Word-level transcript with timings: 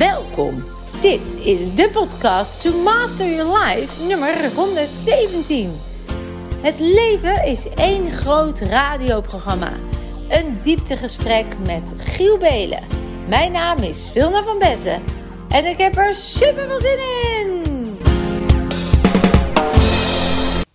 Welkom. 0.00 0.64
Dit 1.00 1.20
is 1.44 1.74
de 1.74 1.90
podcast 1.92 2.62
To 2.62 2.82
Master 2.82 3.34
Your 3.34 3.58
Life 3.58 4.04
nummer 4.04 4.50
117. 4.54 5.80
Het 6.60 6.78
leven 6.78 7.44
is 7.44 7.68
één 7.68 8.10
groot 8.10 8.58
radioprogramma. 8.58 9.72
Een 10.28 10.58
dieptegesprek 10.62 11.44
met 11.66 11.92
Giel 11.96 12.38
Belen. 12.38 12.82
Mijn 13.28 13.52
naam 13.52 13.78
is 13.78 14.10
Vilna 14.12 14.42
van 14.42 14.58
Betten 14.58 15.02
en 15.48 15.64
ik 15.66 15.76
heb 15.78 15.96
er 15.96 16.14
super 16.14 16.66
veel 16.66 16.80
zin 16.80 16.98
in. 16.98 17.98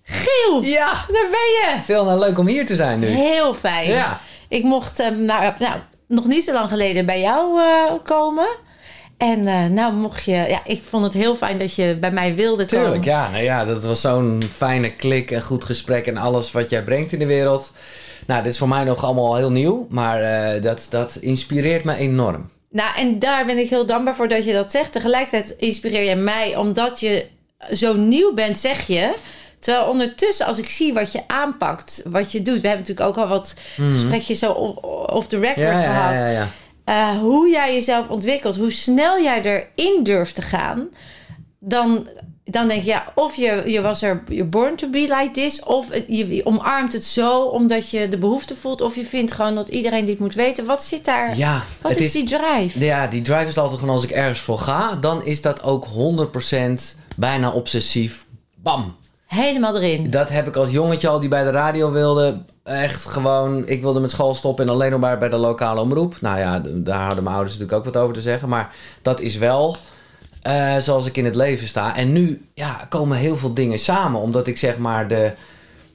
Giel, 0.04 0.62
Ja, 0.62 0.92
daar 0.94 1.28
ben 1.32 1.50
je. 1.50 1.78
veel 1.82 2.18
leuk 2.18 2.38
om 2.38 2.48
hier 2.48 2.66
te 2.66 2.76
zijn 2.76 3.00
nu. 3.00 3.08
Heel 3.08 3.54
fijn. 3.54 3.88
Ja. 3.90 4.22
Ik 4.50 4.64
mocht 4.64 5.00
eh, 5.00 5.10
nou, 5.10 5.54
nou, 5.60 5.80
nog 6.08 6.26
niet 6.26 6.44
zo 6.44 6.54
lang 6.54 6.70
geleden 6.70 7.06
bij 7.06 7.22
jou 7.22 7.62
eh, 7.62 7.94
komen. 8.04 8.48
En 9.18 9.48
eh, 9.48 9.66
nou 9.66 9.94
mocht 9.94 10.24
je... 10.24 10.32
Ja, 10.32 10.60
ik 10.66 10.82
vond 10.90 11.04
het 11.04 11.14
heel 11.14 11.36
fijn 11.36 11.60
dat 11.60 11.74
je 11.74 11.98
bij 12.00 12.12
mij 12.12 12.36
wilde 12.36 12.66
komen. 12.66 12.86
Tuurlijk, 12.86 13.06
ja. 13.06 13.30
Nou 13.30 13.44
ja, 13.44 13.66
dat 13.66 13.84
was 13.84 14.02
zo'n 14.02 14.44
fijne 14.52 14.94
klik 14.94 15.32
en 15.32 15.42
goed 15.44 15.66
gesprek 15.66 16.08
en 16.08 16.18
alles 16.18 16.52
wat 16.52 16.70
jij 16.70 16.84
brengt 16.84 17.12
in 17.12 17.20
de 17.20 17.26
wereld. 17.26 17.72
Nou, 18.28 18.44
dit 18.44 18.52
is 18.52 18.58
voor 18.58 18.68
mij 18.68 18.84
nog 18.84 19.04
allemaal 19.04 19.36
heel 19.36 19.52
nieuw, 19.52 19.88
maar 19.90 20.22
eh, 20.22 20.62
dat, 20.62 20.88
dat 20.90 21.16
inspireert 21.16 21.84
me 21.84 21.96
enorm. 21.96 22.50
Nou, 22.70 22.96
en 22.98 23.20
daar 23.20 23.46
ben 23.46 23.58
ik 23.58 23.70
heel 23.70 23.86
dankbaar 23.86 24.16
voor 24.16 24.28
dat 24.28 24.46
je 24.46 24.54
dat 24.54 24.72
zegt. 24.72 24.92
Tegelijkertijd 24.92 25.56
inspireer 25.58 26.10
je 26.10 26.16
mij 26.16 26.56
omdat 26.56 27.00
je 27.00 27.26
zo 27.72 27.94
nieuw 27.94 28.34
bent, 28.34 28.58
zeg 28.58 28.88
je. 28.88 29.14
Terwijl 29.60 29.86
ondertussen, 29.90 30.46
als 30.46 30.58
ik 30.58 30.70
zie 30.70 30.94
wat 30.94 31.12
je 31.12 31.22
aanpakt, 31.28 32.02
wat 32.06 32.32
je 32.32 32.42
doet. 32.42 32.62
We 32.62 32.68
hebben 32.68 32.88
natuurlijk 32.88 33.08
ook 33.18 33.24
al 33.24 33.28
wat 33.30 33.54
gesprekjes 33.76 34.40
zo 34.40 34.52
off, 34.52 35.28
the 35.28 35.40
record 35.40 35.56
Mhm. 35.58 35.66
Ja, 35.66 35.82
ja, 35.82 35.94
gehad. 35.94 36.20
ja, 36.20 36.28
ja, 36.30 36.50
Eh, 36.86 37.18
hoe 37.20 37.50
jij 37.50 37.74
jezelf 37.74 38.10
ontwikkelt, 38.10 38.56
hoe 38.56 38.72
snel 38.72 39.22
jij 39.22 39.42
erin 39.76 40.04
durft 40.04 40.36
te 40.36 40.42
gaan, 40.42 40.88
dan, 41.60 42.08
dan 42.44 42.68
denk 42.68 42.82
je, 42.82 42.88
ja, 42.90 43.12
of 43.16 43.36
je, 43.36 43.64
je 43.66 43.82
was 43.82 44.02
er 44.02 44.24
you're 44.28 44.46
born 44.50 44.76
to 44.76 44.90
be 44.90 45.00
like 45.00 45.30
this, 45.32 45.64
of 45.64 45.88
je, 46.08 46.36
je 46.36 46.46
omarmt 46.46 46.94
het 46.94 47.06
zo 47.06 47.42
omdat 47.42 47.90
je 47.90 48.08
de 48.08 48.18
behoefte 48.18 48.56
voelt, 48.56 48.82
of 48.82 48.96
je 48.96 49.06
vindt 49.06 49.32
gewoon 49.32 49.56
dat 49.56 49.70
iedereen 49.70 50.06
dit 50.06 50.20
moet 50.20 50.34
weten. 50.34 50.66
Wat 50.66 50.84
zit 50.84 51.06
daar? 51.06 51.38
Ja, 51.38 51.64
wat 51.82 51.96
is- 51.98 52.12
die 52.12 52.24
drive? 52.26 52.80
Ja, 52.80 53.08
die 53.08 53.22
drive 53.22 53.48
is 53.48 53.58
altijd 53.58 53.80
gewoon 53.80 53.96
als 53.96 54.04
ik 54.04 54.12
ergens 54.12 54.40
voor 54.40 54.60
ga, 54.60 54.96
dan 54.96 55.26
is 55.26 55.42
dat 55.42 55.64
ook 55.64 55.86
100% 55.86 56.96
bijna 57.16 57.52
obsessief. 57.52 58.26
Bam, 58.56 58.96
Helemaal 59.28 59.76
erin. 59.76 60.10
Dat 60.10 60.30
heb 60.30 60.48
ik 60.48 60.56
als 60.56 60.72
jongetje 60.72 61.08
al 61.08 61.20
die 61.20 61.30
bij 61.30 61.44
de 61.44 61.50
radio 61.52 61.92
wilde. 61.92 62.38
Echt 62.66 63.06
gewoon, 63.06 63.68
ik 63.68 63.82
wilde 63.82 64.00
met 64.00 64.12
school 64.12 64.36
stoppen 64.36 64.66
en 64.66 64.72
alleen 64.72 64.92
nog 64.92 65.00
maar 65.00 65.18
bij 65.18 65.30
de 65.30 65.36
lokale 65.36 65.82
omroep. 65.82 66.22
Nou 66.22 66.40
ja, 66.40 66.62
daar 66.74 67.06
hadden 67.06 67.24
mijn 67.24 67.36
ouders 67.36 67.58
natuurlijk 67.58 67.88
ook 67.88 67.94
wat 67.94 68.04
over 68.04 68.14
te 68.16 68.22
zeggen. 68.22 68.50
Maar 68.50 68.76
dat 69.02 69.20
is 69.20 69.38
wel 69.38 69.78
eh, 70.42 70.78
zoals 70.78 71.06
ik 71.06 71.18
in 71.18 71.26
het 71.26 71.36
leven 71.36 71.68
sta. 71.68 71.96
En 71.96 72.12
nu 72.12 72.46
ja, 72.54 72.86
komen 72.90 73.18
heel 73.18 73.38
veel 73.38 73.54
dingen 73.54 73.80
samen. 73.80 74.20
Omdat 74.20 74.48
ik 74.48 74.58
zeg 74.58 74.78
maar 74.78 75.08
de, 75.08 75.34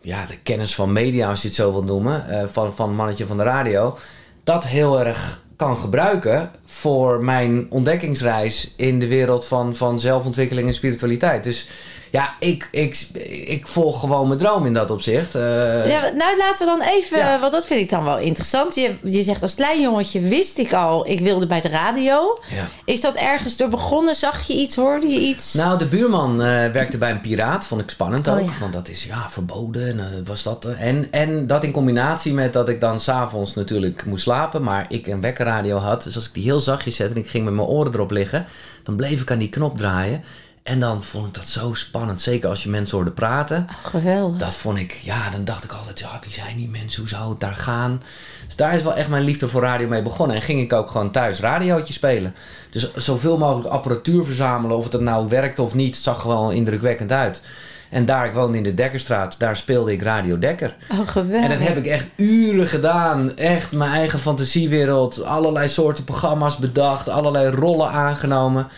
ja, 0.01 0.27
de 0.27 0.39
kennis 0.43 0.75
van 0.75 0.93
media, 0.93 1.31
als 1.31 1.43
je 1.43 1.47
het 1.47 1.57
zo 1.57 1.73
wilt 1.73 1.87
noemen. 1.87 2.29
eh, 2.29 2.47
van, 2.47 2.75
van 2.75 2.95
mannetje 2.95 3.27
van 3.27 3.37
de 3.37 3.43
radio. 3.43 3.99
Dat 4.45 4.65
heel 4.67 5.01
erg 5.01 5.43
kan 5.57 5.79
gebruiken 5.79 6.51
voor 6.67 7.25
mijn 7.25 7.67
ontdekkingsreis 7.71 8.73
in 8.77 8.99
de 8.99 9.07
wereld 9.07 9.47
van, 9.47 9.75
van 9.77 10.01
zelfontwikkeling 10.01 10.69
en 10.69 10.75
spiritualiteit. 10.75 11.45
Dus 11.45 11.69
ja, 12.11 12.35
ik, 12.39 12.69
ik, 12.73 13.07
ik 13.47 13.67
volg 13.67 14.01
gewoon 14.01 14.27
mijn 14.27 14.39
droom 14.39 14.67
in 14.67 14.75
dat 14.75 14.91
opzicht. 14.91 15.35
Eh, 15.35 15.43
Ja, 15.91 16.11
nou, 16.17 16.37
laten 16.37 16.67
we 16.67 16.79
dan 16.79 16.89
even, 16.89 17.19
Ja. 17.19 17.41
want 17.41 17.53
dat 17.53 17.67
vind 17.67 17.81
ik 17.81 17.89
dan 17.91 18.05
wel 18.05 18.19
interessant. 18.19 18.75
Je, 18.75 18.95
je 19.03 19.23
zegt 19.23 19.43
als 19.43 19.55
klein 19.55 19.81
jongetje 19.83 20.21
wist 20.21 20.59
ik 20.59 20.73
al, 20.73 21.09
ik 21.09 21.21
wilde 21.21 21.47
bij 21.47 21.61
de 21.61 21.69
radio. 21.69 22.39
ja. 22.49 22.69
Is 22.85 23.01
dat 23.01 23.15
ergens 23.15 23.57
door 23.57 23.69
begonnen? 23.69 24.15
Zag 24.15 24.47
je 24.47 24.55
iets? 24.55 24.77
Hoorde 24.77 25.07
je 25.09 25.19
iets? 25.21 25.55
Nou, 25.55 25.79
de 25.79 25.87
buurman 25.87 26.43
eh, 26.43 26.47
werkte 26.73 26.99
bij 26.99 27.11
een 27.11 27.21
piraat. 27.21 27.67
Vond 27.67 27.81
ik 27.81 27.91
spannend 27.91 28.27
Oh, 28.29 28.35
ook. 28.35 28.41
ja. 28.41 28.51
Want 28.61 28.73
dat 28.73 28.89
is 28.89 29.05
ja 29.05 29.29
verboden. 29.31 29.89
En, 29.89 29.99
eh, 29.99 30.07
was 30.25 30.43
dat, 30.43 30.65
en, 30.65 31.09
en 31.11 31.47
dat 31.47 31.65
in 31.65 31.73
combinatie 31.73 32.33
met 32.33 32.53
dat 32.53 32.69
ik 32.69 32.81
dan 32.81 33.01
s'avonds 33.01 33.55
natuurlijk 33.55 34.05
moest 34.07 34.23
slapen. 34.23 34.63
Maar 34.63 34.87
ik 34.89 35.07
een 35.07 35.21
wekkerradio 35.21 35.77
had. 35.77 36.03
Dus 36.03 36.15
als 36.17 36.27
ik 36.27 36.35
die 36.35 36.43
heel 36.45 36.61
zachtjes 36.61 36.97
zette 36.97 37.15
en 37.15 37.21
ik 37.21 37.29
ging 37.29 37.45
met 37.45 37.55
mijn 37.55 37.67
oren 37.69 37.93
erop 37.95 38.11
liggen. 38.11 38.47
Dan 38.83 38.97
bleef 38.97 39.21
ik 39.23 39.31
aan 39.31 39.39
die 39.39 39.49
knop 39.49 39.79
draaien. 39.79 40.25
En 40.71 40.81
dan 40.81 41.03
vond 41.03 41.27
ik 41.27 41.35
dat 41.35 41.49
zo 41.49 41.75
spannend. 41.75 42.21
Zeker 42.21 42.49
als 42.49 42.63
je 42.63 42.69
mensen 42.69 42.97
hoorde 42.97 43.11
praten. 43.11 43.67
Geweldig. 43.83 44.39
Dat 44.39 44.55
vond 44.55 44.79
ik, 44.79 44.93
ja, 44.93 45.31
dan 45.31 45.45
dacht 45.45 45.65
ik 45.65 45.73
altijd, 45.73 45.99
ja, 45.99 46.19
wie 46.23 46.33
zijn 46.33 46.57
die 46.57 46.69
mensen? 46.69 47.01
Hoe 47.01 47.09
zou 47.09 47.31
het 47.31 47.41
daar 47.41 47.57
gaan? 47.57 48.03
Dus 48.47 48.57
daar 48.57 48.75
is 48.75 48.83
wel 48.83 48.95
echt 48.95 49.09
mijn 49.09 49.23
liefde 49.23 49.49
voor 49.49 49.63
radio 49.63 49.89
mee 49.89 50.03
begonnen. 50.03 50.37
En 50.37 50.43
ging 50.43 50.61
ik 50.61 50.73
ook 50.73 50.91
gewoon 50.91 51.11
thuis 51.11 51.41
radiootje 51.41 51.93
spelen. 51.93 52.35
Dus 52.71 52.95
zoveel 52.95 53.39
mogelijk 53.39 53.69
apparatuur 53.69 54.25
verzamelen. 54.25 54.77
Of 54.77 54.93
het 54.93 55.01
nou 55.01 55.29
werkte 55.29 55.63
of 55.63 55.75
niet, 55.75 55.97
zag 55.97 56.21
gewoon 56.21 56.53
indrukwekkend 56.53 57.13
uit. 57.13 57.43
En 57.91 58.05
daar, 58.05 58.27
ik 58.27 58.35
woonde 58.35 58.57
in 58.57 58.65
de 58.65 58.75
Dekkerstraat, 58.75 59.39
daar 59.39 59.57
speelde 59.57 59.93
ik 59.93 60.03
Radio 60.03 60.39
Dekker. 60.39 60.77
Oh, 60.93 61.09
geweldig. 61.09 61.43
En 61.43 61.59
dat 61.59 61.69
heb 61.69 61.77
ik 61.77 61.87
echt 61.87 62.07
uren 62.17 62.67
gedaan. 62.67 63.37
Echt 63.37 63.73
mijn 63.73 63.93
eigen 63.93 64.19
fantasiewereld. 64.19 65.23
Allerlei 65.23 65.69
soorten 65.69 66.05
programma's 66.05 66.57
bedacht. 66.57 67.09
Allerlei 67.09 67.51
rollen 67.51 67.91
aangenomen. 67.91 68.69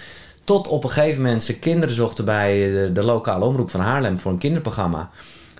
Tot 0.44 0.68
op 0.68 0.84
een 0.84 0.90
gegeven 0.90 1.22
moment 1.22 1.42
ze 1.42 1.58
kinderen 1.58 1.94
zochten 1.94 2.24
bij 2.24 2.70
de, 2.70 2.90
de 2.92 3.02
lokale 3.02 3.44
omroep 3.44 3.70
van 3.70 3.80
Haarlem 3.80 4.18
voor 4.18 4.32
een 4.32 4.38
kinderprogramma. 4.38 5.10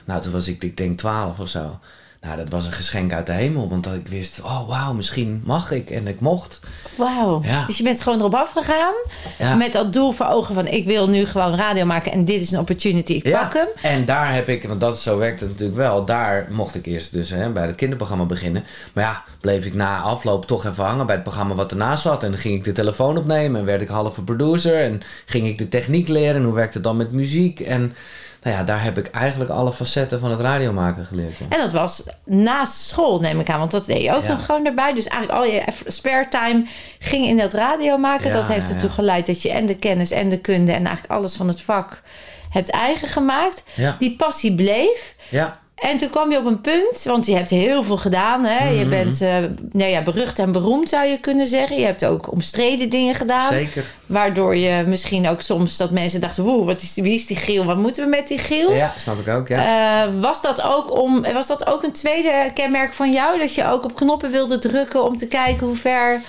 Nou, 0.05 0.21
toen 0.21 0.33
was 0.33 0.49
ik, 0.49 0.63
ik 0.63 0.77
denk 0.77 0.99
12 0.99 1.39
of 1.39 1.49
zo. 1.49 1.79
Nou, 2.23 2.37
dat 2.37 2.49
was 2.49 2.67
een 2.67 2.73
geschenk 2.73 3.13
uit 3.13 3.27
de 3.27 3.33
hemel. 3.33 3.69
Want 3.69 3.85
dat 3.85 3.95
ik 3.95 4.07
wist, 4.07 4.41
oh 4.43 4.69
wauw, 4.69 4.93
misschien 4.93 5.43
mag 5.45 5.71
ik. 5.71 5.91
En 5.91 6.07
ik 6.07 6.21
mocht. 6.21 6.61
Wauw. 6.97 7.41
Ja. 7.45 7.67
Dus 7.67 7.77
je 7.77 7.83
bent 7.83 8.01
gewoon 8.01 8.19
erop 8.19 8.35
afgegaan. 8.35 8.95
Ja. 9.39 9.55
Met 9.55 9.73
dat 9.73 9.93
doel 9.93 10.13
voor 10.13 10.27
ogen 10.27 10.55
van 10.55 10.67
ik 10.67 10.87
wil 10.87 11.09
nu 11.09 11.25
gewoon 11.25 11.55
radio 11.55 11.85
maken. 11.85 12.13
En 12.13 12.25
dit 12.25 12.41
is 12.41 12.51
een 12.51 12.59
opportunity. 12.59 13.13
Ik 13.13 13.33
pak 13.33 13.53
hem. 13.53 13.67
En 13.83 14.05
daar 14.05 14.35
heb 14.35 14.49
ik, 14.49 14.63
want 14.63 14.81
dat, 14.81 14.99
zo 14.99 15.19
werkt 15.19 15.41
het 15.41 15.49
natuurlijk 15.49 15.79
wel. 15.79 16.05
Daar 16.05 16.49
mocht 16.51 16.75
ik 16.75 16.87
eerst 16.87 17.13
dus 17.13 17.31
hè, 17.31 17.51
bij 17.51 17.67
het 17.67 17.77
kinderprogramma 17.77 18.25
beginnen. 18.25 18.65
Maar 18.93 19.05
ja, 19.05 19.25
bleef 19.41 19.65
ik 19.65 19.75
na 19.75 20.01
afloop 20.01 20.47
toch 20.47 20.67
even 20.67 20.85
hangen 20.85 21.07
bij 21.07 21.15
het 21.15 21.25
programma 21.25 21.55
wat 21.55 21.71
ernaast 21.71 22.03
zat. 22.03 22.23
En 22.23 22.31
dan 22.31 22.41
ging 22.41 22.55
ik 22.55 22.65
de 22.65 22.73
telefoon 22.73 23.17
opnemen 23.17 23.61
en 23.61 23.67
werd 23.67 23.83
ik 23.83 23.89
halve 23.89 24.25
producer. 24.25 24.83
En 24.83 25.01
ging 25.27 25.47
ik 25.47 25.59
de 25.59 25.69
techniek 25.69 26.09
leren 26.09 26.37
en 26.37 26.45
hoe 26.45 26.55
werkt 26.55 26.75
het 26.75 26.85
dan 26.85 26.97
met 26.97 27.13
muziek. 27.13 27.61
En 27.61 27.95
nou 28.43 28.57
ja, 28.57 28.63
daar 28.65 28.83
heb 28.83 28.99
ik 28.99 29.11
eigenlijk 29.11 29.51
alle 29.51 29.73
facetten 29.73 30.21
van 30.21 30.31
het 30.31 30.41
radiomaken 30.41 31.07
geleerd. 31.07 31.35
En 31.49 31.59
dat 31.59 31.73
was 31.73 32.03
naast 32.25 32.73
school, 32.89 33.21
neem 33.21 33.41
ik 33.41 33.51
aan. 33.51 33.59
Want 33.59 33.71
dat 33.71 33.87
deed 33.87 34.03
je 34.03 34.15
ook 34.15 34.23
Ja. 34.23 34.29
nog 34.33 34.45
gewoon 34.45 34.67
erbij. 34.67 34.95
Dus 34.95 35.07
eigenlijk 35.09 35.41
al 35.45 35.53
je 35.53 35.63
spare 35.87 36.29
time 36.29 36.67
ging 36.99 37.27
in 37.27 37.37
dat 37.37 37.53
radio 37.53 37.97
maken. 37.97 38.27
Ja, 38.27 38.33
dat 38.33 38.47
heeft 38.49 38.73
ertoe 38.73 38.91
geleid 38.91 39.27
dat 39.27 39.43
je 39.43 39.51
en 39.53 39.67
de 39.67 39.77
kennis 39.79 40.11
en 40.11 40.29
de 40.29 40.39
kunde... 40.41 40.73
en 40.73 40.87
eigenlijk 40.87 41.15
alles 41.15 41.37
van 41.37 41.49
het 41.49 41.63
vak 41.63 42.03
hebt 42.51 42.71
eigen 42.71 43.09
gemaakt. 43.09 43.63
Die 43.99 44.17
passie 44.17 44.55
bleef. 44.55 45.15
Ja, 45.29 45.61
En 45.75 45.99
toen 45.99 46.11
kwam 46.11 46.31
je 46.31 46.39
op 46.39 46.45
een 46.45 46.61
punt, 46.61 47.03
want 47.05 47.27
je 47.27 47.35
hebt 47.35 47.51
heel 47.51 47.83
veel 47.83 47.97
gedaan. 47.97 48.45
Hè? 48.45 48.65
Mhm. 48.65 48.79
Je 48.79 48.87
bent 48.87 49.21
eh, 49.21 49.37
nou 49.73 49.91
ja, 49.91 50.03
berucht 50.03 50.39
en 50.39 50.53
beroemd, 50.53 50.89
zou 50.89 51.07
je 51.07 51.19
kunnen 51.19 51.47
zeggen. 51.47 51.79
Je 51.79 51.85
hebt 51.85 52.05
ook 52.05 52.33
omstreden 52.33 52.91
dingen 52.91 53.15
gedaan. 53.15 53.49
zeker. 53.53 53.85
Waardoor 54.07 54.57
je 54.57 54.85
misschien 54.87 55.29
ook 55.29 55.41
soms 55.41 55.77
dat 55.77 55.91
mensen 55.91 56.21
dachten... 56.21 56.45
Woe, 56.45 56.65
wat 56.65 56.83
is 56.83 56.95
die, 56.95 57.03
wie 57.03 57.15
is 57.15 57.27
die 57.27 57.37
Giel? 57.37 57.65
Wat 57.65 57.77
moeten 57.77 58.05
we 58.05 58.11
met 58.11 58.29
die 58.29 58.39
Giel? 58.39 58.73
Ja, 58.73 58.95
snap 58.97 59.21
ik 59.21 59.29
ook, 59.29 59.49
ja. 59.49 60.05
Eh, 60.05 60.21
was, 60.21 60.43
dat 60.43 60.63
ook 60.63 60.99
om, 60.99 61.23
was 61.23 61.47
dat 61.47 61.67
ook 61.67 61.83
een 61.83 61.93
tweede 61.93 62.51
kenmerk 62.55 62.93
van 62.93 63.13
jou? 63.13 63.39
Dat 63.39 63.55
je 63.55 63.67
ook 63.67 63.85
op 63.85 63.95
knoppen 63.95 64.31
wilde 64.31 64.59
drukken 64.59 65.05
om 65.05 65.17
te 65.17 65.27
kijken 65.27 65.67
hoe 65.67 65.77
ver 65.77 66.21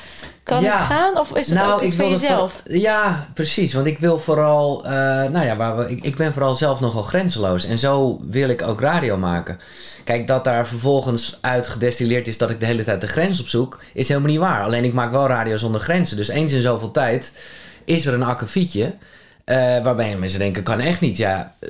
kan 0.44 0.62
Ja. 0.62 0.78
het 0.78 0.86
gaan? 0.86 1.18
Of 1.20 1.36
is 1.36 1.50
het 1.50 1.62
ook 1.64 1.82
iets 1.82 1.96
van 1.96 2.06
wilde 2.06 2.22
jezelf? 2.22 2.62
voor- 2.66 2.76
ja, 2.78 3.28
precies. 3.34 3.74
Want 3.74 3.88
ik 3.88 4.00
wil 4.00 4.20
vooral... 4.20 4.86
eh, 4.86 4.92
nou 5.30 5.46
ja, 5.46 5.56
waar 5.56 5.78
we, 5.78 5.90
ik, 5.92 6.04
ik 6.04 6.16
ben 6.16 6.34
vooral 6.34 6.54
zelf 6.54 6.80
nogal 6.80 7.02
grenzeloos. 7.02 7.66
En 7.66 7.80
zo 7.80 8.20
wil 8.30 8.50
ik 8.50 8.62
ook 8.62 8.82
radio 8.82 9.18
maken. 9.18 9.60
Kijk, 10.04 10.28
dat 10.28 10.44
daar 10.44 10.68
vervolgens 10.68 11.38
uit 11.42 11.68
gedestilleerd 11.68 12.28
is... 12.28 12.38
dat 12.38 12.50
ik 12.50 12.60
de 12.60 12.66
hele 12.66 12.84
tijd 12.84 13.02
de 13.02 13.08
grens 13.08 13.40
opzoek... 13.42 13.80
is 13.94 14.08
helemaal 14.08 14.30
niet 14.30 14.40
waar. 14.40 14.64
Alleen 14.64 14.84
ik 14.84 14.94
maak 14.94 15.12
wel 15.12 15.28
radio 15.28 15.58
zonder 15.58 15.82
grenzen. 15.82 16.18
Dus 16.18 16.28
eens 16.28 16.52
in 16.54 16.62
zoveel 16.62 16.92
tijd 16.92 17.32
is 17.86 18.06
er 18.06 18.14
een 18.14 18.24
akkefietje... 18.24 18.94
eh, 19.44 19.84
waarbij 19.84 20.18
mensen 20.18 20.40
denken, 20.40 20.64
kan 20.64 20.80
echt 20.80 21.02
niet. 21.02 21.18
Ja, 21.18 21.56
eh, 21.60 21.70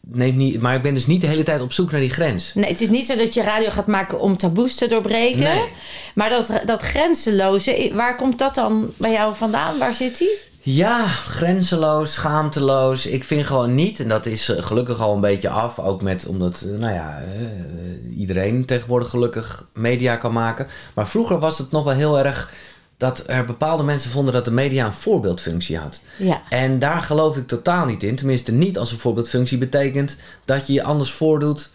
neem 0.00 0.36
niet... 0.36 0.60
Maar 0.60 0.74
ik 0.74 0.82
ben 0.82 0.94
dus 0.94 1.06
niet 1.06 1.20
de 1.20 1.26
hele 1.26 1.42
tijd 1.42 1.60
op 1.60 1.72
zoek 1.72 1.90
naar 1.90 2.00
die 2.00 2.10
grens. 2.10 2.52
Nee, 2.54 2.70
het 2.70 2.80
is 2.80 2.88
niet 2.88 3.06
zo 3.06 3.16
dat 3.16 3.34
je 3.34 3.42
radio 3.42 3.70
gaat 3.70 3.86
maken 3.86 4.20
om 4.20 4.36
taboes 4.36 4.74
te 4.74 4.86
doorbreken. 4.86 5.42
Nee. 5.42 5.72
Maar 6.14 6.30
dat, 6.30 6.52
dat 6.64 6.82
grenzeloze, 6.82 7.90
waar 7.94 8.16
komt 8.16 8.38
dat 8.38 8.54
dan 8.54 8.92
bij 8.96 9.12
jou 9.12 9.34
vandaan? 9.34 9.78
Waar 9.78 9.94
zit 9.94 10.18
die? 10.18 10.46
Ja, 10.62 11.06
grenzeloos, 11.06 12.14
schaamteloos. 12.14 13.06
Ik 13.06 13.24
vind 13.24 13.46
gewoon 13.46 13.74
niet, 13.74 14.00
en 14.00 14.08
dat 14.08 14.26
is 14.26 14.48
eh, 14.48 14.64
gelukkig 14.64 15.00
al 15.00 15.14
een 15.14 15.20
beetje 15.20 15.48
af, 15.48 15.78
ook 15.78 16.02
met 16.02 16.26
omdat, 16.26 16.66
nou 16.78 16.92
ja, 16.92 17.22
iedereen 18.16 18.64
tegenwoordig 18.64 19.08
gelukkig 19.08 19.66
media 19.74 20.16
kan 20.16 20.32
maken. 20.32 20.66
Maar 20.94 21.08
vroeger 21.08 21.38
was 21.38 21.58
het 21.58 21.70
nog 21.70 21.84
wel 21.84 21.94
heel 21.94 22.18
erg 22.18 22.52
dat 22.98 23.22
er 23.26 23.44
bepaalde 23.44 23.82
mensen 23.82 24.10
vonden 24.10 24.32
dat 24.34 24.44
de 24.44 24.50
media 24.50 24.86
een 24.86 24.92
voorbeeldfunctie 24.92 25.78
had. 25.78 26.00
Ja. 26.16 26.42
En 26.48 26.78
daar 26.78 27.00
geloof 27.02 27.36
ik 27.36 27.46
totaal 27.48 27.86
niet 27.86 28.02
in. 28.02 28.16
Tenminste, 28.16 28.52
niet 28.52 28.78
als 28.78 28.92
een 28.92 28.98
voorbeeldfunctie 28.98 29.58
betekent 29.58 30.16
dat 30.44 30.66
je 30.66 30.72
je 30.72 30.82
anders 30.82 31.10
voordoet 31.12 31.70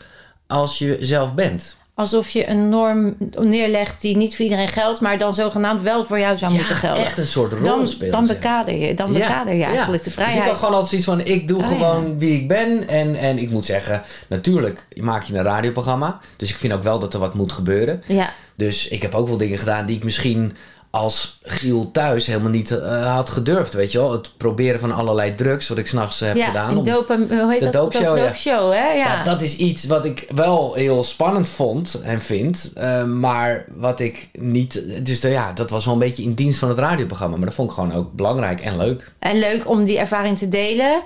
als 0.47 0.77
je 0.77 0.97
zelf 1.01 1.33
bent. 1.35 1.75
alsof 1.95 2.29
je 2.29 2.47
een 2.49 2.69
norm 2.69 3.15
neerlegt 3.39 4.01
die 4.01 4.17
niet 4.17 4.35
voor 4.35 4.45
iedereen 4.45 4.67
geldt, 4.67 5.01
maar 5.01 5.17
dan 5.17 5.33
zogenaamd 5.33 5.81
wel 5.81 6.05
voor 6.05 6.19
jou 6.19 6.37
zou 6.37 6.53
moeten 6.53 6.75
gelden. 6.75 7.03
echt 7.05 7.17
een 7.17 7.27
soort 7.27 7.53
rol 7.53 7.63
dan, 7.63 7.87
speelt. 7.87 8.11
dan 8.11 8.27
bekader 8.27 8.75
je, 8.75 8.93
dan 8.93 9.13
bekader 9.13 9.53
je 9.53 9.63
eigenlijk 9.63 10.03
de 10.03 10.09
Dus 10.09 10.17
ik 10.17 10.23
vrijheid. 10.23 10.43
had 10.49 10.57
gewoon 10.57 10.73
altijd 10.73 10.89
zoiets 11.03 11.07
van, 11.25 11.33
ik 11.35 11.47
doe 11.47 11.61
Oh, 11.61 11.67
gewoon 11.67 12.19
wie 12.19 12.39
ik 12.39 12.47
ben. 12.47 12.87
En, 12.87 13.15
en 13.15 13.37
ik 13.37 13.49
moet 13.49 13.65
zeggen, 13.65 14.01
natuurlijk 14.27 14.87
maak 15.01 15.23
je 15.23 15.37
een 15.37 15.43
radioprogramma. 15.43 16.19
Dus 16.37 16.49
ik 16.49 16.55
vind 16.57 16.73
ook 16.73 16.83
wel 16.83 16.99
dat 16.99 17.13
er 17.13 17.19
wat 17.19 17.33
moet 17.33 17.51
gebeuren. 17.51 18.03
ja, 18.07 18.33
Dus 18.55 18.87
ik 18.87 19.01
heb 19.01 19.13
ook 19.15 19.27
wel 19.27 19.37
dingen 19.37 19.57
gedaan 19.59 19.85
die 19.85 19.95
ik 19.97 20.03
misschien 20.03 20.55
als 20.95 21.38
Giel 21.44 21.92
thuis 21.92 22.28
helemaal 22.28 22.50
niet 22.50 22.72
eh, 22.72 23.16
had 23.16 23.30
gedurfd. 23.30 23.74
Weet 23.74 23.92
je 23.92 23.98
wel, 23.98 24.12
het 24.12 24.30
proberen 24.38 24.80
van 24.80 24.92
allerlei 24.92 25.36
drugs, 25.36 25.68
wat 25.68 25.78
ik 25.78 25.88
s'nachts 25.88 26.19
heb 26.19 26.36
ja 26.38 26.45
gedaan. 26.45 26.78
om- 26.78 26.84
dope, 26.84 27.25
hoe 27.30 27.51
heet 27.51 27.60
de 27.60 27.66
dat? 27.69 27.74
doopshow, 27.74 28.18
ja. 28.18 28.24
Doopshow, 28.24 28.72
hè? 28.74 28.92
Ja. 28.92 28.94
Ja, 28.94 29.24
dat 29.24 29.42
is 29.42 29.56
iets 29.56 29.86
wat 29.86 30.06
ik 30.06 30.25
wel 30.36 30.74
heel 30.74 31.04
spannend 31.04 31.50
vond 31.50 32.01
en 32.04 32.22
vind. 32.22 32.72
eh, 32.75 33.04
maar 33.04 33.66
wat 33.75 34.00
ik 34.00 34.30
niet. 34.40 34.81
Dus 35.06 35.19
de- 35.19 35.30
ja, 35.30 35.54
dat 35.54 35.69
was 35.69 35.86
wel 35.86 35.94
een 35.94 36.00
beetje 36.00 36.24
in 36.24 36.34
dienst 36.34 36.60
van 36.60 36.69
het 36.69 36.78
radioprogramma. 36.78 37.36
Maar 37.38 37.45
dat 37.45 37.56
vond 37.56 37.69
ik 37.69 37.75
gewoon 37.75 37.94
ook 37.94 38.12
belangrijk 38.13 38.60
en 38.62 38.78
leuk. 38.78 39.13
En 39.19 39.40
leuk 39.40 39.69
om 39.69 39.84
die 39.86 39.98
ervaring 40.00 40.38
te 40.38 40.50
delen. 40.50 41.04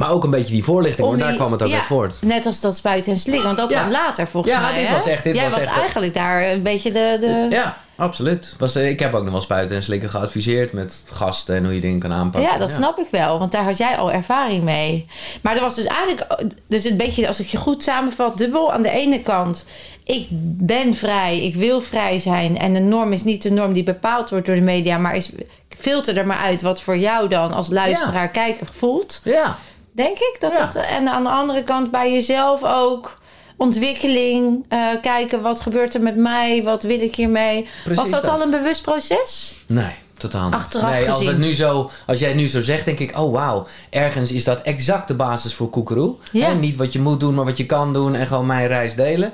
Maar 0.00 0.10
ook 0.10 0.24
een 0.24 0.30
beetje 0.30 0.52
die 0.54 0.64
voorlichting, 0.64 1.06
hoor. 1.06 1.18
Daar 1.18 1.34
kwam 1.34 1.52
het 1.52 1.62
ook 1.62 1.68
ja, 1.68 1.74
uit 1.76 1.84
voort. 1.84 2.16
Net 2.20 2.46
als 2.46 2.60
dat 2.60 2.76
spuiten 2.76 3.12
en 3.12 3.18
slikken, 3.18 3.44
want 3.44 3.56
dat 3.58 3.70
Ja. 3.70 3.78
kwam 3.78 3.90
later 3.90 4.26
volgens 4.26 4.52
Ja, 4.54 4.60
mij. 4.60 4.74
dit 4.74 4.88
hè? 4.88 4.94
was 4.94 5.06
echt- 5.06 5.24
dit 5.24 5.34
Jij 5.34 5.44
was 5.44 5.54
was, 5.54 5.62
echt 5.64 5.78
eigenlijk 5.78 6.14
daar 6.14 6.42
een 6.50 6.62
beetje 6.62 6.90
de. 6.90 7.16
de... 7.20 7.46
Ja, 7.50 7.76
absoluut. 7.96 8.54
Was, 8.58 8.74
eh, 8.76 8.88
ik 8.88 8.98
heb 9.00 9.14
ook 9.14 9.22
nog 9.22 9.32
wel 9.32 9.40
spuiten 9.40 9.76
en 9.76 9.82
slikken 9.82 10.10
geadviseerd 10.10 10.72
met 10.72 11.02
gasten 11.10 11.56
en 11.56 11.64
hoe 11.64 11.74
je 11.74 11.80
dingen 11.80 11.98
kan 11.98 12.12
aanpakken. 12.12 12.50
Ja, 12.50 12.58
dat 12.58 12.70
snap 12.70 12.98
ik 12.98 13.08
wel, 13.10 13.38
want 13.38 13.52
daar 13.52 13.64
had 13.64 13.76
jij 13.76 13.96
al 13.96 14.12
ervaring 14.12 14.62
mee. 14.62 15.06
Maar 15.42 15.54
er 15.54 15.60
was 15.60 15.74
dus 15.74 15.84
eigenlijk, 15.84 16.26
dus 16.66 16.84
een 16.84 16.96
beetje, 16.96 17.26
als 17.26 17.40
ik 17.40 17.46
je 17.46 17.56
goed 17.56 17.82
samenvat, 17.82 18.38
dubbel. 18.38 18.72
Aan 18.72 18.82
de 18.82 18.90
ene 18.90 19.22
kant, 19.22 19.64
ik 20.04 20.26
ben 20.66 20.94
vrij, 20.94 21.40
ik 21.44 21.54
wil 21.54 21.80
vrij 21.80 22.18
zijn. 22.18 22.58
En 22.58 22.72
de 22.74 22.80
norm 22.80 23.12
is 23.12 23.24
niet 23.24 23.42
de 23.42 23.50
norm 23.50 23.72
die 23.72 23.82
bepaald 23.84 24.30
wordt 24.30 24.46
door 24.46 24.54
de 24.54 24.60
media, 24.60 24.98
maar 24.98 25.16
is 25.16 25.30
filter 25.78 26.16
er 26.16 26.26
maar 26.26 26.36
uit 26.38 26.62
wat 26.62 26.80
voor 26.82 26.96
jou 26.98 27.28
dan 27.28 27.52
als 27.52 27.68
luisteraar, 27.68 28.28
kijker 28.28 28.66
voelt. 28.72 29.20
Ja, 29.24 29.58
Denk 29.94 30.16
ik 30.18 30.36
dat 30.38 30.50
Ja. 30.56 30.58
dat. 30.66 30.74
En 30.74 31.08
aan 31.08 31.22
de 31.22 31.28
andere 31.30 31.62
kant 31.62 31.90
bij 31.90 32.12
jezelf 32.12 32.64
ook. 32.64 33.18
Ontwikkeling, 33.56 34.64
eh, 34.68 34.88
kijken 35.02 35.42
wat 35.42 35.60
gebeurt 35.60 35.94
er 35.94 36.00
met 36.02 36.16
mij, 36.16 36.62
wat 36.62 36.82
wil 36.82 37.00
ik 37.00 37.14
hiermee. 37.14 37.66
Precies 37.84 38.00
Was 38.02 38.10
dat, 38.10 38.24
dat. 38.24 38.30
al 38.34 38.42
een 38.42 38.50
bewust 38.50 38.82
proces? 38.82 39.54
nee. 39.66 39.94
Totaal 40.18 40.44
niet. 40.44 40.54
Achteraf 40.54 40.90
nee, 40.90 41.10
als, 41.10 41.36
nu 41.36 41.54
zo, 41.54 41.90
als 42.06 42.18
jij 42.18 42.28
het 42.28 42.36
nu 42.36 42.48
zo 42.48 42.60
zegt, 42.62 42.84
denk 42.84 42.98
ik... 42.98 43.18
oh 43.18 43.32
wauw, 43.32 43.66
ergens 43.90 44.32
is 44.32 44.44
dat 44.44 44.60
exact 44.62 45.08
de 45.08 45.14
basis 45.14 45.54
voor 45.54 45.70
Koekeroe. 45.70 46.14
Ja. 46.32 46.52
Niet 46.52 46.76
wat 46.76 46.92
je 46.92 47.00
moet 47.00 47.20
doen, 47.20 47.34
maar 47.34 47.44
wat 47.44 47.56
je 47.56 47.66
kan 47.66 47.92
doen... 47.92 48.14
en 48.14 48.26
gewoon 48.26 48.46
mijn 48.46 48.66
reis 48.66 48.94
delen. 48.94 49.32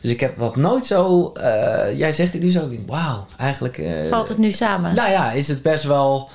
Dus 0.00 0.10
ik 0.10 0.20
heb 0.20 0.38
dat 0.38 0.56
nooit 0.56 0.86
zo... 0.86 1.32
eh, 1.32 1.98
jij 1.98 2.12
zegt 2.12 2.32
het 2.32 2.42
nu 2.42 2.50
zo, 2.50 2.64
ik 2.64 2.70
denk 2.70 2.88
wauw, 2.88 3.24
eigenlijk... 3.38 3.78
eh, 3.78 4.08
Valt 4.10 4.28
het 4.28 4.38
nu 4.38 4.50
samen? 4.50 4.94
Nou 4.94 5.10
ja, 5.10 5.30
is 5.32 5.48
het 5.48 5.62
best 5.62 5.84
wel... 5.84 6.28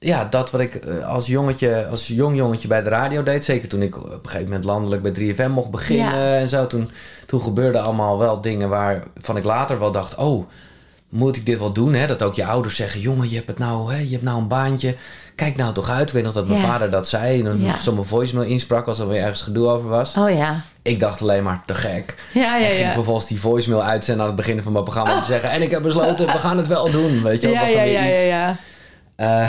Ja, 0.00 0.24
dat 0.24 0.50
wat 0.50 0.60
ik 0.60 0.74
eh, 0.74 1.06
als 1.08 1.26
jongetje, 1.26 1.86
als 1.90 2.06
jong 2.06 2.36
jongetje 2.36 2.68
bij 2.68 2.82
de 2.82 2.88
radio 2.90 3.22
deed. 3.22 3.44
Zeker 3.44 3.68
toen 3.68 3.82
ik 3.82 3.96
op 3.96 4.04
een 4.12 4.18
gegeven 4.22 4.44
moment 4.46 4.64
landelijk 4.64 5.02
bij 5.02 5.12
3FM 5.34 5.50
mocht 5.50 5.70
beginnen 5.70 6.18
Ja. 6.18 6.36
en 6.36 6.48
zo. 6.48 6.66
Toen, 6.66 6.90
toen 7.26 7.42
gebeurden 7.42 7.82
allemaal 7.82 8.18
wel 8.18 8.40
dingen 8.40 8.68
waarvan 8.68 9.36
ik 9.36 9.44
later 9.44 9.78
wel 9.78 9.92
dacht... 9.92 10.14
Oh, 10.14 10.46
moet 11.08 11.36
ik 11.36 11.46
dit 11.46 11.58
wel 11.58 11.72
doen? 11.72 11.94
Hè? 11.94 12.06
Dat 12.06 12.22
ook 12.22 12.34
je 12.34 12.44
ouders 12.44 12.76
zeggen... 12.76 13.00
Jongen, 13.00 13.28
je 13.28 13.34
hebt, 13.36 13.48
het 13.48 13.58
nou, 13.58 13.92
hè? 13.92 13.98
je 13.98 14.10
hebt 14.10 14.22
nou 14.22 14.38
een 14.40 14.48
baantje. 14.48 14.94
Kijk 15.34 15.56
nou 15.56 15.72
toch 15.74 15.90
uit. 15.90 16.08
Ik 16.08 16.14
weet 16.14 16.22
nog 16.24 16.32
dat 16.32 16.46
mijn 16.48 16.60
Ja. 16.60 16.66
vader 16.66 16.90
dat 16.90 17.08
zei. 17.08 17.42
En 17.44 17.60
Ja. 17.60 17.76
zo'n 17.78 18.04
voicemail 18.04 18.46
insprak 18.48 18.86
als 18.86 18.98
er 18.98 19.08
weer 19.08 19.20
ergens 19.22 19.42
gedoe 19.42 19.68
over 19.68 19.88
was. 19.88 20.14
Oh 20.16 20.30
ja. 20.30 20.62
Ik 20.82 21.00
dacht 21.00 21.22
alleen 21.22 21.42
maar, 21.42 21.62
te 21.66 21.74
gek. 21.74 22.14
Ja, 22.34 22.56
ja, 22.56 22.64
en 22.64 22.70
ging 22.70 22.86
ja. 22.86 22.92
vervolgens 22.92 23.26
die 23.26 23.40
voicemail 23.40 23.82
uitzenden 23.82 24.22
aan 24.22 24.26
het 24.32 24.36
begin 24.36 24.62
van 24.62 24.72
mijn 24.72 24.84
programma. 24.84 25.14
Om 25.14 25.20
te 25.20 25.26
zeggen, 25.26 25.50
en 25.50 25.62
ik 25.62 25.70
heb 25.70 25.82
besloten, 25.82 26.26
we 26.26 26.32
gaan 26.32 26.56
het 26.56 26.66
wel 26.66 26.90
doen. 26.90 27.22
Weet 27.22 27.40
je 27.40 27.48
was 27.48 27.58
dan 27.58 27.68
ja, 27.70 27.82
weer 27.82 28.10
iets. 28.10 28.56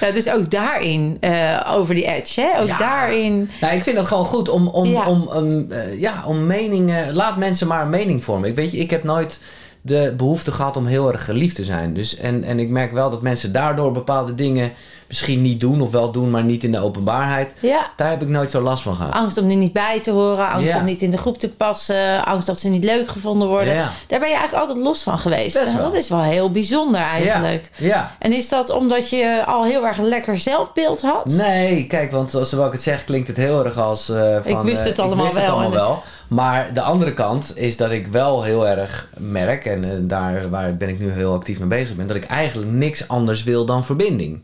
Ja, 0.00 0.10
dus 0.14 0.30
ook 0.30 0.50
daarin 0.50 1.16
eh, 1.20 1.70
over 1.74 1.94
die 1.94 2.04
edge, 2.06 2.40
hè? 2.40 2.60
Ook 2.60 2.66
Ja. 2.66 2.78
daarin. 2.78 3.50
Nou, 3.60 3.74
ik 3.74 3.82
vind 3.82 3.96
het 3.98 4.06
gewoon 4.06 4.24
goed 4.24 4.48
om, 4.48 4.68
om, 4.68 4.88
Ja. 4.88 5.08
om, 5.08 5.28
eh, 5.70 6.00
ja, 6.00 6.22
om 6.26 6.46
meningen... 6.46 7.12
Laat 7.14 7.36
mensen 7.36 7.66
maar 7.66 7.82
een 7.82 7.90
mening 7.90 8.24
vormen. 8.24 8.48
Ik 8.48 8.54
weet 8.56 8.70
je, 8.70 8.76
ik 8.78 8.90
heb 8.90 9.04
nooit 9.04 9.40
de 9.80 10.14
behoefte 10.16 10.52
gehad 10.52 10.76
om 10.76 10.86
heel 10.86 11.12
erg 11.12 11.24
geliefd 11.24 11.54
te 11.56 11.64
zijn. 11.64 11.94
Dus, 11.94 12.16
en, 12.16 12.44
en 12.44 12.58
ik 12.58 12.68
merk 12.68 12.92
wel 12.92 13.10
dat 13.10 13.22
mensen 13.22 13.52
daardoor 13.52 13.92
bepaalde 13.92 14.34
dingen 14.34 14.72
misschien 15.08 15.40
niet 15.40 15.60
doen... 15.60 15.80
of 15.80 15.90
wel 15.90 16.10
doen, 16.12 16.30
maar 16.30 16.44
niet 16.44 16.64
in 16.64 16.72
de 16.72 16.78
openbaarheid. 16.80 17.54
Ja. 17.60 17.90
Daar 17.96 18.10
heb 18.10 18.22
ik 18.22 18.28
nooit 18.28 18.50
zo 18.50 18.60
last 18.60 18.82
van 18.82 18.94
gehad. 18.94 19.12
Angst 19.12 19.38
om 19.38 19.50
er 19.50 19.56
niet 19.56 19.72
bij 19.72 20.00
te 20.00 20.10
horen, 20.10 20.48
angst 20.48 20.68
Ja. 20.72 20.78
om 20.78 20.84
niet 20.84 21.02
in 21.02 21.10
de 21.10 21.18
groep 21.18 21.38
te 21.38 21.48
passen, 21.48 22.24
angst 22.24 22.46
dat 22.46 22.60
ze 22.60 22.68
niet 22.68 22.84
leuk 22.84 23.08
gevonden 23.08 23.48
worden. 23.48 23.74
Ja. 23.74 23.90
Daar 24.06 24.20
ben 24.20 24.28
je 24.28 24.34
eigenlijk 24.34 24.68
altijd 24.68 24.86
los 24.86 25.02
van 25.02 25.18
geweest. 25.18 25.76
Dat 25.78 25.94
is 25.94 26.08
wel 26.08 26.22
heel 26.22 26.50
bijzonder 26.50 27.00
eigenlijk. 27.00 27.70
Ja. 27.76 28.16
En 28.18 28.32
is 28.32 28.48
dat 28.48 28.70
omdat 28.70 29.10
je 29.10 29.42
al 29.46 29.64
heel 29.64 29.86
erg 29.86 29.98
een 29.98 30.08
lekker 30.08 30.38
zelfbeeld 30.38 31.02
had? 31.02 31.24
Nee, 31.24 31.86
kijk, 31.86 32.10
want 32.10 32.34
als 32.34 32.52
ik 32.52 32.72
het 32.72 32.82
zeg, 32.82 33.04
klinkt 33.04 33.28
het 33.28 33.36
heel 33.36 33.64
erg 33.64 33.76
als 33.78 34.08
eh, 34.08 34.36
van... 34.44 34.64
wist 34.64 34.80
eh, 34.80 34.86
het 34.86 34.98
allemaal 34.98 35.26
ik 35.26 35.32
wist 35.32 35.36
het 35.36 35.44
wel. 35.46 35.54
allemaal 35.60 35.78
En- 35.78 35.86
wel. 35.86 36.02
Maar 36.28 36.70
de 36.74 36.80
andere 36.80 37.14
kant 37.14 37.52
is 37.56 37.76
dat 37.76 37.90
ik 37.90 38.06
wel 38.06 38.42
heel 38.42 38.66
erg 38.68 39.08
merk... 39.18 39.64
en 39.64 39.84
eh, 39.84 39.90
daar 40.00 40.50
waar 40.50 40.76
ben 40.76 40.88
ik 40.88 40.98
nu 40.98 41.10
heel 41.10 41.34
actief 41.34 41.58
mee 41.58 41.68
bezig 41.68 41.96
ben... 41.96 42.06
dat 42.06 42.16
ik 42.16 42.24
eigenlijk 42.24 42.70
niks 42.70 43.08
anders 43.08 43.42
wil 43.44 43.64
dan 43.66 43.84
verbinding. 43.84 44.42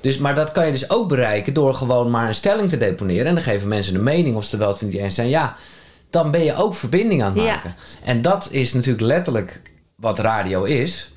Dus, 0.00 0.18
maar 0.18 0.34
dat 0.34 0.52
kan 0.52 0.66
je 0.66 0.72
dus 0.72 0.90
ook 0.90 1.08
bereiken 1.08 1.54
door 1.54 1.74
gewoon 1.74 2.10
maar 2.10 2.28
een 2.28 2.34
stelling 2.34 2.68
te 2.68 2.76
deponeren... 2.76 3.26
en 3.26 3.34
dan 3.34 3.42
geven 3.42 3.68
mensen 3.68 3.94
een 3.94 4.02
mening 4.02 4.36
of 4.36 4.44
ze 4.44 4.56
wel 4.56 4.70
of 4.70 4.82
niet 4.82 4.94
eens 4.94 5.14
zijn. 5.14 5.28
Ja, 5.28 5.56
dan 6.10 6.30
ben 6.30 6.44
je 6.44 6.56
ook 6.56 6.74
verbinding 6.74 7.22
aan 7.22 7.32
het 7.32 7.42
Ja. 7.42 7.54
maken. 7.54 7.74
En 8.04 8.22
dat 8.22 8.48
is 8.50 8.72
natuurlijk 8.72 9.06
letterlijk 9.06 9.60
wat 9.94 10.18
radio 10.18 10.64
is... 10.64 11.12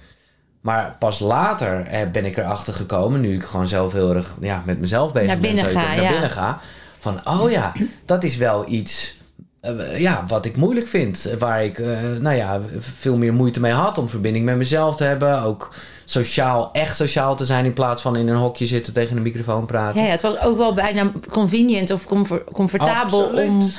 Maar 0.62 0.96
pas 1.00 1.20
later 1.20 1.88
ben 2.12 2.26
ik 2.26 2.38
erachter 2.38 2.74
gekomen, 2.74 3.22
nu 3.22 3.36
ik 3.36 3.44
gewoon 3.44 3.68
zelf 3.68 3.92
heel 3.94 4.16
erg 4.16 4.38
ja, 4.42 4.64
met 4.66 4.80
mezelf 4.80 5.14
bezig 5.14 5.28
Naar 5.28 5.38
ben. 5.38 5.56
binnen 5.56 5.72
ga, 5.72 5.80
kunnen, 5.80 5.96
naar 5.96 6.06
ja. 6.06 6.12
binnen 6.12 6.30
ga. 6.30 6.60
Van, 7.00 7.28
oh 7.28 7.52
ja, 7.52 7.74
dat 8.06 8.24
is 8.24 8.38
wel 8.38 8.70
iets 8.70 9.16
eh, 9.64 10.00
ja, 10.00 10.24
wat 10.28 10.46
ik 10.46 10.56
moeilijk 10.56 10.88
vind. 10.88 11.30
Waar 11.40 11.64
ik 11.64 11.80
eh, 11.80 11.88
nou 12.20 12.36
ja, 12.36 12.62
veel 12.80 13.18
meer 13.18 13.34
moeite 13.34 13.60
mee 13.60 13.72
had 13.72 13.98
om 13.98 14.10
verbinding 14.10 14.46
met 14.46 14.58
mezelf 14.58 14.96
te 14.96 15.04
hebben. 15.04 15.42
Ook 15.42 15.74
sociaal, 16.06 16.70
echt 16.74 16.96
sociaal 16.96 17.36
te 17.36 17.46
zijn 17.46 17.66
in 17.66 17.74
plaats 17.74 18.02
van 18.02 18.16
in 18.16 18.28
een 18.28 18.36
hokje 18.38 18.66
zitten 18.66 18.94
tegen 18.94 19.16
een 19.18 19.24
microfoon 19.24 19.66
praten. 19.66 20.00
Ja, 20.02 20.06
ja, 20.06 20.12
het 20.12 20.22
was 20.22 20.40
ook 20.42 20.58
wel 20.58 20.74
bijna 20.74 21.12
convenient 21.32 21.92
of 21.92 22.06
comfort- 22.06 22.52
comfortabel 22.52 23.22
Absoluut. 23.24 23.48
om 23.50 23.70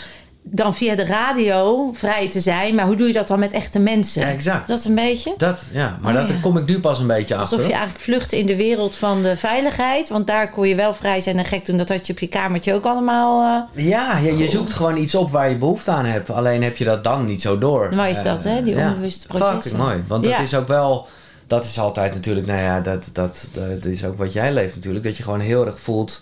dan 0.47 0.75
via 0.75 0.95
de 0.95 1.05
radio 1.05 1.91
vrij 1.93 2.31
te 2.31 2.41
zijn. 2.41 2.75
Maar 2.75 2.87
hoe 2.87 2.97
doe 2.97 3.07
je 3.07 3.13
dat 3.13 3.29
dan 3.29 3.39
met 3.39 3.53
echte 3.53 3.79
mensen? 3.79 4.21
Ja, 4.23 4.29
exact. 4.29 4.69
Dat 4.69 4.85
een 4.85 4.95
beetje? 4.95 5.35
Dat, 5.37 5.63
ja, 5.73 5.99
maar 6.01 6.15
Oh, 6.15 6.21
dat 6.21 6.29
ja. 6.29 6.35
kom 6.41 6.57
ik 6.57 6.67
nu 6.67 6.81
pas 6.81 6.99
een 6.99 7.07
beetje 7.07 7.35
achter. 7.37 7.53
Alsof 7.57 7.67
je 7.71 7.73
eigenlijk 7.77 8.05
vlucht 8.05 8.33
in 8.33 8.47
de 8.47 8.57
wereld 8.57 8.97
van 8.97 9.23
de 9.23 9.37
veiligheid. 9.37 10.09
Want 10.09 10.27
daar 10.27 10.51
kon 10.51 10.69
je 10.69 10.75
wel 10.75 10.95
vrij 10.95 11.21
zijn 11.21 11.39
en 11.39 11.45
gek 11.45 11.67
doen. 11.67 11.77
Dat 11.77 11.89
had 11.89 12.07
je 12.07 12.13
op 12.13 12.19
je 12.19 12.27
kamertje 12.27 12.75
ook 12.75 12.85
allemaal. 12.85 13.43
eh, 13.75 13.85
Ja, 13.87 14.19
ja, 14.19 14.33
je 14.37 14.47
zoekt 14.49 14.73
gewoon 14.73 14.97
iets 14.97 15.15
op 15.15 15.31
waar 15.31 15.51
je 15.51 15.59
behoefte 15.59 15.91
aan 15.91 16.05
hebt. 16.05 16.31
Alleen 16.31 16.63
heb 16.63 16.77
je 16.77 16.85
dat 16.85 17.05
dan 17.05 17.25
niet 17.25 17.43
zo 17.43 17.59
door. 17.59 17.95
Mooi 17.95 18.11
is 18.11 18.23
dat, 18.23 18.45
hè? 18.45 18.63
Die 18.63 18.75
ja. 18.77 18.89
onbewuste 18.89 19.27
processen. 19.27 19.55
Fucking 19.63 19.83
mooi. 19.83 20.05
Want 20.09 20.25
dat 20.25 20.33
Ja. 20.33 20.39
is 20.39 20.55
ook 20.55 20.69
wel... 20.69 21.07
Dat 21.47 21.65
is 21.65 21.79
altijd 21.79 22.15
natuurlijk... 22.15 22.47
Nou 22.47 22.61
ja, 22.61 22.81
dat, 22.81 23.11
dat, 23.13 23.49
dat 23.53 23.85
is 23.85 24.05
ook 24.05 24.17
wat 24.17 24.33
jij 24.33 24.53
leeft 24.53 24.75
natuurlijk. 24.75 25.05
Dat 25.05 25.17
je 25.17 25.23
gewoon 25.23 25.41
heel 25.41 25.67
erg 25.67 25.81
voelt 25.81 26.21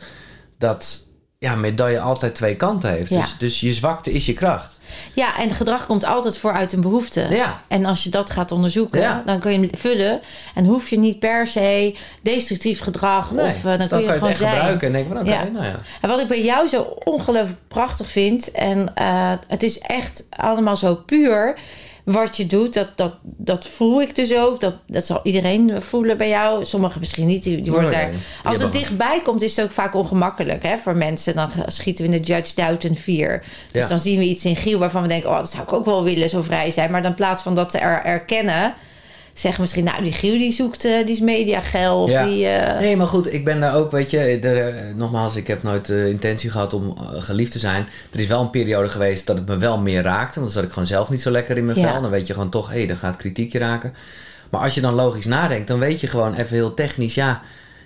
dat... 0.59 1.11
Ja, 1.39 1.55
medaille 1.55 2.01
altijd 2.01 2.35
twee 2.35 2.57
kanten 2.57 2.91
heeft. 2.91 3.09
Ja. 3.09 3.21
Dus, 3.21 3.39
dus 3.39 3.61
je 3.61 3.73
zwakte 3.73 4.13
is 4.13 4.27
je 4.27 4.33
kracht. 4.33 4.79
Ja, 5.13 5.39
en 5.39 5.51
gedrag 5.51 5.87
komt 5.87 6.05
altijd 6.05 6.39
voor 6.39 6.53
uit 6.53 6.73
een 6.73 6.81
behoefte. 6.81 7.27
Ja. 7.31 7.63
En 7.69 7.85
als 7.85 8.05
je 8.05 8.11
dat 8.11 8.31
gaat 8.31 8.53
onderzoeken, 8.53 9.01
Ja. 9.01 9.23
dan 9.27 9.39
kun 9.39 9.53
je 9.53 9.59
hem 9.59 9.69
vullen. 9.77 10.21
En 10.55 10.65
hoef 10.65 10.89
je 10.89 10.99
niet 10.99 11.19
per 11.19 11.47
se 11.47 11.97
destructief 12.23 12.81
gedrag. 12.81 13.31
Nee, 13.31 13.47
of 13.47 13.57
uh, 13.57 13.63
dan 13.63 13.77
kun 13.77 13.83
je, 13.83 13.89
kan 13.89 14.01
je 14.01 14.07
gewoon 14.07 14.21
het 14.21 14.29
echt 14.31 14.39
zijn. 14.39 14.53
gebruiken 14.53 14.87
en 14.87 14.93
denken 14.93 15.13
van 15.13 15.21
oké, 15.21 15.51
nou 15.51 15.65
ja. 15.65 15.79
En 16.01 16.09
wat 16.09 16.21
ik 16.21 16.29
bij 16.29 16.45
jou 16.45 16.69
zo 16.69 16.83
ongelooflijk 17.05 17.59
prachtig 17.69 18.11
vind, 18.11 18.51
en 18.51 18.95
eh, 18.95 19.33
het 19.49 19.63
is 19.63 19.79
echt 19.79 20.27
allemaal 20.31 20.77
zo 20.77 20.95
puur 20.95 21.55
wat 22.05 22.37
je 22.37 22.47
doet, 22.47 22.75
dat, 22.75 22.89
dat, 22.97 23.15
dat 23.23 23.69
voel 23.69 24.03
ik 24.03 24.15
dus 24.15 24.37
ook. 24.37 24.61
Dat, 24.61 24.75
dat 24.87 25.05
zal 25.05 25.21
iedereen 25.23 25.83
voelen 25.83 26.17
bij 26.17 26.29
jou. 26.29 26.65
Sommigen 26.65 27.01
misschien 27.01 27.27
niet. 27.27 27.43
Die, 27.43 27.63
die 27.63 27.73
worden 27.73 27.91
Nee, 27.91 28.01
daar, 28.01 28.13
als 28.53 28.63
het 28.63 28.73
dichtbij 28.73 29.21
komt, 29.23 29.43
is 29.43 29.57
het 29.57 29.65
ook 29.65 29.71
vaak 29.71 29.95
ongemakkelijk 29.95 30.63
hè, 30.63 30.79
voor 30.79 30.97
mensen. 30.97 31.35
Dan 31.35 31.51
schieten 31.67 32.07
we 32.07 32.13
in 32.13 32.23
de 32.23 32.27
judge, 32.27 32.55
doubt 32.55 32.85
en 32.85 32.97
fear. 32.97 33.43
Dus 33.73 33.83
Ja. 33.83 33.89
dan 33.89 33.99
zien 33.99 34.19
we 34.19 34.25
iets 34.25 34.45
in 34.45 34.57
Giel 34.57 34.79
waarvan 34.79 35.03
we 35.03 35.09
denken: 35.09 35.31
oh, 35.31 35.37
dat 35.37 35.51
zou 35.51 35.63
ik 35.63 35.73
ook 35.73 35.85
wel 35.85 36.05
willen, 36.05 36.29
zo 36.29 36.43
vrij 36.43 36.71
zijn. 36.71 36.91
Maar 36.91 37.03
dan 37.03 37.11
in 37.11 37.17
plaats 37.17 37.43
van 37.43 37.55
dat 37.55 37.71
te 37.71 37.79
er, 37.79 38.05
erkennen, 38.05 38.75
zeggen 39.35 39.61
misschien: 39.61 39.85
nou, 39.85 40.03
die 40.03 40.13
Giel 40.13 40.39
die 40.39 40.53
zoekt, 40.53 40.85
eh, 40.85 41.05
die 41.05 41.15
is 41.15 41.21
mediageil. 41.21 41.97
Of 42.03 42.11
Ja. 42.11 42.25
die. 42.25 42.47
eh, 42.47 42.79
Nee, 42.81 42.97
maar 42.97 43.07
goed, 43.09 43.33
ik 43.33 43.45
ben 43.45 43.61
daar 43.61 43.75
ook, 43.77 43.91
weet 43.91 44.11
je, 44.11 44.19
er, 44.19 44.69
eh, 44.69 44.95
nogmaals, 44.95 45.37
ik 45.37 45.47
heb 45.47 45.63
nooit 45.63 45.87
de 45.87 46.09
intentie 46.11 46.51
gehad 46.51 46.75
om 46.75 46.95
geliefd 46.99 47.53
te 47.53 47.59
zijn. 47.59 47.89
Er 48.13 48.21
is 48.21 48.27
wel 48.27 48.41
een 48.41 48.51
periode 48.51 48.89
geweest 48.89 49.27
dat 49.27 49.37
het 49.37 49.47
me 49.49 49.57
wel 49.57 49.79
meer 49.79 50.03
raakte, 50.03 50.41
want 50.41 50.45
dan 50.47 50.51
zat 50.51 50.63
ik 50.65 50.69
gewoon 50.73 50.89
zelf 50.89 51.11
niet 51.11 51.21
zo 51.23 51.31
lekker 51.31 51.57
in 51.57 51.65
mijn 51.65 51.79
Ja. 51.79 51.93
vel. 51.93 52.01
Dan 52.03 52.11
weet 52.11 52.27
je 52.27 52.33
gewoon 52.33 52.51
toch, 52.51 52.69
hé, 52.69 52.77
hey, 52.79 52.87
dan 52.87 52.97
gaat 52.97 53.17
kritiek 53.17 53.53
je 53.53 53.59
raken. 53.59 53.95
Maar 54.51 54.61
als 54.61 54.75
je 54.75 54.81
dan 54.81 54.95
logisch 54.95 55.25
nadenkt, 55.27 55.69
dan 55.69 55.79
weet 55.79 56.01
je 56.01 56.07
gewoon 56.07 56.35
even 56.35 56.57
heel 56.57 56.75
technisch, 56.75 57.15
ja, 57.15 57.41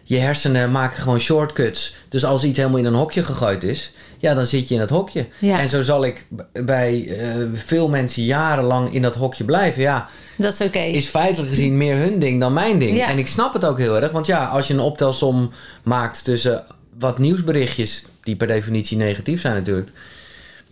je 0.05 0.19
hersenen 0.19 0.71
maken 0.71 1.00
gewoon 1.00 1.21
shortcuts. 1.21 1.95
Dus 2.09 2.25
als 2.25 2.45
iets 2.45 2.59
helemaal 2.59 2.79
in 2.79 2.85
een 2.85 2.95
hokje 2.95 3.23
gegooid 3.23 3.62
is, 3.65 3.93
ja, 4.26 4.35
dan 4.35 4.47
zit 4.47 4.68
je 4.68 4.75
in 4.75 4.80
het 4.80 4.90
hokje. 4.90 5.26
Ja. 5.38 5.61
En 5.61 5.68
zo 5.68 5.83
zal 5.83 6.04
ik 6.04 6.26
bij 6.52 7.06
eh, 7.09 7.35
veel 7.52 7.88
mensen 7.88 8.23
jarenlang 8.23 8.95
in 8.95 9.02
dat 9.02 9.14
hokje 9.14 9.45
blijven. 9.45 9.83
Ja, 9.83 10.09
Dat 10.37 10.52
is 10.52 10.66
oké. 10.66 10.78
is 10.78 11.06
feitelijk 11.06 11.50
gezien 11.50 11.76
meer 11.76 11.97
hun 11.97 12.18
ding 12.18 12.40
dan 12.40 12.52
mijn 12.52 12.78
ding. 12.78 12.97
Ja. 12.97 13.09
En 13.09 13.18
ik 13.18 13.26
snap 13.26 13.52
het 13.52 13.64
ook 13.64 13.78
heel 13.78 14.00
erg. 14.02 14.12
Want 14.12 14.26
ja, 14.26 14.47
als 14.47 14.66
je 14.66 14.75
een 14.75 14.80
optelsom 14.80 15.50
maakt 15.83 16.25
tussen 16.25 16.64
wat 16.99 17.18
nieuwsberichtjes... 17.18 18.04
die 18.23 18.37
per 18.37 18.47
definitie 18.47 18.97
negatief 18.97 19.40
zijn 19.40 19.54
natuurlijk... 19.54 19.88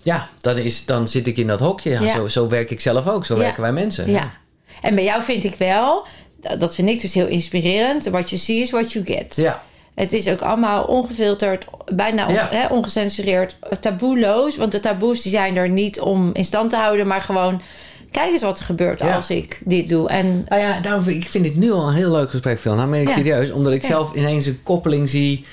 ja, 0.02 0.28
dan, 0.40 0.56
is, 0.58 0.84
dan 0.84 1.08
zit 1.08 1.26
ik 1.26 1.36
in 1.36 1.46
dat 1.46 1.60
hokje. 1.60 1.90
Ja, 1.90 2.00
Ja. 2.00 2.14
Zo, 2.14 2.26
zo 2.26 2.48
werk 2.48 2.70
ik 2.70 2.80
zelf 2.80 3.08
ook. 3.08 3.24
Zo 3.24 3.36
werken 3.36 3.62
wij 3.62 3.72
mensen. 3.72 4.10
Ja. 4.10 4.32
En 4.80 4.94
bij 4.94 5.04
jou 5.04 5.22
vind 5.22 5.44
ik 5.44 5.54
wel, 5.54 6.06
dat 6.58 6.74
vind 6.74 6.88
ik 6.88 7.00
dus 7.00 7.14
heel 7.14 7.26
inspirerend. 7.26 8.06
What 8.06 8.30
you 8.30 8.40
see 8.40 8.60
is 8.60 8.70
what 8.70 8.92
you 8.92 9.04
get. 9.04 9.36
Ja. 9.36 9.62
Het 9.94 10.12
is 10.12 10.28
ook 10.28 10.40
allemaal 10.40 10.84
ongefilterd, 10.84 11.64
bijna 11.94 12.26
on- 12.28 12.34
Ja. 12.34 12.68
ongecensureerd, 12.70 13.56
taboeloos. 13.80 14.56
Want 14.56 14.72
de 14.72 14.80
taboes 14.80 15.22
die 15.22 15.32
zijn 15.32 15.56
er 15.56 15.68
niet 15.68 16.00
om 16.00 16.30
in 16.32 16.44
stand 16.44 16.70
te 16.70 16.76
houden, 16.76 17.06
maar 17.06 17.20
gewoon... 17.20 17.60
Kijk 18.10 18.32
eens 18.32 18.42
wat 18.42 18.58
er 18.58 18.64
gebeurt 18.64 19.00
Ja. 19.00 19.14
als 19.14 19.30
ik 19.30 19.60
dit 19.64 19.88
doe. 19.88 20.08
En 20.08 20.44
Nou 20.48 20.60
ja, 20.60 20.80
daarom 20.80 21.02
vind 21.02 21.16
ik, 21.16 21.22
ik 21.22 21.28
vind 21.28 21.44
dit 21.44 21.56
nu 21.56 21.72
al 21.72 21.88
een 21.88 21.94
heel 21.94 22.10
leuk 22.10 22.30
gesprek, 22.30 22.60
Phil. 22.60 22.74
Nou, 22.74 22.88
meen 22.88 23.02
ik 23.02 23.08
Ja. 23.08 23.14
serieus. 23.14 23.50
Omdat 23.50 23.72
ik 23.72 23.82
Ja. 23.82 23.88
zelf 23.88 24.14
ineens 24.14 24.46
een 24.46 24.62
koppeling 24.62 25.08
zie... 25.08 25.44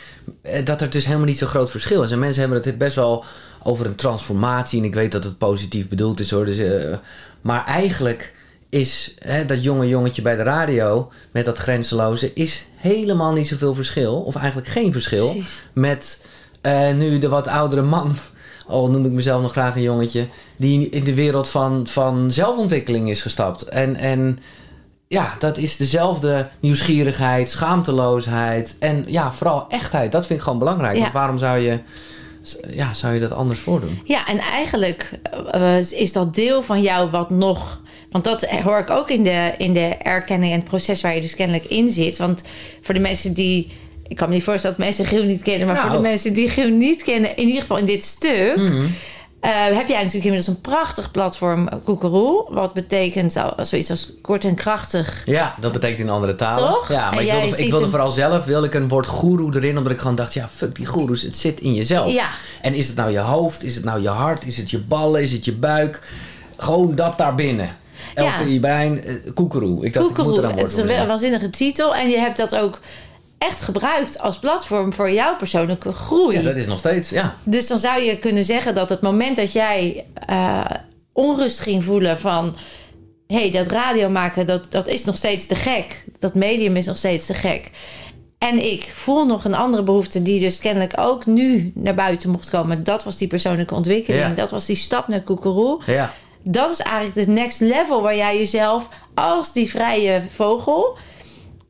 eh, 0.41 0.65
dat 0.65 0.81
er 0.81 0.89
dus 0.89 1.05
helemaal 1.05 1.25
niet 1.25 1.37
zo'n 1.37 1.47
groot 1.47 1.71
verschil 1.71 2.03
is. 2.03 2.11
En 2.11 2.19
mensen 2.19 2.41
hebben 2.41 2.61
het 2.63 2.77
best 2.77 2.95
wel 2.95 3.23
over 3.63 3.85
een 3.85 3.95
transformatie. 3.95 4.79
En 4.79 4.85
ik 4.85 4.93
weet 4.93 5.11
dat 5.11 5.23
het 5.23 5.37
positief 5.37 5.89
bedoeld 5.89 6.19
is, 6.19 6.31
hoor. 6.31 6.45
Dus, 6.45 6.57
eh, 6.57 6.95
maar 7.41 7.65
eigenlijk 7.65 8.33
is 8.71 9.13
hè, 9.19 9.45
dat 9.45 9.63
jonge 9.63 9.87
jongetje 9.87 10.21
bij 10.21 10.35
de 10.35 10.43
radio... 10.43 11.11
met 11.31 11.45
dat 11.45 11.57
grenzeloze... 11.57 12.33
is 12.33 12.65
helemaal 12.75 13.33
niet 13.33 13.47
zoveel 13.47 13.75
verschil. 13.75 14.21
Of 14.21 14.35
eigenlijk 14.35 14.67
geen 14.67 14.91
verschil. 14.91 15.29
Precies. 15.29 15.61
Met 15.73 16.19
eh, 16.61 16.93
nu 16.93 17.19
de 17.19 17.29
wat 17.29 17.47
oudere 17.47 17.81
man... 17.81 18.15
al 18.67 18.89
noem 18.89 19.05
ik 19.05 19.11
mezelf 19.11 19.41
nog 19.41 19.51
graag 19.51 19.75
een 19.75 19.81
jongetje... 19.81 20.27
die 20.55 20.89
in 20.89 21.03
de 21.03 21.13
wereld 21.13 21.47
van, 21.47 21.87
van 21.87 22.31
zelfontwikkeling 22.31 23.09
is 23.09 23.21
gestapt. 23.21 23.63
En... 23.63 23.95
en 23.95 24.39
ja, 25.07 25.35
dat 25.39 25.57
is 25.57 25.77
dezelfde 25.77 26.47
nieuwsgierigheid, 26.59 27.49
schaamteloosheid 27.49 28.75
en 28.79 29.05
ja, 29.07 29.33
vooral 29.33 29.65
echtheid. 29.69 30.11
Dat 30.11 30.25
vind 30.25 30.39
ik 30.39 30.45
gewoon 30.45 30.59
belangrijk. 30.59 30.95
Ja. 30.95 31.01
Want 31.01 31.13
waarom 31.13 31.37
zou 31.37 31.57
je, 31.57 31.79
ja, 32.69 32.93
zou 32.93 33.13
je 33.13 33.19
dat 33.19 33.31
anders 33.31 33.59
voordoen? 33.59 34.01
ja, 34.03 34.27
en 34.27 34.37
eigenlijk 34.37 35.19
eh, 35.51 35.91
is 35.91 36.13
dat 36.13 36.35
deel 36.35 36.61
van 36.61 36.81
jou 36.81 37.09
wat 37.09 37.29
nog... 37.29 37.81
Want 38.11 38.23
dat 38.23 38.45
hoor 38.45 38.79
ik 38.79 38.89
ook 38.89 39.09
in 39.09 39.23
de, 39.23 39.53
in 39.57 39.73
de 39.73 39.95
erkenning 40.01 40.51
en 40.51 40.59
het 40.59 40.67
proces 40.67 41.01
waar 41.01 41.15
je 41.15 41.21
dus 41.21 41.35
kennelijk 41.35 41.65
in 41.65 41.89
zit. 41.89 42.17
Want 42.17 42.43
voor 42.81 42.93
de 42.93 42.99
mensen 42.99 43.33
die... 43.33 43.71
Ik 44.07 44.17
kan 44.17 44.29
me 44.29 44.35
niet 44.35 44.43
voorstellen 44.43 44.77
dat 44.77 44.85
mensen 44.85 45.05
Giel 45.05 45.23
niet 45.23 45.41
kennen. 45.41 45.67
Maar 45.67 45.75
Nou. 45.75 45.87
voor 45.87 45.97
de 45.97 46.07
mensen 46.07 46.33
die 46.33 46.49
Giel 46.49 46.69
niet 46.69 47.03
kennen, 47.03 47.35
in 47.35 47.47
ieder 47.47 47.61
geval 47.61 47.77
in 47.77 47.85
dit 47.85 48.03
stuk... 48.03 48.71
Eh, 49.41 49.51
heb 49.51 49.87
jij 49.87 49.97
natuurlijk 49.97 50.25
inmiddels 50.25 50.47
een 50.47 50.61
prachtig 50.61 51.11
platform, 51.11 51.69
Koekeroe. 51.83 52.45
Wat 52.49 52.73
betekent 52.73 53.35
zoiets 53.57 53.89
als 53.89 54.11
kort 54.21 54.43
en 54.43 54.55
krachtig. 54.55 55.23
Ja, 55.25 55.55
dat 55.59 55.71
betekent 55.71 55.99
in 55.99 56.09
andere 56.09 56.35
talen. 56.35 56.73
Toch? 56.73 56.89
Ja, 56.89 57.11
maar 57.11 57.19
En 57.19 57.25
ik 57.25 57.31
wilde, 57.31 57.63
ik 57.63 57.71
wilde 57.71 57.89
vooral 57.89 58.11
zelf 58.11 58.45
wilde 58.45 58.67
ik 58.67 58.73
een 58.73 58.87
woord 58.87 59.07
goeroe 59.07 59.55
erin, 59.55 59.77
omdat 59.77 59.91
ik 59.91 59.99
gewoon 59.99 60.15
dacht, 60.15 60.33
ja, 60.33 60.47
fuck 60.47 60.75
die 60.75 60.85
goeroes, 60.85 61.21
het 61.21 61.37
zit 61.37 61.59
in 61.59 61.73
jezelf. 61.73 62.13
Ja. 62.13 62.29
En 62.61 62.73
is 62.73 62.87
het 62.87 62.95
nou 62.95 63.11
je 63.11 63.19
hoofd, 63.19 63.63
is 63.63 63.75
het 63.75 63.83
nou 63.83 64.01
je 64.01 64.07
hart, 64.09 64.45
is 64.45 64.57
het 64.57 64.69
je 64.69 64.79
ballen, 64.79 65.21
is 65.21 65.31
het 65.31 65.45
je 65.45 65.53
buik? 65.53 65.99
Gewoon 66.57 66.95
dat 66.95 67.17
daar 67.17 67.35
binnen. 67.35 67.77
Je 68.15 68.59
brein, 68.59 69.03
eh, 69.03 69.13
koekeroe. 69.33 69.85
Ik 69.85 69.93
dacht, 69.93 70.09
ik 70.09 70.17
moet 70.17 70.25
Koekeroe, 70.25 70.37
er 70.37 70.57
een 70.57 70.57
het 70.57 70.71
is 70.71 70.77
een 70.77 71.07
waanzinnige 71.07 71.49
titel. 71.49 71.95
En 71.95 72.09
je 72.09 72.17
hebt 72.17 72.37
dat 72.37 72.55
ook 72.55 72.79
echt 73.37 73.61
gebruikt 73.61 74.19
als 74.19 74.39
platform 74.39 74.93
voor 74.93 75.11
jouw 75.11 75.35
persoonlijke 75.35 75.93
groei. 75.93 76.37
Ja, 76.37 76.43
dat 76.43 76.55
is 76.55 76.65
nog 76.65 76.79
steeds, 76.79 77.09
ja. 77.09 77.35
Dus 77.43 77.67
dan 77.67 77.77
zou 77.77 78.01
je 78.01 78.19
kunnen 78.19 78.43
zeggen 78.43 78.75
dat 78.75 78.89
het 78.89 79.01
moment 79.01 79.35
dat 79.35 79.51
jij 79.51 80.05
eh, 80.25 80.65
onrust 81.13 81.59
ging 81.59 81.83
voelen 81.83 82.19
van... 82.19 82.55
hé, 83.27 83.39
hey, 83.39 83.51
dat 83.51 83.67
radio 83.67 84.09
maken, 84.09 84.45
dat, 84.45 84.67
dat 84.69 84.87
is 84.87 85.05
nog 85.05 85.15
steeds 85.15 85.45
te 85.45 85.55
gek. 85.55 86.05
Dat 86.19 86.35
medium 86.35 86.75
is 86.75 86.85
nog 86.85 86.97
steeds 86.97 87.25
te 87.25 87.33
gek. 87.33 87.71
En 88.37 88.71
ik 88.71 88.81
voel 88.81 89.25
nog 89.25 89.45
een 89.45 89.55
andere 89.55 89.83
behoefte 89.83 90.21
die 90.21 90.39
dus 90.39 90.59
kennelijk 90.59 90.93
ook 90.95 91.25
nu 91.25 91.71
naar 91.75 91.95
buiten 91.95 92.29
mocht 92.29 92.49
komen. 92.49 92.83
Dat 92.83 93.03
was 93.03 93.17
die 93.17 93.27
persoonlijke 93.27 93.75
ontwikkeling. 93.75 94.23
Ja. 94.23 94.33
Dat 94.33 94.51
was 94.51 94.65
die 94.65 94.75
stap 94.75 95.07
naar 95.07 95.21
Koekeroe. 95.21 95.81
Ja, 95.85 96.13
Dat 96.43 96.71
is 96.71 96.79
eigenlijk 96.79 97.27
de 97.27 97.33
next 97.33 97.59
level 97.59 98.01
waar 98.01 98.15
jij 98.15 98.37
jezelf 98.37 98.87
als 99.13 99.53
die 99.53 99.69
vrije 99.69 100.21
vogel... 100.29 100.97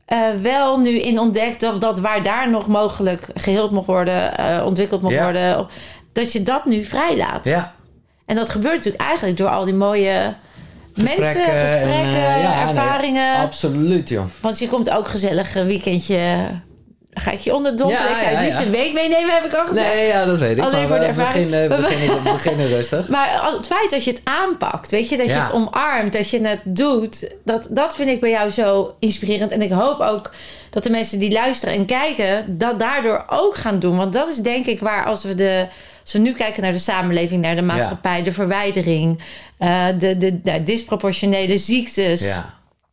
eh, 0.04 0.18
wel 0.42 0.78
nu 0.78 0.90
in 1.00 1.18
ontdekt 1.18 1.60
dat, 1.60 1.80
dat 1.80 1.98
waar 2.00 2.22
daar 2.22 2.50
nog 2.50 2.66
mogelijk 2.68 3.26
geheeld 3.34 3.70
mag 3.70 3.86
worden, 3.86 4.36
eh, 4.36 4.66
ontwikkeld 4.66 5.02
mag 5.02 5.12
Ja. 5.12 5.22
worden, 5.22 5.66
dat 6.12 6.32
je 6.32 6.42
dat 6.42 6.64
nu 6.64 6.84
vrijlaat. 6.84 7.44
ja. 7.44 7.74
En 8.26 8.36
dat 8.36 8.48
gebeurt 8.48 8.74
natuurlijk 8.76 9.02
eigenlijk 9.04 9.38
door 9.38 9.48
al 9.48 9.64
die 9.64 9.74
mooie 9.74 10.34
mensen, 10.94 11.24
Gesprekken 11.24 11.92
en, 11.92 12.04
eh, 12.04 12.34
nee, 12.34 12.68
ervaringen. 12.68 13.36
absoluut, 13.36 14.08
joh. 14.08 14.24
Want 14.40 14.58
je 14.58 14.68
komt 14.68 14.90
ook 14.90 15.08
gezellig 15.08 15.54
een 15.54 15.66
weekendje. 15.66 16.46
Ga 17.14 17.30
ik 17.30 17.40
je 17.40 17.54
onderdompelen? 17.54 18.02
Ja, 18.02 18.28
ik 18.28 18.38
het 18.38 18.52
ja, 18.52 18.62
een 18.62 18.70
week 18.70 18.92
meenemen, 18.92 19.34
heb 19.34 19.44
ik 19.44 19.54
al 19.54 19.66
gezegd. 19.66 19.94
Nee, 19.94 20.06
ja, 20.06 20.24
dat 20.24 20.38
weet 20.38 20.56
ik. 20.56 20.62
Alleen 20.62 20.78
maar 20.78 20.86
voor 20.88 20.98
de 20.98 21.04
ervaring. 21.04 21.50
beginnen, 21.50 21.68
we 21.76 21.88
beginnen, 21.88 22.22
we 22.22 22.32
beginnen 22.32 22.68
rustig. 22.68 23.08
Maar 23.08 23.52
het 23.56 23.66
feit 23.66 23.90
dat 23.90 24.04
je 24.04 24.10
het 24.10 24.20
aanpakt, 24.24 24.90
weet 24.90 25.08
je, 25.08 25.16
dat 25.16 25.26
je 25.26 25.32
het 25.32 25.52
omarmt, 25.52 26.12
dat 26.12 26.30
je 26.30 26.46
het 26.46 26.60
doet, 26.64 27.30
dat, 27.44 27.66
dat 27.70 27.96
vind 27.96 28.08
ik 28.08 28.20
bij 28.20 28.30
jou 28.30 28.50
zo 28.50 28.94
inspirerend. 28.98 29.52
En 29.52 29.62
ik 29.62 29.70
hoop 29.70 30.00
ook 30.00 30.30
dat 30.70 30.82
de 30.82 30.90
mensen 30.90 31.18
die 31.18 31.32
luisteren 31.32 31.74
en 31.74 31.86
kijken, 31.86 32.58
dat 32.58 32.78
daardoor 32.78 33.24
ook 33.28 33.56
gaan 33.56 33.78
doen. 33.78 33.96
Want 33.96 34.12
dat 34.12 34.28
is 34.28 34.36
denk 34.36 34.66
ik 34.66 34.80
waar, 34.80 35.04
als 35.04 35.22
we, 35.22 35.34
de, 35.34 35.66
als 36.02 36.12
we 36.12 36.18
nu 36.18 36.32
kijken 36.32 36.62
naar 36.62 36.72
de 36.72 36.78
samenleving, 36.78 37.42
naar 37.42 37.56
de 37.56 37.62
maatschappij, 37.62 38.22
de 38.22 38.32
verwijdering, 38.32 39.22
eh, 39.58 39.86
de, 39.98 40.16
de, 40.16 40.40
de 40.42 40.62
disproportionele 40.62 41.58
ziektes 41.58 42.34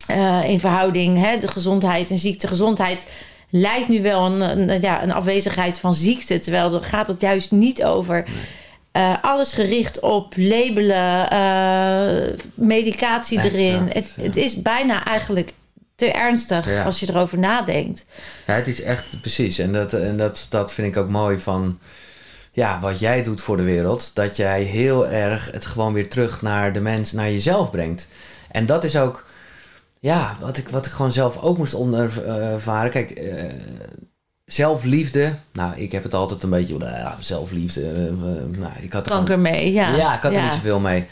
eh, 0.08 0.50
in 0.50 0.60
verhouding, 0.60 1.20
hè, 1.20 1.38
de 1.38 1.48
gezondheid 1.48 2.10
en 2.10 2.18
ziekte. 2.18 2.48
Gezondheid 2.48 3.06
lijkt 3.50 3.88
nu 3.88 4.02
wel 4.02 4.26
een, 4.26 4.70
een, 4.70 4.82
ja, 4.82 5.04
een 5.04 5.12
afwezigheid 5.12 5.80
van 5.80 5.94
ziekte, 5.94 6.40
terwijl 6.40 6.70
daar 6.70 6.82
gaat 6.82 7.08
het 7.08 7.22
juist 7.22 7.52
niet 7.52 7.84
over. 7.84 8.24
Eh, 8.92 9.14
alles 9.22 9.54
gericht 9.54 10.00
op 10.00 10.34
labelen, 10.38 11.30
eh, 11.30 12.38
medicatie 12.54 13.38
Exact, 13.38 13.56
erin. 13.56 13.90
Het, 13.94 14.14
het 14.22 14.38
is 14.38 14.62
bijna 14.62 15.06
eigenlijk 15.06 15.52
te 15.96 16.12
ernstig 16.12 16.70
Ja. 16.70 16.84
als 16.84 17.00
je 17.00 17.10
erover 17.10 17.40
nadenkt. 17.40 18.06
Ja, 18.48 18.54
het 18.54 18.68
is 18.68 18.82
echt 18.82 19.22
precies. 19.22 19.60
En, 19.60 19.72
dat, 19.74 19.94
en 19.94 20.18
dat, 20.18 20.46
dat 20.50 20.74
vind 20.74 20.88
ik 20.88 20.98
ook 20.98 21.10
mooi 21.10 21.40
van 21.40 21.80
ja, 22.52 22.80
wat 22.80 23.00
jij 23.00 23.24
doet 23.24 23.42
voor 23.42 23.58
de 23.58 23.64
wereld. 23.64 24.12
Dat 24.14 24.36
jij 24.36 24.62
heel 24.64 25.08
erg 25.08 25.52
het 25.52 25.66
gewoon 25.66 25.94
weer 25.94 26.10
terug 26.10 26.42
naar 26.42 26.74
de 26.74 26.82
mens, 26.82 27.12
naar 27.12 27.32
jezelf 27.32 27.72
brengt. 27.72 28.08
En 28.52 28.66
dat 28.66 28.84
is 28.84 28.98
ook 28.98 29.26
ja, 30.00 30.36
wat 30.40 30.58
ik, 30.58 30.70
wat 30.70 30.86
ik 30.86 30.92
gewoon 30.92 31.12
zelf 31.12 31.42
ook 31.42 31.58
moest 31.58 31.74
ondervaren. 31.74 32.92
Kijk, 32.92 33.10
eh, 33.12 33.44
zelfliefde. 34.46 35.34
Nou, 35.54 35.74
ik 35.76 35.92
heb 35.92 36.04
het 36.04 36.14
altijd 36.14 36.44
een 36.44 36.50
beetje. 36.50 36.76
Uh, 36.82 37.12
zelfliefde. 37.20 37.82
eh, 37.82 38.60
nou, 38.60 38.72
ik 38.82 38.94
had 38.94 39.06
er 39.06 39.12
gewoon- 39.12 39.26
Kanker 39.26 39.40
mee, 39.40 39.72
ja. 39.74 39.96
ja, 39.96 40.16
ik 40.16 40.22
had 40.22 40.36
er 40.36 40.42
niet 40.44 40.52
zoveel 40.52 40.80
mee. 40.80 41.06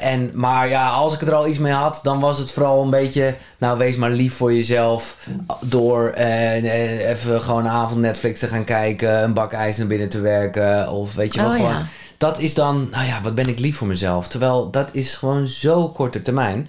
En, 0.00 0.30
maar 0.34 0.68
ja, 0.68 0.88
als 0.88 1.14
ik 1.14 1.20
er 1.20 1.34
al 1.34 1.46
iets 1.46 1.58
mee 1.58 1.72
had, 1.72 2.00
dan 2.02 2.20
was 2.20 2.38
het 2.38 2.52
vooral 2.52 2.82
een 2.82 2.90
beetje... 2.90 3.34
Nou, 3.58 3.78
wees 3.78 3.96
maar 3.96 4.10
lief 4.10 4.34
voor 4.34 4.54
jezelf. 4.54 5.26
Door 5.60 6.10
even 6.10 7.42
gewoon 7.42 7.64
een 7.64 7.70
avond 7.70 8.00
Netflix 8.00 8.38
te 8.40 8.46
gaan 8.46 8.64
kijken. 8.64 9.22
Een 9.22 9.32
bak 9.32 9.52
ijs 9.52 9.76
naar 9.76 9.86
binnen 9.86 10.08
te 10.08 10.20
werken. 10.20 10.90
Of 10.90 11.14
weet 11.14 11.34
je 11.34 11.40
wel, 11.40 11.48
Oh, 11.50 11.54
gewoon... 11.56 11.70
ja. 11.70 11.82
Dat 12.16 12.38
is 12.38 12.54
dan, 12.54 12.88
nou 12.90 13.06
ja, 13.06 13.20
wat 13.22 13.34
ben 13.34 13.48
ik 13.48 13.58
lief 13.58 13.76
voor 13.76 13.86
mezelf. 13.86 14.28
Terwijl 14.28 14.70
dat 14.70 14.88
is 14.92 15.14
gewoon 15.14 15.46
zo 15.46 15.88
korte 15.88 16.22
termijn. 16.22 16.68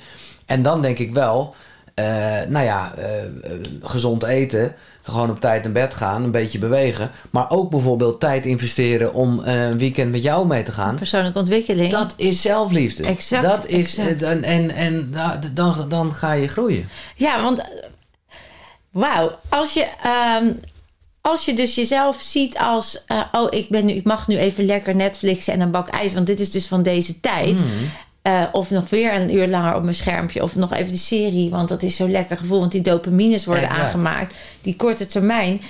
En 0.52 0.62
dan 0.62 0.82
denk 0.82 1.00
ik 1.00 1.14
wel... 1.14 1.56
eh, 1.94 2.06
nou 2.48 2.66
ja, 2.66 2.94
eh, 2.98 3.06
gezond 3.82 4.24
eten. 4.24 4.76
Gewoon 5.04 5.30
op 5.30 5.40
tijd 5.40 5.64
naar 5.64 5.72
bed 5.72 5.94
gaan, 5.94 6.24
een 6.24 6.32
beetje 6.32 6.60
bewegen. 6.60 7.12
Maar 7.30 7.50
ook 7.50 7.70
bijvoorbeeld 7.70 8.20
tijd 8.20 8.46
investeren 8.46 9.14
om 9.14 9.44
eh, 9.44 9.66
een 9.66 9.78
weekend 9.78 10.12
met 10.12 10.24
jou 10.24 10.48
mee 10.48 10.64
te 10.64 10.72
gaan. 10.72 10.96
Persoonlijke 10.96 11.40
ontwikkeling. 11.40 11.92
Dat 11.92 12.14
is 12.16 12.42
zelfliefde. 12.42 13.04
Exact, 13.04 13.44
Dat 13.44 13.68
is, 13.68 13.98
exact. 13.98 14.22
En, 14.22 14.44
en, 14.44 14.72
en 14.72 15.14
dan, 15.54 15.90
dan 15.90 16.14
ga 16.14 16.32
je 16.34 16.48
groeien. 16.48 16.90
Ja, 17.16 17.42
want 17.42 17.62
wauw, 18.92 19.32
als 19.50 19.74
je, 19.74 19.88
ehm, 20.04 20.54
als 21.22 21.46
je 21.46 21.54
dus 21.54 21.76
jezelf 21.76 22.22
ziet 22.22 22.58
als, 22.58 23.06
oh, 23.32 23.48
ik, 23.50 23.70
ben 23.70 23.86
nu, 23.86 23.94
ik 23.94 24.04
mag 24.06 24.28
nu 24.28 24.38
even 24.38 24.66
lekker 24.66 24.96
Netflixen 24.96 25.54
en 25.54 25.62
een 25.62 25.72
bak 25.72 25.88
ijs, 25.88 26.14
want 26.14 26.28
dit 26.28 26.40
is 26.40 26.52
dus 26.52 26.68
van 26.68 26.84
deze 26.84 27.20
tijd. 27.20 27.56
Mhm. 27.56 27.68
Eh, 28.22 28.44
of 28.52 28.70
nog 28.70 28.90
weer 28.90 29.14
een 29.14 29.36
uur 29.36 29.48
langer 29.48 29.76
op 29.76 29.84
mijn 29.84 29.96
schermpje. 29.96 30.44
Of 30.44 30.56
nog 30.56 30.74
even 30.74 30.92
de 30.92 30.98
serie, 30.98 31.50
want 31.50 31.70
dat 31.70 31.84
is 31.84 31.96
zo'n 31.96 32.12
lekker 32.12 32.38
gevoel. 32.38 32.60
Want 32.60 32.72
die 32.72 32.82
dopamines 32.82 33.46
worden 33.46 33.64
Exact. 33.64 33.82
aangemaakt. 33.82 34.36
Die 34.62 34.76
korte 34.76 35.06
termijn. 35.06 35.62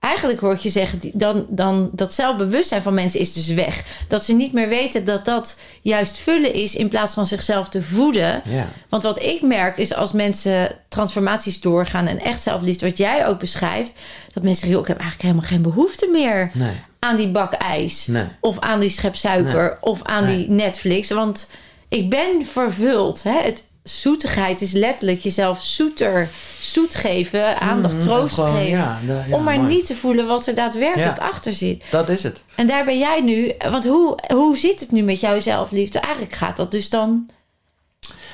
Eigenlijk 0.00 0.40
hoor 0.40 0.52
ik 0.52 0.58
je 0.58 0.70
zeggen, 0.70 1.00
dan, 1.12 1.46
dan, 1.48 1.90
dat 1.92 2.14
zelfbewustzijn 2.14 2.82
van 2.82 2.94
mensen 2.94 3.20
is 3.20 3.32
dus 3.32 3.48
weg. 3.48 3.84
Dat 4.08 4.24
ze 4.24 4.32
niet 4.34 4.52
meer 4.52 4.68
weten 4.68 5.04
dat 5.04 5.24
dat 5.24 5.60
juist 5.82 6.18
vullen 6.18 6.54
is 6.54 6.74
in 6.74 6.88
plaats 6.88 7.14
van 7.14 7.26
zichzelf 7.26 7.68
te 7.68 7.82
voeden. 7.82 8.42
Want 8.88 9.02
wat 9.02 9.22
ik 9.22 9.42
merk 9.42 9.76
is 9.76 9.94
als 9.94 10.12
mensen 10.12 10.76
transformaties 10.88 11.60
doorgaan 11.60 12.06
en 12.06 12.20
echt 12.20 12.42
zelfliefde, 12.42 12.86
wat 12.86 12.98
jij 12.98 13.26
ook 13.26 13.38
beschrijft, 13.38 13.92
dat 14.32 14.42
mensen 14.42 14.62
zeggen, 14.62 14.80
ik 14.80 14.88
heb 14.88 14.98
eigenlijk 14.98 15.28
helemaal 15.28 15.50
geen 15.50 15.62
behoefte 15.62 16.08
meer 16.12 16.50
Nee. 16.54 16.74
Aan 17.00 17.16
die 17.16 17.30
bak 17.30 17.52
ijs. 17.52 18.06
Nee. 18.06 18.24
Of 18.40 18.58
aan 18.58 18.80
die 18.80 18.90
schep 18.90 19.16
suiker. 19.16 19.78
Of 19.80 20.00
aan 20.02 20.24
Nee. 20.24 20.36
die 20.36 20.48
Netflix. 20.50 21.10
Want 21.10 21.50
ik 21.88 22.10
ben 22.10 22.44
vervuld. 22.46 23.22
Hè? 23.22 23.40
Het, 23.42 23.62
zoetigheid 23.82 24.60
is 24.60 24.72
letterlijk 24.72 25.20
jezelf 25.20 25.62
zoeter, 25.62 26.28
zoet 26.60 26.94
geven, 26.94 27.60
aandacht, 27.60 28.00
troost 28.00 28.36
Mm, 28.38 28.44
Gewoon, 28.44 28.58
geven. 28.60 28.78
ja, 28.78 28.98
da- 29.06 29.24
ja, 29.28 29.36
om 29.36 29.42
maar 29.44 29.58
mooi. 29.60 29.74
niet 29.74 29.86
te 29.86 29.94
voelen 29.94 30.26
wat 30.26 30.46
er 30.46 30.54
daadwerkelijk 30.54 31.18
Ja. 31.18 31.26
achter 31.28 31.52
zit. 31.52 31.84
Dat 31.90 32.08
is 32.08 32.22
het. 32.22 32.42
En 32.54 32.66
daar 32.66 32.84
ben 32.84 32.98
jij 32.98 33.20
nu. 33.20 33.52
Want 33.70 33.84
hoe, 33.86 34.18
hoe 34.34 34.56
zit 34.56 34.80
het 34.80 34.90
nu 34.92 35.02
met 35.02 35.20
jouw 35.20 35.40
zelfliefde? 35.40 35.98
Eigenlijk 35.98 36.34
gaat 36.34 36.56
dat 36.56 36.70
dus 36.70 36.88
dan 36.88 37.28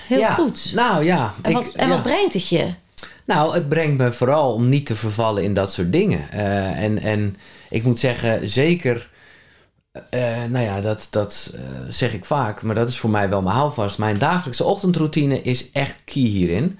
heel 0.06 0.24
goed. 0.28 0.72
Nou 0.74 1.04
ja. 1.04 1.34
En, 1.42 1.52
wat, 1.52 1.66
ik- 1.66 1.72
en 1.74 1.88
ja. 1.88 1.94
wat 1.94 2.02
brengt 2.02 2.32
het 2.34 2.48
je? 2.48 2.74
Nou, 3.24 3.54
het 3.54 3.68
brengt 3.68 3.98
me 4.02 4.12
vooral 4.12 4.52
om 4.52 4.68
niet 4.68 4.86
te 4.86 4.96
vervallen 4.96 5.42
in 5.42 5.54
dat 5.54 5.72
soort 5.72 5.92
dingen. 5.92 6.30
Eh, 6.30 6.82
en, 6.82 7.02
en 7.02 7.36
ik 7.70 7.84
moet 7.84 7.98
zeggen, 7.98 8.48
zeker. 8.48 9.10
eh, 10.10 10.44
nou 10.50 10.64
ja, 10.64 10.80
dat, 10.80 11.06
dat 11.10 11.52
eh, 11.54 11.60
zeg 11.88 12.14
ik 12.14 12.24
vaak, 12.24 12.62
maar 12.62 12.74
dat 12.74 12.88
is 12.88 12.98
voor 12.98 13.10
mij 13.10 13.28
wel 13.28 13.42
mijn 13.42 13.56
houvast. 13.56 13.98
Mijn 13.98 14.18
dagelijkse 14.18 14.64
ochtendroutine 14.64 15.42
is 15.42 15.70
echt 15.72 15.96
key 16.04 16.22
hierin. 16.22 16.78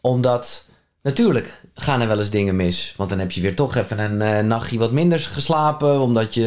Omdat, 0.00 0.64
natuurlijk 1.02 1.62
gaan 1.74 2.00
er 2.00 2.08
wel 2.08 2.18
eens 2.18 2.30
dingen 2.30 2.56
mis. 2.56 2.94
Want 2.96 3.10
dan 3.10 3.18
heb 3.18 3.30
je 3.30 3.40
weer 3.40 3.54
toch 3.54 3.76
even 3.76 3.98
een 3.98 4.22
eh, 4.22 4.44
nachtje 4.44 4.78
wat 4.78 4.92
minder 4.92 5.18
geslapen, 5.20 6.00
omdat 6.00 6.34
je 6.34 6.42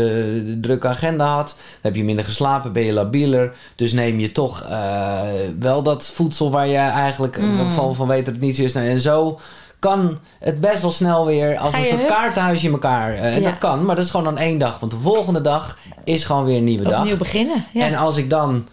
de 0.45 0.60
drukke 0.60 0.88
agenda 0.88 1.36
had. 1.36 1.48
Dan 1.48 1.79
heb 1.81 1.95
je 1.95 2.03
minder 2.03 2.25
geslapen, 2.25 2.71
ben 2.71 2.83
je 2.83 2.93
labieler. 2.93 3.53
Dus 3.75 3.91
neem 3.93 4.19
je 4.19 4.31
toch 4.31 4.63
eh, 4.63 5.21
wel 5.60 5.83
dat 5.83 6.05
voedsel 6.07 6.51
waar 6.51 6.67
je 6.67 6.77
eigenlijk 6.77 7.39
van, 7.75 7.95
van 7.95 8.07
weet 8.07 8.25
dat 8.25 8.33
het 8.33 8.43
niets 8.43 8.60
is. 8.60 8.74
Nou, 8.74 8.88
en 8.88 9.01
zo 9.01 9.39
kan 9.81 10.19
het 10.39 10.61
best 10.61 10.81
wel 10.81 10.91
snel 10.91 11.25
weer 11.25 11.57
als 11.57 11.73
een 11.73 11.85
soort 11.85 12.05
kaartenhuisje 12.05 12.65
in 12.65 12.71
elkaar. 12.71 13.13
Eh, 13.13 13.35
en 13.35 13.41
Ja. 13.41 13.50
dat 13.50 13.57
kan, 13.57 13.85
maar 13.85 13.95
dat 13.95 14.05
is 14.05 14.11
gewoon 14.11 14.25
dan 14.25 14.38
één 14.38 14.59
dag. 14.59 14.79
Want 14.79 14.91
de 14.91 14.97
volgende 14.97 15.41
dag 15.41 15.77
is 16.03 16.23
gewoon 16.23 16.45
weer 16.45 16.57
een 16.57 16.63
nieuwe 16.63 16.83
dag. 16.83 17.00
Opnieuw 17.00 17.17
beginnen. 17.17 17.65
Ja. 17.73 17.85
En 17.85 17.95
als 17.95 18.17
ik 18.17 18.29
dan, 18.29 18.67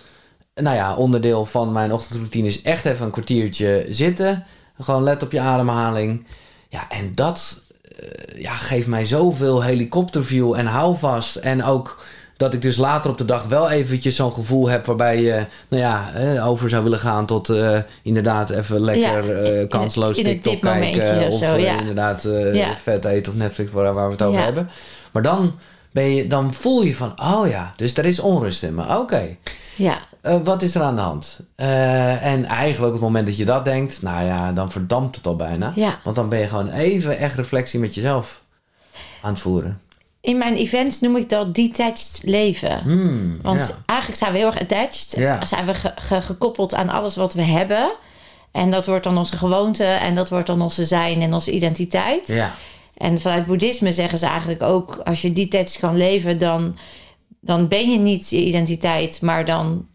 nou 0.54 0.76
ja, 0.76 0.96
onderdeel 0.96 1.44
van 1.44 1.72
mijn 1.72 1.92
ochtendroutine 1.92 2.46
is 2.46 2.62
echt 2.62 2.84
even 2.84 3.04
een 3.04 3.10
kwartiertje 3.10 3.86
zitten. 3.88 4.44
Gewoon 4.80 5.02
let 5.02 5.22
op 5.22 5.32
je 5.32 5.40
ademhaling. 5.40 6.26
Ja, 6.68 6.88
en 6.88 7.14
dat 7.14 7.60
eh, 7.98 8.42
ja, 8.42 8.52
geeft 8.52 8.86
mij 8.86 9.06
zoveel 9.06 9.62
helikopterview 9.62 10.54
en 10.54 10.66
houvast. 10.66 11.36
En 11.36 11.64
ook 11.64 12.02
dat 12.38 12.54
ik 12.54 12.62
dus 12.62 12.76
later 12.76 13.10
op 13.10 13.18
de 13.18 13.24
dag 13.24 13.46
wel 13.46 13.70
eventjes 13.70 14.16
zo'n 14.16 14.32
gevoel 14.32 14.68
heb 14.68 14.86
waarbij 14.86 15.22
je, 15.22 15.46
nou 15.68 15.82
ja, 15.82 16.12
eh, 16.14 16.48
over 16.48 16.68
zou 16.68 16.82
willen 16.82 16.98
gaan 16.98 17.26
tot 17.26 17.48
eh, 17.48 17.78
inderdaad 18.02 18.50
even 18.50 18.80
lekker 18.80 19.26
Ja, 19.26 19.60
eh, 19.60 19.68
kansloos 19.68 20.18
in 20.18 20.24
TikTok 20.24 20.60
kijken. 20.60 21.26
of 21.26 21.38
zo, 21.38 21.56
ja. 21.56 21.78
inderdaad 21.78 22.28
Ja. 22.52 22.76
vet 22.76 23.04
eten 23.04 23.32
of 23.32 23.38
Netflix 23.38 23.70
waar, 23.70 23.94
waar 23.94 24.06
we 24.06 24.12
het 24.12 24.22
over 24.22 24.42
hebben. 24.42 24.70
Maar 25.12 25.22
dan, 25.22 25.54
ben 25.90 26.14
je, 26.14 26.26
dan 26.26 26.52
voel 26.52 26.82
je 26.82 26.94
van, 26.94 27.12
oh 27.22 27.48
ja, 27.48 27.72
dus 27.76 27.96
er 27.96 28.04
is 28.04 28.20
onrust 28.20 28.62
in 28.62 28.74
me. 28.74 28.98
Oké, 28.98 29.36
ja. 29.76 29.98
wat 30.44 30.62
is 30.62 30.74
er 30.74 30.82
aan 30.82 30.96
de 30.96 31.00
hand? 31.00 31.38
En 31.56 32.44
eigenlijk 32.44 32.86
op 32.86 33.00
het 33.00 33.08
moment 33.08 33.26
dat 33.26 33.36
je 33.36 33.44
dat 33.44 33.64
denkt, 33.64 34.02
nou 34.02 34.24
ja, 34.24 34.52
dan 34.52 34.70
verdampt 34.70 35.16
het 35.16 35.26
al 35.26 35.36
bijna. 35.36 35.72
Ja. 35.74 35.98
Want 36.04 36.16
dan 36.16 36.28
ben 36.28 36.38
je 36.38 36.46
gewoon 36.46 36.70
even 36.70 37.18
echt 37.18 37.36
reflectie 37.36 37.80
met 37.80 37.94
jezelf 37.94 38.42
aan 39.22 39.32
het 39.32 39.42
voeren. 39.42 39.80
In 40.28 40.38
mijn 40.38 40.54
events 40.56 41.00
noem 41.00 41.16
ik 41.16 41.28
dat 41.28 41.54
detached 41.54 42.20
leven. 42.24 42.80
Hmm, 42.82 43.38
Want 43.42 43.74
eigenlijk 43.86 44.18
zijn 44.18 44.32
we 44.32 44.38
heel 44.38 44.46
erg 44.46 44.60
attached. 44.60 45.12
Ja. 45.16 45.46
Zijn 45.46 45.66
we 45.66 45.74
ge- 45.74 45.92
ge- 45.96 46.20
gekoppeld 46.20 46.74
aan 46.74 46.88
alles 46.88 47.16
wat 47.16 47.34
we 47.34 47.42
hebben. 47.42 47.90
En 48.52 48.70
dat 48.70 48.86
wordt 48.86 49.04
dan 49.04 49.18
onze 49.18 49.36
gewoonte. 49.36 49.84
En 49.84 50.14
dat 50.14 50.28
wordt 50.30 50.46
dan 50.46 50.62
onze 50.62 50.84
zijn 50.84 51.22
en 51.22 51.32
onze 51.34 51.50
identiteit. 51.52 52.26
Ja, 52.28 52.54
En 52.96 53.18
vanuit 53.20 53.46
boeddhisme 53.46 53.92
zeggen 53.92 54.18
ze 54.18 54.26
eigenlijk 54.26 54.62
ook... 54.62 54.96
als 55.04 55.22
je 55.22 55.32
detached 55.32 55.78
kan 55.78 55.96
leven, 55.96 56.38
dan, 56.38 56.76
dan 57.40 57.68
ben 57.68 57.90
je 57.90 57.98
niet 57.98 58.30
je 58.30 58.44
identiteit... 58.44 59.20
maar 59.22 59.44
dan 59.44 59.86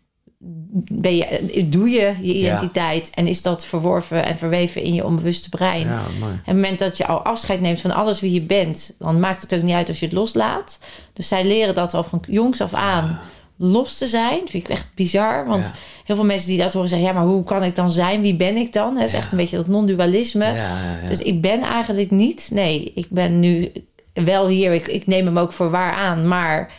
ben 0.92 1.16
je, 1.16 1.68
doe 1.70 1.90
je 1.90 2.16
je 2.22 2.34
identiteit... 2.34 3.10
en 3.14 3.28
is 3.28 3.42
dat 3.42 3.66
verworven 3.66 4.26
en 4.26 4.38
verweven 4.38 4.84
in 4.84 4.94
je 4.94 5.06
onbewuste 5.06 5.50
brein. 5.50 5.88
ja. 5.88 6.02
En 6.20 6.30
op 6.32 6.46
het 6.46 6.56
moment 6.56 6.80
dat 6.80 6.98
je 6.98 7.06
al 7.08 7.22
afscheid 7.22 7.62
neemt 7.62 7.82
van 7.82 7.92
alles 7.92 8.20
wie 8.20 8.34
je 8.34 8.42
bent, 8.42 8.96
dan 9.00 9.20
maakt 9.20 9.42
het 9.42 9.56
ook 9.56 9.62
niet 9.62 9.76
uit 9.76 9.88
als 9.88 10.00
je 10.00 10.06
het 10.06 10.16
loslaat. 10.16 10.80
Dus 11.14 11.28
zij 11.28 11.46
leren 11.46 11.76
dat 11.76 11.94
al 11.94 12.04
van 12.04 12.24
jongs 12.28 12.62
af 12.62 12.74
aan 12.74 13.20
los 13.58 13.98
te 13.98 14.08
zijn. 14.08 14.40
Dat 14.40 14.50
vind 14.50 14.64
ik 14.64 14.70
echt 14.70 14.88
bizar. 14.96 15.48
Want 15.48 15.74
heel 16.06 16.16
veel 16.16 16.26
mensen 16.26 16.50
die 16.50 16.58
dat 16.58 16.74
horen 16.74 16.90
zeggen: 16.90 17.08
ja, 17.08 17.14
maar 17.14 17.26
hoe 17.26 17.44
kan 17.44 17.64
ik 17.64 17.76
dan 17.76 17.92
zijn? 17.92 18.22
Wie 18.22 18.36
ben 18.36 18.56
ik 18.56 18.74
dan? 18.74 18.96
Dat 18.96 19.04
is 19.04 19.14
echt 19.14 19.32
een 19.32 19.38
beetje 19.38 19.58
dat 19.58 19.68
non-dualisme. 19.68 20.54
Dus 21.08 21.22
ik 21.22 21.42
ben 21.42 21.62
eigenlijk 21.62 22.12
niet. 22.12 22.50
Nee, 22.52 22.92
ik 22.96 23.08
ben 23.10 23.40
nu 23.40 23.72
wel 24.14 24.48
hier. 24.48 24.74
Ik, 24.74 24.88
ik 24.88 25.08
neem 25.08 25.26
hem 25.26 25.38
ook 25.38 25.52
voor 25.52 25.70
waar 25.70 25.94
aan. 25.94 26.28
Maar 26.28 26.72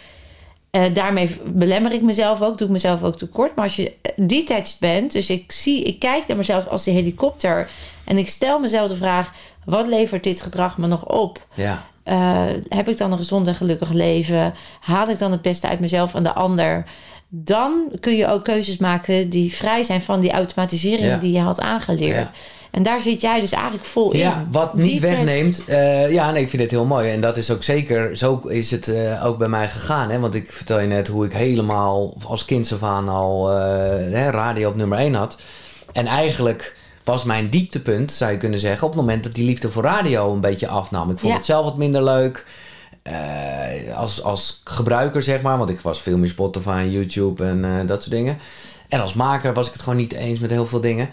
eh, 0.75 0.95
daarmee 0.95 1.37
belemmer 1.47 1.93
ik 1.93 2.03
mezelf 2.03 2.43
ook. 2.43 2.59
Doe 2.59 2.67
ik 2.67 2.73
mezelf 2.73 3.03
ook 3.03 3.17
tekort. 3.17 3.55
Maar 3.55 3.65
als 3.65 3.77
je 3.77 3.93
eh, 4.03 4.13
detached 4.17 4.77
bent. 4.81 5.13
Dus 5.13 5.31
ik 5.31 5.53
zie, 5.53 5.83
ik 5.83 5.99
kijk 5.99 6.27
naar 6.27 6.37
mezelf 6.37 6.67
als 6.67 6.85
de 6.85 6.91
helikopter. 6.91 7.69
En 8.05 8.19
ik 8.19 8.29
stel 8.29 8.59
mezelf 8.61 8.89
de 8.89 8.97
vraag: 8.97 9.33
wat 9.65 9.87
levert 9.87 10.25
dit 10.25 10.41
gedrag 10.41 10.79
me 10.79 10.87
nog 10.87 11.07
op? 11.07 11.47
ja. 11.55 11.85
Eh, 12.03 12.47
heb 12.69 12.89
ik 12.89 12.99
dan 12.99 13.13
een 13.13 13.19
gezond 13.19 13.47
en 13.47 13.55
gelukkig 13.55 13.93
leven? 13.93 14.55
Haal 14.81 15.09
ik 15.09 15.19
dan 15.19 15.33
het 15.33 15.43
beste 15.43 15.69
uit 15.69 15.81
mezelf 15.81 16.15
en 16.15 16.23
de 16.23 16.35
ander? 16.35 16.85
Dan 17.29 17.91
kun 18.01 18.17
je 18.17 18.27
ook 18.27 18.45
keuzes 18.45 18.77
maken 18.77 19.29
die 19.29 19.55
vrij 19.55 19.83
zijn 19.83 20.03
van 20.03 20.21
die 20.21 20.33
automatisering 20.33 21.07
Ja. 21.07 21.17
die 21.17 21.33
je 21.33 21.41
had 21.41 21.61
aangeleerd. 21.61 22.27
Ja. 22.27 22.33
En 22.75 22.83
daar 22.83 23.01
zit 23.01 23.21
jij 23.21 23.41
dus 23.41 23.53
eigenlijk 23.53 23.85
vol 23.85 24.13
in. 24.13 24.19
Ja, 24.19 24.45
wat 24.51 24.75
niet 24.75 25.01
wegneemt. 25.01 25.65
eh, 25.65 26.13
ja, 26.13 26.31
nee, 26.31 26.43
ik 26.43 26.49
vind 26.49 26.63
dit 26.63 26.71
heel 26.71 26.85
mooi. 26.87 27.11
En 27.11 27.21
dat 27.21 27.37
is 27.37 27.51
ook 27.51 27.63
zeker, 27.63 28.17
zo 28.17 28.37
is 28.49 28.71
het 28.71 28.89
eh, 28.89 29.25
ook 29.27 29.39
bij 29.39 29.49
mij 29.49 29.69
gegaan. 29.69 30.11
Hè? 30.11 30.19
Want 30.19 30.35
ik 30.35 30.53
vertel 30.53 30.81
je 30.81 30.87
net 30.87 31.09
hoe 31.09 31.25
ik 31.25 31.33
helemaal 31.33 32.15
als 32.27 32.45
kind 32.45 32.73
af 32.73 32.83
aan 32.83 33.09
al 33.09 33.51
eh, 33.51 33.57
hè, 34.13 34.31
radio 34.31 34.69
op 34.69 34.77
nummer 34.77 34.99
1 34.99 35.15
had. 35.15 35.37
En 35.93 36.07
eigenlijk 36.07 36.77
was 37.05 37.25
mijn 37.25 37.51
dieptepunt, 37.51 38.13
zou 38.13 38.33
je 38.33 38.39
kunnen 38.39 38.59
zeggen, 38.61 38.87
op 38.87 38.93
het 38.93 39.01
moment 39.01 39.23
dat 39.25 39.35
die 39.35 39.45
liefde 39.45 39.71
voor 39.71 39.83
radio 39.83 40.33
een 40.33 40.41
beetje 40.41 40.69
afnam. 40.69 41.11
Ik 41.11 41.19
vond 41.19 41.31
Ja. 41.33 41.37
het 41.39 41.47
zelf 41.47 41.65
wat 41.65 41.77
minder 41.77 42.03
leuk. 42.05 42.45
als, 43.95 44.23
als 44.23 44.61
gebruiker, 44.65 45.23
zeg 45.23 45.43
maar. 45.43 45.59
Want 45.59 45.71
ik 45.71 45.81
was 45.81 46.01
veel 46.03 46.19
meer 46.19 46.29
Spotify 46.29 46.69
en 46.85 46.91
YouTube 46.91 47.45
en 47.45 47.87
dat 47.87 48.03
soort 48.03 48.15
dingen. 48.15 48.39
En 48.89 49.01
als 49.01 49.15
maker 49.15 49.55
was 49.55 49.67
ik 49.67 49.73
het 49.73 49.83
gewoon 49.83 49.99
niet 49.99 50.13
eens 50.13 50.39
met 50.41 50.51
heel 50.51 50.67
veel 50.67 50.81
dingen. 50.81 51.09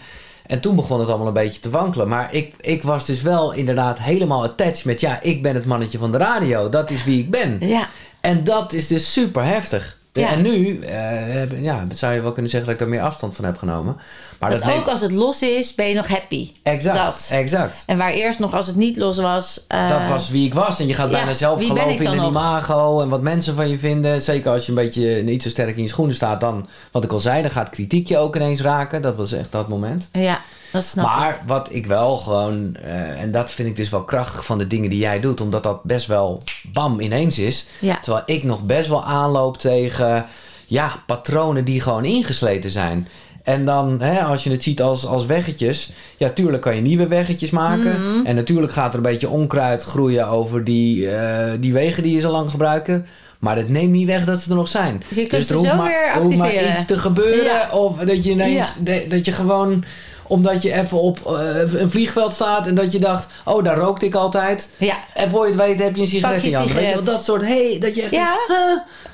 En 0.46 0.60
toen 0.60 0.76
begon 0.76 1.00
het 1.00 1.08
allemaal 1.08 1.26
een 1.26 1.32
beetje 1.32 1.60
te 1.60 1.70
wankelen. 1.70 2.08
Maar 2.08 2.34
ik, 2.34 2.54
ik 2.60 2.82
was 2.82 3.06
dus 3.06 3.22
wel 3.22 3.52
inderdaad 3.52 3.98
helemaal 3.98 4.42
attached 4.42 4.84
met... 4.84 5.00
ja, 5.00 5.20
ik 5.22 5.42
ben 5.42 5.54
het 5.54 5.64
mannetje 5.64 5.98
van 5.98 6.12
de 6.12 6.18
radio. 6.18 6.68
Dat 6.68 6.90
is 6.90 7.04
wie 7.04 7.20
ik 7.20 7.30
ben. 7.30 7.58
Ja, 7.60 7.88
En 8.20 8.44
dat 8.44 8.72
is 8.72 8.86
dus 8.86 9.12
super 9.12 9.44
heftig. 9.44 10.00
Ja. 10.14 10.28
En 10.30 10.42
nu 10.42 10.78
eh, 10.80 11.62
ja, 11.62 11.86
zou 11.94 12.14
je 12.14 12.20
wel 12.20 12.32
kunnen 12.32 12.50
zeggen 12.50 12.70
dat 12.70 12.80
ik 12.80 12.86
er 12.86 12.92
meer 12.92 13.02
afstand 13.02 13.34
van 13.36 13.44
heb 13.44 13.58
genomen. 13.58 13.96
Maar 14.38 14.50
dat 14.50 14.58
dat, 14.58 14.68
neemt- 14.68 14.80
ook 14.80 14.88
als 14.88 15.00
het 15.00 15.12
los 15.12 15.42
is, 15.42 15.74
ben 15.74 15.88
je 15.88 15.94
nog 15.94 16.08
happy. 16.08 16.50
Exact, 16.62 16.96
dat. 16.96 17.28
exact. 17.38 17.82
En 17.86 17.98
waar 17.98 18.12
eerst 18.12 18.38
nog 18.38 18.54
als 18.54 18.66
het 18.66 18.76
niet 18.76 18.96
los 18.96 19.16
was. 19.18 19.64
eh, 19.68 19.88
Dat 19.88 20.08
was 20.08 20.30
wie 20.30 20.46
ik 20.46 20.54
was. 20.54 20.80
En 20.80 20.86
je 20.86 20.94
gaat 20.94 21.10
ja, 21.10 21.16
bijna 21.16 21.32
zelf 21.32 21.66
geloven 21.66 22.00
in 22.04 22.06
een 22.06 22.16
nog? 22.16 22.28
imago 22.28 23.00
en 23.00 23.08
wat 23.08 23.20
mensen 23.22 23.54
van 23.54 23.68
je 23.70 23.78
vinden. 23.78 24.22
Zeker 24.22 24.50
als 24.50 24.62
je 24.66 24.68
een 24.68 24.78
beetje 24.78 25.22
niet 25.22 25.42
zo 25.42 25.48
sterk 25.48 25.76
in 25.76 25.82
je 25.82 25.88
schoenen 25.88 26.14
staat. 26.14 26.40
Dan, 26.40 26.66
wat 26.90 27.04
ik 27.04 27.12
al 27.12 27.18
zei, 27.18 27.42
dan 27.42 27.50
gaat 27.50 27.70
kritiek 27.70 28.08
je 28.08 28.18
ook 28.18 28.36
ineens 28.36 28.60
raken. 28.60 29.02
Dat 29.02 29.16
was 29.16 29.32
echt 29.32 29.52
dat 29.52 29.68
moment. 29.68 30.08
Ja, 30.12 30.40
dat 30.72 30.84
snap 30.84 31.04
ik. 31.04 31.10
Maar 31.10 31.40
wat 31.46 31.68
ik 31.72 31.86
wel 31.86 32.16
gewoon, 32.16 32.76
eh, 32.76 33.20
en 33.20 33.30
dat 33.30 33.50
vind 33.50 33.68
ik 33.68 33.76
dus 33.76 33.90
wel 33.90 34.04
krachtig 34.04 34.44
van 34.44 34.58
de 34.58 34.66
dingen 34.66 34.90
die 34.90 34.98
jij 34.98 35.20
doet, 35.20 35.40
omdat 35.40 35.62
dat 35.62 35.82
best 35.82 36.06
wel 36.06 36.42
bam 36.72 37.00
ineens 37.00 37.38
is. 37.38 37.66
Ja. 37.78 37.98
Terwijl 38.02 38.24
ik 38.26 38.44
nog 38.44 38.62
best 38.62 38.88
wel 38.88 39.04
aanloop 39.04 39.58
tegen 39.58 40.26
ja, 40.66 41.02
patronen 41.06 41.64
die 41.64 41.80
gewoon 41.80 42.04
ingesleten 42.04 42.70
zijn. 42.70 43.08
En 43.42 43.64
dan, 43.64 44.00
hè, 44.00 44.20
als 44.20 44.44
je 44.44 44.50
het 44.50 44.62
ziet 44.62 44.82
als, 44.82 45.06
als 45.06 45.26
weggetjes, 45.26 45.92
ja, 46.16 46.28
tuurlijk 46.28 46.62
kan 46.62 46.74
je 46.74 46.80
nieuwe 46.80 47.06
weggetjes 47.06 47.50
maken. 47.50 48.00
Mhm. 48.00 48.26
En 48.26 48.34
natuurlijk 48.34 48.72
gaat 48.72 48.90
er 48.92 48.96
een 48.96 49.02
beetje 49.02 49.28
onkruid 49.28 49.82
groeien 49.82 50.28
over 50.28 50.64
die, 50.64 51.10
eh, 51.10 51.50
die 51.60 51.72
wegen 51.72 52.02
die 52.02 52.14
je 52.14 52.20
zo 52.20 52.30
lang 52.30 52.50
gebruiken. 52.50 53.06
Maar 53.38 53.56
dat 53.56 53.68
neemt 53.68 53.90
niet 53.92 54.06
weg 54.06 54.24
dat 54.24 54.40
ze 54.40 54.50
er 54.50 54.56
nog 54.56 54.68
zijn. 54.68 55.02
Dus 55.08 55.16
je 55.18 55.26
kunt 55.26 55.40
er 55.40 55.46
ze 55.46 55.54
hoeft 55.54 55.68
zo 55.70 55.76
maar, 55.76 55.86
weer 55.88 56.12
er 56.14 56.20
hoeft 56.20 56.36
maar 56.36 56.46
activeren. 56.46 56.76
iets 56.76 56.86
te 56.86 56.98
gebeuren. 56.98 57.44
Ja. 57.52 57.70
Of 57.72 57.98
dat 57.98 58.24
je 58.24 58.30
ineens, 58.30 58.54
Ja. 58.76 58.82
de- 58.84 59.06
dat 59.08 59.24
je 59.24 59.32
gewoon 59.32 59.84
omdat 60.32 60.62
je 60.62 60.72
even 60.72 61.00
op 61.00 61.26
eh, 61.26 61.80
een 61.80 61.90
vliegveld 61.90 62.32
staat 62.32 62.66
en 62.66 62.74
dat 62.74 62.92
je 62.92 62.98
dacht, 62.98 63.26
oh, 63.44 63.64
daar 63.64 63.76
rookte 63.78 64.06
ik 64.06 64.14
altijd. 64.14 64.68
Ja, 64.78 64.96
En 65.14 65.30
voor 65.30 65.42
je 65.46 65.52
het 65.52 65.60
weet 65.60 65.82
heb 65.82 65.94
je 65.96 66.00
een 66.00 66.06
sigaret 66.08 66.42
in 66.42 66.50
je 66.50 66.56
hand. 66.56 66.72
Weet 66.72 66.88
je 66.88 66.94
wel, 66.94 67.04
dat 67.04 67.24
soort, 67.24 67.42
hey, 67.42 67.76
dat 67.80 67.94
je 67.94 68.02
echt 68.02 68.10
Ja. 68.10 68.34
huh? 68.46 68.56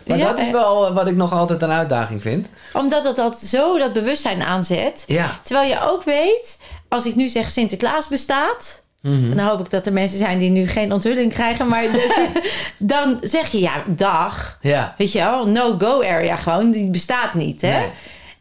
Maar 0.06 0.18
Ja, 0.18 0.28
dat 0.28 0.38
is 0.38 0.50
wel 0.50 0.86
eh, 0.86 0.94
wat 0.94 1.06
ik 1.06 1.16
nog 1.16 1.32
altijd 1.32 1.62
een 1.62 1.70
uitdaging 1.70 2.22
vind. 2.22 2.48
omdat 2.72 3.04
dat, 3.04 3.16
dat 3.16 3.38
zo 3.40 3.78
dat 3.78 3.92
bewustzijn 3.92 4.42
aanzet. 4.42 5.04
Ja. 5.06 5.38
Terwijl 5.42 5.68
je 5.68 5.80
ook 5.80 6.02
weet, 6.04 6.58
als 6.88 7.06
ik 7.06 7.14
nu 7.14 7.28
zeg 7.28 7.50
Sinterklaas 7.50 8.08
bestaat. 8.08 8.82
Mhm. 9.02 9.36
Dan 9.36 9.46
hoop 9.46 9.60
ik 9.60 9.70
dat 9.70 9.86
er 9.86 9.92
mensen 9.92 10.18
zijn 10.18 10.38
die 10.38 10.50
nu 10.50 10.68
geen 10.68 10.92
onthulling 10.92 11.32
krijgen. 11.32 11.66
Maar 11.66 11.82
je- 11.82 12.30
dan 12.78 13.18
zeg 13.22 13.48
je 13.52 13.60
ja, 13.60 13.82
dag. 13.86 14.58
Ja. 14.62 14.94
Weet 14.98 15.12
je 15.12 15.18
wel, 15.18 15.46
no-go 15.46 16.02
area 16.02 16.36
gewoon. 16.36 16.70
Die 16.70 16.90
bestaat 16.90 17.34
niet. 17.34 17.60
Hè? 17.62 17.78
Nee. 17.78 17.88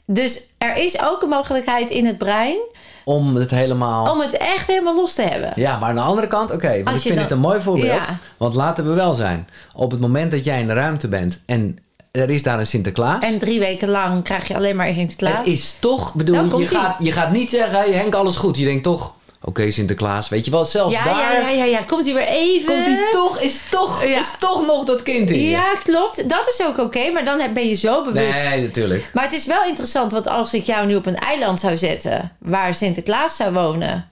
Dus 0.05 0.41
er 0.57 0.75
is 0.77 1.01
ook 1.01 1.21
een 1.21 1.29
mogelijkheid 1.29 1.89
in 1.89 2.05
het 2.05 2.17
brein 2.17 2.57
Om 3.03 3.35
het 3.35 3.51
helemaal... 3.51 4.11
om 4.11 4.19
het 4.19 4.37
echt 4.37 4.67
helemaal 4.67 4.95
los 4.95 5.13
te 5.13 5.21
hebben. 5.21 5.51
Ja, 5.55 5.77
maar 5.77 5.89
aan 5.89 5.95
de 5.95 6.01
andere 6.01 6.27
kant, 6.27 6.51
oké, 6.51 6.83
want 6.83 6.95
ik 6.95 7.01
vind 7.01 7.13
dan- 7.13 7.23
het 7.23 7.31
een 7.31 7.39
mooi 7.39 7.61
voorbeeld. 7.61 7.87
Ja. 7.87 8.19
Want 8.37 8.53
laten 8.53 8.87
we 8.87 8.93
wel 8.93 9.13
zijn. 9.13 9.47
Op 9.75 9.91
het 9.91 9.99
moment 9.99 10.31
dat 10.31 10.43
jij 10.43 10.59
in 10.59 10.67
de 10.67 10.73
ruimte 10.73 11.07
bent 11.07 11.41
en 11.45 11.77
er 12.11 12.29
is 12.29 12.43
daar 12.43 12.59
een 12.59 12.67
Sinterklaas. 12.67 13.23
En 13.23 13.39
drie 13.39 13.59
weken 13.59 13.89
lang 13.89 14.23
krijg 14.23 14.47
je 14.47 14.55
alleen 14.55 14.75
maar 14.75 14.93
Sinterklaas. 14.93 15.37
Het 15.37 15.47
is 15.47 15.77
toch, 15.79 16.13
bedoel, 16.13 16.59
je 16.59 16.67
gaat, 16.67 16.95
je 16.99 17.11
gaat 17.11 17.31
niet 17.31 17.49
zeggen, 17.49 17.77
hey 17.79 17.91
Henk, 17.91 18.15
alles 18.15 18.35
goed. 18.35 18.57
Je 18.57 18.65
denkt 18.65 18.83
toch, 18.83 19.15
oké 19.41 19.71
Sinterklaas, 19.71 20.29
weet 20.29 20.45
je 20.45 20.51
wel, 20.51 20.65
zelfs 20.65 20.95
ja, 20.95 21.03
daar 21.03 21.17
ja, 21.17 21.31
ja, 21.39 21.49
ja, 21.49 21.63
ja. 21.63 21.81
Komt 21.87 22.05
hij 22.05 22.13
weer 22.13 22.27
even? 22.27 22.73
komt 22.73 22.85
hij 22.85 23.07
toch, 23.11 23.39
is 23.39 23.63
toch, 23.69 24.03
Ja. 24.05 24.19
is 24.19 24.33
toch 24.39 24.65
nog 24.65 24.85
dat 24.85 25.03
kind 25.03 25.29
in 25.29 25.39
je. 25.41 25.49
Ja, 25.49 25.73
klopt. 25.83 26.29
Dat 26.29 26.47
is 26.47 26.65
ook 26.65 26.77
oké, 26.77 27.11
maar 27.11 27.25
dan 27.25 27.41
ben 27.53 27.67
je 27.67 27.75
zo 27.75 28.03
bewust. 28.03 28.43
Nee, 28.43 28.61
natuurlijk. 28.61 29.09
Maar 29.13 29.23
het 29.23 29.33
is 29.33 29.45
wel 29.45 29.63
interessant, 29.63 30.11
want 30.11 30.27
als 30.27 30.53
ik 30.53 30.63
jou 30.63 30.85
nu 30.85 30.95
op 30.95 31.05
een 31.05 31.15
eiland 31.17 31.59
zou 31.59 31.77
zetten 31.77 32.35
waar 32.39 32.75
Sinterklaas 32.75 33.35
zou 33.35 33.53
wonen. 33.53 34.09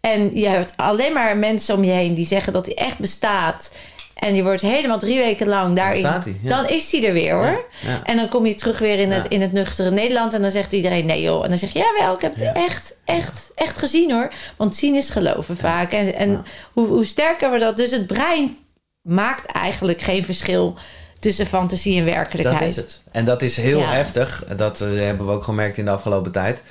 En 0.00 0.36
je 0.36 0.48
hebt 0.48 0.72
alleen 0.76 1.12
maar 1.12 1.36
mensen 1.36 1.74
om 1.74 1.84
je 1.84 1.90
heen 1.92 2.14
die 2.14 2.26
zeggen 2.26 2.52
dat 2.52 2.66
hij 2.66 2.74
echt 2.74 2.98
bestaat. 2.98 3.72
En 4.14 4.34
je 4.34 4.42
wordt 4.42 4.62
helemaal 4.62 4.98
drie 4.98 5.18
weken 5.18 5.46
lang 5.46 5.76
daarin. 5.76 6.02
ja. 6.02 6.22
Dan 6.42 6.68
is 6.68 6.92
hij 6.92 7.06
er 7.06 7.12
weer 7.12 7.34
hoor. 7.34 7.64
ja. 7.80 8.00
En 8.04 8.16
dan 8.16 8.28
kom 8.28 8.46
je 8.46 8.54
terug 8.54 8.78
weer 8.78 8.98
in 8.98 9.10
het, 9.10 9.28
in 9.28 9.40
het 9.40 9.52
nuchtere 9.52 9.90
Nederland. 9.90 10.34
En 10.34 10.42
dan 10.42 10.50
zegt 10.50 10.72
iedereen 10.72 11.06
nee 11.06 11.22
joh. 11.22 11.42
En 11.44 11.48
dan 11.48 11.58
zeg 11.58 11.72
je 11.72 11.78
ja 11.78 12.04
wel, 12.04 12.14
ik 12.14 12.20
heb 12.20 12.34
het 12.34 12.52
echt, 12.54 12.96
echt, 13.04 13.50
echt 13.54 13.78
gezien 13.78 14.12
hoor. 14.12 14.32
Want 14.56 14.76
zien 14.76 14.94
is 14.94 15.10
geloven 15.10 15.56
vaak. 15.56 15.92
En, 15.92 16.14
en 16.14 16.44
hoe, 16.72 16.86
hoe 16.86 17.04
sterker 17.04 17.50
we 17.50 17.58
dat. 17.58 17.76
Dus 17.76 17.90
het 17.90 18.06
brein 18.06 18.56
maakt 19.02 19.46
eigenlijk 19.46 20.00
geen 20.00 20.24
verschil 20.24 20.74
tussen 21.20 21.46
fantasie 21.46 21.98
en 21.98 22.04
werkelijkheid. 22.04 22.58
Dat 22.60 22.68
is 22.68 22.76
het. 22.76 23.02
En 23.10 23.24
dat 23.24 23.42
is 23.42 23.56
heel 23.56 23.86
heftig. 23.86 24.44
Dat 24.56 24.80
eh, 24.80 24.88
hebben 24.88 25.26
we 25.26 25.32
ook 25.32 25.44
gemerkt 25.44 25.76
in 25.76 25.84
de 25.84 25.90
afgelopen 25.90 26.32
tijd. 26.32 26.62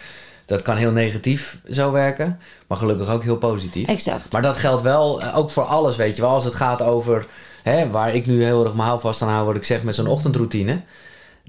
Dat 0.45 0.62
kan 0.62 0.77
heel 0.77 0.91
negatief 0.91 1.58
zo 1.69 1.91
werken, 1.91 2.39
maar 2.67 2.77
gelukkig 2.77 3.10
ook 3.10 3.23
heel 3.23 3.38
positief. 3.38 3.88
Exact. 3.88 4.32
Maar 4.32 4.41
dat 4.41 4.58
geldt 4.58 4.82
wel 4.82 5.21
eh, 5.21 5.38
ook 5.38 5.49
voor 5.49 5.63
alles, 5.63 5.95
weet 5.95 6.15
je 6.15 6.21
wel. 6.21 6.32
Als 6.32 6.43
het 6.43 6.56
gaat 6.56 6.82
over, 6.82 7.25
hè, 7.63 7.89
waar 7.89 8.15
ik 8.15 8.25
nu 8.25 8.43
heel 8.43 8.63
erg 8.63 8.73
mijn 8.73 8.88
houvast 8.88 9.21
aan 9.21 9.29
hou, 9.29 9.45
wat 9.45 9.56
ik 9.56 9.63
zeg 9.63 9.84
met 9.84 9.95
zo'n 9.95 10.08
ochtendroutine. 10.08 10.82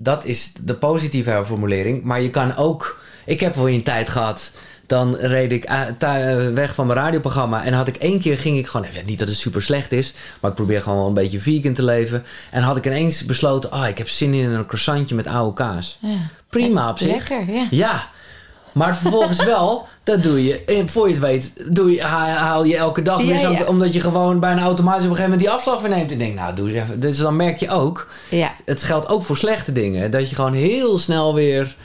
Dat 0.00 0.24
is 0.24 0.52
de 0.60 0.74
positieve 0.74 1.30
herformulering. 1.30 2.02
Maar 2.02 2.20
je 2.20 2.30
kan 2.30 2.56
ook, 2.56 3.00
ik 3.24 3.40
heb 3.40 3.54
wel 3.54 3.68
een 3.68 3.82
tijd 3.82 4.08
gehad, 4.08 4.50
dan 4.86 5.16
reed 5.16 5.52
ik 5.52 5.64
eh, 5.64 5.80
thu- 5.98 6.52
weg 6.54 6.74
van 6.74 6.86
mijn 6.86 6.98
radioprogramma. 6.98 7.64
En 7.64 7.72
had 7.72 7.88
ik 7.88 7.96
één 7.96 8.20
keer, 8.20 8.38
ging 8.38 8.58
ik 8.58 8.66
gewoon, 8.66 8.86
ja, 8.92 9.00
niet 9.06 9.18
dat 9.18 9.28
het 9.28 9.36
super 9.36 9.62
slecht 9.62 9.92
is, 9.92 10.12
maar 10.40 10.50
ik 10.50 10.56
probeer 10.56 10.82
gewoon 10.82 10.98
wel 10.98 11.06
een 11.06 11.14
beetje 11.14 11.40
vegan 11.40 11.72
te 11.72 11.82
leven. 11.82 12.24
En 12.50 12.62
had 12.62 12.76
ik 12.76 12.86
ineens 12.86 13.24
besloten, 13.24 13.70
ah, 13.70 13.88
ik 13.88 13.98
heb 13.98 14.08
zin 14.08 14.34
in 14.34 14.50
een 14.50 14.66
croissantje 14.66 15.14
met 15.14 15.26
oude 15.26 15.52
kaas. 15.54 15.98
Ja. 16.00 16.16
Prima 16.50 16.90
op 16.90 16.98
zich. 16.98 17.28
Lekker, 17.28 17.54
ja. 17.54 17.66
Ja, 17.70 18.08
maar 18.74 18.96
vervolgens 18.96 19.44
wel, 19.54 19.86
dat 20.04 20.22
doe 20.22 20.44
je. 20.44 20.64
En 20.64 20.88
voor 20.88 21.06
je 21.08 21.14
het 21.14 21.22
weet, 21.22 21.52
doe 21.68 21.92
je, 21.94 22.02
ha- 22.02 22.26
haal 22.26 22.64
je 22.64 22.76
elke 22.76 23.02
dag 23.02 23.22
weer 23.22 23.38
zo, 23.38 23.54
omdat 23.66 23.92
je 23.92 24.00
gewoon 24.00 24.40
bijna 24.40 24.62
automatisch 24.62 25.04
op 25.04 25.10
een 25.10 25.16
gegeven 25.16 25.30
moment 25.38 25.40
die 25.48 25.50
afslag 25.50 25.80
weer 25.80 25.90
neemt. 25.90 26.10
En 26.12 26.18
denk, 26.18 26.34
nou, 26.34 26.54
doe 26.54 26.74
even. 26.74 27.00
Dus 27.00 27.16
dan 27.16 27.36
merk 27.36 27.58
je 27.60 27.68
ook, 27.68 28.08
Ja. 28.28 28.52
het 28.64 28.82
geldt 28.82 29.08
ook 29.08 29.22
voor 29.22 29.36
slechte 29.36 29.72
dingen, 29.72 30.10
dat 30.10 30.28
je 30.28 30.34
gewoon 30.34 30.52
heel 30.54 30.98
snel 30.98 31.34
weer 31.34 31.76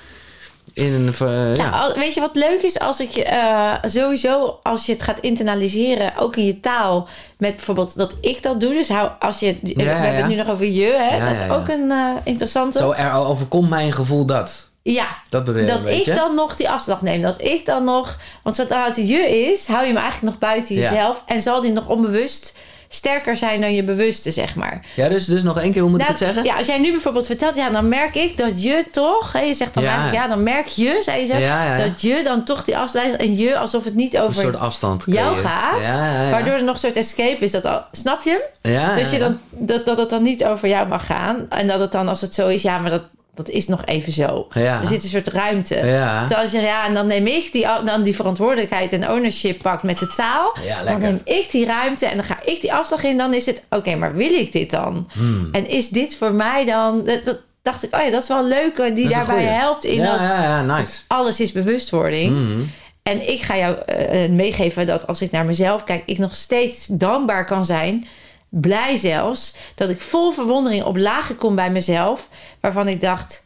in 0.74 0.94
een. 1.20 1.56
ja. 1.56 1.70
Nou, 1.70 1.94
weet 2.00 2.14
je 2.14 2.20
wat 2.20 2.36
leuk 2.36 2.62
is 2.62 2.80
als 2.80 3.00
ik 3.00 3.16
eh, 3.16 3.74
sowieso 3.82 4.60
als 4.64 4.86
je 4.86 4.92
het 4.92 5.02
gaat 5.02 5.20
internaliseren, 5.20 6.18
ook 6.18 6.36
in 6.36 6.46
je 6.46 6.60
taal, 6.60 7.08
met 7.38 7.56
bijvoorbeeld 7.56 7.98
dat 7.98 8.16
ik 8.22 8.44
dat 8.44 8.62
doe. 8.62 8.74
Dus 8.74 8.90
hou, 8.90 9.10
als 9.20 9.40
je, 9.40 9.56
we 9.62 9.74
ja, 9.76 9.84
hebben 9.84 10.12
ja. 10.12 10.18
het 10.18 10.28
nu 10.28 10.36
nog 10.36 10.50
over 10.50 10.66
je, 10.66 10.96
hè? 10.98 11.16
Ja, 11.18 11.28
dat 11.34 11.44
is 11.44 11.50
ook 11.56 11.68
een 11.68 11.92
eh, 11.92 12.10
interessante. 12.24 12.78
Zo 12.78 12.92
er 12.92 13.14
overkomt 13.14 13.70
mij 13.70 13.86
een 13.86 13.94
gevoel 13.94 14.26
dat. 14.26 14.69
Ja, 14.82 15.08
Dat 15.30 15.44
bedoel 15.44 15.62
je 15.62 15.68
dat 15.68 15.80
een 15.80 15.86
beetje? 15.86 16.12
ik 16.12 16.18
dan 16.18 16.36
nog 16.36 16.56
die 16.56 16.70
afslag 16.70 17.02
neem. 17.02 17.22
Dat 17.22 17.42
ik 17.42 17.66
dan 17.66 17.84
nog, 17.84 18.18
want 18.44 18.56
zodra 18.56 18.86
het 18.86 18.96
je 18.96 19.50
is, 19.52 19.68
hou 19.68 19.82
je 19.82 19.88
hem 19.88 19.98
eigenlijk 19.98 20.32
nog 20.32 20.38
buiten 20.50 20.76
Ja. 20.76 20.82
jezelf 20.82 21.24
en 21.26 21.42
zal 21.42 21.62
die 21.62 21.72
nog 21.72 21.88
onbewust 21.88 22.54
sterker 22.92 23.36
zijn 23.36 23.62
dan 23.62 23.74
je 23.74 23.84
bewuste, 23.84 24.32
zeg 24.32 24.56
maar. 24.56 24.86
Ja, 24.96 25.10
dus, 25.10 25.26
dus 25.26 25.44
nog 25.44 25.60
één 25.60 25.72
keer, 25.72 25.82
hoe 25.82 25.90
moet 25.90 26.00
Nou, 26.00 26.12
ik 26.12 26.18
het 26.20 26.28
zeggen? 26.28 26.44
Ja, 26.52 26.58
als 26.58 26.68
jij 26.68 26.78
nu 26.80 26.92
bijvoorbeeld 26.92 27.26
vertelt, 27.26 27.56
ja, 27.56 27.70
dan 27.70 27.88
merk 27.90 28.16
ik 28.16 28.38
dat 28.38 28.64
je 28.64 28.86
toch, 28.92 29.32
hè, 29.34 29.40
je 29.40 29.54
zegt 29.54 29.74
dan 29.74 29.84
Ja. 29.84 29.90
eigenlijk, 29.90 30.24
ja, 30.24 30.28
dan 30.30 30.44
merk 30.44 30.66
je, 30.68 30.98
zei 31.02 31.20
je 31.20 31.26
zelf, 31.26 31.40
Ja, 31.40 31.64
ja, 31.66 31.78
ja. 31.78 31.86
dat 31.86 32.02
je 32.02 32.22
dan 32.24 32.44
toch 32.44 32.64
die 32.64 32.78
afslag 32.78 33.04
en 33.06 33.38
je 33.38 33.58
alsof 33.58 33.84
het 33.84 33.96
niet 33.96 34.14
Een 34.14 34.22
over 34.22 34.42
soort 34.42 34.56
afstand. 34.58 35.04
jou 35.06 35.34
creëren. 35.34 35.50
gaat, 35.52 35.80
Ja, 35.82 36.14
ja, 36.14 36.24
ja. 36.24 36.30
waardoor 36.32 36.54
er 36.54 36.64
nog 36.64 36.74
een 36.74 36.80
soort 36.80 36.96
escape 36.96 37.44
is. 37.44 37.52
Dat 37.52 37.66
al, 37.66 37.82
snap 37.92 38.22
je? 38.22 38.48
hem? 38.62 38.74
Ja, 38.74 38.96
dat, 38.96 39.12
je 39.12 39.18
dan, 39.20 39.40
dat, 39.50 39.86
dat 39.86 39.98
het 39.98 40.10
dan 40.10 40.24
niet 40.24 40.46
over 40.46 40.68
jou 40.68 40.88
mag 40.88 41.06
gaan. 41.06 41.46
En 41.50 41.68
dat 41.68 41.80
het 41.80 41.92
dan, 41.92 42.08
als 42.08 42.22
het 42.22 42.34
zo 42.34 42.48
is, 42.48 42.62
ja, 42.62 42.80
maar 42.80 42.90
dat, 42.92 43.02
dat 43.46 43.56
is 43.56 43.68
nog 43.68 43.86
even 43.86 44.12
zo. 44.12 44.48
Ja. 44.54 44.82
Er 44.82 44.88
zit 44.88 45.04
een 45.04 45.10
soort 45.10 45.28
ruimte. 45.28 45.76
Ja. 45.76 46.20
Terwijl 46.20 46.42
als 46.42 46.52
je, 46.52 46.60
ja, 46.60 46.86
en 46.86 46.94
dan 46.94 47.08
neem 47.08 47.28
ik 47.28 47.52
die, 47.52 47.68
dan 47.86 48.04
die 48.04 48.16
verantwoordelijkheid 48.16 48.94
en 48.94 49.12
ownership 49.12 49.62
pak 49.62 49.84
met 49.84 50.00
de 50.00 50.08
taal. 50.08 50.58
Ja, 50.66 50.84
dan 50.84 51.00
neem 51.00 51.22
ik 51.24 51.52
die 51.52 51.66
ruimte 51.66 52.06
en 52.06 52.18
dan 52.18 52.26
ga 52.26 52.40
ik 52.46 52.62
die 52.62 52.74
afslag 52.74 53.04
in. 53.04 53.18
Dan 53.18 53.34
is 53.34 53.46
het, 53.46 53.66
oké, 53.70 53.96
maar 53.96 54.16
wil 54.16 54.34
ik 54.34 54.52
dit 54.52 54.72
dan? 54.72 55.10
Hmm. 55.12 55.50
En 55.52 55.70
is 55.70 55.90
dit 55.90 56.16
voor 56.16 56.34
mij 56.34 56.66
dan... 56.66 57.04
Dat, 57.04 57.26
dat 57.26 57.40
dacht 57.62 57.84
ik, 57.84 57.96
oh 57.96 58.02
ja, 58.02 58.10
dat 58.10 58.22
is 58.22 58.28
wel 58.28 58.40
een 58.40 58.48
leuke 58.48 58.94
die 58.94 59.04
Dat 59.04 59.12
is 59.12 59.18
een 59.18 59.26
daarbij 59.26 59.36
goeie. 59.36 59.60
helpt 59.60 59.84
in 59.84 59.96
ja, 59.96 60.12
dat 60.12 60.20
ja, 60.20 60.44
ja, 60.44 60.78
nice. 60.78 61.02
alles 61.08 61.40
is 61.40 61.52
bewustwording. 61.52 62.36
Mhm. 62.36 62.62
En 63.04 63.30
ik 63.30 63.42
ga 63.42 63.58
jou 63.58 63.78
eh, 63.86 64.24
eh, 64.24 64.32
meegeven 64.32 64.86
dat 64.86 65.08
als 65.08 65.22
ik 65.22 65.32
naar 65.32 65.46
mezelf 65.46 65.84
kijk, 65.84 66.04
ik 66.06 66.18
nog 66.18 66.34
steeds 66.34 66.86
dankbaar 66.86 67.46
kan 67.46 67.66
zijn. 67.66 68.08
Blij 68.50 68.96
zelfs. 68.96 69.56
Dat 69.76 69.90
ik 69.90 70.02
vol 70.02 70.32
verwondering 70.32 70.84
op 70.84 70.98
lagen 70.98 71.36
kom 71.36 71.56
bij 71.56 71.72
mezelf. 71.72 72.30
Waarvan 72.60 72.88
ik 72.88 73.02
dacht: 73.02 73.44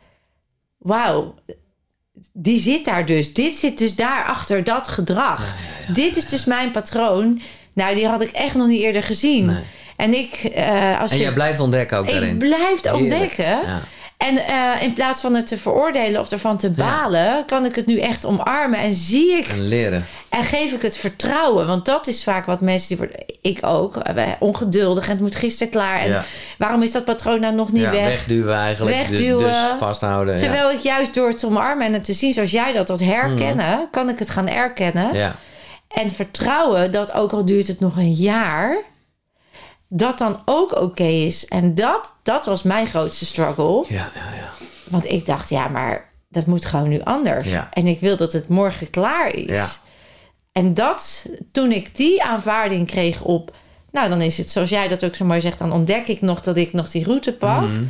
wauw, 0.77 1.35
die 2.33 2.59
zit 2.59 2.85
daar 2.85 3.05
dus. 3.05 3.33
Dit 3.33 3.55
zit 3.55 3.77
dus 3.77 3.95
daar 3.95 4.23
achter 4.25 4.63
dat 4.63 4.87
gedrag. 4.87 5.55
Dit 5.93 6.17
is 6.17 6.25
dus 6.27 6.45
mijn 6.45 6.71
patroon. 6.71 7.41
Nou, 7.73 7.95
die 7.95 8.07
had 8.07 8.21
ik 8.21 8.31
echt 8.31 8.55
nog 8.55 8.67
niet 8.67 8.81
eerder 8.81 9.03
gezien. 9.03 9.45
Nee. 9.45 9.63
En 9.95 10.13
ik, 10.13 10.33
eh, 10.33 10.99
als 11.01 11.11
En 11.11 11.17
je, 11.17 11.23
jij 11.23 11.33
blijft 11.33 11.59
ontdekken 11.59 11.97
ook 11.97 12.05
ik 12.07 12.11
daarin. 12.13 12.37
blijf 12.37 12.75
het 12.81 12.83
Heerlijk. 12.91 12.95
ontdekken. 13.13 13.45
Ja. 13.45 13.81
En 14.17 14.37
eh, 14.37 14.81
in 14.81 14.93
plaats 14.93 15.21
van 15.21 15.33
het 15.35 15.47
te 15.47 15.57
veroordelen 15.57 16.21
of 16.21 16.31
ervan 16.31 16.57
te 16.57 16.69
balen, 16.69 17.45
kan 17.45 17.65
ik 17.65 17.75
het 17.75 17.85
nu 17.85 17.99
echt 17.99 18.25
omarmen 18.25 18.79
en 18.79 18.93
zie 18.93 19.31
ik 19.37 19.47
En 19.47 19.67
leren. 19.67 20.05
en 20.29 20.43
geef 20.43 20.71
ik 20.71 20.81
het 20.81 20.97
vertrouwen. 20.97 21.67
Want 21.67 21.85
dat 21.85 22.07
is 22.07 22.23
vaak 22.23 22.45
wat 22.45 22.61
mensen 22.61 22.87
die 22.87 22.97
worden, 22.97 23.25
ik 23.41 23.57
ook, 23.61 23.97
eh, 23.97 24.27
ongeduldig 24.39 25.03
en 25.03 25.09
het 25.11 25.19
moet 25.19 25.35
gisteren 25.35 25.71
klaar. 25.71 25.99
En 25.99 26.09
Ja. 26.09 26.25
waarom 26.57 26.83
is 26.83 26.91
dat 26.91 27.05
patroon 27.05 27.39
nou 27.39 27.55
nog 27.55 27.71
niet 27.71 27.81
ja, 27.83 27.91
weg? 27.91 28.05
wegduwen 28.05 28.55
eigenlijk. 28.55 28.97
dus- 28.99 29.09
Wegduwen. 29.09 29.43
Dus 29.43 29.55
vasthouden. 29.79 30.37
Terwijl 30.37 30.71
ik 30.71 30.79
juist 30.79 31.13
door 31.13 31.27
het 31.27 31.45
omarmen 31.45 31.85
en 31.85 31.93
het 31.93 32.03
te 32.03 32.13
zien 32.13 32.33
zoals 32.33 32.51
jij 32.51 32.71
dat, 32.73 32.87
dat 32.87 32.99
herkennen, 32.99 33.87
kan 33.91 34.09
ik 34.09 34.19
het 34.19 34.29
gaan 34.29 34.47
erkennen. 34.47 35.13
ja. 35.13 35.35
En 35.87 36.09
vertrouwen 36.09 36.91
dat 36.91 37.11
ook 37.13 37.31
al 37.31 37.45
duurt 37.45 37.67
het 37.67 37.79
nog 37.79 37.95
een 37.97 38.11
jaar, 38.13 38.77
dat 39.95 40.17
dan 40.17 40.41
ook 40.45 40.81
oké 40.81 41.03
is. 41.03 41.47
En 41.47 41.75
dat, 41.75 42.15
dat 42.23 42.45
was 42.45 42.63
mijn 42.63 42.87
grootste 42.87 43.25
struggle. 43.25 43.85
Ja, 43.87 44.11
ja, 44.15 44.35
ja. 44.35 44.49
Want 44.89 45.09
ik 45.09 45.25
dacht, 45.25 45.49
ja, 45.49 45.67
maar 45.67 46.09
dat 46.29 46.45
moet 46.45 46.65
gewoon 46.65 46.89
nu 46.89 47.01
anders. 47.01 47.51
Ja. 47.51 47.69
En 47.73 47.87
ik 47.87 47.99
wil 47.99 48.17
dat 48.17 48.33
het 48.33 48.47
morgen 48.47 48.89
klaar 48.89 49.33
is. 49.33 49.55
Ja. 49.55 49.67
En 50.51 50.73
dat, 50.73 51.25
toen 51.51 51.71
ik 51.71 51.95
die 51.95 52.23
aanvaarding 52.23 52.87
kreeg 52.87 53.21
op... 53.21 53.55
Nou, 53.91 54.09
dan 54.09 54.21
is 54.21 54.37
het 54.37 54.49
zoals 54.49 54.69
jij 54.69 54.87
dat 54.87 55.05
ook 55.05 55.15
zo 55.15 55.25
mooi 55.25 55.41
zegt... 55.41 55.59
dan 55.59 55.71
ontdek 55.71 56.07
ik 56.07 56.21
nog 56.21 56.41
dat 56.41 56.57
ik 56.57 56.73
nog 56.73 56.89
die 56.89 57.05
route 57.05 57.33
pak. 57.33 57.61
Mhm. 57.61 57.83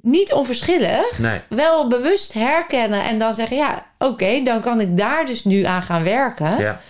Niet 0.00 0.32
onverschillig. 0.32 1.18
Nee. 1.18 1.40
Wel 1.48 1.88
bewust 1.88 2.32
herkennen 2.32 3.04
en 3.04 3.18
dan 3.18 3.34
zeggen... 3.34 3.56
ja, 3.56 3.86
oké, 3.98 4.42
dan 4.42 4.60
kan 4.60 4.80
ik 4.80 4.96
daar 4.96 5.26
dus 5.26 5.44
nu 5.44 5.64
aan 5.64 5.82
gaan 5.82 6.02
werken. 6.02 6.58
Ja. 6.58 6.80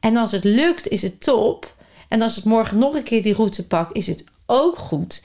En 0.00 0.16
als 0.16 0.32
het 0.32 0.44
lukt, 0.44 0.88
is 0.88 1.02
het 1.02 1.20
top. 1.20 1.76
En 2.08 2.22
als 2.22 2.36
het 2.36 2.44
morgen 2.44 2.78
nog 2.78 2.94
een 2.94 3.02
keer 3.02 3.22
die 3.22 3.34
route 3.34 3.66
pak, 3.66 3.90
is 3.92 4.06
het 4.06 4.24
ook 4.46 4.76
goed. 4.78 5.22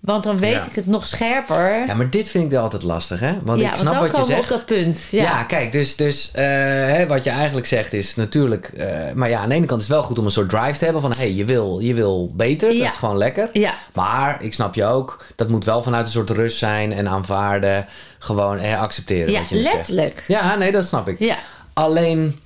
Want 0.00 0.24
dan 0.24 0.38
weet 0.38 0.52
Ja. 0.54 0.66
ik 0.66 0.74
het 0.74 0.86
nog 0.86 1.06
scherper. 1.06 1.86
ja, 1.86 1.94
maar 1.94 2.10
dit 2.10 2.28
vind 2.28 2.52
ik 2.52 2.58
altijd 2.58 2.82
lastig, 2.82 3.20
hè? 3.20 3.32
Want 3.44 3.60
Ja, 3.60 3.68
ik 3.70 3.74
snap 3.76 3.94
want 3.94 4.10
dan 4.12 4.20
wat 4.20 4.28
je 4.28 4.34
zegt. 4.34 4.42
op 4.52 4.56
dat 4.56 4.66
punt. 4.66 5.00
Ja, 5.10 5.22
Ja, 5.22 5.42
kijk, 5.44 5.72
dus, 5.72 5.96
dus 5.96 6.30
eh, 6.32 6.44
hè, 6.44 7.06
wat 7.06 7.24
je 7.24 7.30
eigenlijk 7.30 7.66
zegt 7.66 7.92
is 7.92 8.14
natuurlijk... 8.16 8.66
eh, 8.66 9.12
maar 9.14 9.28
ja, 9.28 9.40
aan 9.40 9.48
de 9.48 9.54
ene 9.54 9.66
kant 9.66 9.80
is 9.80 9.86
het 9.86 9.96
wel 9.96 10.04
goed 10.06 10.18
om 10.18 10.24
een 10.24 10.30
soort 10.30 10.48
drive 10.50 10.78
te 10.78 10.84
hebben 10.84 11.02
van... 11.02 11.10
hé, 11.10 11.16
hey, 11.16 11.32
je, 11.32 11.44
wil, 11.44 11.78
je 11.78 11.94
wil 11.94 12.32
beter, 12.34 12.68
dat 12.78 12.88
is 12.88 12.96
gewoon 12.96 13.16
lekker. 13.16 13.48
ja. 13.52 13.74
Maar, 13.92 14.42
ik 14.42 14.54
snap 14.54 14.74
je 14.74 14.84
ook, 14.84 15.24
dat 15.36 15.48
moet 15.48 15.64
wel 15.64 15.82
vanuit 15.82 16.06
een 16.06 16.12
soort 16.12 16.30
rust 16.30 16.58
zijn... 16.58 16.92
en 16.92 17.08
aanvaarden, 17.08 17.86
gewoon 18.18 18.58
eh, 18.58 18.80
accepteren 18.80 19.32
ja 19.32 19.38
wat 19.40 19.48
je 19.48 19.56
zegt. 19.62 19.74
letterlijk. 19.74 20.24
Ja, 20.26 20.54
nee, 20.54 20.72
dat 20.72 20.86
snap 20.86 21.08
ik. 21.08 21.18
Ja. 21.18 21.36
Alleen 21.72 22.40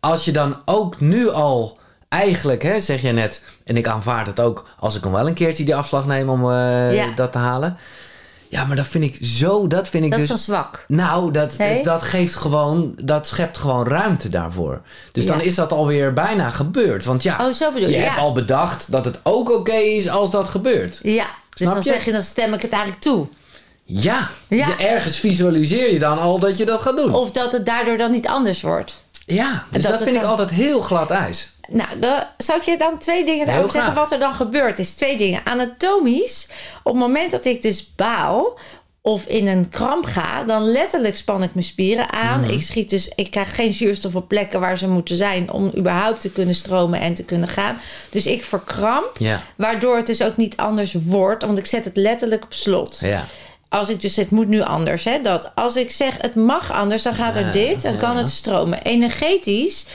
als 0.00 0.24
je 0.24 0.32
dan 0.32 0.56
ook 0.64 1.00
nu 1.00 1.28
al 1.30 1.77
eigenlijk, 2.08 2.62
hè, 2.62 2.80
zeg 2.80 3.00
je 3.02 3.12
net, 3.12 3.42
en 3.64 3.76
ik 3.76 3.86
aanvaard 3.88 4.26
het 4.26 4.40
ook 4.40 4.68
als 4.78 4.96
ik 4.96 5.02
hem 5.04 5.12
wel 5.12 5.26
een 5.26 5.34
keertje 5.34 5.64
die 5.64 5.76
afslag 5.76 6.06
neem 6.06 6.28
om 6.28 6.50
eh, 6.50 6.94
Ja. 6.94 7.06
dat 7.14 7.32
te 7.32 7.38
halen. 7.38 7.76
Ja, 8.50 8.64
maar 8.64 8.76
dat 8.76 8.86
vind 8.86 9.04
ik 9.04 9.18
zo, 9.22 9.66
dat 9.66 9.88
vind 9.88 10.04
ik 10.04 10.10
Dat 10.10 10.18
is 10.20 10.28
dus. 10.28 10.46
wel 10.46 10.56
zwak. 10.56 10.84
Nou, 10.88 11.32
dat, 11.32 11.54
Nee? 11.58 11.82
dat 11.82 12.02
geeft 12.02 12.34
gewoon, 12.34 12.92
dat 13.02 13.26
schept 13.26 13.58
gewoon 13.58 13.86
ruimte 13.86 14.28
daarvoor. 14.28 14.80
Dus 15.12 15.24
Ja. 15.24 15.30
dan 15.30 15.40
is 15.40 15.54
dat 15.54 15.72
alweer 15.72 16.12
bijna 16.12 16.50
gebeurd. 16.50 17.04
Want 17.04 17.22
ja, 17.22 17.46
Oh, 17.46 17.52
zo 17.52 17.72
bedoel 17.72 17.88
je 17.88 17.94
je, 17.96 18.02
hebt 18.02 18.14
ja. 18.14 18.20
al 18.20 18.32
bedacht 18.32 18.90
dat 18.92 19.04
het 19.04 19.18
ook 19.22 19.50
oké 19.50 19.72
is 19.72 20.08
als 20.08 20.30
dat 20.30 20.48
gebeurt. 20.48 20.98
Ja, 21.02 21.26
dus 21.50 21.68
Snap 21.68 21.74
dan 21.74 21.82
je? 21.82 21.90
zeg 21.90 22.04
je, 22.04 22.12
dan 22.12 22.22
stem 22.22 22.54
ik 22.54 22.62
het 22.62 22.72
eigenlijk 22.72 23.02
toe. 23.02 23.26
Ja, 23.84 24.28
Ja. 24.48 24.66
Je, 24.66 24.74
ergens 24.74 25.16
visualiseer 25.18 25.92
je 25.92 25.98
dan 25.98 26.18
al 26.18 26.38
dat 26.38 26.56
je 26.58 26.64
dat 26.64 26.80
gaat 26.82 26.96
doen. 26.96 27.14
Of 27.14 27.30
dat 27.30 27.52
het 27.52 27.66
daardoor 27.66 27.96
dan 27.96 28.10
niet 28.10 28.26
anders 28.26 28.62
wordt. 28.62 28.96
Ja, 29.34 29.64
dus 29.70 29.82
dat 29.82 30.02
vind 30.02 30.16
ik 30.16 30.22
altijd 30.22 30.50
heel 30.50 30.80
glad 30.80 31.10
ijs. 31.10 31.50
Nou, 31.68 31.98
dan 31.98 32.24
zou 32.36 32.58
ik 32.58 32.64
je 32.64 32.78
dan 32.78 32.98
twee 32.98 33.24
dingen 33.24 33.46
daarover 33.46 33.70
zeggen 33.70 33.94
wat 33.94 34.12
er 34.12 34.18
dan 34.18 34.34
gebeurt. 34.34 34.78
Is 34.78 34.94
twee 34.94 35.16
dingen. 35.16 35.40
Anatomisch, 35.44 36.48
op 36.82 36.92
het 36.92 37.02
moment 37.02 37.30
dat 37.30 37.44
ik 37.44 37.62
dus 37.62 37.94
baal 37.94 38.58
of 39.00 39.26
in 39.26 39.46
een 39.46 39.68
kramp 39.68 40.04
ga, 40.04 40.44
dan 40.44 40.62
letterlijk 40.62 41.16
span 41.16 41.42
ik 41.42 41.54
mijn 41.54 41.66
spieren 41.66 42.12
aan. 42.12 42.40
Mhm. 42.40 42.50
Ik 42.50 42.62
schiet 42.62 42.90
dus, 42.90 43.12
ik 43.14 43.30
krijg 43.30 43.54
geen 43.54 43.74
zuurstof 43.74 44.14
op 44.14 44.28
plekken 44.28 44.60
waar 44.60 44.78
ze 44.78 44.88
moeten 44.88 45.16
zijn 45.16 45.50
om 45.52 45.72
überhaupt 45.76 46.20
te 46.20 46.30
kunnen 46.30 46.54
stromen 46.54 47.00
en 47.00 47.14
te 47.14 47.24
kunnen 47.24 47.48
gaan. 47.48 47.80
Dus 48.10 48.26
ik 48.26 48.44
verkramp, 48.44 49.18
waardoor 49.56 49.96
het 49.96 50.06
dus 50.06 50.22
ook 50.22 50.36
niet 50.36 50.56
anders 50.56 50.94
wordt, 51.04 51.44
want 51.44 51.58
ik 51.58 51.66
zet 51.66 51.84
het 51.84 51.96
letterlijk 51.96 52.44
op 52.44 52.52
slot. 52.52 52.98
Ja. 53.00 53.24
Als 53.68 53.88
ik 53.88 54.00
dus, 54.00 54.16
het 54.16 54.30
moet 54.30 54.48
nu 54.48 54.60
anders, 54.60 55.04
hè, 55.04 55.20
dat 55.20 55.52
als 55.54 55.76
ik 55.76 55.90
zeg 55.90 56.16
het 56.20 56.34
mag 56.34 56.72
anders, 56.72 57.02
dan 57.02 57.14
gaat 57.14 57.36
er 57.36 57.44
Ja, 57.44 57.52
dit 57.52 57.84
en 57.84 57.98
kan 57.98 58.16
het 58.16 58.28
stromen. 58.28 58.82
Energetisch, 58.82 59.86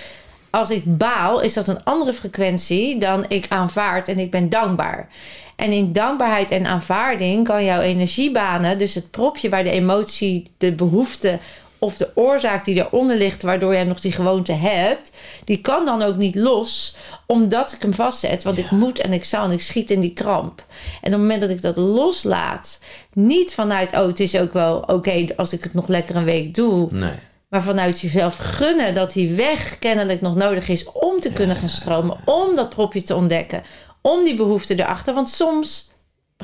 als 0.50 0.70
ik 0.70 0.98
baal, 0.98 1.40
is 1.40 1.54
dat 1.54 1.68
een 1.68 1.84
andere 1.84 2.14
frequentie 2.14 3.00
dan 3.00 3.26
ik 3.28 3.46
aanvaard 3.50 4.08
en 4.08 4.20
ik 4.20 4.32
ben 4.32 4.50
dankbaar. 4.50 5.10
En 5.56 5.72
in 5.72 5.94
dankbaarheid 5.94 6.52
en 6.52 6.66
aanvaarding 6.66 7.46
kan 7.46 7.64
jouw 7.66 7.82
energiebanen, 7.82 8.78
dus 8.78 8.96
het 8.96 9.12
propje 9.12 9.50
waar 9.50 9.64
de 9.64 9.72
emotie, 9.72 10.48
de 10.58 10.74
behoefte 10.74 11.40
of 11.84 11.98
de 11.98 12.12
oorzaak 12.15 12.65
die 12.65 12.76
eronder 12.76 13.17
ligt, 13.17 13.41
waardoor 13.41 13.74
jij 13.74 13.84
nog 13.84 14.00
die 14.00 14.12
gewoonte 14.12 14.52
hebt, 14.52 15.12
die 15.46 15.62
kan 15.62 15.86
dan 15.86 16.02
ook 16.02 16.15
niet 16.15 16.36
los, 16.36 16.96
omdat 17.28 17.72
ik 17.72 17.82
hem 17.82 17.93
vastzet. 17.93 18.43
Want 18.43 18.58
ik 18.58 18.72
moet 18.72 19.00
en 19.00 19.13
ik 19.13 19.24
zal 19.24 19.43
en 19.46 19.52
ik 19.52 19.62
schiet 19.62 19.91
in 19.91 20.00
die 20.00 20.13
kramp. 20.13 20.65
En 21.02 21.08
op 21.08 21.12
het 21.12 21.22
moment 21.22 21.41
dat 21.41 21.50
ik 21.50 21.62
dat 21.62 21.78
loslaat, 21.78 22.80
niet 23.13 23.54
vanuit, 23.54 23.93
oh, 23.93 24.06
het 24.06 24.19
is 24.19 24.38
ook 24.38 24.54
wel 24.54 24.78
oké 24.78 25.26
als 25.36 25.54
ik 25.54 25.63
het 25.63 25.74
nog 25.74 25.88
lekker 25.88 26.15
een 26.15 26.24
week 26.24 26.54
doe, 26.54 26.88
Nee. 26.91 27.12
maar 27.50 27.63
vanuit 27.63 28.00
jezelf 28.00 28.36
gunnen 28.38 28.93
dat 28.93 29.13
die 29.13 29.36
weg 29.36 29.80
kennelijk 29.80 30.22
nog 30.22 30.36
nodig 30.36 30.67
is 30.67 30.91
om 30.91 31.19
te 31.19 31.32
kunnen 31.32 31.56
gaan 31.56 31.69
stromen, 31.69 32.17
om 32.26 32.56
dat 32.56 32.69
propje 32.69 33.02
te 33.02 33.15
ontdekken, 33.15 33.63
om 34.02 34.24
die 34.24 34.36
behoefte 34.36 34.80
erachter. 34.80 35.13
Want 35.13 35.30
soms, 35.30 35.89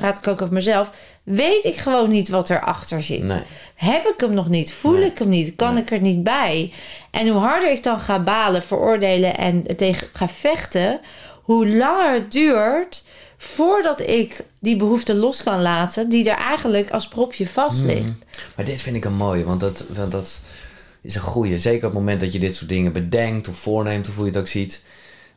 praat 0.00 0.18
ik 0.18 0.26
ook 0.26 0.42
over 0.42 0.54
mezelf, 0.54 0.90
weet 1.22 1.64
ik 1.64 1.76
gewoon 1.76 2.10
niet 2.10 2.28
wat 2.28 2.50
erachter 2.50 3.02
zit. 3.02 3.22
Nee. 3.22 3.42
Heb 3.74 4.04
ik 4.06 4.20
hem 4.20 4.34
nog 4.34 4.48
niet? 4.48 4.72
Voel 4.72 4.92
Nee. 4.96 5.10
ik 5.10 5.18
hem 5.18 5.28
niet? 5.28 5.54
Kan 5.56 5.76
ik 5.76 5.90
er 5.90 6.00
niet 6.00 6.22
bij? 6.22 6.72
En 7.10 7.28
hoe 7.28 7.40
harder 7.40 7.70
ik 7.70 7.82
dan 7.82 8.00
ga 8.00 8.22
balen, 8.22 8.62
veroordelen 8.62 9.36
en 9.36 9.76
tegen 9.76 10.06
ga 10.12 10.28
vechten, 10.28 11.00
hoe 11.42 11.68
langer 11.68 12.12
het 12.12 12.32
duurt 12.32 13.04
voordat 13.38 14.00
ik 14.00 14.44
die 14.58 14.76
behoefte 14.76 15.14
los 15.14 15.42
kan 15.42 15.62
laten, 15.62 16.08
die 16.08 16.30
er 16.30 16.36
eigenlijk 16.38 16.90
als 16.90 17.08
propje 17.08 17.46
vast 17.48 17.80
ligt. 17.80 18.12
Maar 18.56 18.64
dit 18.64 18.80
vind 18.80 18.96
ik 18.96 19.04
een 19.04 19.14
mooie, 19.14 19.44
want 19.44 19.60
dat, 19.60 19.84
want 19.94 20.12
dat 20.12 20.40
is 21.02 21.14
een 21.14 21.20
goeie. 21.20 21.58
Zeker 21.58 21.86
op 21.86 21.92
het 21.92 22.00
moment 22.00 22.20
dat 22.20 22.32
je 22.32 22.38
dit 22.38 22.56
soort 22.56 22.68
dingen 22.68 22.92
bedenkt 22.92 23.48
of 23.48 23.56
voorneemt, 23.56 24.08
of 24.08 24.14
hoe 24.14 24.24
je 24.24 24.30
het 24.30 24.40
ook 24.40 24.48
ziet. 24.48 24.82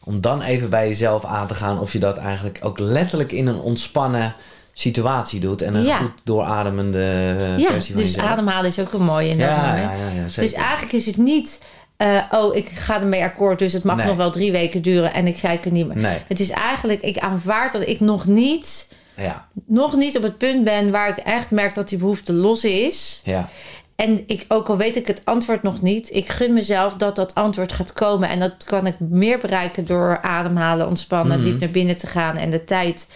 Om 0.03 0.21
dan 0.21 0.41
even 0.41 0.69
bij 0.69 0.87
jezelf 0.87 1.25
aan 1.25 1.47
te 1.47 1.55
gaan 1.55 1.79
of 1.79 1.93
je 1.93 1.99
dat 1.99 2.17
eigenlijk 2.17 2.59
ook 2.61 2.79
letterlijk 2.79 3.31
in 3.31 3.47
een 3.47 3.59
ontspannen 3.59 4.35
situatie 4.73 5.39
doet. 5.39 5.61
En 5.61 5.75
een 5.75 5.83
Ja. 5.83 5.97
goed 5.97 6.11
doorademende 6.23 6.97
eh, 7.37 7.57
Ja, 7.59 7.71
versie 7.71 7.93
van 7.93 8.01
dus 8.03 8.11
jezelf. 8.11 8.29
ademhalen 8.29 8.65
is 8.65 8.79
ook 8.79 8.93
een 8.93 9.03
mooie 9.03 9.29
in 9.29 9.37
dat 9.37 9.47
Ja, 9.49 9.65
moment. 9.67 9.91
ja, 10.35 10.41
dus 10.41 10.53
eigenlijk 10.53 10.93
is 10.93 11.05
het 11.05 11.17
niet, 11.17 11.61
eh, 11.97 12.17
oh, 12.31 12.55
ik 12.55 12.67
ga 12.69 12.99
ermee 12.99 13.23
akkoord, 13.23 13.59
dus 13.59 13.73
het 13.73 13.83
mag 13.83 13.95
Nee. 13.97 14.05
nog 14.05 14.15
wel 14.15 14.31
drie 14.31 14.51
weken 14.51 14.81
duren 14.81 15.13
en 15.13 15.27
ik 15.27 15.35
kijk 15.41 15.65
er 15.65 15.71
niet 15.71 15.87
meer. 15.87 15.97
Nee. 15.97 16.17
Het 16.27 16.39
is 16.39 16.49
eigenlijk, 16.49 17.01
ik 17.01 17.17
aanvaard 17.17 17.71
dat 17.73 17.87
ik 17.87 17.99
nog 17.99 18.25
niet, 18.25 18.91
Ja, 19.17 19.47
nog 19.65 19.95
niet 19.95 20.17
op 20.17 20.23
het 20.23 20.37
punt 20.37 20.63
ben 20.63 20.91
waar 20.91 21.09
ik 21.09 21.17
echt 21.17 21.51
merk 21.51 21.73
dat 21.73 21.89
die 21.89 21.97
behoefte 21.97 22.33
los 22.33 22.63
is. 22.63 23.21
ja. 23.23 23.49
En 23.95 24.23
ik, 24.27 24.45
ook 24.47 24.67
al 24.69 24.77
weet 24.77 24.95
ik 24.95 25.07
het 25.07 25.21
antwoord 25.23 25.63
nog 25.63 25.81
niet, 25.81 26.13
ik 26.15 26.29
gun 26.29 26.53
mezelf 26.53 26.93
dat 26.93 27.15
dat 27.15 27.35
antwoord 27.35 27.71
gaat 27.73 27.93
komen. 27.93 28.29
En 28.29 28.39
dat 28.39 28.63
kan 28.63 28.87
ik 28.87 28.99
meer 28.99 29.37
bereiken 29.39 29.85
door 29.85 30.19
ademhalen, 30.21 30.87
ontspannen, 30.87 31.39
Mhm. 31.39 31.49
diep 31.49 31.59
naar 31.59 31.69
binnen 31.69 31.97
te 31.97 32.07
gaan 32.07 32.37
en 32.37 32.49
de 32.49 32.63
tijd 32.63 33.07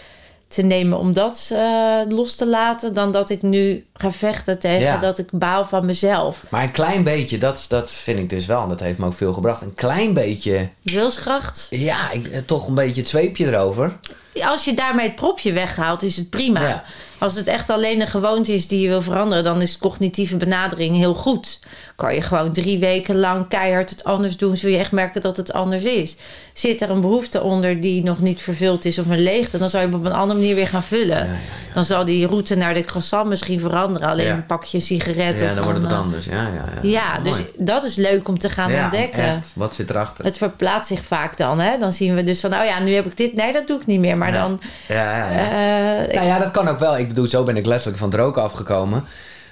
te 0.48 0.62
nemen 0.62 0.98
om 0.98 1.14
dat 1.14 1.50
eh, 1.54 2.00
los 2.10 2.36
te 2.36 2.48
laten. 2.48 2.94
Dan 2.94 3.12
dat 3.12 3.30
ik 3.30 3.42
nu 3.42 3.86
ga 3.94 4.12
vechten 4.12 4.60
tegen 4.60 4.80
Ja. 4.82 4.98
dat 4.98 5.18
ik 5.18 5.28
baal 5.32 5.66
van 5.66 5.86
mezelf. 5.86 6.44
Maar 6.50 6.64
een 6.64 6.72
klein 6.72 7.04
beetje, 7.04 7.38
dat, 7.38 7.66
dat 7.68 7.92
vind 7.92 8.20
ik 8.20 8.30
dus 8.30 8.46
wel, 8.46 8.62
en 8.62 8.70
dat 8.70 8.80
heeft 8.80 8.98
me 8.98 9.06
ook 9.06 9.14
veel 9.14 9.34
gebracht. 9.34 9.62
Een 9.62 9.74
klein 9.74 10.14
beetje, 10.14 10.70
Wilskracht. 10.84 11.68
ja, 11.70 12.12
ik, 12.12 12.28
eh, 12.28 12.40
toch 12.46 12.68
een 12.68 12.76
beetje 12.76 13.02
het 13.02 13.10
zweepje 13.10 13.46
erover. 13.46 13.98
Als 14.46 14.66
je 14.66 14.74
daarmee 14.74 15.06
het 15.06 15.16
propje 15.16 15.52
weghaalt, 15.54 16.04
is 16.04 16.16
het 16.18 16.30
prima. 16.30 16.62
Ja. 16.62 16.84
Als 17.20 17.36
het 17.36 17.48
echt 17.48 17.70
alleen 17.70 18.02
een 18.02 18.08
gewoonte 18.08 18.54
is 18.54 18.68
die 18.68 18.82
je 18.82 18.88
wil 18.88 19.02
veranderen, 19.02 19.44
dan 19.44 19.62
is 19.62 19.78
cognitieve 19.78 20.38
benadering 20.38 20.96
heel 20.96 21.14
goed. 21.14 21.60
Kan 21.96 22.14
je 22.16 22.22
gewoon 22.22 22.54
drie 22.54 22.80
weken 22.80 23.16
lang 23.20 23.48
keihard 23.48 23.90
het 23.90 24.04
anders 24.04 24.38
doen, 24.38 24.58
zul 24.58 24.70
je 24.70 24.78
echt 24.78 24.92
merken 24.92 25.22
dat 25.22 25.38
het 25.38 25.54
anders 25.54 25.84
is. 25.84 26.16
Zit 26.54 26.82
er 26.82 26.90
een 26.90 27.02
behoefte 27.02 27.42
onder 27.42 27.82
die 27.82 28.04
nog 28.04 28.20
niet 28.20 28.42
vervuld 28.42 28.86
is 28.86 29.00
of 29.00 29.08
een 29.08 29.24
leegte, 29.24 29.58
dan 29.58 29.70
zou 29.70 29.84
je 29.84 29.90
hem 29.90 30.00
op 30.00 30.06
een 30.06 30.12
andere 30.14 30.40
manier 30.40 30.56
weer 30.56 30.68
gaan 30.68 30.84
vullen. 30.84 31.30
Dan 31.74 31.86
zal 31.86 32.06
die 32.06 32.28
route 32.28 32.56
naar 32.56 32.74
de 32.74 32.84
croissant 32.84 33.30
misschien 33.30 33.60
veranderen. 33.60 34.10
Alleen 34.10 34.26
Ja. 34.26 34.44
pak 34.48 34.64
je 34.64 34.78
een 34.78 34.84
sigaret 34.84 35.40
Ja, 35.40 35.48
of 35.50 35.54
dan 35.56 35.64
wordt 35.64 35.80
het 35.80 35.88
wat 35.88 35.92
eh, 35.98 36.00
anders. 36.04 36.26
Ja, 36.26 36.42
ja, 36.42 36.64
ja. 36.82 36.90
Ja, 36.90 37.20
dus 37.24 37.38
dat 37.58 37.84
is 37.84 37.96
leuk 37.96 38.28
om 38.28 38.40
te 38.40 38.50
gaan 38.50 38.72
Ja, 38.72 38.84
ontdekken. 38.84 39.24
echt. 39.24 39.52
Wat 39.54 39.74
zit 39.76 39.90
erachter? 39.90 40.26
Het 40.26 40.38
verplaatst 40.38 40.88
zich 40.88 41.04
vaak 41.04 41.38
dan. 41.38 41.60
Hè? 41.60 41.78
Dan 41.78 41.92
zien 41.92 42.16
we 42.16 42.24
dus 42.24 42.40
van, 42.40 42.54
oh 42.54 42.66
ja, 42.66 42.80
nu 42.80 42.94
heb 42.94 43.06
ik 43.06 43.18
dit. 43.18 43.34
Nee, 43.34 43.52
dat 43.52 43.68
doe 43.68 43.80
ik 43.80 43.86
niet 43.86 44.00
meer. 44.00 44.18
Maar 44.18 44.27
Ja. 44.34 44.42
dan... 44.42 44.60
Ja, 44.88 45.18
ja, 45.18 45.32
ja. 45.32 46.06
eh, 46.08 46.14
Nou 46.16 46.28
ja, 46.28 46.40
dat 46.40 46.52
kan 46.52 46.68
ook 46.68 46.80
wel. 46.80 46.98
Ik 46.98 47.08
bedoel, 47.08 47.28
zo 47.28 47.44
ben 47.44 47.58
ik 47.58 47.66
letterlijk 47.66 47.98
van 47.98 48.10
het 48.10 48.20
roken 48.20 48.42
afgekomen. 48.44 49.04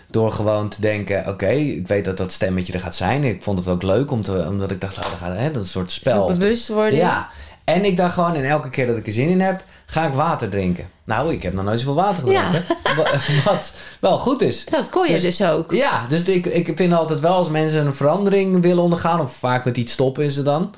Door 0.07 0.31
gewoon 0.31 0.69
te 0.69 0.81
denken, 0.81 1.27
oké, 1.27 1.47
ik 1.49 1.87
weet 1.87 2.05
dat 2.05 2.17
dat 2.17 2.31
stemmetje 2.31 2.73
er 2.73 2.79
gaat 2.79 2.95
zijn. 2.95 3.23
Ik 3.23 3.43
vond 3.43 3.59
het 3.59 3.67
ook 3.67 3.83
leuk, 3.83 4.11
om 4.11 4.21
te, 4.21 4.45
omdat 4.49 4.71
ik 4.71 4.81
dacht, 4.81 4.97
oh, 4.97 5.03
dat, 5.03 5.19
gaat, 5.19 5.37
hè, 5.37 5.51
dat 5.51 5.55
is 5.61 5.67
een 5.67 5.79
soort 5.79 5.91
spel. 5.91 6.27
bewust 6.27 6.67
worden. 6.67 6.99
Ja, 6.99 7.27
en 7.63 7.85
ik 7.85 7.97
dacht 7.97 8.13
gewoon, 8.13 8.35
en 8.35 8.43
elke 8.45 8.69
keer 8.69 8.87
dat 8.87 8.97
ik 8.97 9.07
er 9.07 9.13
zin 9.13 9.29
in 9.29 9.41
heb, 9.41 9.63
ga 9.85 10.07
ik 10.07 10.13
water 10.13 10.49
drinken. 10.49 10.89
Nou, 11.03 11.33
ik 11.33 11.43
heb 11.43 11.53
nog 11.53 11.63
nooit 11.65 11.79
zoveel 11.79 11.95
water 11.95 12.23
gedronken. 12.23 12.63
Wa- 12.97 13.19
Wat 13.45 13.73
wel 13.99 14.17
goed 14.17 14.41
is. 14.41 14.65
Dat 14.65 14.89
kon 14.89 15.07
je 15.07 15.13
Dus- 15.13 15.21
dus, 15.37 15.43
ook. 15.49 15.71
Ja, 15.71 16.05
dus 16.09 16.23
ik, 16.23 16.45
ik 16.45 16.71
vind 16.75 16.93
altijd 16.93 17.19
wel 17.19 17.33
als 17.33 17.49
mensen 17.49 17.85
een 17.85 17.93
verandering 17.93 18.61
willen 18.61 18.83
ondergaan, 18.83 19.21
of 19.21 19.33
vaak 19.35 19.65
met 19.65 19.77
iets 19.77 19.91
stoppen 19.93 20.23
is 20.23 20.35
het 20.35 20.45
dan. 20.45 20.73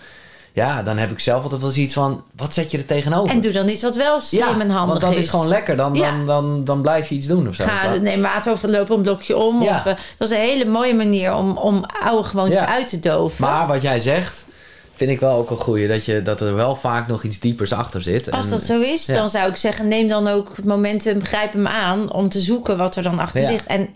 Ja, 0.57 0.83
dan 0.83 0.97
heb 0.97 1.11
ik 1.11 1.19
zelf 1.19 1.43
altijd 1.43 1.61
wel 1.61 1.69
zoiets 1.69 1.93
van, 1.93 2.23
wat 2.35 2.53
zet 2.53 2.71
je 2.71 2.77
er 2.77 2.85
tegenover? 2.85 3.33
En 3.35 3.41
doe 3.41 3.51
dan 3.51 3.69
iets 3.69 3.81
wat 3.81 3.95
wel 3.95 4.19
slim 4.19 4.41
ja, 4.41 4.59
en 4.59 4.69
handig 4.69 4.87
want 4.87 5.01
dat 5.01 5.11
is. 5.11 5.17
is. 5.17 5.29
gewoon 5.29 5.47
lekker. 5.47 5.75
Dan, 5.77 5.93
Ja. 5.93 6.11
dan, 6.11 6.25
dan, 6.25 6.63
dan 6.63 6.81
blijf 6.81 7.09
je 7.09 7.15
iets 7.15 7.27
doen 7.27 7.47
of 7.47 7.55
zo. 7.55 7.63
Ga, 7.63 7.93
neem 7.95 8.21
water 8.21 8.51
over, 8.51 8.69
loop 8.69 8.89
een 8.89 9.01
blokje 9.01 9.37
om. 9.37 9.61
Ja. 9.63 9.75
Of, 9.77 9.85
eh, 9.85 9.93
dat 10.17 10.29
is 10.31 10.35
een 10.37 10.41
hele 10.43 10.65
mooie 10.65 10.93
manier 10.95 11.33
om, 11.35 11.57
om 11.57 11.83
oude 12.03 12.23
gewoontes 12.27 12.59
uit 12.59 12.87
te 12.87 12.99
doven. 12.99 13.45
Maar 13.45 13.67
wat 13.67 13.81
jij 13.81 13.99
zegt, 13.99 14.45
vind 14.93 15.11
ik 15.11 15.19
wel 15.19 15.35
ook 15.37 15.49
een 15.49 15.57
goeie. 15.57 15.87
Dat, 15.87 16.05
je, 16.05 16.21
dat 16.21 16.41
er 16.41 16.55
wel 16.55 16.75
vaak 16.75 17.07
nog 17.07 17.23
iets 17.23 17.39
diepers 17.39 17.73
achter 17.73 18.01
zit. 18.01 18.31
Als 18.31 18.45
En- 18.45 18.51
dat 18.51 18.63
zo 18.63 18.79
is, 18.81 19.05
ja. 19.05 19.15
dan 19.15 19.29
zou 19.29 19.49
ik 19.49 19.55
zeggen: 19.55 19.87
neem 19.87 20.07
dan 20.07 20.27
ook 20.27 20.53
het 20.55 20.65
momentum, 20.65 21.23
grijp 21.23 21.53
hem 21.53 21.67
aan 21.67 22.13
om 22.13 22.29
te 22.29 22.39
zoeken 22.39 22.77
wat 22.77 22.95
er 22.95 23.03
dan 23.03 23.19
achter 23.19 23.41
Ja. 23.41 23.49
ligt. 23.49 23.65
En 23.65 23.89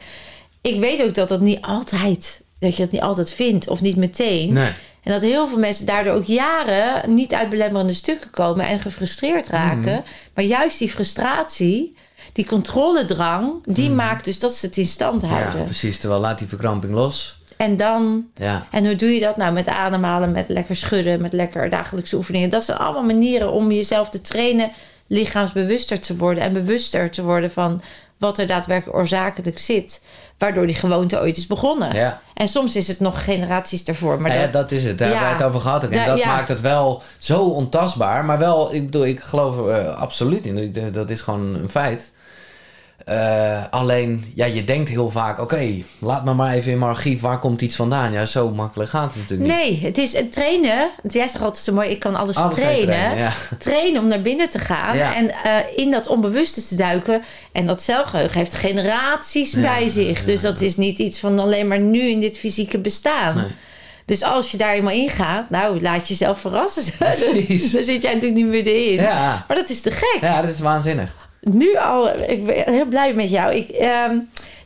ik 0.62 0.80
weet 0.80 1.04
ook 1.04 1.14
dat 1.16 1.30
dat 1.30 1.40
niet 1.42 1.62
altijd, 1.62 2.42
dat 2.60 2.76
je 2.76 2.84
dat 2.84 2.92
niet 2.92 3.02
altijd 3.02 3.34
vindt 3.34 3.68
of 3.68 3.82
niet 3.82 3.96
meteen. 3.96 4.54
Nee. 4.54 4.72
En 5.04 5.12
dat 5.12 5.22
heel 5.22 5.48
veel 5.48 5.58
mensen 5.58 5.86
daardoor 5.86 6.14
ook 6.14 6.24
jaren 6.26 7.16
niet 7.16 7.34
uit 7.34 7.50
belemmerende 7.50 7.94
stukken 7.94 8.30
komen 8.30 8.66
en 8.68 8.80
gefrustreerd 8.80 9.48
raken. 9.48 9.92
Mhm. 9.94 10.02
Maar 10.36 10.44
juist 10.46 10.80
die 10.80 10.90
frustratie, 10.90 11.96
die 12.34 12.46
controledrang, 12.46 13.52
die 13.66 13.90
maakt 13.90 14.26
dus 14.26 14.40
dat 14.40 14.54
ze 14.54 14.66
het 14.66 14.78
in 14.78 14.86
stand 14.86 15.22
Mhm. 15.22 15.32
Ja, 15.34 15.40
houden. 15.42 15.64
precies. 15.66 16.00
Terwijl 16.00 16.22
laat 16.22 16.40
die 16.40 16.48
verkramping 16.48 16.94
los. 16.94 17.40
en 17.58 17.78
dan 17.78 18.26
Ja. 18.36 18.68
en 18.72 18.86
hoe 18.86 18.96
doe 18.96 19.10
je 19.14 19.20
dat 19.20 19.38
nou? 19.38 19.54
Met 19.54 19.68
ademhalen, 19.68 20.32
met 20.32 20.46
lekker 20.50 20.76
schudden, 20.76 21.22
met 21.22 21.34
lekker 21.34 21.70
dagelijkse 21.70 22.16
oefeningen. 22.16 22.50
Dat 22.50 22.64
zijn 22.64 22.78
allemaal 22.78 23.04
manieren 23.04 23.52
om 23.52 23.72
jezelf 23.72 24.10
te 24.10 24.22
trainen, 24.22 24.72
lichaamsbewuster 25.08 26.00
te 26.00 26.18
worden 26.18 26.44
en 26.44 26.54
bewuster 26.54 27.10
te 27.12 27.24
worden 27.24 27.52
van 27.52 27.82
wat 28.22 28.38
er 28.38 28.48
daadwerkelijk 28.48 28.98
oorzakelijk 28.98 29.60
zit, 29.60 30.02
waardoor 30.38 30.68
die 30.68 30.76
gewoonte 30.76 31.20
ooit 31.20 31.38
is 31.38 31.48
begonnen. 31.48 31.94
Ja. 31.96 32.22
En 32.34 32.48
soms 32.48 32.76
is 32.76 32.88
het 32.88 33.00
nog 33.00 33.24
generaties 33.24 33.84
daarvoor. 33.84 34.22
Maar 34.22 34.30
Nou 34.30 34.42
ja, 34.42 34.48
dat, 34.48 34.62
dat 34.62 34.72
is 34.72 34.84
het. 34.84 34.98
Daar 34.98 35.08
Ja. 35.08 35.14
hebben 35.14 35.32
wij 35.38 35.38
het 35.46 35.48
over 35.56 35.62
gehad. 35.68 35.86
ook. 35.86 35.92
En 35.92 36.06
dat 36.06 36.26
maakt 36.26 36.48
het 36.48 36.62
wel 36.62 37.02
zo 37.18 37.44
ontastbaar. 37.44 38.26
Maar 38.26 38.38
wel, 38.40 38.74
ik 38.74 38.86
bedoel, 38.86 39.06
ik 39.06 39.20
geloof 39.20 39.58
er 39.58 39.70
eh, 39.80 39.96
absoluut 39.96 40.46
in. 40.46 40.74
Dat 40.92 41.10
is 41.10 41.22
gewoon 41.22 41.56
een 41.56 41.70
feit. 41.70 42.12
Eh, 43.06 43.64
alleen, 43.70 44.32
ja, 44.36 44.46
je 44.46 44.64
denkt 44.64 44.90
heel 44.90 45.10
vaak, 45.10 45.40
oké, 45.40 45.68
laat 46.00 46.26
me 46.26 46.34
maar 46.34 46.54
even 46.54 46.72
in 46.72 46.78
mijn 46.80 46.92
archief, 46.92 47.22
waar 47.22 47.40
komt 47.40 47.62
iets 47.62 47.76
vandaan? 47.76 48.12
Ja, 48.12 48.26
zo 48.26 48.50
makkelijk 48.50 48.90
gaat 48.90 49.14
het 49.14 49.22
natuurlijk 49.22 49.50
niet. 49.50 49.60
nee, 49.60 49.80
het 49.84 49.98
is 49.98 50.14
het 50.14 50.32
trainen. 50.34 50.90
Jij 51.08 51.28
zegt 51.28 51.44
altijd 51.44 51.64
zo 51.64 51.74
mooi, 51.74 51.90
ik 51.90 52.00
kan 52.00 52.16
alles, 52.16 52.36
trainen. 52.36 52.86
trainen, 52.86 53.18
ja. 53.18 53.34
Trainen 53.58 54.02
om 54.02 54.08
naar 54.08 54.22
binnen 54.22 54.50
te 54.50 54.60
gaan 54.60 54.98
Ja. 54.98 55.16
en 55.16 55.32
eh, 55.44 55.54
in 55.76 55.92
dat 55.92 56.08
onbewuste 56.08 56.68
te 56.68 56.76
duiken. 56.76 57.22
En 57.52 57.66
dat 57.66 57.82
zelfgeheugen 57.84 58.38
heeft 58.40 58.54
generaties 58.54 59.54
bij 59.54 59.88
zich. 59.90 60.24
Dus 60.24 60.42
dat 60.42 60.62
is 60.62 60.78
niet 60.78 61.00
iets 61.00 61.20
van 61.20 61.40
alleen 61.40 61.68
maar 61.68 61.80
nu 61.80 62.02
in 62.10 62.20
dit 62.20 62.38
fysieke 62.38 62.80
bestaan. 62.80 63.36
Nee. 63.36 63.46
Dus 64.06 64.24
als 64.24 64.52
je 64.52 64.58
daar 64.58 64.74
eenmaal 64.74 64.94
in 64.94 65.10
gaat, 65.10 65.50
nou, 65.50 65.82
laat 65.82 66.08
jezelf 66.08 66.40
verrassen. 66.40 66.84
Precies. 66.98 67.72
Daar 67.72 67.84
zit 67.84 68.02
jij 68.02 68.14
natuurlijk 68.14 68.42
niet 68.42 68.52
middenin. 68.52 68.94
Ja. 68.94 69.46
Maar 69.48 69.58
dat 69.58 69.70
is 69.70 69.82
te 69.82 69.92
gek. 69.92 70.18
ja, 70.22 70.42
dat 70.42 70.52
is 70.54 70.60
waanzinnig. 70.60 71.21
Nu 71.42 71.76
al, 71.76 72.08
ik 72.20 72.46
ben 72.46 72.74
heel 72.74 72.86
blij 72.86 73.14
met 73.14 73.30
jou. 73.30 73.56
Ik, 73.56 73.70
ehm, 73.70 74.18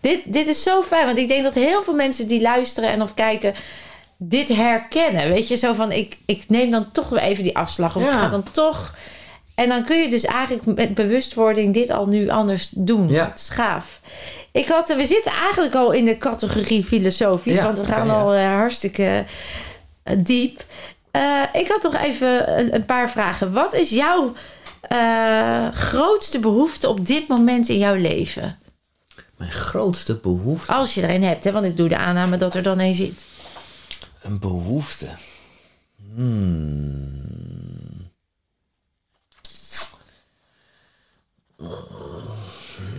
dit, 0.02 0.20
dit 0.26 0.48
is 0.48 0.64
zo 0.64 0.82
fijn. 0.82 1.06
Want 1.06 1.18
ik 1.18 1.28
denk 1.28 1.44
dat 1.44 1.56
heel 1.56 1.84
veel 1.84 1.94
mensen 1.96 2.28
die 2.28 2.42
luisteren 2.42 2.90
en 2.90 3.02
of 3.02 3.14
kijken... 3.14 3.54
dit 4.18 4.50
herkennen. 4.56 5.30
Weet 5.30 5.48
je, 5.48 5.56
zo 5.56 5.74
van... 5.74 5.92
ik, 5.92 6.18
ik 6.26 6.44
neem 6.48 6.72
dan 6.72 6.92
toch 6.92 7.10
weer 7.10 7.20
even 7.22 7.44
die 7.44 7.58
afslag. 7.58 7.96
Of 7.96 8.04
ik 8.04 8.10
Ja. 8.10 8.20
ga 8.20 8.30
dan 8.30 8.44
toch... 8.52 8.96
En 9.56 9.70
dan 9.70 9.84
kun 9.86 9.98
je 9.98 10.10
dus 10.10 10.26
eigenlijk 10.26 10.78
met 10.78 10.94
bewustwording 10.94 11.74
dit 11.74 11.90
al 11.90 12.08
nu 12.08 12.30
anders 12.30 12.70
doen. 12.72 13.10
Ja. 13.10 13.26
Dat 13.26 13.40
is 13.40 13.50
gaaf. 13.50 14.02
Ik 14.52 14.68
had, 14.68 14.96
we 14.96 15.06
zitten 15.06 15.32
eigenlijk 15.32 15.76
al 15.76 15.92
in 15.92 16.06
de 16.06 16.18
categorie 16.18 16.84
filosofisch. 16.84 17.54
Ja, 17.56 17.64
want 17.64 17.78
we 17.80 17.86
gaan 17.86 18.10
al 18.10 18.34
eh, 18.34 18.46
hartstikke 18.48 19.24
eh, 20.04 20.16
diep. 20.18 20.64
Eh, 21.12 21.42
ik 21.54 21.68
had 21.68 21.84
nog 21.84 21.96
even 22.02 22.60
een, 22.60 22.76
een 22.76 22.86
paar 22.86 23.10
vragen. 23.10 23.54
Wat 23.54 23.74
is 23.74 23.90
jouw 23.90 24.34
eh, 24.88 25.72
grootste 25.72 26.40
behoefte 26.40 26.90
op 26.90 27.06
dit 27.06 27.28
moment 27.28 27.70
in 27.70 27.78
jouw 27.78 27.96
leven? 27.96 28.58
Mijn 29.38 29.52
grootste 29.52 30.20
behoefte. 30.22 30.72
Als 30.74 30.94
je 30.94 31.02
er 31.02 31.10
een 31.10 31.24
hebt, 31.24 31.44
hè? 31.44 31.52
want 31.52 31.66
ik 31.66 31.78
doe 31.78 31.90
de 31.90 31.98
aanname 31.98 32.38
dat 32.38 32.56
er 32.56 32.64
dan 32.64 32.80
een 32.80 32.94
zit. 32.94 33.26
Een 34.22 34.40
behoefte. 34.40 35.08
Hmm. 36.14 37.26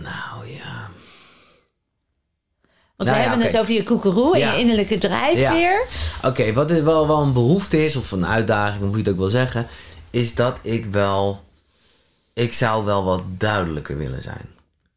Nou 0.01 0.47
ja. 0.47 0.89
Want 2.95 3.09
Nou 3.09 3.11
we 3.11 3.23
ja, 3.23 3.29
hebben 3.29 3.47
het 3.47 3.57
over 3.57 3.73
je 3.73 3.83
koekeroe 3.83 4.39
en 4.39 4.53
je 4.53 4.59
innerlijke 4.59 4.97
drijfveer. 4.97 5.85
Oké, 6.23 6.53
wat 6.53 6.71
is 6.71 6.81
wel, 6.81 7.07
wel 7.07 7.21
een 7.21 7.33
behoefte 7.33 7.85
is, 7.85 7.95
of 7.95 8.11
een 8.11 8.25
uitdaging, 8.25 8.83
of 8.83 8.87
hoe 8.87 8.97
je 8.97 9.03
het 9.03 9.11
ook 9.11 9.19
wil 9.19 9.29
zeggen, 9.29 9.67
is 10.09 10.35
dat 10.35 10.59
ik 10.61 10.85
wel. 10.85 11.45
Ik 12.37 12.53
zou 12.53 12.85
wel 12.85 13.03
wat 13.03 13.21
duidelijker 13.37 13.97
willen 13.97 14.21
zijn. 14.21 14.45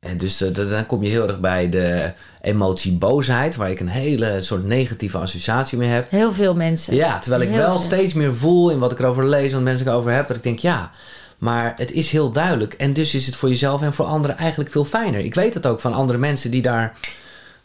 En 0.01 0.19
dus 0.19 0.41
eh, 0.41 0.55
dan 0.55 0.87
kom 0.87 1.03
je 1.03 1.09
heel 1.09 1.29
erg 1.29 1.41
bij 1.41 1.69
de 1.69 2.13
emotie 2.43 2.93
boosheid, 2.93 3.57
waar 3.57 3.71
ik 3.71 3.81
een 3.81 3.89
hele 3.89 4.43
soort 4.43 4.65
negatieve 4.65 5.19
associatie 5.19 5.79
mee 5.79 5.89
heb. 5.89 6.11
Heel 6.11 6.33
veel 6.33 6.55
mensen. 6.55 6.95
Ja, 6.95 7.19
terwijl 7.19 7.43
ik 7.43 7.49
Heel 7.49 7.59
wel 7.59 7.71
veel. 7.73 7.81
steeds 7.85 8.13
meer 8.15 8.35
voel 8.35 8.71
in 8.71 8.79
wat 8.79 8.93
ik 8.93 8.99
erover 8.99 9.25
lees, 9.27 9.53
wat 9.53 9.63
mensen 9.63 9.87
erover 9.87 10.13
heb, 10.13 10.27
dat 10.29 10.37
ik 10.37 10.43
denk 10.43 10.59
ja. 10.59 10.91
Maar 11.39 11.73
het 11.77 11.93
is 11.93 12.11
heel 12.11 12.33
duidelijk. 12.33 12.73
En 12.73 12.93
dus 12.93 13.15
is 13.15 13.27
het 13.27 13.37
voor 13.37 13.49
jezelf 13.49 13.83
en 13.83 13.93
voor 13.93 14.05
anderen 14.07 14.37
eigenlijk 14.37 14.71
veel 14.71 14.85
fijner. 14.85 15.21
Ik 15.21 15.35
weet 15.35 15.55
het 15.55 15.67
ook 15.67 15.81
van 15.81 15.93
andere 15.93 16.19
mensen 16.19 16.51
die 16.51 16.63
daar. 16.63 16.95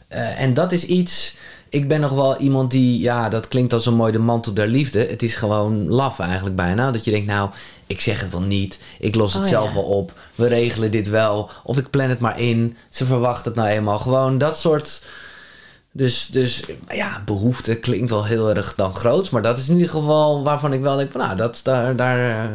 eh, 0.08 0.40
en 0.40 0.54
dat 0.54 0.72
is 0.72 0.84
iets. 0.84 1.36
Ik 1.68 1.88
ben 1.88 2.00
nog 2.00 2.10
wel 2.12 2.36
iemand 2.36 2.70
die. 2.70 3.00
Ja, 3.00 3.28
dat 3.28 3.48
klinkt 3.48 3.72
als 3.72 3.86
een 3.86 3.94
mooi 3.94 4.12
de 4.12 4.18
mantel 4.18 4.52
der 4.54 4.66
liefde. 4.68 4.98
Het 4.98 5.22
is 5.22 5.34
gewoon 5.34 5.88
laf 5.88 6.18
eigenlijk 6.18 6.56
bijna. 6.56 6.90
Dat 6.90 7.04
je 7.04 7.10
denkt, 7.10 7.26
nou, 7.26 7.50
ik 7.86 8.00
zeg 8.00 8.20
het 8.20 8.30
wel 8.30 8.42
niet. 8.42 8.78
Ik 8.98 9.14
los 9.14 9.32
het 9.32 9.42
Oh, 9.42 9.48
zelf 9.48 9.68
ja. 9.68 9.74
wel 9.74 9.82
op. 9.82 10.12
We 10.34 10.46
regelen 10.46 10.90
dit 10.90 11.08
wel. 11.08 11.50
Of 11.64 11.78
ik 11.78 11.90
plan 11.90 12.08
het 12.08 12.18
maar 12.18 12.40
in. 12.40 12.76
Ze 12.90 13.04
verwachten 13.04 13.44
het 13.44 13.54
nou 13.60 13.68
eenmaal. 13.68 13.98
Gewoon 13.98 14.38
dat 14.38 14.58
soort. 14.58 15.02
Dus, 15.92 16.26
dus 16.26 16.62
ja, 16.88 17.22
behoefte 17.24 17.74
klinkt 17.76 18.10
wel 18.10 18.24
heel 18.24 18.54
erg 18.54 18.74
dan 18.74 18.94
groots. 18.94 19.30
Maar 19.30 19.42
dat 19.42 19.58
is 19.58 19.68
in 19.68 19.74
ieder 19.74 19.90
geval 19.90 20.44
waarvan 20.44 20.72
ik 20.72 20.80
wel 20.80 20.96
denk 20.96 21.10
van... 21.10 21.20
Nou, 21.20 21.36
dat, 21.36 21.60
daar, 21.62 21.96
daar, 21.96 22.30
eh, 22.30 22.50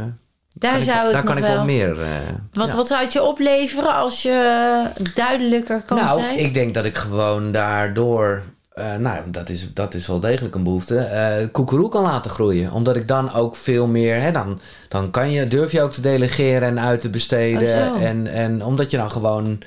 Daar 0.54 0.74
kan 0.74 0.84
zou 0.84 1.08
ik, 1.08 1.14
daar 1.14 1.24
kan 1.24 1.38
ik 1.38 1.44
wel... 1.44 1.64
meer... 1.64 2.02
eh, 2.02 2.08
Wat, 2.54 2.70
ja. 2.70 2.76
wat 2.76 2.88
zou 2.88 3.04
het 3.04 3.14
je 3.14 3.24
opleveren 3.24 3.96
als 3.96 4.22
je 4.22 4.84
duidelijker 5.14 5.82
kan 5.82 5.98
nou, 5.98 6.20
zijn? 6.20 6.40
ik 6.40 6.54
denk 6.54 6.74
dat 6.74 6.86
ik 6.86 6.96
gewoon 6.96 7.52
daardoor... 7.52 8.42
eh, 8.74 8.96
nou, 8.96 9.32
dat 9.32 9.50
is, 9.50 9.74
dat 9.74 9.94
is 9.94 10.08
wel 10.08 10.20
degelijk 10.20 10.56
een 10.56 10.64
behoefte. 10.64 10.98
eh 10.98 11.48
koekeroe 11.52 11.90
kan 11.90 12.02
laten 12.04 12.32
groeien. 12.32 12.72
Omdat 12.72 12.96
ik 12.96 13.08
dan 13.08 13.34
ook 13.34 13.56
veel 13.56 13.88
meer... 13.88 14.22
Hè, 14.22 14.32
dan, 14.32 14.60
dan 14.88 15.12
kan 15.12 15.32
je, 15.32 15.48
durf 15.48 15.72
je 15.72 15.82
ook 15.82 15.94
te 15.94 16.02
delegeren 16.02 16.68
en 16.68 16.80
uit 16.80 17.02
te 17.02 17.10
besteden. 17.10 17.92
Oh, 17.94 18.04
en, 18.04 18.28
en 18.28 18.64
omdat 18.64 18.92
je 18.92 18.98
dan 18.98 19.12
gewoon... 19.12 19.60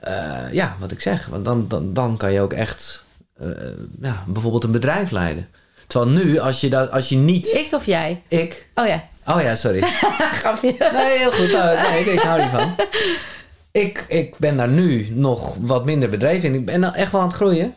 eh, 0.00 0.52
ja, 0.52 0.76
wat 0.78 0.90
ik 0.90 1.00
zeg. 1.00 1.26
Want 1.26 1.44
dan, 1.44 1.64
dan, 1.68 1.92
dan 1.94 2.16
kan 2.16 2.32
je 2.32 2.40
ook 2.40 2.52
echt... 2.52 3.04
ja, 4.00 4.24
bijvoorbeeld 4.26 4.64
een 4.64 4.70
bedrijf 4.72 5.10
leiden. 5.10 5.48
Terwijl 5.86 6.10
nu, 6.10 6.38
als 6.38 6.60
je, 6.60 6.70
dat, 6.70 6.90
als 6.90 7.08
je 7.08 7.16
niet... 7.16 7.46
Ik 7.54 7.68
of 7.74 7.86
jij? 7.86 8.22
Ik... 8.28 8.68
Oh 8.74 8.86
ja, 8.86 9.08
Oh 9.26 9.42
ja, 9.42 9.54
sorry. 9.54 9.80
grapje. 10.40 10.74
Nee, 10.92 11.18
heel 11.18 11.32
goed. 11.32 11.52
Nou, 11.52 11.90
nee, 11.90 12.00
ik, 12.00 12.06
ik 12.06 12.20
hou 12.20 12.40
niet 12.40 12.50
van. 12.50 12.74
Ik, 13.72 14.04
ik 14.08 14.36
ben 14.38 14.56
daar 14.56 14.68
nu 14.68 15.08
nog 15.10 15.56
wat 15.60 15.84
minder 15.84 16.08
bedreven 16.08 16.48
in. 16.48 16.54
Ik 16.54 16.66
ben 16.66 16.94
echt 16.94 17.12
wel 17.12 17.20
aan 17.20 17.26
het 17.26 17.36
groeien. 17.36 17.74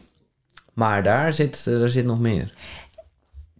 Maar 0.73 1.03
daar 1.03 1.33
zit, 1.33 1.65
er 1.65 1.89
zit 1.89 2.05
nog 2.05 2.19
meer. 2.19 2.53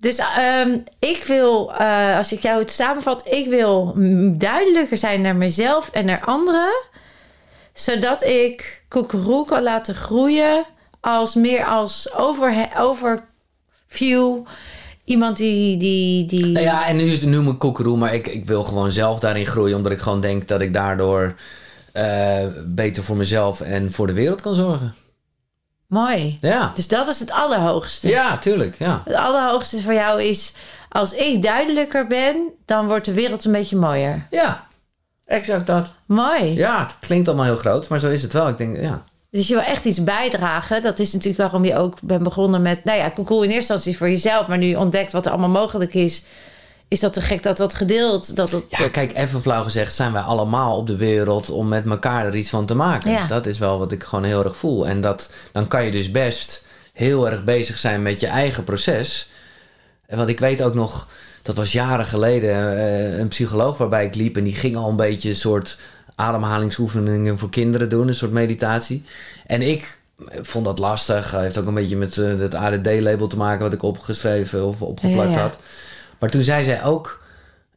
Dus 0.03 0.17
ehm, 0.17 0.77
ik 0.99 1.23
wil, 1.27 1.73
eh, 1.73 2.17
als 2.17 2.33
ik 2.33 2.41
jou 2.41 2.59
het 2.59 2.71
samenvat, 2.71 3.27
ik 3.27 3.47
wil 3.47 3.93
duidelijker 4.37 4.97
zijn 4.97 5.21
naar 5.21 5.35
mezelf 5.35 5.89
en 5.89 6.05
naar 6.05 6.21
anderen. 6.25 6.73
Zodat 7.73 8.23
ik 8.23 8.83
koekeroe 8.87 9.45
kan 9.45 9.63
laten 9.63 9.95
groeien 9.95 10.65
als 10.99 11.35
meer 11.35 11.65
als 11.65 12.13
over, 12.13 12.67
overview. 12.77 14.45
Iemand 15.03 15.37
die... 15.37 15.77
die, 15.77 16.25
die 16.25 16.45
Nou 16.45 16.65
ja, 16.65 16.87
en 16.87 16.95
nu 16.95 17.03
is 17.03 17.17
het 17.17 17.29
nu 17.29 17.41
mijn 17.41 17.57
koekeroe. 17.57 17.97
Maar 17.97 18.13
ik, 18.13 18.27
ik 18.27 18.45
wil 18.45 18.63
gewoon 18.63 18.91
zelf 18.91 19.19
daarin 19.19 19.45
groeien. 19.45 19.77
Omdat 19.77 19.91
ik 19.91 19.99
gewoon 19.99 20.21
denk 20.21 20.47
dat 20.47 20.61
ik 20.61 20.73
daardoor 20.73 21.35
eh, 21.91 22.47
beter 22.65 23.03
voor 23.03 23.17
mezelf 23.17 23.61
en 23.61 23.91
voor 23.91 24.07
de 24.07 24.13
wereld 24.13 24.41
kan 24.41 24.55
zorgen. 24.55 24.95
Mooi. 25.93 26.37
Ja. 26.41 26.71
Dus 26.75 26.87
dat 26.87 27.07
is 27.07 27.19
het 27.19 27.31
allerhoogste. 27.31 28.07
Ja, 28.07 28.37
tuurlijk. 28.37 28.75
Ja. 28.79 29.01
Het 29.05 29.15
allerhoogste 29.15 29.81
voor 29.81 29.93
jou 29.93 30.21
is... 30.21 30.53
Als 30.89 31.13
ik 31.13 31.41
duidelijker 31.41 32.07
ben, 32.07 32.35
dan 32.65 32.87
wordt 32.87 33.05
de 33.05 33.13
wereld 33.13 33.45
een 33.45 33.51
beetje 33.51 33.75
mooier. 33.75 34.27
Ja, 34.29 34.67
exact 35.25 35.67
dat. 35.67 35.87
Mooi. 36.05 36.53
Ja, 36.53 36.79
het 36.79 36.95
klinkt 36.99 37.27
allemaal 37.27 37.45
heel 37.45 37.57
groot. 37.57 37.87
Maar 37.87 37.99
zo 37.99 38.09
is 38.09 38.21
het 38.21 38.33
wel. 38.33 38.47
Ik 38.47 38.57
denk, 38.57 38.77
ja. 38.81 39.03
Dus 39.31 39.47
je 39.47 39.53
wil 39.53 39.63
echt 39.63 39.85
iets 39.85 40.03
bijdragen. 40.03 40.81
Dat 40.81 40.99
is 40.99 41.13
natuurlijk 41.13 41.41
waarom 41.41 41.65
je 41.65 41.75
ook 41.75 41.97
bent 42.01 42.23
begonnen 42.23 42.61
met... 42.61 42.83
Nou 42.83 42.97
ja, 42.97 43.09
koekoe 43.09 43.43
in 43.43 43.51
eerste 43.51 43.73
instantie 43.73 43.97
voor 43.97 44.09
jezelf. 44.09 44.47
Maar 44.47 44.57
nu 44.57 44.75
ontdekt 44.75 45.11
wat 45.11 45.25
er 45.25 45.31
allemaal 45.31 45.61
mogelijk 45.61 45.93
is... 45.93 46.23
Is 46.93 46.99
dat 46.99 47.13
te 47.13 47.21
gek 47.21 47.43
dat 47.43 47.57
dat 47.57 47.73
gedeeld... 47.73 48.35
Dat 48.35 48.49
dat, 48.49 48.63
Ja, 48.69 48.87
kijk, 48.87 49.13
even 49.17 49.41
flauw 49.41 49.63
gezegd, 49.63 49.95
zijn 49.95 50.13
wij 50.13 50.21
allemaal 50.21 50.77
op 50.77 50.87
de 50.87 50.95
wereld 50.95 51.49
om 51.49 51.67
met 51.67 51.85
elkaar 51.85 52.25
er 52.25 52.35
iets 52.35 52.49
van 52.49 52.65
te 52.65 52.75
maken. 52.75 53.11
Ja. 53.11 53.27
Dat 53.27 53.45
is 53.45 53.57
wel 53.57 53.79
wat 53.79 53.91
ik 53.91 54.03
gewoon 54.03 54.23
heel 54.23 54.43
erg 54.43 54.57
voel. 54.57 54.87
En 54.87 55.01
dat, 55.01 55.31
dan 55.51 55.67
kan 55.67 55.85
je 55.85 55.91
dus 55.91 56.11
best 56.11 56.65
heel 56.93 57.29
erg 57.29 57.43
bezig 57.43 57.77
zijn 57.77 58.01
met 58.01 58.19
je 58.19 58.27
eigen 58.27 58.63
proces. 58.63 59.31
En 60.05 60.17
Want 60.17 60.29
ik 60.29 60.39
weet 60.39 60.61
ook 60.61 60.73
nog, 60.73 61.07
dat 61.41 61.55
was 61.55 61.71
jaren 61.71 62.05
geleden, 62.05 62.77
eh, 62.77 63.17
een 63.17 63.27
psycholoog 63.27 63.77
waarbij 63.77 64.05
ik 64.05 64.15
liep 64.15 64.37
en 64.37 64.43
die 64.43 64.55
ging 64.55 64.75
al 64.75 64.89
een 64.89 64.95
beetje 64.95 65.29
een 65.29 65.35
soort 65.35 65.77
ademhalingsoefeningen 66.15 67.39
voor 67.39 67.49
kinderen 67.49 67.89
doen, 67.89 68.07
een 68.07 68.15
soort 68.15 68.31
meditatie. 68.31 69.03
En 69.45 69.61
ik 69.61 69.99
vond 70.41 70.65
dat 70.65 70.79
lastig. 70.79 71.31
Heeft 71.31 71.57
ook 71.57 71.67
een 71.67 71.73
beetje 71.73 71.97
met 71.97 72.17
eh, 72.17 72.37
het 72.37 72.53
ADD-label 72.55 73.27
te 73.27 73.37
maken 73.37 73.63
wat 73.63 73.73
ik 73.73 73.83
opgeschreven 73.83 74.65
of 74.65 74.81
opgeplakt 74.81 75.29
Ja, 75.29 75.35
ja. 75.35 75.41
had. 75.41 75.57
Maar 76.23 76.31
toen 76.31 76.43
zei 76.43 76.63
zij 76.63 76.83
ook, 76.83 77.19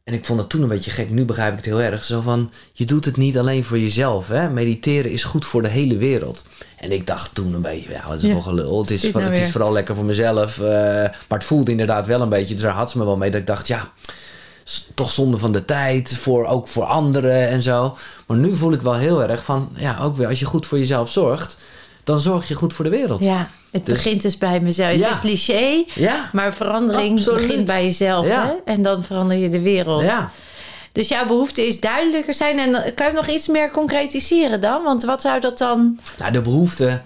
en 0.03 0.13
ik 0.13 0.25
vond 0.25 0.39
dat 0.39 0.49
toen 0.49 0.61
een 0.61 0.67
beetje 0.67 0.91
gek, 0.91 1.09
nu 1.09 1.25
begrijp 1.25 1.49
ik 1.51 1.55
het 1.57 1.65
heel 1.65 1.81
erg, 1.81 2.03
zo 2.03 2.21
van, 2.21 2.51
je 2.73 2.85
doet 2.85 3.05
het 3.05 3.17
niet 3.17 3.37
alleen 3.37 3.63
voor 3.63 3.79
jezelf. 3.79 4.27
Hè? 4.27 4.49
Mediteren 4.49 5.11
is 5.11 5.23
goed 5.23 5.45
voor 5.45 5.61
de 5.61 5.67
hele 5.67 5.97
wereld. 5.97 6.43
En 6.77 6.91
ik 6.91 7.07
dacht 7.07 7.35
toen 7.35 7.53
een 7.53 7.61
beetje, 7.61 7.89
ja, 7.91 8.03
wat 8.07 8.17
is 8.17 8.21
Ja. 8.23 8.29
wel 8.29 8.41
gelul. 8.41 8.81
Het 8.81 8.91
is, 8.91 9.09
voor- 9.11 9.21
nou 9.21 9.33
het 9.33 9.43
is 9.43 9.51
vooral 9.51 9.71
lekker 9.71 9.95
voor 9.95 10.05
mezelf. 10.05 10.59
eh, 10.59 10.65
maar 11.03 11.37
het 11.39 11.43
voelde 11.43 11.71
inderdaad 11.71 12.07
wel 12.07 12.21
een 12.21 12.29
beetje, 12.29 12.53
dus 12.53 12.63
daar 12.63 12.73
had 12.73 12.91
ze 12.91 12.97
me 12.97 13.05
wel 13.05 13.17
mee, 13.17 13.31
dat 13.31 13.39
ik 13.39 13.47
dacht, 13.47 13.67
ja, 13.67 13.91
toch 14.93 15.11
zonde 15.11 15.37
van 15.37 15.51
de 15.51 15.65
tijd, 15.65 16.17
voor, 16.17 16.45
ook 16.45 16.67
voor 16.67 16.83
anderen 16.83 17.47
en 17.47 17.61
zo. 17.61 17.97
Maar 18.27 18.37
nu 18.37 18.55
voel 18.55 18.73
ik 18.73 18.81
wel 18.81 18.95
heel 18.95 19.23
erg 19.23 19.43
van, 19.43 19.69
ja, 19.75 19.99
ook 20.01 20.15
weer, 20.15 20.27
als 20.27 20.39
je 20.39 20.45
goed 20.45 20.65
voor 20.65 20.79
jezelf 20.79 21.11
zorgt, 21.11 21.57
dan 22.03 22.19
zorg 22.19 22.47
je 22.47 22.55
goed 22.55 22.73
voor 22.73 22.85
de 22.85 22.91
wereld. 22.91 23.23
ja, 23.23 23.49
het 23.77 23.85
Dus- 23.85 23.95
begint 24.03 24.21
dus 24.21 24.37
bij 24.37 24.59
mezelf. 24.59 24.95
Ja. 24.95 25.05
Het 25.05 25.13
is 25.13 25.19
cliché, 25.19 25.83
Ja, 25.93 26.29
maar 26.33 26.53
verandering 26.53 27.17
Absoluut. 27.17 27.47
begint 27.47 27.65
bij 27.65 27.83
jezelf. 27.83 28.27
Ja. 28.27 28.45
Hè? 28.45 28.71
En 28.73 28.81
dan 28.81 29.03
verander 29.03 29.37
je 29.37 29.49
de 29.49 29.61
wereld. 29.61 30.03
ja. 30.03 30.31
Dus 30.91 31.07
jouw 31.07 31.25
behoefte 31.27 31.67
is 31.67 31.79
duidelijker 31.79 32.33
zijn. 32.33 32.59
En 32.59 32.71
dan- 32.71 32.93
kan 32.95 33.07
je 33.07 33.13
nog 33.13 33.27
iets 33.27 33.47
meer 33.47 33.71
concretiseren 33.71 34.61
dan? 34.61 34.83
Want 34.83 35.03
wat 35.03 35.21
zou 35.21 35.39
dat 35.39 35.57
dan... 35.57 35.99
Nou, 36.19 36.31
de 36.31 36.41
behoefte, 36.41 37.01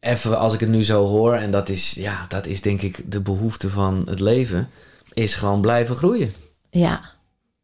even 0.00 0.38
als 0.38 0.54
ik 0.54 0.60
het 0.60 0.68
nu 0.68 0.82
zo 0.84 1.04
hoor, 1.04 1.34
en 1.34 1.50
dat 1.50 1.68
is, 1.68 1.92
ja, 1.96 2.24
dat 2.28 2.46
is 2.46 2.60
denk 2.60 2.82
ik 2.82 3.10
de 3.10 3.20
behoefte 3.20 3.70
van 3.70 4.02
het 4.08 4.20
leven, 4.20 4.68
is 5.12 5.34
gewoon 5.34 5.60
blijven 5.60 5.96
groeien. 5.96 6.32
Ja. 6.70 7.00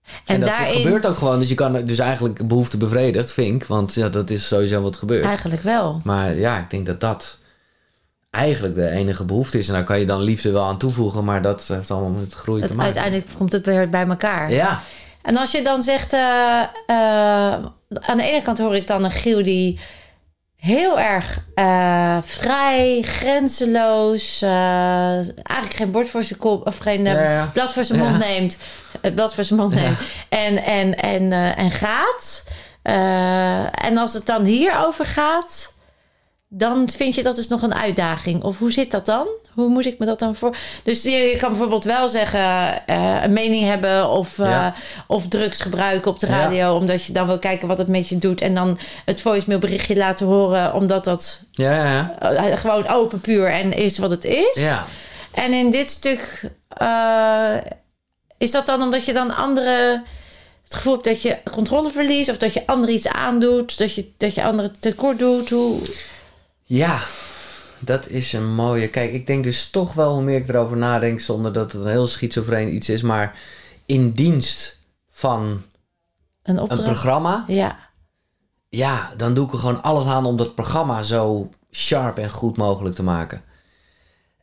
En, 0.07 0.35
En, 0.35 0.41
dat 0.41 0.49
daarin... 0.49 0.73
gebeurt 0.83 1.07
ook 1.07 1.17
gewoon, 1.17 1.39
dus 1.39 1.49
je 1.49 1.55
kan 1.55 1.85
dus 1.85 1.99
eigenlijk 1.99 2.49
behoefte 2.49 2.77
bevredigd, 2.77 3.33
vind 3.33 3.63
ik, 3.63 3.69
want 3.69 3.95
ja, 3.95 4.09
dat 4.09 4.31
is 4.31 4.47
sowieso 4.47 4.83
wat 4.83 4.97
gebeurt. 4.97 5.25
Eigenlijk 5.25 5.63
wel. 5.63 6.01
Maar 6.05 6.35
ja, 6.35 6.59
ik 6.59 6.71
denk 6.71 6.87
dat 6.87 7.01
dat 7.01 7.39
eigenlijk 8.35 8.75
de 8.75 8.89
enige 8.91 9.25
behoefte 9.25 9.59
is. 9.59 9.69
En 9.69 9.75
daar 9.75 9.85
kan 9.85 9.99
je 9.99 10.07
dan 10.07 10.21
liefde 10.23 10.51
wel 10.51 10.65
aan 10.65 10.79
toevoegen, 10.79 11.25
maar 11.25 11.43
dat 11.43 11.65
heeft 11.69 11.91
allemaal 11.91 12.11
met 12.21 12.33
groei 12.35 12.61
te 12.61 12.67
Het, 12.67 12.77
maken. 12.77 12.95
uiteindelijk 12.95 13.37
komt 13.39 13.53
het 13.53 13.67
weer 13.67 13.89
bij 13.89 14.07
elkaar. 14.07 14.51
Ja, 14.53 14.83
En 15.23 15.37
als 15.37 15.51
je 15.53 15.63
dan 15.63 15.83
zegt... 15.83 16.13
eh, 16.13 16.61
eh, 16.87 17.65
aan 18.01 18.17
de 18.17 18.23
ene 18.23 18.43
kant 18.43 18.59
hoor 18.59 18.77
ik 18.77 18.87
dan 18.87 19.05
een 19.05 19.11
Giel 19.11 19.45
die 19.45 19.81
heel 20.57 21.01
erg 21.01 21.39
eh, 21.55 22.19
vrij, 22.23 23.03
grenzeloos... 23.03 24.43
eigenlijk 24.43 25.75
geen 25.75 25.91
bord 25.91 26.11
voor 26.11 26.23
zijn 26.23 26.39
kop... 26.39 26.67
of 26.67 26.79
geen 26.79 27.05
Ja, 27.05 27.31
ja. 27.31 27.51
blad 27.53 27.73
voor 27.73 27.85
zijn 27.85 27.99
Ja. 28.03 28.05
mond 28.09 28.19
neemt. 28.19 28.59
Het 29.01 29.15
blad 29.15 29.35
voor 29.35 29.45
zijn 29.45 29.59
mond 29.61 29.75
neemt. 29.75 29.99
En, 30.29 30.63
en, 30.65 30.95
en, 31.01 31.33
en 31.57 31.71
gaat. 31.71 32.45
En 33.73 33.97
als 33.99 34.13
het 34.13 34.27
dan 34.27 34.45
hierover 34.45 35.07
gaat... 35.07 35.74
dan 36.57 36.89
vind 36.89 37.15
je 37.15 37.23
dat 37.23 37.37
dus 37.37 37.49
nog 37.49 37.63
een 37.63 37.75
uitdaging. 37.75 38.43
Of 38.43 38.59
hoe 38.59 38.73
zit 38.73 38.91
dat 38.91 39.07
dan? 39.07 39.27
Hoe 39.53 39.69
moet 39.69 39.87
ik 39.87 39.99
me 39.99 40.07
dat 40.07 40.19
dan 40.19 40.35
voor? 40.35 40.57
Dus 40.83 41.03
je, 41.03 41.37
kan 41.39 41.49
bijvoorbeeld 41.51 41.85
wel 41.85 42.09
zeggen, 42.09 42.41
eh, 42.87 43.23
een 43.23 43.33
mening 43.33 43.65
hebben 43.65 44.09
of, 44.09 44.39
eh, 44.39 44.47
Ja. 44.51 44.75
of 45.07 45.29
drugs 45.29 45.61
gebruiken 45.61 46.11
op 46.11 46.19
de 46.19 46.27
radio, 46.27 46.77
omdat 46.77 47.05
je 47.05 47.13
dan 47.13 47.27
wil 47.27 47.39
kijken 47.39 47.69
wat 47.69 47.79
het 47.79 47.89
met 47.89 48.09
je 48.09 48.19
doet. 48.19 48.41
En 48.41 48.55
dan 48.55 48.79
het 49.05 49.21
voicemailberichtje 49.21 49.97
laten 49.97 50.27
horen, 50.27 50.75
omdat 50.75 51.05
dat 51.05 51.43
Ja, 51.51 51.75
ja, 51.77 52.15
ja. 52.21 52.35
eh, 52.35 52.57
gewoon 52.57 52.89
open, 52.89 53.21
puur 53.21 53.47
en 53.51 53.73
is 53.73 53.99
wat 53.99 54.11
het 54.11 54.25
is. 54.25 54.55
Ja. 54.55 54.85
En 55.31 55.53
in 55.53 55.71
dit 55.71 55.91
stuk 55.91 56.51
is 58.39 58.51
dat 58.51 58.67
dan 58.67 58.83
omdat 58.83 59.05
je 59.05 59.13
dan 59.13 59.37
andere 59.37 60.03
het 60.65 60.75
gevoel 60.75 60.93
hebt 60.93 61.05
dat 61.05 61.23
je 61.23 61.39
controle 61.51 61.91
verliest 61.91 62.31
of 62.31 62.39
dat 62.39 62.53
je 62.53 62.67
anderen 62.67 62.95
iets 62.95 63.09
aandoet, 63.09 63.79
dat 63.79 63.95
je, 63.95 64.11
dat 64.17 64.35
je 64.35 64.45
anderen 64.45 64.81
tekort 64.81 65.19
doet. 65.19 65.51
Hoe... 65.51 65.81
Ja, 66.65 67.01
dat 67.79 68.09
is 68.09 68.33
een 68.33 68.55
mooie. 68.55 68.89
Kijk, 68.89 69.13
ik 69.13 69.27
denk 69.27 69.45
dus 69.45 69.71
toch 69.71 69.95
wel 69.95 70.13
hoe 70.15 70.23
meer 70.23 70.39
ik 70.39 70.49
erover 70.49 70.77
nadenk, 70.77 71.21
zonder 71.21 71.53
dat 71.53 71.73
het 71.73 71.83
een 71.83 71.91
heel 71.91 72.07
schizofreen 72.09 72.75
iets 72.75 72.89
is, 72.89 73.03
maar 73.03 73.39
in 73.87 74.11
dienst 74.11 74.79
van 75.09 75.63
Een 76.43 76.67
programma, 76.67 77.45
Ja, 77.47 77.85
ja, 78.69 79.11
dan 79.17 79.35
doe 79.35 79.47
ik 79.47 79.53
er 79.53 79.59
gewoon 79.59 79.83
alles 79.83 80.07
aan 80.07 80.27
om 80.27 80.37
dat 80.37 80.55
programma 80.55 81.03
zo 81.03 81.51
sharp 81.71 82.19
en 82.19 82.31
goed 82.31 82.57
mogelijk 82.57 82.95
te 82.95 83.03
maken. 83.03 83.43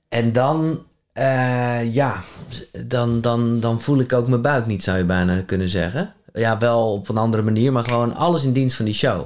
En 0.10 0.32
dan, 0.32 0.84
eh, 1.14 1.94
ja, 1.94 2.24
dan, 2.86 3.22
dan, 3.22 3.60
dan 3.60 3.82
voel 3.82 4.00
ik 4.00 4.14
ook 4.14 4.28
mijn 4.28 4.42
buik 4.42 4.66
niet, 4.66 4.84
zou 4.84 4.98
je 4.98 5.06
bijna 5.06 5.42
kunnen 5.42 5.70
zeggen. 5.70 6.14
Ja, 6.34 6.58
wel 6.58 6.94
op 6.94 7.10
een 7.10 7.18
andere 7.18 7.44
manier, 7.44 7.72
maar 7.72 7.84
gewoon 7.84 8.16
alles 8.16 8.44
in 8.44 8.52
dienst 8.52 8.76
van 8.76 8.86
die 8.86 8.94
show. 8.94 9.26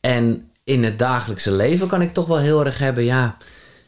En 0.00 0.49
in 0.70 0.84
het 0.84 0.98
dagelijkse 0.98 1.52
leven 1.52 1.88
kan 1.88 2.02
ik 2.02 2.12
toch 2.14 2.26
wel 2.26 2.38
heel 2.38 2.64
erg 2.64 2.78
hebben, 2.78 3.04
ja, 3.04 3.36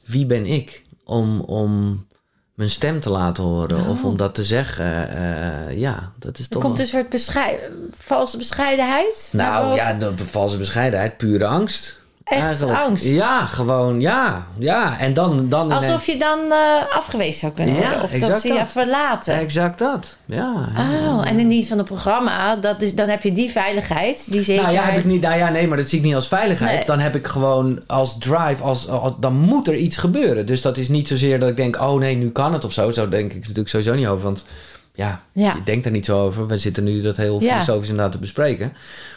wie 0.04 0.26
ben 0.26 0.46
ik 0.46 0.84
om, 1.04 1.40
om 1.40 2.06
mijn 2.54 2.70
stem 2.70 3.00
te 3.00 3.10
laten 3.10 3.44
horen 3.44 3.86
of 3.86 4.04
om 4.04 4.16
dat 4.16 4.34
te 4.34 4.44
zeggen? 4.44 5.08
Eh, 5.10 5.78
ja, 5.78 6.12
dat 6.18 6.38
is 6.38 6.44
er 6.44 6.50
toch. 6.50 6.62
komt 6.62 6.76
wel- 6.76 6.86
een 6.86 6.92
soort 6.92 7.08
beschei 7.08 7.56
valse 7.98 8.36
bescheidenheid. 8.36 9.28
Nou 9.32 9.74
ja, 9.74 9.92
de 9.92 10.26
valse 10.26 10.56
bescheidenheid, 10.56 11.16
pure 11.16 11.46
angst. 11.46 12.01
Echt 12.24 12.62
angst? 12.62 13.04
Ja, 13.04 13.46
gewoon, 13.46 14.00
ja. 14.00 14.46
Ja, 14.58 14.98
en 14.98 15.14
dan... 15.14 15.48
dan 15.48 15.72
Alsof 15.72 16.06
je 16.06 16.18
dan 16.18 16.38
eh, 16.52 16.96
afgewezen 16.96 17.40
zou 17.40 17.52
kunnen 17.52 17.74
Ja, 17.74 17.80
worden. 17.80 18.02
Of 18.02 18.10
dat 18.10 18.40
ze 18.40 18.52
je 18.52 18.66
verlaten. 18.66 19.34
Exact 19.38 19.78
dat, 19.78 20.16
ja. 20.24 20.68
Oh, 20.76 21.28
en 21.28 21.38
in 21.38 21.48
dienst 21.48 21.68
van 21.68 21.78
het 21.78 21.86
programma, 21.86 22.56
dat 22.56 22.82
is, 22.82 22.94
dan 22.94 23.08
heb 23.08 23.22
je 23.22 23.32
die 23.32 23.50
veiligheid, 23.50 24.26
die 24.30 24.42
zekerheid. 24.42 24.74
Nou 24.74 24.86
ja, 24.86 24.92
heb 24.92 25.00
ik 25.04 25.10
niet, 25.10 25.20
nou 25.22 25.36
ja, 25.36 25.48
nee, 25.50 25.68
maar 25.68 25.76
dat 25.76 25.88
zie 25.88 25.98
ik 25.98 26.04
niet 26.04 26.14
als 26.14 26.28
veiligheid. 26.28 26.76
Nee. 26.76 26.84
Dan 26.86 26.98
heb 26.98 27.14
ik 27.14 27.26
gewoon 27.26 27.82
als 27.86 28.18
drive, 28.18 28.62
als, 28.62 28.88
als, 28.88 29.12
dan 29.20 29.34
moet 29.34 29.68
er 29.68 29.76
iets 29.76 29.96
gebeuren. 29.96 30.46
Dus 30.46 30.62
dat 30.62 30.76
is 30.76 30.88
niet 30.88 31.08
zozeer 31.08 31.40
dat 31.40 31.48
ik 31.48 31.56
denk, 31.56 31.80
oh 31.80 31.98
nee, 31.98 32.16
nu 32.16 32.30
kan 32.30 32.52
het 32.52 32.64
of 32.64 32.72
zo. 32.72 32.90
Zo 32.90 33.08
denk 33.08 33.32
ik 33.32 33.40
natuurlijk 33.40 33.68
sowieso 33.68 33.94
niet 33.94 34.06
over. 34.06 34.24
Want 34.24 34.44
ja, 34.94 35.22
Ja. 35.32 35.54
je 35.54 35.62
denkt 35.64 35.84
er 35.86 35.92
niet 35.92 36.04
zo 36.04 36.20
over. 36.20 36.46
We 36.46 36.56
zitten 36.58 36.84
nu 36.84 37.00
dat 37.02 37.16
heel 37.16 37.40
Ja. 37.42 37.52
filosofisch 37.52 37.88
inderdaad 37.88 38.12
te 38.12 38.18
bespreken. 38.18 38.72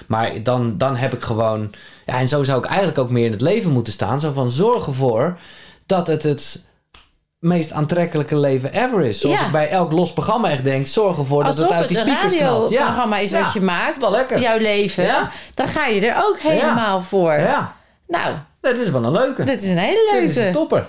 Maar 0.08 0.32
dan, 0.44 0.78
dan 0.78 0.96
heb 0.96 1.14
ik 1.14 1.22
gewoon, 1.22 1.72
ja, 2.06 2.20
en 2.20 2.28
zo 2.28 2.44
zou 2.44 2.60
ik 2.60 2.66
eigenlijk 2.66 2.98
ook 3.00 3.10
meer 3.10 3.26
in 3.26 3.32
het 3.32 3.42
leven 3.42 3.72
moeten 3.72 3.94
staan. 3.94 4.20
Zo 4.20 4.32
van, 4.32 4.50
zorg 4.50 4.86
ervoor 4.88 5.38
dat 5.86 6.08
het 6.08 6.24
het 6.24 6.64
meest 7.40 7.72
aantrekkelijke 7.72 8.38
leven 8.38 8.74
ever 8.74 9.02
is. 9.02 9.20
Zoals 9.20 9.40
Ja. 9.40 9.46
ik 9.46 9.52
bij 9.52 9.70
elk 9.70 9.92
los 9.92 10.14
programma 10.14 10.50
echt 10.50 10.64
denk, 10.64 10.88
zorg 10.88 11.18
ervoor 11.18 11.44
dat 11.44 11.52
Alsof 11.52 11.64
het 11.68 11.74
uit 11.74 11.80
het 11.82 11.90
die 11.90 12.00
een 12.00 12.06
speakers 12.06 12.36
knalt. 12.36 12.70
Ja. 12.70 12.78
radioprogramma 12.78 13.18
is 13.18 13.32
Ja. 13.32 13.42
wat 13.44 13.54
je 13.54 13.62
maakt. 13.62 14.02
Jouw 14.40 14.58
leven. 14.58 15.30
Dan 15.54 15.68
ga 15.68 15.86
je 15.86 16.08
er 16.08 16.24
ook 16.24 16.40
helemaal 16.40 17.02
voor. 17.02 17.34
Ja, 17.34 17.76
Nou, 18.08 18.36
dat 18.62 18.76
is 18.76 18.90
wel 18.90 19.04
een 19.04 19.12
leuke. 19.12 19.44
dit 19.44 19.64
is 19.64 19.70
een 19.70 19.78
hele 19.78 20.10
Dit 20.20 20.30
is 20.30 20.36
een 20.36 20.42
leuke. 20.44 20.58
topper. 20.58 20.88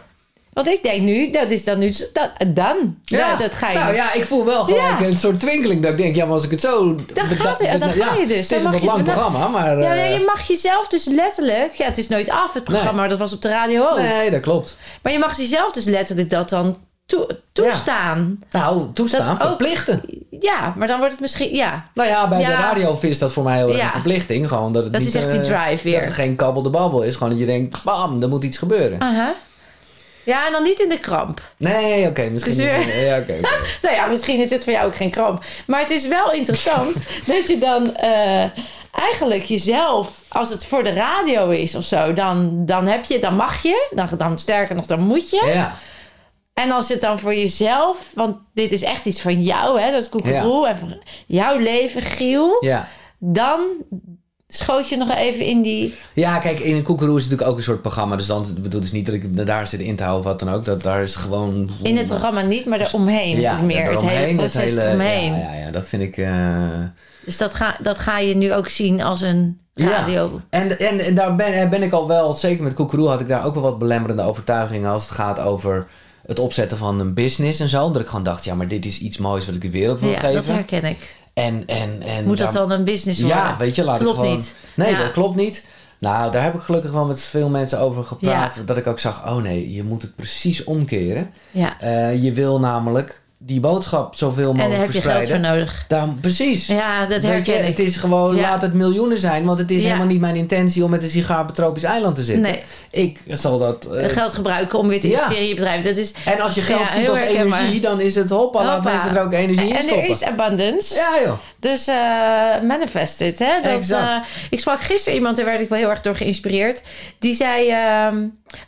Want 0.57 0.69
ik 0.69 0.83
denk 0.83 1.03
nu, 1.03 1.31
dat 1.31 1.51
is 1.51 1.65
dan 1.65 1.79
nu... 1.79 1.93
Dat, 2.13 2.31
dan. 2.55 2.97
Ja. 3.05 3.37
dat 3.37 3.55
ga 3.55 3.71
je... 3.71 3.79
Nou 3.79 3.95
ja, 3.95 4.13
ik 4.13 4.25
voel 4.25 4.45
wel 4.45 4.75
Ja. 4.75 5.01
een 5.03 5.17
soort 5.19 5.41
twinkeling. 5.41 5.83
Dat 5.83 5.91
ik 5.93 5.97
denk, 5.99 6.17
ja, 6.17 6.25
maar 6.25 6.35
als 6.35 6.45
ik 6.45 6.51
het 6.51 6.61
zo... 6.61 6.95
Dan 7.15 7.27
gaat 7.27 7.59
het- 7.59 7.81
dan 7.81 7.91
ga 7.91 8.15
je 8.15 8.27
dus. 8.27 8.49
Het 8.51 8.59
is 8.59 8.65
een 8.65 8.71
wat 8.71 8.81
je- 8.81 8.87
lang 8.87 9.03
programma, 9.03 9.49
maar... 9.49 9.79
Ja, 9.81 9.95
eh, 9.95 10.13
je 10.13 10.25
mag 10.27 10.47
jezelf 10.49 10.89
dus 10.89 11.05
letterlijk... 11.05 11.75
Ja, 11.75 11.85
het 11.85 11.99
is 11.99 12.09
nooit 12.09 12.31
af, 12.31 12.53
het 12.55 12.65
programma. 12.65 13.01
Nee. 13.01 13.09
Dat 13.09 13.19
was 13.19 13.33
op 13.33 13.43
de 13.43 13.49
radio 13.49 13.85
ook. 13.89 13.97
Nee, 13.99 14.31
dat 14.31 14.41
klopt. 14.41 14.77
Maar 15.03 15.13
je 15.13 15.19
mag 15.19 15.37
jezelf 15.37 15.71
dus 15.73 15.85
letterlijk 15.85 16.31
dat 16.31 16.49
dan 16.49 16.77
toe- 17.07 17.39
toestaan. 17.53 18.39
Nou, 18.51 18.93
toestaan, 18.93 19.25
Dat 19.25 19.43
ook- 19.43 19.49
verplichten. 19.49 20.03
Ja. 20.41 20.75
maar 20.77 20.87
dan 20.87 20.97
wordt 20.99 21.13
het 21.13 21.23
misschien... 21.23 21.55
Ja, 21.55 21.89
Nou 21.95 22.09
ja, 22.09 22.29
bij 22.29 22.41
Ja. 22.41 22.47
de 22.49 22.55
radio 22.63 22.99
is 23.01 23.19
dat 23.19 23.33
voor 23.33 23.45
mij 23.45 23.57
heel 23.57 23.69
erg 23.69 23.77
Ja. 23.79 23.85
een 23.87 23.91
verplichting. 23.93 24.49
Gewoon 24.49 24.73
dat 24.73 24.83
het 24.85 24.93
Dat 24.93 25.03
niet, 25.03 25.15
is 25.15 25.21
echt 25.23 25.31
die 25.31 25.41
eh, 25.41 25.47
drive 25.65 25.83
weer. 25.89 25.97
Dat 25.97 26.05
het 26.05 26.15
geen 26.15 26.37
kabbel 26.37 26.63
de 26.63 26.71
babbel 26.71 27.03
is. 27.03 27.15
Gewoon 27.15 27.29
dat 27.31 27.39
je 27.39 27.47
denkt, 27.47 27.83
bam, 27.85 28.23
er 28.23 28.29
moet 28.29 28.45
iets 28.45 28.59
gebeuren. 28.59 29.01
aha. 29.01 29.35
Ja, 30.27 30.47
en 30.47 30.53
dan 30.53 30.63
niet 30.63 30.81
in 30.81 30.89
de 30.89 30.99
kramp. 30.99 31.41
Nee, 31.57 32.09
oké, 32.09 32.29
misschien 32.31 32.57
Dus 32.57 32.65
is 32.65 32.73
het... 32.73 33.27
Ja. 33.27 33.41
Nou 33.83 33.95
ja, 33.95 34.07
misschien 34.07 34.41
is 34.41 34.49
dit 34.49 34.65
voor 34.65 34.73
jou 34.73 34.87
ook 34.87 34.97
geen 34.97 35.11
kramp. 35.11 35.45
Maar 35.67 35.81
het 35.81 35.91
is 35.91 36.07
wel 36.07 36.33
interessant 36.33 36.95
dat 37.27 37.47
je 37.47 37.59
dan 37.59 37.97
eh, 37.97 38.45
eigenlijk 38.91 39.43
jezelf, 39.43 40.23
als 40.29 40.51
het 40.51 40.67
voor 40.67 40.85
de 40.85 40.93
radio 40.93 41.51
is 41.51 41.75
of 41.75 41.85
zo, 41.85 42.13
dan, 42.13 42.67
dan 42.67 42.87
heb 42.87 43.05
je, 43.05 43.19
dan 43.19 43.35
mag 43.37 43.63
je. 43.63 43.89
Dan, 43.91 44.09
dan 44.17 44.39
sterker 44.39 44.75
nog, 44.75 44.87
dan 44.87 45.01
moet 45.01 45.31
je. 45.31 45.51
Ja, 45.55 45.77
En 46.55 46.71
als 46.71 46.89
het 46.89 47.01
dan 47.01 47.19
voor 47.19 47.35
jezelf, 47.35 47.99
want 48.15 48.37
dit 48.55 48.73
is 48.73 48.83
echt 48.83 49.05
iets 49.05 49.21
van 49.21 49.43
jou, 49.43 49.81
hè, 49.81 49.91
dat 49.91 50.03
is 50.03 50.09
koekeroe. 50.09 50.67
En 50.69 50.79
voor 50.79 50.99
jouw 51.27 51.59
leven, 51.59 52.03
Giel. 52.03 52.57
ja. 52.61 52.89
Dan 53.19 53.61
schoot 54.57 54.89
je 54.89 54.97
nog 54.97 55.15
even 55.17 55.45
in 55.45 55.63
die... 55.63 55.95
Ja, 56.15 56.39
kijk, 56.39 56.59
in 56.59 56.77
een 56.77 56.83
koekeroe 56.83 57.17
is 57.19 57.23
natuurlijk 57.23 57.51
ook 57.51 57.57
een 57.57 57.63
soort 57.63 57.81
programma. 57.83 58.17
Dus 58.17 58.27
dan 58.27 58.47
bedoel 58.61 58.81
dus 58.81 58.93
niet 58.93 59.07
dat 59.07 59.15
ik 59.15 59.47
daar 59.47 59.69
zit 59.69 59.81
in 59.81 59.97
te 59.97 60.03
houden 60.03 60.25
of 60.27 60.31
wat 60.31 60.41
dan 60.49 60.55
ook. 60.55 60.65
Dat, 60.65 60.83
daar 60.83 61.03
is 61.03 61.15
het 61.15 61.23
gewoon... 61.23 61.71
In 61.83 61.97
het 61.97 62.07
programma 62.07 62.41
niet, 62.43 62.67
maar 62.67 62.81
eromheen. 62.81 63.41
Ja, 63.41 63.61
meer 63.61 63.91
het 63.91 64.01
hele 64.01 64.35
proces 64.37 64.63
hele- 64.71 64.85
eromheen. 64.87 65.33
Ja, 65.33 65.53
ja, 65.53 65.61
ja, 65.65 65.71
dat 65.71 65.89
vind 65.89 66.03
ik... 66.03 66.17
eh, 66.17 66.55
Dus 67.25 67.37
dat 67.37 67.55
ga, 67.55 67.77
dat 67.83 67.99
ga 67.99 68.19
je 68.19 68.37
nu 68.37 68.53
ook 68.55 68.69
zien 68.69 69.03
als 69.03 69.21
een 69.21 69.59
radio. 69.75 70.31
Ja. 70.51 70.59
En, 70.61 70.79
en, 70.79 71.01
en 71.01 71.15
daar 71.15 71.35
ben, 71.37 71.71
ben 71.71 71.83
ik 71.83 71.93
al 71.93 72.09
wel, 72.09 72.33
zeker 72.33 72.63
met 72.65 72.75
Koekeroe 72.75 73.09
had 73.09 73.21
ik 73.21 73.29
daar 73.29 73.45
ook 73.45 73.55
wel 73.55 73.63
wat 73.63 73.79
belemmerende 73.79 74.23
overtuigingen 74.23 74.91
als 74.91 75.03
het 75.03 75.11
gaat 75.13 75.41
over 75.41 75.87
het 76.27 76.39
opzetten 76.39 76.79
van 76.79 77.01
een 77.01 77.15
business 77.15 77.61
en 77.61 77.69
zo. 77.69 77.85
Omdat 77.85 78.03
ik 78.03 78.09
gewoon 78.09 78.25
dacht, 78.25 78.45
ja, 78.45 78.55
maar 78.55 78.69
dit 78.69 78.85
is 78.85 78.99
iets 78.99 79.19
moois 79.19 79.47
wat 79.47 79.55
ik 79.55 79.61
de 79.63 79.71
wereld 79.71 80.01
wil 80.01 80.11
Ja, 80.11 80.21
dat 80.21 80.31
geven. 80.35 80.55
herken 80.55 80.85
ik. 80.85 81.15
En, 81.45 81.63
en, 81.67 82.03
en 82.03 82.25
Moet 82.25 82.39
dat 82.39 82.53
dan 82.53 82.71
een 82.71 82.85
business 82.85 83.21
worden? 83.21 83.39
Ja, 83.39 83.57
weet 83.57 83.75
je, 83.75 83.85
laat 83.85 83.99
Klopt 83.99 84.15
ik 84.15 84.21
gewoon... 84.21 84.37
niet. 84.37 84.55
Nee, 84.75 84.91
Ja. 84.91 84.99
dat 84.99 85.13
klopt 85.13 85.37
niet. 85.37 85.67
Nou, 85.99 86.33
daar 86.33 86.43
heb 86.43 86.55
ik 86.55 86.61
gelukkig 86.61 86.91
wel 86.91 87.07
met 87.07 87.21
veel 87.21 87.49
mensen 87.51 87.79
over 87.81 88.05
gepraat. 88.05 88.55
Ja. 88.55 88.63
Dat 88.63 88.77
ik 88.77 88.87
ook 88.87 88.99
zag, 88.99 89.27
oh 89.29 89.37
nee, 89.37 89.73
je 89.73 89.85
moet 89.85 90.03
het 90.03 90.15
precies 90.17 90.65
omkeren. 90.65 91.31
Ja. 91.51 91.81
Eh, 91.81 92.23
je 92.23 92.33
wil 92.33 92.61
namelijk 92.61 93.23
die 93.47 93.61
boodschap 93.61 94.15
zoveel 94.15 94.51
En 94.51 94.57
daar 94.57 94.69
mogelijk 94.69 94.93
heb 94.93 95.03
je 95.03 95.11
geld 95.11 95.29
voor 95.29 95.41
nodig. 95.41 95.85
Dan, 95.89 96.19
precies. 96.21 96.67
Ja, 96.67 97.07
dat 97.07 97.23
herken 97.23 97.55
je, 97.55 97.61
ik. 97.61 97.67
het 97.67 97.79
is 97.79 97.97
gewoon, 97.97 98.37
Ja. 98.37 98.43
laat 98.43 98.63
het 98.63 98.73
miljoenen 98.75 99.19
zijn. 99.19 99.45
Want 99.45 99.59
het 99.59 99.71
is 99.71 99.81
Ja. 99.81 99.87
helemaal 99.87 100.07
niet 100.07 100.21
mijn 100.21 100.37
intentie 100.37 100.85
om 100.85 100.91
met 100.91 101.03
een 101.03 101.11
sigaar 101.11 101.41
op 101.41 101.49
een 101.49 101.55
tropisch 101.55 101.83
eiland 101.83 102.15
te 102.17 102.25
zitten. 102.25 102.43
Nee. 102.43 102.63
Ik 102.91 103.19
zal 103.29 103.59
dat... 103.59 103.85
eh, 103.87 104.09
geld 104.09 104.33
gebruiken 104.35 104.79
om 104.79 104.89
weer 104.89 105.01
te 105.01 105.07
Ja. 105.09 105.13
investeren 105.13 105.43
in 105.43 105.49
je 105.49 105.55
bedrijf. 105.55 105.83
Dat 105.83 105.97
is, 105.97 106.13
en 106.25 106.41
als 106.41 106.55
je 106.55 106.61
geld 106.63 106.91
ziet 106.97 107.09
als 107.09 107.21
energie, 107.21 107.81
dan 107.81 108.01
is 108.01 108.15
het 108.15 108.31
hoppa, 108.31 108.65
laat 108.65 108.75
Hoppa. 108.75 108.91
mensen 108.93 109.17
er 109.17 109.23
ook 109.23 109.33
energie 109.33 109.69
in 109.69 109.77
en 109.77 109.83
stoppen. 109.83 110.05
er 110.05 110.11
is 110.11 110.23
abundance. 110.23 110.95
Ja 110.95 111.21
joh. 111.25 111.39
Dus 111.61 111.87
eh 111.87 111.97
manifest 112.63 113.21
it. 113.21 113.39
Hè? 113.39 113.61
Dat, 113.63 113.73
Exact. 113.73 114.11
eh, 114.11 114.33
ik 114.51 114.61
sprak 114.61 114.81
gisteren 114.81 115.19
iemand, 115.19 115.37
daar 115.37 115.45
werd 115.47 115.61
ik 115.61 115.69
wel 115.69 115.79
heel 115.79 115.91
erg 115.91 116.01
door 116.01 116.17
geïnspireerd. 116.17 116.83
Die 117.19 117.35
zei, 117.35 117.69
ehm, 117.71 118.17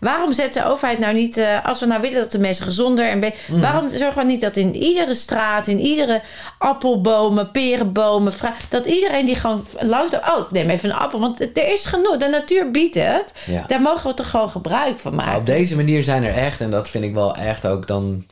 waarom 0.00 0.32
zet 0.32 0.54
de 0.54 0.64
overheid 0.64 0.98
nou 0.98 1.14
niet... 1.14 1.36
eh, 1.36 1.64
als 1.64 1.80
we 1.80 1.86
nou 1.86 2.00
willen 2.00 2.20
dat 2.20 2.32
de 2.32 2.38
mensen 2.38 2.64
gezonder 2.64 3.08
en... 3.08 3.18
Mhm. 3.18 3.60
Waarom 3.60 3.88
zorgen 3.90 4.16
we 4.22 4.24
niet 4.24 4.40
dat 4.40 4.56
in 4.56 4.74
iedere 4.76 5.14
straat, 5.14 5.66
in 5.66 5.80
iedere 5.80 6.22
appelbomen, 6.58 7.50
perenbomen... 7.50 8.32
dat 8.68 8.86
iedereen 8.86 9.26
die 9.26 9.34
gewoon 9.34 9.64
langs... 9.78 10.10
de- 10.10 10.16
Oh, 10.36 10.50
neem 10.50 10.68
even 10.70 10.90
een 10.90 10.96
appel, 10.96 11.20
want 11.20 11.40
er 11.40 11.72
is 11.72 11.84
genoeg. 11.86 12.16
De 12.16 12.28
natuur 12.28 12.70
biedt 12.70 12.94
het. 12.94 13.32
Ja. 13.46 13.64
Daar 13.66 13.80
mogen 13.80 14.10
we 14.10 14.14
toch 14.16 14.30
gewoon 14.30 14.50
gebruik 14.50 14.98
van 14.98 15.14
maken. 15.14 15.36
Op 15.38 15.46
deze 15.46 15.76
manier 15.76 16.02
zijn 16.02 16.24
er 16.24 16.34
echt, 16.34 16.60
en 16.60 16.70
dat 16.70 16.88
vind 16.88 17.04
ik 17.04 17.14
wel 17.14 17.34
echt 17.36 17.66
ook 17.66 17.86
dan... 17.86 18.24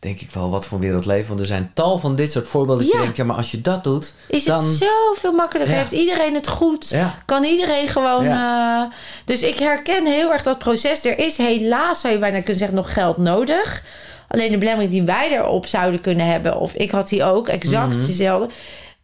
Denk 0.00 0.20
ik 0.20 0.30
wel 0.30 0.50
wat 0.50 0.66
voor 0.66 0.78
wereld 0.78 1.06
leven. 1.06 1.28
Want 1.28 1.40
er 1.40 1.46
zijn 1.46 1.70
tal 1.74 1.98
van 1.98 2.16
dit 2.16 2.30
soort 2.32 2.46
voorbeelden. 2.48 2.84
Dat 2.84 2.92
Ja. 2.92 2.98
je 2.98 3.02
denkt, 3.04 3.16
ja, 3.18 3.24
maar 3.24 3.36
als 3.36 3.50
je 3.50 3.60
dat 3.60 3.84
doet. 3.84 4.14
Is 4.28 4.44
dan... 4.44 4.64
het 4.64 4.64
zoveel 4.74 5.32
makkelijker? 5.32 5.74
Ja. 5.74 5.80
Heeft 5.80 5.92
iedereen 5.92 6.34
het 6.34 6.48
goed? 6.48 6.88
Ja. 6.88 7.14
Kan 7.24 7.44
iedereen 7.44 7.88
gewoon... 7.88 8.26
Eh, 8.26 8.82
dus 9.24 9.42
ik 9.42 9.58
herken 9.58 10.06
heel 10.06 10.32
erg 10.32 10.42
dat 10.42 10.58
proces. 10.58 11.04
Er 11.04 11.18
is 11.18 11.36
helaas, 11.36 12.00
zou 12.00 12.12
je 12.12 12.18
bijna 12.18 12.36
kunnen 12.38 12.56
zeggen, 12.56 12.76
nog 12.76 12.92
geld 12.92 13.16
nodig. 13.16 13.82
Alleen 14.28 14.50
de 14.52 14.58
belemmering 14.58 14.92
die 14.92 15.02
wij 15.02 15.30
erop 15.32 15.66
zouden 15.66 16.00
kunnen 16.00 16.26
hebben... 16.26 16.56
of 16.58 16.74
ik 16.74 16.90
had 16.90 17.08
die 17.08 17.24
ook, 17.24 17.48
exact 17.48 17.96
Mhm. 17.96 18.06
dezelfde... 18.06 18.48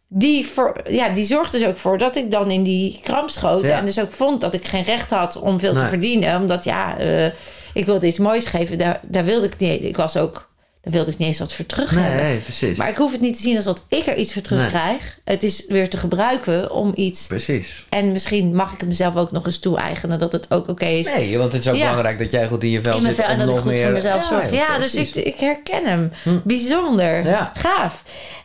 Die, 0.08 0.46
voor, 0.46 0.80
ja, 0.88 1.08
die 1.08 1.24
zorgt 1.24 1.52
dus 1.52 1.64
ook 1.66 1.76
voor 1.76 1.98
dat 1.98 2.16
ik 2.16 2.30
dan 2.30 2.50
in 2.50 2.62
die 2.62 3.00
kramp 3.02 3.28
schoot. 3.30 3.62
En 3.64 3.84
dus 3.84 4.00
ook 4.00 4.12
vond 4.12 4.40
dat 4.40 4.54
ik 4.54 4.64
geen 4.66 4.82
recht 4.84 5.10
had 5.10 5.36
om 5.40 5.58
veel 5.60 5.74
te 5.76 5.86
verdienen. 5.86 6.40
Omdat 6.40 6.64
ja, 6.64 6.98
eh, 6.98 7.24
ik 7.72 7.84
wilde 7.86 8.06
iets 8.06 8.18
moois 8.18 8.46
geven. 8.46 8.78
Daar, 8.78 9.00
daar 9.02 9.24
wilde 9.24 9.46
ik 9.46 9.58
niet. 9.58 9.82
Ik 9.82 9.96
was 9.96 10.16
ook... 10.16 10.48
wil 10.90 11.00
ik 11.02 11.18
niet 11.18 11.28
eens 11.28 11.38
wat 11.38 11.52
voor 11.52 11.66
terug 11.66 11.90
hebben. 11.90 12.16
Nee, 12.22 12.38
precies. 12.38 12.78
Maar 12.78 12.88
ik 12.88 12.96
hoef 12.96 13.12
het 13.12 13.20
niet 13.20 13.36
te 13.36 13.42
zien 13.42 13.56
als 13.56 13.64
dat 13.64 13.84
ik 13.88 14.06
er 14.06 14.16
iets 14.16 14.32
voor 14.32 14.42
terugkrijg. 14.42 15.18
Het 15.24 15.42
is 15.42 15.64
weer 15.68 15.90
te 15.90 15.96
gebruiken 15.96 16.70
om 16.72 16.92
iets. 16.94 17.26
Precies. 17.26 17.86
En 17.88 18.12
misschien 18.12 18.54
mag 18.54 18.72
ik 18.72 18.78
het 18.80 18.88
mezelf 18.88 19.16
ook 19.16 19.30
nog 19.32 19.46
eens 19.46 19.58
toe-eigenen 19.58 20.18
dat 20.18 20.32
het 20.32 20.50
ook 20.50 20.68
oké 20.68 20.86
is. 20.86 21.06
Nee, 21.06 21.38
want 21.38 21.52
het 21.52 21.62
is 21.62 21.68
ook 21.68 21.76
Ja. 21.76 21.88
belangrijk 21.88 22.18
dat 22.18 22.30
jij 22.30 22.48
goed 22.48 22.62
in 22.62 22.70
je 22.70 22.82
vel 22.82 22.96
in 22.96 23.02
mijn 23.02 23.14
zit. 23.14 23.24
vel 23.24 23.32
en 23.34 23.38
dat 23.38 23.48
ik 23.50 23.56
goed 23.56 23.64
meer... 23.72 23.82
voor 23.84 23.92
mezelf 23.92 24.24
zorg. 24.24 24.50
Ja, 24.52 24.78
dus 24.78 24.94
ik, 24.94 25.14
ik 25.14 25.36
herken 25.36 25.84
hem. 25.84 26.12
Hm. 26.22 26.38
Bijzonder. 26.44 27.26
Ja. 27.26 27.52
Gaaf. 27.54 28.02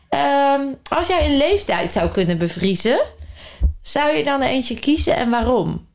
Ehm, 0.10 0.62
als 0.89 1.08
jij 1.08 1.26
een 1.26 1.38
leeftijd 1.38 1.92
zou 1.92 2.10
kunnen 2.10 2.38
bevriezen, 2.38 3.02
zou 3.82 4.16
je 4.16 4.24
dan 4.24 4.42
eentje 4.42 4.80
kiezen 4.80 5.16
en 5.16 5.30
waarom? 5.30 5.88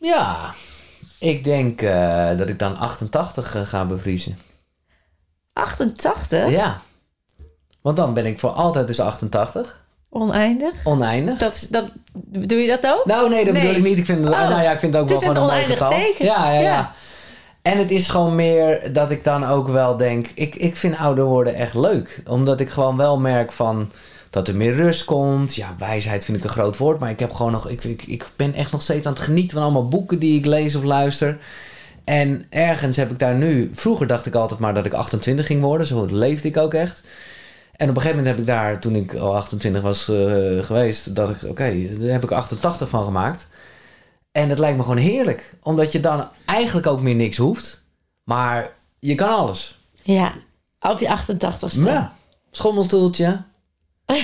Ja, 0.00 0.54
ik 1.30 1.44
denk 1.44 1.82
eh, 1.82 2.36
dat 2.36 2.48
ik 2.48 2.58
dan 2.58 2.76
88 2.76 3.54
eh, 3.54 3.62
ga 3.62 3.84
bevriezen. 3.84 4.38
88? 5.52 6.50
Ja. 6.50 6.80
Want 7.80 7.96
dan 7.96 8.14
ben 8.14 8.26
ik 8.26 8.38
voor 8.38 8.50
altijd 8.50 8.86
dus 8.86 9.00
88. 9.00 9.80
Oneindig? 10.10 10.74
Oneindig. 10.84 11.38
Dat, 11.38 11.54
is- 11.54 11.68
dat, 11.68 11.84
doe 12.26 12.58
je 12.58 12.68
dat 12.68 12.92
ook? 12.92 13.04
Nou, 13.04 13.28
nee, 13.28 13.44
dat 13.44 13.52
Nee. 13.54 13.62
bedoel 13.62 13.76
ik 13.76 13.82
niet. 13.84 13.98
Ik 13.98 14.04
vind, 14.04 14.24
Oh. 14.26 14.30
nou 14.48 14.62
ja, 14.62 14.72
ik 14.72 14.78
vind 14.78 14.92
het 14.94 15.02
ook 15.02 15.08
Het 15.08 15.18
wel 15.20 15.28
gewoon 15.28 15.36
een 15.44 15.50
mooi 15.52 15.64
oneindig 15.64 15.86
getal. 15.86 15.98
teken. 15.98 16.24
Ja, 16.24 16.52
ja, 16.52 16.60
ja, 16.60 16.60
Ja. 16.60 16.92
En 17.62 17.78
het 17.78 17.90
is 17.90 18.08
gewoon 18.08 18.34
meer 18.34 18.92
dat 18.92 19.10
ik 19.10 19.24
dan 19.24 19.44
ook 19.44 19.68
wel 19.68 19.96
denk... 19.96 20.26
Ik, 20.34 20.54
ik 20.54 20.76
vind 20.76 20.96
ouder 20.96 21.24
worden 21.24 21.54
echt 21.54 21.74
leuk. 21.74 22.22
Omdat 22.26 22.60
ik 22.60 22.70
gewoon 22.70 22.96
wel 22.96 23.18
merk 23.18 23.52
van... 23.52 23.90
Dat 24.36 24.48
er 24.48 24.56
meer 24.56 24.74
rust 24.74 25.04
komt. 25.04 25.54
Ja, 25.54 25.74
wijsheid 25.78 26.24
vind 26.24 26.38
ik 26.38 26.44
een 26.44 26.50
groot 26.50 26.76
woord. 26.76 26.98
Maar 26.98 27.10
ik 27.10 27.18
heb 27.18 27.32
gewoon 27.32 27.52
nog... 27.52 27.68
Ik, 27.68 27.84
ik, 27.84 28.02
ik 28.02 28.26
ben 28.36 28.54
echt 28.54 28.72
nog 28.72 28.82
steeds 28.82 29.06
aan 29.06 29.12
het 29.12 29.22
genieten 29.22 29.50
van 29.50 29.62
allemaal 29.62 29.88
boeken 29.88 30.18
die 30.18 30.38
ik 30.38 30.46
lees 30.46 30.74
of 30.74 30.82
luister. 30.82 31.38
En 32.04 32.44
ergens 32.48 32.96
heb 32.96 33.10
ik 33.10 33.18
daar 33.18 33.34
nu... 33.34 33.70
Vroeger 33.72 34.06
dacht 34.06 34.26
ik 34.26 34.34
altijd 34.34 34.60
maar 34.60 34.74
dat 34.74 34.86
ik 34.86 34.92
28 34.92 35.46
ging 35.46 35.60
worden. 35.60 35.86
Zo 35.86 36.06
leefde 36.10 36.48
ik 36.48 36.56
ook 36.56 36.74
echt. 36.74 37.02
En 37.72 37.88
op 37.88 37.96
een 37.96 38.02
gegeven 38.02 38.16
moment 38.16 38.26
heb 38.26 38.38
ik 38.38 38.46
daar, 38.46 38.80
toen 38.80 38.94
ik 38.94 39.14
al 39.14 39.36
28 39.36 39.82
was 39.82 40.08
eh, 40.08 40.64
geweest, 40.64 41.14
dat 41.14 41.30
ik, 41.30 41.42
oké, 41.42 41.96
daar 41.98 42.10
heb 42.10 42.24
ik 42.24 42.30
88 42.30 42.88
van 42.88 43.04
gemaakt. 43.04 43.46
En 44.32 44.48
dat 44.48 44.58
lijkt 44.58 44.76
me 44.76 44.82
gewoon 44.82 44.96
heerlijk. 44.96 45.54
Omdat 45.62 45.92
je 45.92 46.00
dan 46.00 46.28
eigenlijk 46.44 46.86
ook 46.86 47.00
meer 47.00 47.14
niks 47.14 47.36
hoeft. 47.36 47.82
Maar 48.24 48.72
je 48.98 49.14
kan 49.14 49.28
alles. 49.28 49.78
Ja. 50.02 50.34
Op 50.80 50.98
je 50.98 51.18
88ste. 51.18 51.82
Ja. 51.84 52.12
Schommelstoeltje. 52.50 53.44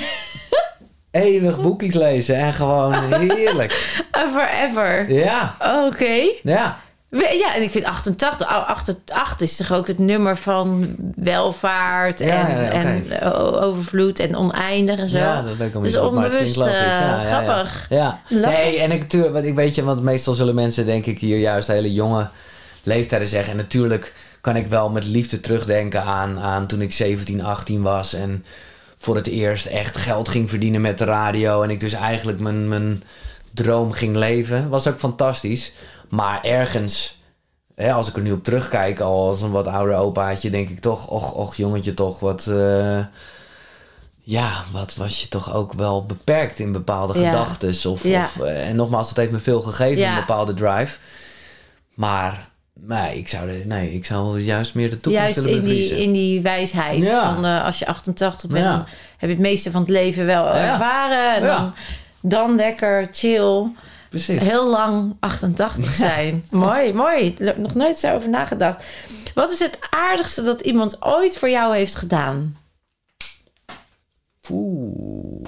Eeuwig 1.10 1.60
boekjes 1.60 1.94
lezen 1.94 2.36
en 2.36 2.52
gewoon 2.52 2.94
heerlijk. 3.12 3.70
Uh, 4.16 4.32
forever. 4.32 5.12
Ja, 5.12 5.56
Oké. 5.86 6.30
ja. 6.42 6.80
Ja, 7.10 7.54
en 7.54 7.62
ik 7.62 7.70
vind 7.70 7.84
88, 7.84 8.46
oh, 8.46 8.68
88 8.68 9.40
is 9.40 9.56
toch 9.56 9.72
ook 9.72 9.86
het 9.86 9.98
nummer 9.98 10.36
van 10.36 10.94
welvaart 11.16 12.20
en, 12.20 12.26
Ja, 12.26 12.48
ja, 12.48 12.70
en 12.70 13.20
overvloed 13.60 14.18
en 14.18 14.36
oneindig 14.36 14.98
en 14.98 15.08
zo. 15.08 15.18
Ja, 15.18 15.42
dat 15.42 15.56
weet 15.56 15.74
ik 15.74 15.82
Dus 15.82 15.96
onbewust, 15.96 16.58
eh, 16.58 16.72
Ja, 16.72 17.20
grappig. 17.24 17.86
Ja. 17.88 18.20
Nee, 18.28 18.78
en 18.78 18.90
ik 18.90 19.12
want 19.12 19.44
ik 19.44 19.54
weet 19.54 19.74
je, 19.74 19.84
want 19.84 20.02
meestal 20.02 20.34
zullen 20.34 20.54
mensen 20.54 20.86
denk 20.86 21.06
ik 21.06 21.18
hier 21.18 21.38
juist 21.38 21.68
hele 21.68 21.92
jonge 21.92 22.28
leeftijden 22.82 23.28
zeggen. 23.28 23.50
En 23.50 23.56
natuurlijk 23.56 24.12
kan 24.40 24.56
ik 24.56 24.66
wel 24.66 24.90
met 24.90 25.04
liefde 25.04 25.40
terugdenken 25.40 26.02
aan, 26.02 26.38
aan 26.38 26.66
toen 26.66 26.80
ik 26.80 26.92
17, 26.92 27.44
18 27.44 27.82
was 27.82 28.14
en 28.14 28.44
voor 29.02 29.16
het 29.16 29.26
eerst 29.26 29.66
echt 29.66 29.96
geld 29.96 30.28
ging 30.28 30.48
verdienen 30.48 30.80
met 30.80 30.98
de 30.98 31.04
radio. 31.04 31.62
En 31.62 31.70
ik 31.70 31.80
dus 31.80 31.92
eigenlijk 31.92 32.38
mijn, 32.38 32.68
mijn 32.68 33.02
droom 33.54 33.92
ging 33.92 34.16
leven. 34.16 34.68
Was 34.68 34.86
ook 34.86 34.98
fantastisch. 34.98 35.72
Maar 36.08 36.42
ergens, 36.44 37.20
hè, 37.74 37.92
als 37.92 38.08
ik 38.08 38.16
er 38.16 38.22
nu 38.22 38.32
op 38.32 38.44
terugkijk, 38.44 39.00
al 39.00 39.28
als 39.28 39.42
een 39.42 39.50
wat 39.50 39.66
ouder 39.66 39.96
opaatje, 39.96 40.50
denk 40.50 40.68
ik 40.68 40.80
toch, 40.80 41.06
och, 41.08 41.32
och 41.32 41.54
jongetje 41.56 41.94
toch, 41.94 42.20
wat... 42.20 42.46
eh, 42.46 42.98
ja, 44.24 44.64
wat 44.72 44.94
was 44.94 45.20
je 45.20 45.28
toch 45.28 45.54
ook 45.54 45.72
wel 45.72 46.04
beperkt 46.06 46.58
in 46.58 46.72
bepaalde 46.72 47.18
Ja. 47.20 47.30
gedachtes. 47.30 47.86
Of, 47.86 48.02
Ja. 48.04 48.20
of, 48.20 48.38
eh, 48.40 48.68
en 48.68 48.76
nogmaals, 48.76 49.08
het 49.08 49.16
heeft 49.16 49.30
me 49.30 49.38
veel 49.38 49.60
gegeven, 49.60 49.98
Ja. 49.98 50.12
een 50.12 50.20
bepaalde 50.20 50.54
drive. 50.54 50.98
Maar 51.94 52.48
nee, 52.80 53.18
ik 53.18 53.28
zou, 53.28 53.46
de, 53.46 53.62
nee, 53.66 53.94
ik 53.94 54.04
zou 54.04 54.40
juist 54.40 54.74
meer 54.74 54.90
de 54.90 55.00
toekomst 55.00 55.18
Juist 55.34 55.44
willen 55.44 55.58
in 55.58 55.64
die, 55.64 55.72
bevriezen. 55.80 55.98
in 55.98 56.12
die 56.12 56.40
wijsheid. 56.40 57.02
Ja. 57.04 57.34
Van, 57.34 57.44
eh, 57.44 57.64
als 57.64 57.78
je 57.78 57.86
88 57.86 58.50
bent, 58.50 58.64
Ja. 58.64 58.70
dan 58.76 58.86
heb 59.16 59.28
je 59.30 59.34
het 59.36 59.38
meeste 59.38 59.70
van 59.70 59.80
het 59.80 59.90
leven 59.90 60.26
wel 60.26 60.44
Ja. 60.44 60.72
ervaren. 60.72 61.34
En 61.34 61.42
dan, 61.42 61.74
dan 62.20 62.56
lekker 62.56 63.08
chill. 63.12 63.66
Precies. 64.08 64.42
Heel 64.42 64.68
lang 64.70 65.16
88 65.20 65.92
zijn. 66.08 66.44
mooi, 66.50 66.92
mooi. 66.92 67.34
Heb 67.38 67.56
Nog 67.56 67.74
nooit 67.74 67.98
zo 67.98 68.14
over 68.14 68.28
nagedacht. 68.28 68.84
Wat 69.34 69.50
is 69.50 69.58
het 69.58 69.78
aardigste 69.90 70.42
dat 70.42 70.60
iemand 70.60 70.96
ooit 71.04 71.38
voor 71.38 71.50
jou 71.50 71.74
heeft 71.76 71.94
gedaan? 71.96 72.56
Oeh. 74.50 75.46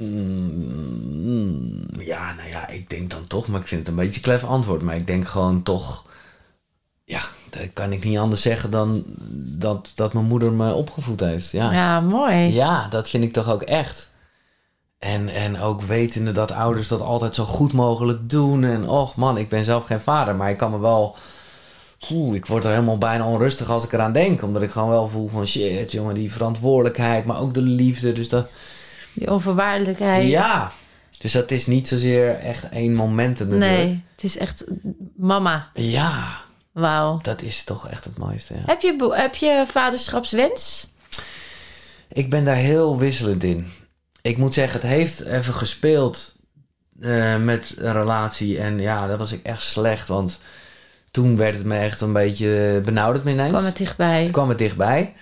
Mm, 0.00 1.84
ja, 1.92 2.34
nou 2.34 2.48
ja, 2.48 2.68
ik 2.68 2.90
denk 2.90 3.10
dan 3.10 3.26
toch, 3.26 3.48
maar 3.48 3.60
ik 3.60 3.66
vind 3.66 3.80
het 3.80 3.88
een 3.88 3.96
beetje 3.96 4.14
een 4.14 4.20
klef 4.20 4.44
antwoord. 4.44 4.82
Maar 4.82 4.96
ik 4.96 5.06
denk 5.06 5.28
gewoon 5.28 5.62
toch, 5.62 6.04
ja, 7.04 7.20
dat 7.50 7.68
kan 7.72 7.92
ik 7.92 8.04
niet 8.04 8.18
anders 8.18 8.42
zeggen 8.42 8.70
dan 8.70 9.04
dat, 9.58 9.92
dat 9.94 10.12
mijn 10.12 10.26
moeder 10.26 10.52
me 10.52 10.74
opgevoed 10.74 11.20
heeft. 11.20 11.50
Ja. 11.50 11.72
Ja, 11.72 12.00
mooi. 12.00 12.36
Ja, 12.36 12.88
dat 12.88 13.08
vind 13.08 13.24
ik 13.24 13.32
toch 13.32 13.50
ook 13.50 13.62
echt. 13.62 14.10
En, 14.98 15.28
en 15.28 15.58
ook 15.58 15.82
wetende 15.82 16.32
dat 16.32 16.50
ouders 16.50 16.88
dat 16.88 17.00
altijd 17.00 17.34
zo 17.34 17.44
goed 17.44 17.72
mogelijk 17.72 18.30
doen. 18.30 18.64
En 18.64 18.88
och 18.88 19.16
man, 19.16 19.36
ik 19.36 19.48
ben 19.48 19.64
zelf 19.64 19.84
geen 19.84 20.00
vader, 20.00 20.34
maar 20.34 20.50
ik 20.50 20.56
kan 20.56 20.70
me 20.70 20.78
wel... 20.78 21.16
Oeh, 22.10 22.34
ik 22.34 22.46
word 22.46 22.64
er 22.64 22.70
helemaal 22.70 22.98
bijna 22.98 23.26
onrustig 23.26 23.70
als 23.70 23.84
ik 23.84 23.92
eraan 23.92 24.12
denk. 24.12 24.42
Omdat 24.42 24.62
ik 24.62 24.70
gewoon 24.70 24.88
wel 24.88 25.08
voel 25.08 25.28
van 25.28 25.46
shit, 25.46 25.92
jongen, 25.92 26.14
die 26.14 26.32
verantwoordelijkheid, 26.32 27.24
maar 27.24 27.40
ook 27.40 27.54
de 27.54 27.62
liefde. 27.62 28.12
Dus 28.12 28.28
dat, 28.28 28.50
Die 29.12 29.30
onvoorwaardelijkheid. 29.30 30.28
ja. 30.28 30.72
Dus 31.18 31.32
dat 31.32 31.50
is 31.50 31.66
niet 31.66 31.88
zozeer 31.88 32.38
echt 32.38 32.68
één 32.68 32.92
momentum. 32.92 33.48
Nee, 33.48 34.04
het 34.14 34.24
is 34.24 34.38
echt 34.38 34.64
mama. 35.16 35.70
Ja, 35.74 36.40
Wauw. 36.72 37.18
dat 37.22 37.42
is 37.42 37.64
toch 37.64 37.88
echt 37.88 38.04
het 38.04 38.18
mooiste, 38.18 38.54
ja. 38.54 38.60
Heb 38.66 38.80
je, 38.80 39.12
heb 39.14 39.34
je 39.34 39.64
vaderschapswens? 39.66 40.88
Ik 42.12 42.30
ben 42.30 42.44
daar 42.44 42.54
heel 42.54 42.98
wisselend 42.98 43.44
in. 43.44 43.66
Ik 44.22 44.36
moet 44.36 44.54
zeggen, 44.54 44.80
het 44.80 44.88
heeft 44.88 45.20
even 45.20 45.54
gespeeld 45.54 46.34
eh, 47.00 47.36
met 47.36 47.74
een 47.78 47.92
relatie. 47.92 48.58
En 48.58 48.78
ja, 48.78 49.06
dat 49.06 49.18
was 49.18 49.32
ik 49.32 49.42
echt 49.42 49.62
slecht. 49.62 50.08
Want 50.08 50.38
toen 51.10 51.36
werd 51.36 51.54
het 51.54 51.64
me 51.64 51.78
echt 51.78 52.00
een 52.00 52.12
beetje 52.12 52.82
benauwd 52.84 53.24
ineens. 53.24 53.48
Kwam 53.48 53.64
het 53.64 53.76
dichtbij? 53.76 54.22
Toen 54.22 54.32
kwam 54.32 54.48
het 54.48 54.58
dichtbij. 54.58 55.14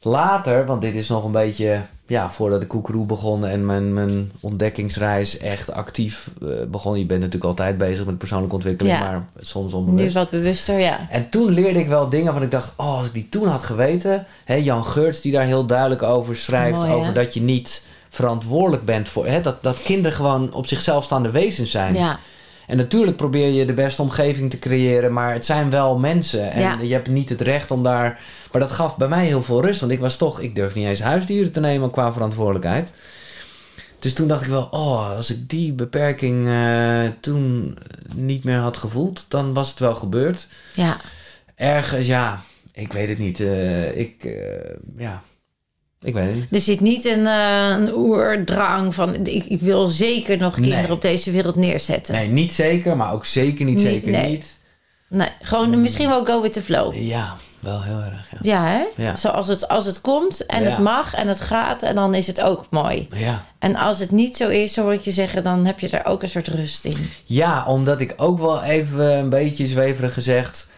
Later, 0.00 0.66
want 0.66 0.80
dit 0.80 0.94
is 0.94 1.08
nog 1.08 1.24
een 1.24 1.32
beetje... 1.32 1.82
Ja, 2.12 2.30
voordat 2.30 2.60
de 2.60 2.66
koekeroe 2.66 3.06
begon 3.06 3.46
en 3.46 3.66
mijn, 3.66 3.92
mijn 3.94 4.32
ontdekkingsreis 4.40 5.38
echt 5.38 5.72
actief 5.72 6.30
eh, 6.42 6.48
begon. 6.68 6.98
Je 6.98 7.06
bent 7.06 7.18
natuurlijk 7.20 7.44
altijd 7.50 7.78
bezig 7.78 8.06
met 8.06 8.18
persoonlijke 8.18 8.54
ontwikkeling, 8.54 8.96
Ja. 8.96 9.00
maar 9.10 9.26
soms 9.40 9.72
Nu 9.72 9.78
onbewust. 9.78 10.14
wat 10.14 10.30
bewuster, 10.30 10.78
ja. 10.78 11.06
En 11.10 11.28
toen 11.28 11.50
leerde 11.50 11.78
ik 11.78 11.88
wel 11.88 12.08
dingen 12.08 12.32
van 12.32 12.42
ik 12.42 12.50
dacht, 12.50 12.72
oh, 12.76 12.96
als 12.96 13.06
ik 13.06 13.12
die 13.12 13.28
toen 13.28 13.46
had 13.48 13.62
geweten. 13.62 14.26
Hè, 14.44 14.54
Jan 14.54 14.84
Geurts 14.86 15.20
die 15.20 15.32
daar 15.32 15.44
heel 15.44 15.66
duidelijk 15.66 16.02
over 16.02 16.36
schrijft. 16.36 16.78
Mooi, 16.78 16.92
over 16.92 17.14
dat 17.14 17.34
je 17.34 17.40
niet 17.42 17.82
verantwoordelijk 18.08 18.84
bent 18.84 19.08
voor. 19.08 19.26
Hè, 19.26 19.40
dat, 19.40 19.62
dat 19.62 19.82
kinderen 19.82 20.12
gewoon 20.16 20.52
op 20.54 20.66
zichzelf 20.66 21.04
staande 21.04 21.30
wezens 21.30 21.70
zijn. 21.70 21.94
Ja, 21.94 22.18
En 22.66 22.76
natuurlijk 22.76 23.16
probeer 23.16 23.48
je 23.48 23.64
de 23.66 23.72
beste 23.74 24.02
omgeving 24.02 24.50
te 24.50 24.58
creëren. 24.58 25.12
Maar 25.12 25.32
het 25.32 25.44
zijn 25.44 25.70
wel 25.70 25.98
mensen. 25.98 26.50
En 26.52 26.60
Ja. 26.60 26.78
je 26.82 26.92
hebt 26.92 27.08
niet 27.08 27.28
het 27.28 27.40
recht 27.40 27.70
om 27.70 27.82
daar. 27.82 28.20
Maar 28.52 28.60
dat 28.60 28.70
gaf 28.70 28.96
bij 28.96 29.08
mij 29.08 29.26
heel 29.26 29.42
veel 29.42 29.62
rust. 29.62 29.80
Want 29.80 29.92
ik 29.92 30.00
was 30.00 30.16
toch, 30.16 30.40
ik 30.40 30.54
durf 30.54 30.74
niet 30.74 30.86
eens 30.86 31.00
huisdieren 31.00 31.52
te 31.52 31.60
nemen 31.60 31.90
qua 31.90 32.12
verantwoordelijkheid. 32.12 32.92
Dus 33.98 34.12
toen 34.14 34.28
dacht 34.28 34.42
ik 34.42 34.48
wel, 34.48 34.68
oh, 34.70 35.16
als 35.16 35.30
ik 35.30 35.48
die 35.48 35.72
beperking 35.72 36.48
eh, 36.48 37.00
toen 37.20 37.76
niet 38.14 38.44
meer 38.44 38.58
had 38.58 38.76
gevoeld, 38.76 39.24
dan 39.28 39.52
was 39.54 39.70
het 39.70 39.78
wel 39.78 39.94
gebeurd. 39.94 40.46
ja. 40.74 40.96
Ergens, 41.54 42.06
ja, 42.06 42.42
ik 42.72 42.92
weet 42.92 43.08
het 43.08 43.18
niet. 43.18 43.40
Eh, 43.40 43.96
ik, 43.98 44.24
eh, 44.24 44.74
ja, 44.96 45.22
ik 46.02 46.14
weet 46.14 46.26
het 46.26 46.34
niet. 46.34 46.46
Er 46.50 46.60
zit 46.60 46.80
niet 46.80 47.04
een, 47.04 47.26
eh, 47.26 47.68
een 47.78 47.94
oerdrang 47.94 48.94
van... 48.94 49.14
Ik, 49.26 49.44
ik 49.44 49.60
wil 49.60 49.86
zeker 49.86 50.36
nog 50.36 50.54
kinderen 50.54 50.82
Nee. 50.82 50.92
op 50.92 51.02
deze 51.02 51.30
wereld 51.30 51.56
neerzetten. 51.56 52.14
Nee, 52.14 52.28
niet 52.28 52.52
zeker, 52.52 52.96
maar 52.96 53.12
ook 53.12 53.24
zeker 53.24 53.64
niet 53.64 53.80
zeker 53.80 54.10
nee. 54.10 54.30
niet. 54.30 54.60
Nee, 55.08 55.28
gewoon 55.42 55.80
misschien 55.80 56.08
wel 56.08 56.24
go 56.24 56.40
with 56.42 56.52
the 56.52 56.62
flow. 56.62 56.94
Ja, 56.94 57.34
wel 57.60 57.82
heel 57.82 57.98
erg, 58.00 58.28
ja. 58.30 58.38
Ja, 58.40 58.66
hè? 58.66 59.02
Ja. 59.02 59.16
Zoals 59.16 59.46
het, 59.46 59.68
als 59.68 59.86
het 59.86 60.00
komt 60.00 60.46
en 60.46 60.62
Ja. 60.62 60.68
het 60.70 60.78
mag 60.78 61.14
en 61.14 61.28
het 61.28 61.40
gaat... 61.40 61.82
en 61.82 61.94
dan 61.94 62.14
is 62.14 62.26
het 62.26 62.40
ook 62.40 62.66
mooi. 62.70 63.06
Ja. 63.16 63.44
En 63.58 63.76
als 63.76 63.98
het 63.98 64.10
niet 64.10 64.36
zo 64.36 64.48
is, 64.48 64.72
zo 64.72 64.82
hoor 64.82 64.92
ik 64.94 65.00
je 65.00 65.10
zeggen... 65.10 65.42
dan 65.42 65.66
heb 65.66 65.80
je 65.80 65.88
er 65.88 66.04
ook 66.04 66.22
een 66.22 66.28
soort 66.28 66.48
rust 66.48 66.84
in. 66.84 67.10
ja, 67.24 67.64
omdat 67.66 68.00
ik 68.00 68.14
ook 68.16 68.38
wel 68.38 68.62
even 68.62 69.18
een 69.18 69.28
beetje 69.28 69.66
zweverig 69.66 70.12
gezegd... 70.14 70.70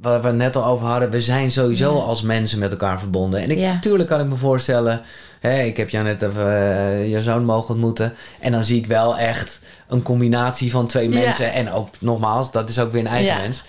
Waar 0.00 0.20
we 0.20 0.26
het 0.26 0.36
net 0.36 0.56
al 0.56 0.64
over 0.64 0.86
hadden, 0.86 1.10
we 1.10 1.20
zijn 1.22 1.50
sowieso 1.50 1.94
Ja. 1.96 2.00
als 2.02 2.22
mensen 2.22 2.58
met 2.58 2.70
elkaar 2.70 2.98
verbonden. 3.00 3.40
En 3.40 3.50
ik, 3.50 3.58
Ja. 3.58 3.72
natuurlijk 3.72 4.08
kan 4.08 4.20
ik 4.20 4.26
me 4.26 4.34
voorstellen, 4.36 5.02
hè, 5.40 5.62
ik 5.62 5.76
heb 5.76 5.90
jou 5.90 6.04
net 6.04 6.22
even 6.22 6.46
eh, 6.46 7.10
je 7.10 7.22
zoon 7.22 7.44
mogen 7.44 7.70
ontmoeten. 7.74 8.14
En 8.40 8.52
dan 8.52 8.64
zie 8.64 8.78
ik 8.78 8.86
wel 8.86 9.18
echt 9.18 9.58
een 9.88 10.02
combinatie 10.02 10.70
van 10.70 10.86
twee 10.86 11.10
Ja. 11.10 11.18
mensen. 11.20 11.52
En 11.52 11.70
ook 11.72 11.88
nogmaals, 12.00 12.50
dat 12.52 12.68
is 12.68 12.78
ook 12.78 12.92
weer 12.92 13.00
een 13.00 13.06
eigen 13.06 13.36
mens. 13.36 13.62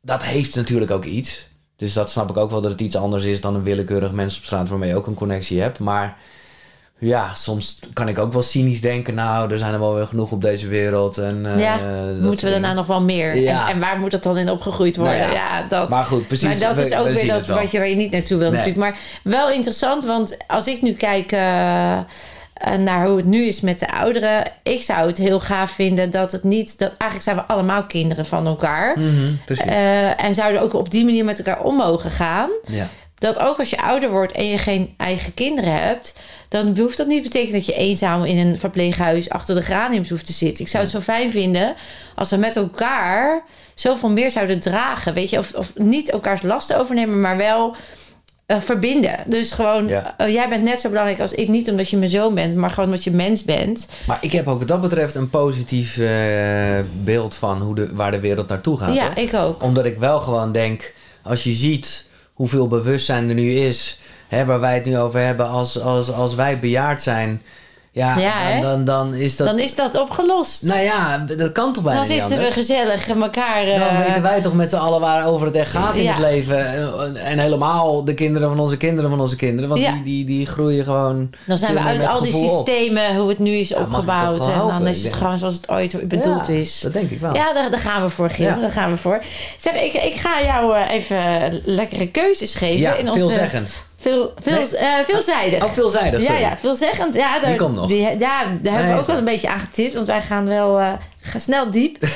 dat 0.00 0.22
heeft 0.24 0.54
natuurlijk 0.56 0.90
ook 0.90 1.04
iets. 1.04 1.48
Dus 1.76 1.92
dat 1.92 2.10
snap 2.10 2.30
ik 2.30 2.36
ook 2.36 2.50
wel 2.50 2.60
dat 2.60 2.70
het 2.70 2.80
iets 2.80 2.96
anders 2.96 3.24
is 3.24 3.40
dan 3.40 3.54
een 3.54 3.62
willekeurig 3.62 4.12
mens 4.12 4.36
op 4.38 4.44
straat 4.44 4.68
waarmee 4.68 4.88
je 4.88 4.96
ook 4.96 5.06
een 5.06 5.14
connectie 5.14 5.60
hebt. 5.60 5.78
Maar 5.78 6.16
ja, 7.04 7.34
soms 7.34 7.78
kan 7.92 8.08
ik 8.08 8.18
ook 8.18 8.32
wel 8.32 8.42
cynisch 8.42 8.80
denken, 8.80 9.14
nou, 9.14 9.52
er 9.52 9.58
zijn 9.58 9.72
er 9.72 9.78
wel 9.78 9.94
weer 9.94 10.06
genoeg 10.06 10.30
op 10.32 10.42
deze 10.42 10.68
wereld. 10.68 11.18
En, 11.18 11.46
eh, 11.54 11.60
ja, 11.60 11.78
moeten 12.20 12.44
we 12.44 12.50
daarna 12.50 12.72
nog 12.72 12.86
wel 12.86 13.02
meer? 13.02 13.36
Ja. 13.36 13.68
En, 13.68 13.74
en 13.74 13.80
waar 13.80 13.98
moet 13.98 14.10
dat 14.10 14.22
dan 14.22 14.38
in 14.38 14.50
opgegroeid 14.50 14.96
worden? 14.96 15.18
Nou 15.18 15.32
ja. 15.32 15.58
ja. 15.58 15.68
dat. 15.68 15.88
Maar 15.88 16.04
goed, 16.04 16.26
precies. 16.26 16.46
Maar 16.46 16.58
dat 16.58 16.76
we- 16.76 16.84
is 16.90 16.96
ook 16.96 17.06
we 17.06 17.12
weer 17.12 17.26
dat 17.26 17.46
wat 17.46 17.70
je, 17.70 17.78
waar 17.78 17.88
je 17.88 17.94
niet 17.96 18.10
naartoe 18.12 18.38
wil 18.38 18.50
Nee. 18.50 18.58
natuurlijk. 18.58 18.90
Maar 18.90 18.98
wel 19.22 19.50
interessant, 19.50 20.04
want 20.04 20.36
als 20.46 20.66
ik 20.66 20.82
nu 20.82 20.92
kijk 20.92 21.32
eh, 21.32 21.92
eh, 21.96 22.04
naar 22.78 23.06
hoe 23.06 23.16
het 23.16 23.26
nu 23.26 23.44
is 23.46 23.60
met 23.60 23.78
de 23.78 23.92
ouderen... 23.92 24.42
ik 24.62 24.82
zou 24.82 25.06
het 25.06 25.18
heel 25.18 25.40
gaaf 25.40 25.70
vinden 25.70 26.10
dat 26.10 26.32
het 26.32 26.44
niet... 26.44 26.78
dat 26.78 26.88
eigenlijk 26.88 27.22
zijn 27.22 27.36
we 27.36 27.42
allemaal 27.54 27.84
kinderen 27.84 28.26
van 28.26 28.46
elkaar... 28.46 28.98
Mhm, 28.98 29.32
en 30.16 30.34
zouden 30.34 30.60
ook 30.62 30.72
op 30.74 30.90
die 30.90 31.04
manier 31.04 31.24
met 31.24 31.38
elkaar 31.38 31.64
om 31.64 31.76
mogen 31.76 32.10
gaan. 32.10 32.50
ja. 32.64 32.88
Dat 33.24 33.38
ook 33.38 33.58
als 33.58 33.70
je 33.70 33.82
ouder 33.82 34.10
wordt 34.10 34.32
en 34.32 34.48
je 34.48 34.58
geen 34.58 34.94
eigen 34.96 35.34
kinderen 35.34 35.72
hebt, 35.82 36.14
dan 36.48 36.78
hoeft 36.78 36.96
dat 36.96 37.06
niet 37.06 37.16
te 37.16 37.28
betekenen 37.28 37.52
dat 37.54 37.66
je 37.66 37.74
eenzaam 37.74 38.24
in 38.24 38.38
een 38.38 38.58
verpleeghuis 38.58 39.30
achter 39.30 39.54
de 39.54 39.62
graniums 39.62 40.10
hoeft 40.10 40.26
te 40.26 40.32
zitten. 40.32 40.64
Ik 40.64 40.70
zou 40.70 40.82
het 40.82 40.92
zo 40.92 41.00
fijn 41.00 41.30
vinden 41.30 41.74
als 42.14 42.30
we 42.30 42.36
met 42.36 42.56
elkaar 42.56 43.42
zoveel 43.74 44.10
meer 44.10 44.30
zouden 44.30 44.60
dragen. 44.60 45.14
Weet 45.14 45.30
je, 45.30 45.38
of, 45.38 45.52
of 45.54 45.72
niet 45.76 46.10
elkaars 46.10 46.42
lasten 46.42 46.78
overnemen, 46.78 47.20
maar 47.20 47.36
wel 47.36 47.76
eh, 48.46 48.60
verbinden. 48.60 49.18
Dus 49.26 49.52
gewoon, 49.52 49.88
Ja. 49.88 50.14
eh, 50.18 50.32
jij 50.32 50.48
bent 50.48 50.62
net 50.62 50.80
zo 50.80 50.88
belangrijk 50.88 51.20
als 51.20 51.32
ik. 51.32 51.48
Niet 51.48 51.70
omdat 51.70 51.90
je 51.90 51.96
mijn 51.96 52.10
zoon 52.10 52.34
bent, 52.34 52.56
maar 52.56 52.70
gewoon 52.70 52.84
omdat 52.84 53.04
je 53.04 53.10
mens 53.10 53.44
bent. 53.44 53.88
Maar 54.06 54.18
ik 54.20 54.32
heb 54.32 54.48
ook 54.48 54.58
wat 54.58 54.68
dat 54.68 54.80
betreft 54.80 55.14
een 55.14 55.30
positief 55.30 55.98
eh, 55.98 56.78
beeld 57.02 57.34
van 57.34 57.60
hoe 57.60 57.74
de, 57.74 57.94
waar 57.94 58.10
de 58.10 58.20
wereld 58.20 58.48
naartoe 58.48 58.78
gaat. 58.78 58.94
ja, 58.94 59.06
hoor. 59.06 59.16
ik 59.24 59.34
ook. 59.34 59.62
Omdat 59.62 59.84
ik 59.84 59.98
wel 59.98 60.20
gewoon 60.20 60.52
denk, 60.52 60.92
als 61.22 61.44
je 61.44 61.52
ziet 61.52 62.04
hoeveel 62.34 62.68
bewustzijn 62.68 63.28
er 63.28 63.34
nu 63.34 63.52
is, 63.52 63.98
hè, 64.28 64.44
waar 64.44 64.60
wij 64.60 64.74
het 64.74 64.84
nu 64.84 64.98
over 64.98 65.20
hebben, 65.20 65.48
als, 65.48 65.80
als, 65.80 66.12
als 66.12 66.34
wij 66.34 66.58
bejaard 66.58 67.02
zijn, 67.02 67.42
ja, 67.94 68.50
dan, 68.52 68.60
dan, 68.60 68.84
dan 68.84 69.14
is 69.14 69.36
dat. 69.36 69.46
Dan 69.46 69.58
is 69.58 69.74
dat 69.74 70.00
opgelost. 70.00 70.62
Nou 70.62 70.80
ja, 70.80 71.18
dat 71.18 71.52
kan 71.52 71.72
toch 71.72 71.82
bijna 71.84 72.00
dan 72.00 72.08
niet 72.08 72.18
zitten 72.18 72.38
we 72.38 72.52
gezellig 72.52 73.08
in 73.08 73.22
elkaar. 73.22 73.62
eh, 73.66 73.80
Dan 73.88 74.04
weten 74.04 74.22
wij 74.22 74.40
toch 74.40 74.54
met 74.54 74.70
z'n 74.70 74.76
allen 74.76 75.00
waarover 75.00 75.46
het 75.46 75.56
echt 75.56 75.70
gaat 75.70 75.94
in 75.96 76.02
Ja. 76.02 76.10
het 76.10 76.18
leven. 76.20 77.16
En 77.16 77.38
helemaal 77.38 78.04
de 78.04 78.14
kinderen 78.14 78.48
van 78.48 78.58
onze 78.58 78.76
kinderen 78.76 79.10
van 79.10 79.20
onze 79.20 79.36
kinderen. 79.36 79.68
Want 79.70 79.80
Ja. 79.82 79.92
die, 79.92 80.02
die, 80.02 80.24
die 80.24 80.46
groeien 80.46 80.84
gewoon. 80.84 81.30
Dan 81.44 81.56
zijn 81.58 81.74
we 81.74 81.80
uit 81.80 82.06
al 82.06 82.22
die 82.22 82.34
op. 82.34 82.48
systemen, 82.66 83.16
hoe 83.16 83.28
het 83.28 83.38
nu 83.38 83.50
is 83.50 83.74
opgebouwd. 83.74 84.48
En 84.48 84.58
dan 84.68 84.86
is 84.86 85.04
het 85.04 85.12
gewoon 85.14 85.38
zoals 85.38 85.54
het 85.54 85.68
ooit 85.70 86.08
bedoeld 86.08 86.46
Ja, 86.46 86.52
is. 86.54 86.80
Dat 86.80 86.92
denk 86.92 87.10
ik 87.10 87.20
wel. 87.20 87.34
Ja, 87.34 87.52
daar, 87.52 87.70
daar 87.70 87.80
gaan 87.80 88.02
we 88.02 88.08
voor, 88.10 88.30
Gil. 88.30 88.60
Daar 88.60 88.70
gaan 88.70 88.90
we 88.90 88.96
voor. 88.96 89.22
Zeg, 89.58 89.74
ik, 89.74 89.92
ik 89.92 90.14
ga 90.14 90.42
jou 90.42 90.76
eh, 90.76 90.90
even 90.90 91.20
lekkere 91.64 92.06
keuzes 92.08 92.54
geven. 92.54 92.78
Ja, 92.80 92.94
in 92.94 93.10
onze, 93.10 93.18
veelzeggend. 93.18 93.82
Veel, 94.04 94.34
veel, 94.42 94.52
Nee. 94.54 94.76
eh, 94.76 95.04
veelzijdig. 95.04 95.64
Oh, 95.64 95.70
veelzijdig, 95.70 96.20
ja, 96.20 96.26
sorry. 96.26 96.40
ja, 96.40 96.56
veelzeggend. 96.56 97.14
Ja, 97.14 97.38
daar, 97.40 97.48
Die 97.50 97.58
komt 97.58 97.74
nog. 97.74 97.90
ja, 97.90 98.14
daar 98.14 98.46
hebben 98.62 98.92
we 98.94 99.00
ook 99.00 99.06
wel 99.06 99.16
een 99.16 99.24
beetje 99.24 99.48
aan 99.48 99.60
getipt. 99.60 99.94
Want 99.94 100.06
wij 100.06 100.22
gaan 100.22 100.46
wel 100.46 100.78
eh, 100.80 100.92
gaan 101.20 101.40
snel 101.40 101.70
diep. 101.70 101.96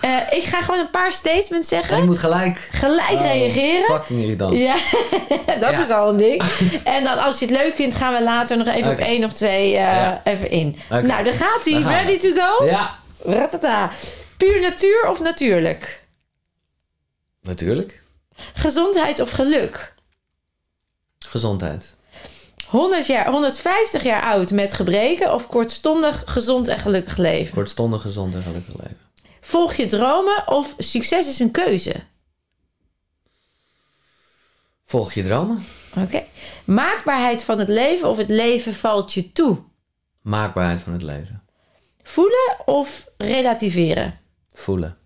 Eh, 0.00 0.16
ik 0.30 0.42
ga 0.42 0.60
gewoon 0.62 0.80
een 0.80 0.90
paar 0.90 1.12
statements 1.12 1.52
En 1.52 1.64
zeggen. 1.64 2.04
moet 2.04 2.18
gelijk. 2.18 2.68
Gelijk 2.72 3.10
Oh, 3.10 3.20
reageren. 3.20 3.84
Fucking 3.84 4.20
irritant. 4.22 4.54
Ja, 4.56 4.74
dat 5.60 5.70
Ja. 5.70 5.80
is 5.80 5.90
al 5.90 6.08
een 6.08 6.16
ding. 6.16 6.42
En 6.84 7.04
dan 7.04 7.18
als 7.18 7.38
je 7.38 7.46
het 7.46 7.54
leuk 7.54 7.74
vindt, 7.74 7.94
gaan 7.94 8.14
we 8.14 8.22
later 8.22 8.56
nog 8.56 8.66
even 8.66 8.90
op 8.92 8.98
één 8.98 9.24
of 9.24 9.32
twee 9.32 9.70
Ja. 9.70 10.20
even 10.24 10.50
in. 10.50 10.76
Nou, 10.88 11.24
daar 11.24 11.34
gaat 11.34 11.64
hij. 11.64 11.80
Ready 11.82 12.18
to 12.18 12.28
go? 12.42 12.64
Ja, 12.66 12.98
Ratata. 13.24 13.90
Puur 14.36 14.60
natuur 14.60 15.08
of 15.10 15.20
natuurlijk? 15.20 16.02
natuurlijk. 17.42 18.02
Gezondheid 18.54 19.20
of 19.20 19.30
geluk? 19.30 19.94
Gezondheid. 21.28 21.96
100 22.66 23.06
jaar, 23.06 23.30
150 23.30 24.02
jaar 24.02 24.22
oud 24.22 24.50
met 24.50 24.72
gebreken 24.72 25.34
of 25.34 25.46
kortstondig 25.46 26.22
gezond 26.26 26.68
en 26.68 26.78
gelukkig 26.78 27.16
leven? 27.16 27.54
Kortstondig 27.54 28.02
gezond 28.02 28.34
en 28.34 28.42
gelukkig 28.42 28.76
leven. 28.76 28.98
Volg 29.40 29.74
je 29.74 29.86
dromen 29.86 30.48
of 30.48 30.74
succes 30.78 31.28
is 31.28 31.38
een 31.38 31.50
keuze? 31.50 31.94
Volg 34.84 35.12
je 35.12 35.22
dromen. 35.22 35.64
Oké. 35.96 36.24
Maakbaarheid 36.64 37.42
van 37.42 37.58
het 37.58 37.68
leven 37.68 38.08
of 38.08 38.16
het 38.16 38.30
leven 38.30 38.74
valt 38.74 39.12
je 39.12 39.32
toe? 39.32 39.58
Maakbaarheid 40.20 40.80
van 40.80 40.92
het 40.92 41.02
leven. 41.02 41.42
Voelen 42.02 42.56
of 42.64 43.08
relativeren? 43.16 44.20
Voelen. 44.54 44.98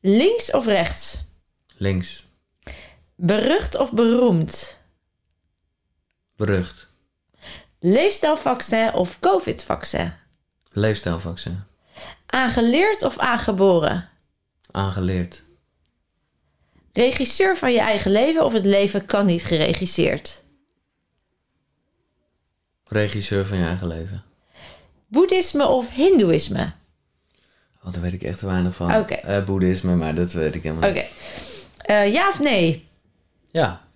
Links 0.00 0.50
of 0.50 0.66
rechts? 0.66 1.24
Links. 1.76 2.26
Berucht 3.14 3.76
of 3.76 3.92
beroemd? 3.92 4.79
Berucht. 6.40 6.86
Leefstijlvaccin 7.80 8.92
of 8.94 9.18
COVID-vaccin? 9.18 10.12
Leefstijlvaccin. 10.72 11.62
Aangeleerd 12.26 13.02
of 13.02 13.18
aangeboren? 13.18 14.08
Aangeleerd. 14.70 15.42
Regisseur 16.92 17.56
van 17.56 17.72
je 17.72 17.78
eigen 17.80 18.10
leven 18.10 18.44
of 18.44 18.52
het 18.52 18.64
leven 18.64 19.06
kan 19.06 19.26
niet 19.26 19.44
geregisseerd? 19.44 20.44
Regisseur 22.84 23.46
van 23.46 23.58
je 23.58 23.64
eigen 23.64 23.86
leven. 23.86 24.24
Boeddhisme 25.06 25.66
of 25.66 25.90
hindoeïsme? 25.90 26.72
Want 27.80 27.94
daar 27.94 28.02
weet 28.02 28.12
ik 28.12 28.22
echt 28.22 28.40
weinig 28.40 28.74
van. 28.74 28.94
Oké. 28.96 29.14
Eh, 29.14 29.44
boeddhisme, 29.44 29.94
maar 29.94 30.14
dat 30.14 30.32
weet 30.32 30.54
ik 30.54 30.62
helemaal 30.62 30.90
Oké. 30.90 31.00
niet. 31.00 31.10
Eh, 31.76 32.12
ja 32.12 32.28
of 32.28 32.40
nee? 32.40 32.88
Ja, 33.50 33.88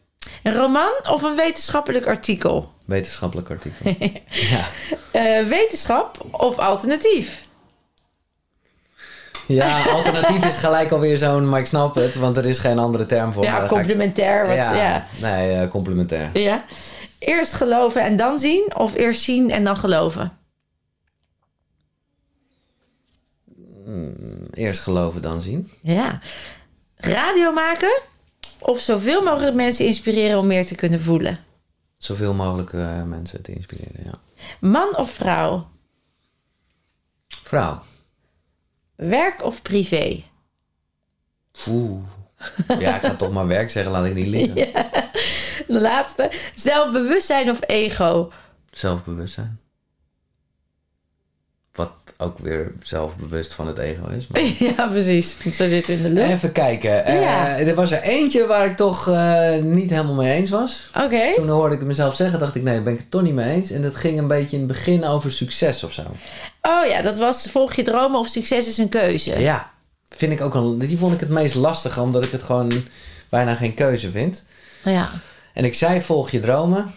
Een 0.42 0.54
roman 0.54 0.92
of 1.10 1.22
een 1.22 1.36
wetenschappelijk 1.36 2.06
artikel? 2.06 2.72
wetenschappelijk 2.86 3.50
artikel. 3.50 3.94
ja. 4.50 4.64
Eh, 5.12 5.46
wetenschap 5.46 6.26
of 6.30 6.58
alternatief? 6.58 7.48
ja, 9.46 9.82
alternatief 9.84 10.44
is 10.44 10.56
gelijk 10.56 10.90
alweer 10.90 11.16
zo'n, 11.18 11.48
maar 11.48 11.60
ik 11.60 11.66
snap 11.66 11.94
het, 11.94 12.14
want 12.16 12.36
er 12.36 12.46
is 12.46 12.58
geen 12.58 12.78
andere 12.78 13.06
term 13.06 13.32
voor. 13.32 13.44
ja, 13.44 13.62
ik- 13.62 13.68
complementair. 13.68 14.46
Wat, 14.46 14.54
ja. 14.56 14.74
Ja, 14.74 14.82
Ja. 14.82 15.06
nee, 15.36 15.52
eh, 15.60 15.68
complementair. 15.70 16.30
Eerst 17.18 17.52
geloven 17.52 18.02
en 18.02 18.16
dan 18.16 18.38
zien? 18.38 18.72
Of 18.76 18.94
eerst 18.94 19.22
zien 19.22 19.50
en 19.50 19.64
dan 19.64 19.76
geloven? 19.76 20.38
Eerst 24.52 24.80
geloven, 24.80 25.22
dan 25.22 25.40
zien. 25.40 25.70
Ja. 25.82 26.20
Radio 26.96 27.52
maken? 27.52 28.00
Of 28.60 28.80
zoveel 28.80 29.22
mogelijk 29.22 29.54
mensen 29.54 29.86
inspireren 29.86 30.38
om 30.38 30.46
meer 30.46 30.66
te 30.66 30.74
kunnen 30.74 31.00
voelen? 31.00 31.38
Zoveel 31.98 32.34
mogelijk 32.34 32.72
eh, 32.72 33.02
mensen 33.02 33.42
te 33.42 33.52
inspireren, 33.52 34.04
ja. 34.04 34.18
Man 34.60 34.96
of 34.96 35.10
vrouw? 35.10 35.68
Vrouw. 37.28 37.82
Werk 38.96 39.44
of 39.44 39.62
privé? 39.62 40.22
Oeh. 41.68 42.02
Ja, 42.78 42.96
ik 42.96 43.02
ga 43.04 43.14
toch 43.14 43.32
maar 43.32 43.46
werk 43.46 43.70
zeggen, 43.70 43.92
laat 43.92 44.06
ik 44.06 44.14
niet 44.14 44.26
liggen. 44.26 44.54
De 45.74 45.80
laatste. 45.80 46.32
Zelfbewustzijn 46.54 47.50
of 47.50 47.58
ego? 47.68 48.32
Zelfbewustzijn. 48.70 49.60
Ook 52.18 52.38
weer 52.38 52.72
zelfbewust 52.82 53.54
van 53.54 53.66
het 53.66 53.78
ego 53.78 54.08
is. 54.08 54.26
Maar... 54.26 54.42
ja, 54.76 54.86
precies. 54.86 55.36
Want 55.42 55.56
Zo 55.56 55.68
zitten 55.68 55.96
we 55.96 56.08
in 56.08 56.14
de 56.14 56.20
lucht. 56.20 56.30
Even 56.30 56.52
kijken. 56.52 57.04
Eh, 57.04 57.68
er 57.68 57.74
was 57.74 57.90
er 57.90 58.02
eentje 58.02 58.46
waar 58.46 58.66
ik 58.66 58.76
toch 58.76 59.08
eh, 59.08 59.62
niet 59.62 59.90
helemaal 59.90 60.14
mee 60.14 60.34
eens 60.34 60.50
was. 60.50 60.90
Oké. 60.94 61.34
Toen 61.34 61.48
hoorde 61.48 61.72
ik 61.74 61.80
het 61.80 61.88
mezelf 61.88 62.14
zeggen, 62.14 62.38
dacht 62.38 62.54
ik, 62.54 62.62
nee, 62.62 62.74
daar 62.74 62.82
ben 62.82 62.92
ik 62.92 62.98
het 62.98 63.10
toch 63.10 63.22
niet 63.22 63.34
mee 63.34 63.54
eens. 63.54 63.70
En 63.70 63.82
dat 63.82 63.96
ging 63.96 64.18
een 64.18 64.28
beetje 64.28 64.56
in 64.56 64.62
het 64.62 64.72
begin 64.72 65.04
over 65.04 65.32
succes 65.32 65.84
of 65.84 65.92
zo. 65.92 66.02
Oh 66.62 66.86
ja, 66.86 67.02
dat 67.02 67.18
was 67.18 67.50
volg 67.50 67.74
je 67.74 67.82
dromen 67.82 68.18
of 68.18 68.26
succes 68.26 68.66
is 68.66 68.78
een 68.78 68.88
keuze. 68.88 69.40
Ja, 69.40 69.70
vind 70.08 70.32
ik 70.32 70.40
ook 70.40 70.54
een, 70.54 70.78
die 70.78 70.98
vond 70.98 71.14
ik 71.14 71.20
het 71.20 71.28
meest 71.28 71.54
lastig, 71.54 71.98
omdat 71.98 72.24
ik 72.24 72.30
het 72.30 72.42
gewoon 72.42 72.72
bijna 73.28 73.54
geen 73.54 73.74
keuze 73.74 74.10
vind. 74.10 74.44
Ja. 74.84 75.10
En 75.54 75.64
ik 75.64 75.74
zei, 75.74 76.02
volg 76.02 76.30
je 76.30 76.40
dromen. 76.40 76.94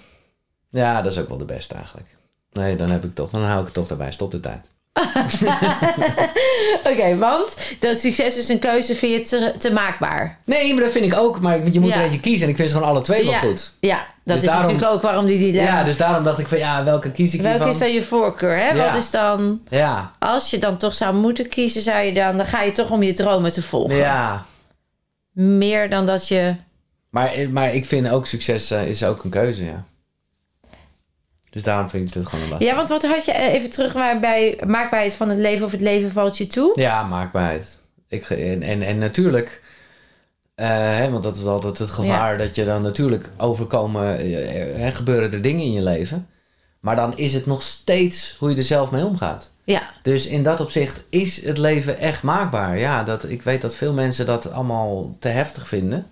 Ja, 0.69 1.01
dat 1.01 1.11
is 1.11 1.17
ook 1.17 1.27
wel 1.27 1.37
de 1.37 1.45
beste 1.45 1.73
eigenlijk. 1.73 2.07
Nee, 2.51 2.75
dan 2.75 2.89
heb 2.89 3.03
ik 3.03 3.15
toch, 3.15 3.29
dan 3.29 3.43
hou 3.43 3.59
ik 3.59 3.65
het 3.65 3.73
toch 3.73 3.87
daarbij. 3.87 4.11
Stop 4.11 4.31
de 4.31 4.39
tijd. 4.39 4.69
Oké, 6.91 7.17
want 7.17 7.57
dat 7.79 7.97
succes 7.99 8.37
is 8.37 8.49
een 8.49 8.59
keuze 8.59 8.95
vind 8.95 9.29
je 9.29 9.37
te, 9.37 9.53
te 9.59 9.73
maakbaar. 9.73 10.37
Nee, 10.45 10.73
maar 10.73 10.83
dat 10.83 10.91
vind 10.91 11.05
ik 11.05 11.15
ook. 11.19 11.39
Maar 11.41 11.71
je 11.71 11.79
moet 11.79 11.89
Ja. 11.89 11.95
er 11.97 12.03
eentje 12.03 12.19
kiezen. 12.19 12.43
En 12.43 12.49
ik 12.49 12.55
vind 12.55 12.69
ze 12.69 12.75
gewoon 12.75 12.89
alle 12.89 13.01
twee 13.01 13.25
ja. 13.25 13.29
wel 13.31 13.39
goed. 13.49 13.71
Ja, 13.79 13.95
dat 13.97 14.05
Dus 14.23 14.35
is 14.35 14.41
daarom- 14.43 14.61
natuurlijk 14.65 14.93
ook 14.93 15.01
waarom 15.01 15.25
die 15.25 15.37
dilemma. 15.39 15.71
Ja, 15.79 15.83
dus 15.83 15.97
daarom 15.97 16.23
dacht 16.23 16.39
ik 16.39 16.47
van, 16.47 16.57
ja, 16.57 16.83
welke 16.83 17.11
kies 17.11 17.33
ik 17.33 17.41
Welke 17.41 17.55
hiervan? 17.55 17.73
is 17.73 17.79
dan 17.79 17.93
je 17.93 18.01
voorkeur? 18.03 18.57
Hè? 18.57 18.69
Ja. 18.69 18.85
Wat 18.85 18.95
is 19.03 19.11
dan, 19.11 19.61
Ja, 19.69 20.11
als 20.19 20.49
je 20.49 20.57
dan 20.57 20.77
toch 20.77 20.93
zou 20.93 21.15
moeten 21.15 21.49
kiezen, 21.49 21.81
zou 21.81 21.99
je 22.03 22.13
dan, 22.13 22.37
dan 22.37 22.45
ga 22.45 22.61
je 22.61 22.71
toch 22.71 22.91
om 22.91 23.03
je 23.03 23.13
dromen 23.13 23.51
te 23.51 23.61
volgen. 23.63 23.95
ja. 23.95 24.45
Meer 25.33 25.89
dan 25.89 26.05
dat 26.05 26.27
je. 26.27 26.55
Maar, 27.09 27.31
maar 27.51 27.73
ik 27.73 27.85
vind 27.85 28.09
ook 28.09 28.27
succes 28.27 28.71
eh, 28.71 28.87
is 28.87 29.03
ook 29.03 29.23
een 29.23 29.29
keuze, 29.29 29.63
ja. 29.65 29.85
Dus 31.57 31.65
daarom 31.65 31.89
vind 31.89 32.07
ik 32.07 32.13
het 32.13 32.25
gewoon 32.27 32.43
een 32.43 32.49
lastig. 32.49 32.69
Ja, 32.69 32.75
want 32.75 32.89
wat 32.89 33.05
had 33.05 33.25
je 33.25 33.31
eh, 33.31 33.53
even 33.53 33.69
terug 33.69 33.93
bij 34.19 34.59
maakbaarheid 34.65 35.13
van 35.13 35.29
het 35.29 35.37
leven 35.37 35.65
of 35.65 35.71
het 35.71 35.81
leven 35.81 36.11
valt 36.11 36.37
je 36.37 36.47
toe? 36.47 36.79
Ja, 36.79 37.03
maakbaarheid. 37.03 37.79
Ik, 38.07 38.29
en, 38.29 38.61
en, 38.61 38.81
en 38.81 38.97
natuurlijk, 38.97 39.61
Eh, 40.55 40.67
hè, 40.69 41.09
want 41.09 41.23
dat 41.23 41.37
is 41.37 41.45
altijd 41.45 41.77
het 41.77 41.89
gevaar 41.89 42.37
dat 42.37 42.55
je 42.55 42.65
dan 42.65 42.81
natuurlijk 42.81 43.31
overkomen, 43.37 44.17
eh, 44.17 44.85
er 44.85 44.93
gebeuren 44.93 45.31
er 45.31 45.41
dingen 45.41 45.65
in 45.65 45.71
je 45.71 45.83
leven. 45.83 46.27
Maar 46.79 46.95
dan 46.95 47.17
is 47.17 47.33
het 47.33 47.45
nog 47.45 47.61
steeds 47.61 48.35
hoe 48.39 48.49
je 48.49 48.55
er 48.55 48.63
zelf 48.63 48.91
mee 48.91 49.05
omgaat. 49.05 49.51
Ja, 49.63 49.89
Dus 50.01 50.27
in 50.27 50.43
dat 50.43 50.59
opzicht 50.59 51.03
is 51.09 51.43
het 51.45 51.57
leven 51.57 51.97
echt 51.99 52.23
maakbaar. 52.23 52.77
Ja, 52.77 53.03
dat, 53.03 53.29
ik 53.29 53.41
weet 53.41 53.61
dat 53.61 53.75
veel 53.75 53.93
mensen 53.93 54.25
dat 54.25 54.51
allemaal 54.51 55.15
te 55.19 55.27
heftig 55.27 55.67
vinden. 55.67 56.07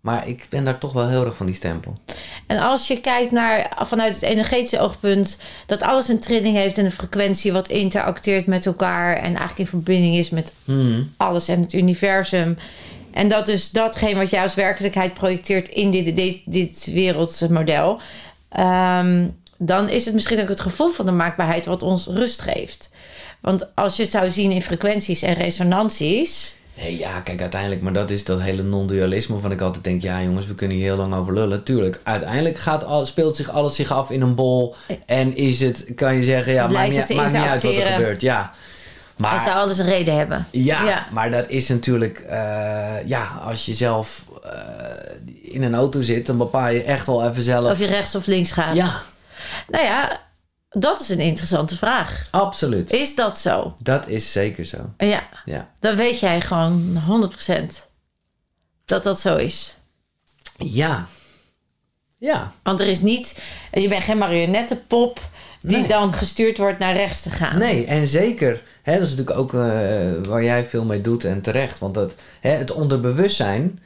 Maar 0.00 0.28
ik 0.28 0.46
ben 0.48 0.64
daar 0.64 0.78
toch 0.78 0.92
wel 0.92 1.08
heel 1.08 1.24
erg 1.24 1.36
van 1.36 1.46
die 1.46 1.54
stempel. 1.54 1.98
En 2.46 2.58
als 2.58 2.86
je 2.88 3.00
kijkt 3.00 3.32
naar 3.32 3.76
vanuit 3.86 4.14
het 4.14 4.22
energetische 4.22 4.80
oogpunt, 4.80 5.38
dat 5.66 5.82
alles 5.82 6.08
een 6.08 6.20
trilling 6.20 6.56
heeft 6.56 6.78
en 6.78 6.84
een 6.84 6.90
frequentie 6.90 7.52
wat 7.52 7.68
interacteert 7.68 8.46
met 8.46 8.66
elkaar 8.66 9.16
en 9.16 9.24
eigenlijk 9.24 9.58
in 9.58 9.66
verbinding 9.66 10.16
is 10.16 10.30
met 10.30 10.52
Hmm. 10.64 11.12
alles 11.16 11.48
en 11.48 11.60
het 11.60 11.72
universum. 11.72 12.58
En 13.12 13.28
dat 13.28 13.46
dus 13.46 13.70
datgene 13.70 14.14
wat 14.18 14.30
jij 14.30 14.42
als 14.42 14.54
werkelijkheid 14.54 15.14
projecteert 15.14 15.68
in 15.68 15.90
dit, 15.90 16.16
dit, 16.16 16.42
dit 16.44 16.88
wereldmodel. 16.92 18.00
ehm, 18.48 19.26
dan 19.56 19.88
is 19.88 20.04
het 20.04 20.14
misschien 20.14 20.40
ook 20.40 20.48
het 20.48 20.60
gevoel 20.60 20.90
van 20.90 21.06
de 21.06 21.12
maakbaarheid 21.12 21.64
wat 21.64 21.82
ons 21.82 22.06
rust 22.06 22.40
geeft. 22.40 22.90
Want 23.40 23.74
als 23.74 23.96
je 23.96 24.02
het 24.02 24.12
zou 24.12 24.30
zien 24.30 24.50
in 24.50 24.62
frequenties 24.62 25.22
en 25.22 25.34
resonanties. 25.34 26.56
Nee, 26.80 26.98
ja, 26.98 27.20
kijk, 27.20 27.40
uiteindelijk, 27.40 27.80
maar 27.80 27.92
dat 27.92 28.10
is 28.10 28.24
dat 28.24 28.40
hele 28.40 28.62
non-dualisme 28.62 29.32
waarvan 29.32 29.52
ik 29.52 29.60
altijd 29.60 29.84
denk, 29.84 30.02
ja 30.02 30.22
jongens, 30.22 30.46
we 30.46 30.54
kunnen 30.54 30.76
hier 30.76 30.86
heel 30.86 30.96
lang 30.96 31.14
over 31.14 31.34
lullen. 31.34 31.62
Tuurlijk, 31.62 32.00
uiteindelijk 32.02 32.58
gaat 32.58 32.84
al, 32.84 33.06
speelt 33.06 33.36
zich 33.36 33.50
alles 33.50 33.74
zich 33.74 33.90
af 33.92 34.10
in 34.10 34.20
een 34.20 34.34
bol 34.34 34.74
en 35.06 35.36
is 35.36 35.60
het, 35.60 35.92
kan 35.94 36.14
je 36.14 36.24
zeggen, 36.24 36.52
ja, 36.52 36.66
maakt 36.68 36.90
niet, 36.90 37.16
maakt 37.16 37.32
niet 37.32 37.42
uit 37.42 37.62
wat 37.62 37.72
er 37.72 37.82
gebeurt. 37.82 38.20
Ja, 38.20 38.52
Dat 39.16 39.30
maar, 39.30 39.40
zou 39.40 39.56
alles 39.56 39.78
een 39.78 39.84
reden 39.88 40.16
hebben. 40.16 40.46
ja, 40.50 40.84
ja. 40.84 41.06
maar 41.12 41.30
dat 41.30 41.48
is 41.48 41.68
natuurlijk, 41.68 42.18
eh, 42.18 43.06
ja, 43.06 43.40
als 43.44 43.66
je 43.66 43.74
zelf 43.74 44.24
eh, 44.42 45.52
in 45.52 45.62
een 45.62 45.74
auto 45.74 46.00
zit, 46.00 46.26
dan 46.26 46.38
bepaal 46.38 46.68
je 46.68 46.82
echt 46.82 47.06
wel 47.06 47.28
even 47.28 47.42
zelf. 47.42 47.70
Of 47.72 47.78
je 47.78 47.86
rechts 47.86 48.14
of 48.14 48.26
links 48.26 48.52
gaat. 48.52 48.74
Ja, 48.74 49.02
Nou 49.68 49.84
ja, 49.84 50.20
dat 50.68 51.00
is 51.00 51.08
een 51.08 51.18
interessante 51.20 51.76
vraag. 51.76 52.28
absoluut. 52.30 52.90
Is 52.92 53.14
dat 53.14 53.38
zo? 53.38 53.74
Dat 53.82 54.06
is 54.08 54.32
zeker 54.32 54.64
zo. 54.64 54.92
Ja, 54.98 55.28
Ja. 55.44 55.70
dan 55.80 55.96
weet 55.96 56.20
jij 56.20 56.40
gewoon 56.40 56.96
100% 56.96 57.86
dat 58.84 59.02
dat 59.02 59.20
zo 59.20 59.36
is. 59.36 59.76
Ja. 60.56 61.06
Ja. 62.18 62.52
Want 62.62 62.80
er 62.80 62.86
is 62.86 63.00
niet, 63.00 63.42
je 63.72 63.88
bent 63.88 64.02
geen 64.04 64.18
marionettenpop 64.18 65.20
die 65.60 65.76
Nee. 65.78 65.86
dan 65.88 66.12
gestuurd 66.12 66.58
wordt 66.58 66.78
naar 66.78 66.94
rechts 66.94 67.22
te 67.22 67.30
gaan. 67.30 67.58
Nee, 67.58 67.86
en 67.86 68.06
zeker, 68.06 68.62
hè, 68.82 68.92
dat 68.98 69.02
is 69.02 69.10
natuurlijk 69.10 69.38
ook 69.38 69.54
eh, 69.54 69.60
waar 70.28 70.42
jij 70.42 70.64
veel 70.64 70.84
mee 70.84 71.00
doet 71.00 71.24
en 71.24 71.40
terecht. 71.42 71.78
Want 71.78 71.94
dat, 71.94 72.14
hè, 72.40 72.50
het 72.50 72.70
onderbewustzijn 72.70 73.82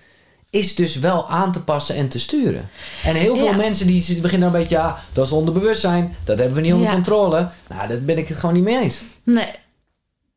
is 0.53 0.75
dus 0.75 0.97
wel 0.97 1.29
aan 1.29 1.53
te 1.53 1.63
passen 1.63 1.95
en 1.95 2.09
te 2.09 2.19
sturen. 2.19 2.69
En 3.05 3.15
heel 3.15 3.37
veel 3.37 3.47
Ja. 3.47 3.57
mensen 3.57 3.87
die 3.87 4.21
beginnen 4.21 4.47
een 4.49 4.55
beetje, 4.61 4.75
ja, 4.77 4.99
dat 5.13 5.27
is 5.27 5.33
onderbewustzijn, 5.33 6.17
dat 6.25 6.39
hebben 6.39 6.57
we 6.57 6.63
niet 6.63 6.73
onder 6.73 6.89
Ja. 6.89 6.95
controle. 6.95 7.49
Nou, 7.69 7.89
daar 7.89 8.01
ben 8.01 8.19
ik 8.19 8.29
het 8.29 8.39
gewoon 8.39 8.55
niet 8.55 8.65
mee 8.65 8.79
eens. 8.81 8.99
Nee. 9.23 9.51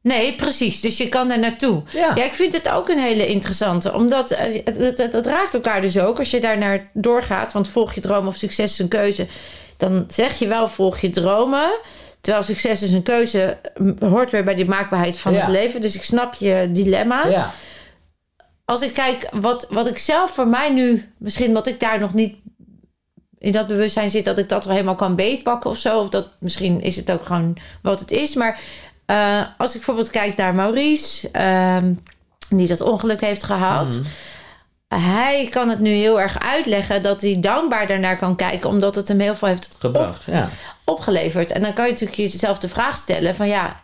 Nee, 0.01 0.35
precies. 0.35 0.81
Dus 0.81 0.97
je 0.97 1.09
kan 1.09 1.27
daar 1.27 1.39
naartoe. 1.39 1.83
Ja. 1.93 2.15
ik 2.15 2.31
vind 2.33 2.53
het 2.53 2.69
ook 2.69 2.89
een 2.89 2.99
hele 2.99 3.27
interessante. 3.27 3.93
Omdat 3.93 4.31
eh, 4.31 4.53
het, 4.65 4.77
het, 4.77 4.97
het, 4.97 5.13
het 5.13 5.25
raakt 5.25 5.53
elkaar 5.53 5.81
dus 5.81 5.99
ook. 5.99 6.19
Als 6.19 6.31
je 6.31 6.39
daar 6.41 6.57
naar 6.57 6.87
doorgaat. 6.93 7.53
Want 7.53 7.67
volg 7.67 7.93
je 7.93 8.01
droom 8.01 8.27
of 8.27 8.35
succes 8.35 8.71
is 8.71 8.79
een 8.79 8.87
keuze. 8.87 9.27
Dan 9.77 10.03
zeg 10.07 10.39
je 10.39 10.47
wel 10.47 10.67
volg 10.67 10.99
je 10.99 11.09
dromen. 11.09 11.69
Terwijl 12.21 12.43
succes 12.45 12.81
is 12.81 12.91
een 12.91 13.03
keuze. 13.03 13.57
Hoort 13.99 14.31
weer 14.31 14.43
bij 14.43 14.55
die 14.55 14.65
maakbaarheid 14.65 15.19
van 15.19 15.33
Ja. 15.33 15.39
het 15.39 15.49
leven. 15.49 15.81
Dus 15.81 15.95
ik 15.95 16.03
snap 16.03 16.33
je 16.33 16.69
dilemma. 16.71 17.27
Ja, 17.27 17.53
Als 18.65 18.81
ik 18.81 18.93
kijk 18.93 19.29
wat, 19.31 19.67
wat 19.69 19.87
ik 19.87 19.97
zelf 19.97 20.31
voor 20.31 20.47
mij 20.47 20.69
nu... 20.69 21.13
Misschien 21.17 21.53
wat 21.53 21.67
ik 21.67 21.79
daar 21.79 21.99
nog 21.99 22.13
niet 22.13 22.35
in 23.37 23.51
dat 23.51 23.67
bewustzijn 23.67 24.09
zit... 24.09 24.25
dat 24.25 24.37
ik 24.37 24.49
dat 24.49 24.65
wel 24.65 24.73
helemaal 24.73 24.95
kan 24.95 25.15
beetpakken 25.15 25.69
of 25.69 25.77
zo. 25.77 25.99
Of 25.99 26.09
dat 26.09 26.29
misschien 26.39 26.81
is 26.81 26.95
het 26.95 27.11
ook 27.11 27.25
gewoon 27.25 27.57
wat 27.81 27.99
het 27.99 28.11
is. 28.11 28.35
Maar 28.35 28.59
eh, 29.05 29.41
als 29.57 29.69
ik 29.69 29.75
bijvoorbeeld 29.75 30.09
kijk 30.09 30.35
naar 30.35 30.55
Maurice... 30.55 31.29
ehm, 31.31 31.93
die 32.49 32.67
dat 32.67 32.81
ongeluk 32.81 33.21
heeft 33.21 33.43
gehad... 33.43 34.01
Hij 34.87 35.47
kan 35.49 35.69
het 35.69 35.79
nu 35.79 35.89
heel 35.89 36.21
erg 36.21 36.39
uitleggen 36.39 37.01
dat 37.01 37.21
hij 37.21 37.37
dankbaar 37.39 37.87
daarnaar 37.87 38.17
kan 38.17 38.35
kijken, 38.35 38.69
omdat 38.69 38.95
het 38.95 39.07
hem 39.07 39.19
heel 39.19 39.35
veel 39.35 39.47
heeft 39.47 39.75
gebracht. 39.79 40.23
Ja. 40.23 40.49
opgeleverd. 40.83 41.51
En 41.51 41.61
dan 41.61 41.73
kan 41.73 41.85
je 41.85 41.91
natuurlijk 41.91 42.17
jezelf 42.17 42.59
de 42.59 42.69
vraag 42.69 42.97
stellen 42.97 43.35
van 43.35 43.47
ja, 43.47 43.83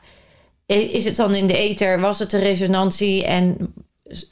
is 0.65 1.05
het 1.05 1.15
dan 1.15 1.35
in 1.35 1.47
de 1.47 1.57
ether, 1.57 1.99
was 1.99 2.19
het 2.19 2.33
een 2.33 2.39
resonantie 2.39 3.25
en 3.25 3.73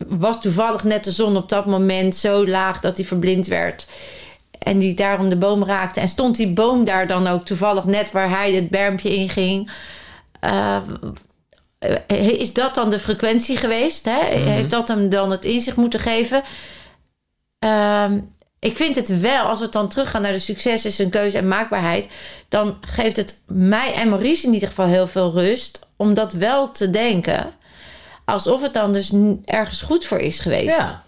was 0.08 0.42
toevallig 0.42 0.84
net 0.84 1.04
de 1.04 1.12
zon 1.12 1.38
op 1.38 1.50
dat 1.50 1.66
moment 1.66 2.16
zo 2.16 2.48
laag 2.48 2.80
dat 2.80 2.98
hij 2.98 3.06
verblind 3.06 3.48
werd 3.48 3.88
en 4.60 4.80
die 4.80 4.94
daarom 4.94 5.30
de 5.30 5.38
boom 5.38 5.64
raakte 5.64 6.00
en 6.00 6.08
stond 6.08 6.36
die 6.36 6.54
boom 6.54 6.86
daar 6.86 7.08
dan 7.08 7.28
ook 7.28 7.46
toevallig 7.46 7.86
net 7.86 8.12
waar 8.12 8.30
hij 8.30 8.54
het 8.54 8.70
bermpje 8.70 9.16
in 9.16 9.30
ging. 9.30 9.72
Eh, 10.40 10.82
is 12.18 12.54
dat 12.54 12.76
dan 12.76 12.90
de 12.90 13.00
frequentie 13.00 13.58
geweest? 13.58 14.06
Hè? 14.06 14.20
Heeft 14.26 14.70
dat 14.70 14.88
hem 14.88 15.10
dan 15.10 15.32
het 15.32 15.46
inzicht 15.46 15.78
moeten 15.78 16.00
geven? 16.00 16.44
Ehm, 17.60 18.20
ik 18.60 18.76
vind 18.76 18.96
het 18.96 19.20
wel, 19.20 19.46
als 19.46 19.60
we 19.60 19.70
dan 19.70 19.90
teruggaan 19.90 20.22
naar 20.22 20.32
de 20.32 20.40
succes 20.40 20.86
is 20.86 21.00
een 21.00 21.10
keuze 21.10 21.38
en 21.38 21.48
maakbaarheid, 21.48 22.08
dan 22.50 22.78
geeft 22.82 23.16
het 23.16 23.42
mij 23.48 23.94
en 23.94 24.10
Maurice 24.10 24.48
in 24.48 24.54
ieder 24.54 24.70
geval 24.70 24.86
heel 24.86 25.08
veel 25.08 25.32
rust 25.32 25.88
om 25.96 26.14
dat 26.14 26.34
wel 26.34 26.70
te 26.70 26.90
denken. 26.90 27.54
Alsof 28.32 28.62
het 28.62 28.74
dan 28.74 28.94
dus 28.94 29.14
ergens 29.46 29.82
goed 29.82 30.06
voor 30.06 30.18
is 30.18 30.40
geweest. 30.40 30.78
Ja. 30.78 31.04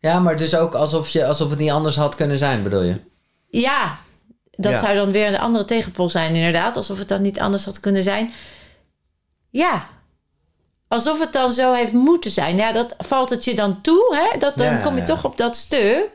Ja, 0.00 0.18
maar 0.20 0.36
dus 0.36 0.56
ook 0.56 0.74
alsof, 0.74 1.08
je, 1.08 1.26
alsof 1.26 1.50
het 1.50 1.58
niet 1.58 1.70
anders 1.70 1.96
had 1.96 2.14
kunnen 2.14 2.38
zijn, 2.38 2.62
bedoel 2.62 2.82
je? 2.82 3.00
Ja, 3.50 3.98
dat 4.50 4.72
Ja. 4.72 4.78
zou 4.80 4.94
dan 4.94 5.10
weer 5.10 5.26
een 5.26 5.38
andere 5.38 5.64
tegenpol 5.64 6.08
zijn, 6.10 6.34
inderdaad. 6.34 6.76
Alsof 6.76 6.98
het 6.98 7.08
dan 7.08 7.22
niet 7.22 7.40
anders 7.40 7.64
had 7.64 7.80
kunnen 7.80 8.02
zijn. 8.02 8.32
Ja. 9.50 9.88
Alsof 10.88 11.20
het 11.20 11.32
dan 11.32 11.52
zo 11.52 11.72
heeft 11.72 11.92
moeten 11.92 12.30
zijn. 12.30 12.56
Ja, 12.56 12.72
dat 12.72 12.94
valt 12.98 13.30
het 13.30 13.44
je 13.44 13.54
dan 13.54 13.80
toe, 13.80 14.16
hè? 14.16 14.38
Dat, 14.38 14.56
dan 14.56 14.66
Ja, 14.66 14.76
kom 14.82 14.94
je 14.94 15.00
ja. 15.00 15.06
toch 15.06 15.24
op 15.24 15.36
dat 15.36 15.56
stuk. 15.56 16.08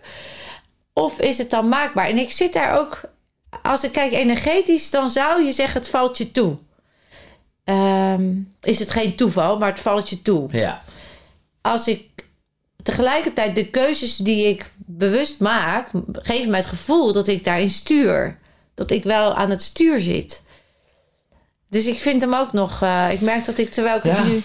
Of 0.93 1.19
is 1.19 1.37
het 1.37 1.49
dan 1.49 1.67
maakbaar? 1.69 2.07
En 2.07 2.17
ik 2.17 2.31
zit 2.31 2.53
daar 2.53 2.79
ook... 2.79 3.01
Als 3.63 3.83
ik 3.83 3.91
kijk 3.91 4.11
energetisch, 4.11 4.89
dan 4.89 5.09
zou 5.09 5.43
je 5.43 5.51
zeggen 5.51 5.79
het 5.79 5.89
valt 5.89 6.17
je 6.17 6.31
toe. 6.31 6.57
Ehm, 7.69 8.31
is 8.61 8.79
het 8.79 8.91
geen 8.91 9.15
toeval, 9.15 9.57
maar 9.57 9.69
het 9.69 9.79
valt 9.79 10.09
je 10.09 10.21
toe 10.21 10.47
Ja. 10.51 10.81
als 11.61 11.87
ik 11.87 12.03
tegelijkertijd 12.83 13.55
de 13.55 13.65
keuzes 13.69 14.15
die 14.17 14.47
ik 14.47 14.71
bewust 14.75 15.39
maak, 15.39 15.87
geven 16.13 16.49
mij 16.49 16.59
het 16.59 16.67
gevoel 16.69 17.13
dat 17.13 17.27
ik 17.27 17.43
daarin 17.43 17.69
stuur. 17.69 18.37
Dat 18.75 18.91
ik 18.91 19.03
wel 19.03 19.33
aan 19.35 19.49
het 19.49 19.61
stuur 19.61 19.99
zit. 19.99 20.41
Dus 21.69 21.85
ik 21.87 21.97
vind 21.99 22.21
hem 22.21 22.33
ook 22.33 22.53
nog. 22.53 22.81
eh, 22.81 23.07
ik 23.11 23.21
merk 23.21 23.45
dat 23.45 23.57
ik 23.57 23.69
terwijl 23.69 23.97
ik 23.97 24.03
Ja. 24.03 24.23
nu. 24.23 24.41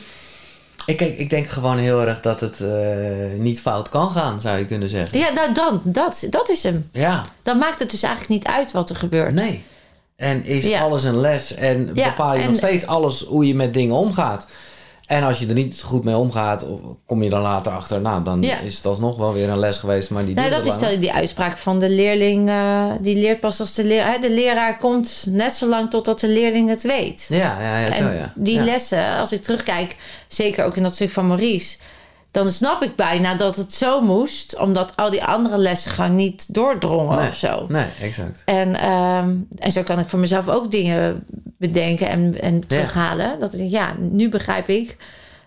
Ik, 0.86 1.00
ik, 1.00 1.18
ik 1.18 1.30
denk 1.30 1.48
gewoon 1.48 1.78
heel 1.78 2.00
erg 2.00 2.20
dat 2.20 2.40
het 2.40 2.60
eh, 2.60 3.38
niet 3.38 3.60
fout 3.60 3.88
kan 3.88 4.10
gaan, 4.10 4.40
zou 4.40 4.58
je 4.58 4.66
kunnen 4.66 4.88
zeggen. 4.88 5.18
Ja, 5.18 5.30
nou 5.32 5.52
dan, 5.54 5.80
dat, 5.84 6.26
dat 6.30 6.48
is 6.48 6.62
hem. 6.62 6.88
Ja, 6.92 7.24
Dan 7.42 7.58
maakt 7.58 7.78
het 7.78 7.90
dus 7.90 8.02
eigenlijk 8.02 8.32
niet 8.34 8.52
uit 8.54 8.72
wat 8.72 8.90
er 8.90 8.96
gebeurt. 8.96 9.34
nee. 9.34 9.64
En 10.24 10.44
is 10.44 10.66
Ja. 10.66 10.80
alles 10.80 11.04
een 11.04 11.20
les 11.20 11.54
en 11.54 11.90
Ja, 11.94 12.08
bepaal 12.08 12.34
je 12.34 12.40
en- 12.40 12.46
nog 12.46 12.56
steeds 12.56 12.86
alles 12.86 13.24
hoe 13.24 13.46
je 13.46 13.54
met 13.54 13.74
dingen 13.74 13.94
omgaat. 13.94 14.46
En 15.04 15.22
als 15.22 15.38
je 15.38 15.46
er 15.46 15.54
niet 15.54 15.82
goed 15.82 16.04
mee 16.04 16.16
omgaat, 16.16 16.66
kom 17.06 17.22
je 17.22 17.30
dan 17.30 17.40
later 17.40 17.72
achter, 17.72 18.00
nou, 18.00 18.24
dan 18.24 18.42
Ja. 18.42 18.58
is 18.58 18.76
het 18.76 18.86
alsnog 18.86 19.16
wel 19.16 19.32
weer 19.32 19.48
een 19.48 19.58
les 19.58 19.78
geweest, 19.78 20.10
maar 20.10 20.24
die 20.24 20.34
Nou, 20.34 20.50
dat 20.50 20.66
is 20.66 20.80
langer. 20.80 21.00
die 21.00 21.12
uitspraak 21.12 21.56
van 21.56 21.78
de 21.78 21.88
leerling. 21.90 22.48
eh, 22.48 22.84
die 23.00 23.16
leert 23.16 23.40
pas 23.40 23.60
als 23.60 23.74
de 23.74 23.84
leraar. 23.84 24.20
De 24.20 24.30
leraar 24.30 24.76
komt 24.76 25.24
net 25.28 25.52
zo 25.52 25.68
lang 25.68 25.90
totdat 25.90 26.20
de 26.20 26.28
leerling 26.28 26.68
het 26.68 26.82
weet. 26.82 27.26
Ja, 27.28 27.60
ja, 27.60 27.78
ja, 27.78 27.92
zo 27.92 28.04
En 28.08 28.14
ja. 28.16 28.32
die 28.36 28.54
ja. 28.58 28.64
lessen, 28.64 29.16
als 29.16 29.32
ik 29.32 29.42
terugkijk, 29.42 29.96
zeker 30.28 30.64
ook 30.64 30.76
in 30.76 30.82
dat 30.82 30.94
stuk 30.94 31.10
van 31.10 31.26
Maurice, 31.26 31.76
dan 32.34 32.48
snap 32.48 32.82
ik 32.82 32.96
bijna 32.96 33.34
dat 33.34 33.56
het 33.56 33.74
zo 33.74 34.00
moest, 34.00 34.58
omdat 34.58 34.92
al 34.96 35.10
die 35.10 35.24
andere 35.24 35.58
lessen 35.58 35.90
gewoon 35.90 36.14
niet 36.16 36.54
doordrongen 36.54 37.18
Nee, 37.18 37.28
of 37.28 37.36
zo. 37.36 37.66
Nee, 37.68 37.86
exact. 38.00 38.42
En, 38.44 38.74
ehm, 38.74 39.34
en 39.58 39.72
zo 39.72 39.82
kan 39.82 39.98
ik 39.98 40.08
voor 40.08 40.18
mezelf 40.18 40.48
ook 40.48 40.70
dingen 40.70 41.24
bedenken 41.58 42.08
en, 42.08 42.40
en 42.40 42.66
terughalen. 42.66 43.40
Dat 43.40 43.54
ik 43.54 43.70
ja, 43.70 43.94
nu 43.98 44.28
begrijp 44.28 44.68
ik 44.68 44.96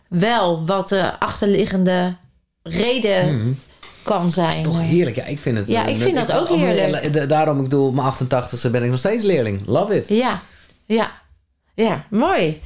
wel 0.10 0.66
wat 0.66 0.90
de 0.90 1.20
achterliggende 1.20 2.16
reden 2.64 3.58
kan 4.04 4.32
zijn. 4.32 4.54
Mhm. 4.54 4.64
Toch 4.64 4.82
heerlijk. 4.82 5.16
Ja, 5.16 5.26
ik 5.26 5.40
vind 5.40 5.58
het. 5.58 5.68
Ja, 5.68 5.86
eh, 5.86 5.94
ik 5.96 6.02
vind 6.02 6.16
dat 6.16 6.32
ook 6.32 6.48
heerlijk. 6.50 7.14
da- 7.14 7.26
Daarom, 7.26 7.58
ik 7.58 7.64
bedoel, 7.64 7.88
op 7.88 7.94
mijn 7.94 8.08
88ste 8.08 8.70
ben 8.72 8.84
ik 8.84 8.90
nog 8.90 9.00
steeds 9.00 9.24
leerling. 9.24 9.62
Love 9.66 9.96
it. 9.96 10.08
Ja, 10.08 10.40
ja, 10.86 11.12
ja, 11.76 12.06
mooi. 12.10 12.62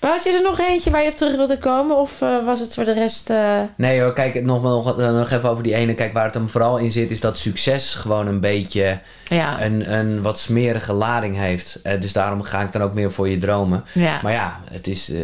Was 0.00 0.22
je 0.22 0.30
er 0.30 0.42
nog 0.42 0.58
eentje 0.60 0.90
waar 0.90 1.02
je 1.02 1.08
op 1.10 1.14
terug 1.16 1.36
wilde 1.36 1.58
komen? 1.58 1.96
Of 1.96 2.22
eh, 2.22 2.44
was 2.44 2.60
het 2.60 2.74
voor 2.74 2.84
de 2.84 2.92
rest... 2.92 3.30
eh, 3.30 3.60
Nee 3.76 4.00
hoor, 4.00 4.12
kijk, 4.12 4.42
nog, 4.42 4.62
nog, 4.62 4.96
nog 4.96 5.30
even 5.30 5.48
over 5.50 5.62
die 5.62 5.74
ene. 5.74 5.94
Kijk, 5.94 6.12
waar 6.12 6.24
het 6.24 6.34
hem 6.34 6.48
vooral 6.48 6.76
in 6.76 6.90
zit, 6.92 7.10
is 7.10 7.20
dat 7.20 7.38
succes 7.38 7.94
gewoon 7.94 8.26
een 8.26 8.40
beetje 8.40 9.00
ja. 9.28 9.62
een, 9.62 9.92
een 9.92 10.22
wat 10.22 10.38
smerige 10.38 10.92
lading 10.92 11.36
heeft. 11.36 11.78
Eh, 11.82 12.00
dus 12.00 12.12
daarom 12.12 12.42
ga 12.42 12.62
ik 12.62 12.72
dan 12.72 12.82
ook 12.82 12.94
meer 12.94 13.12
voor 13.12 13.28
je 13.28 13.38
dromen. 13.38 13.84
ja. 13.92 14.20
Maar 14.22 14.32
ja, 14.32 14.60
het 14.70 14.86
is. 14.86 15.10
eh, 15.10 15.18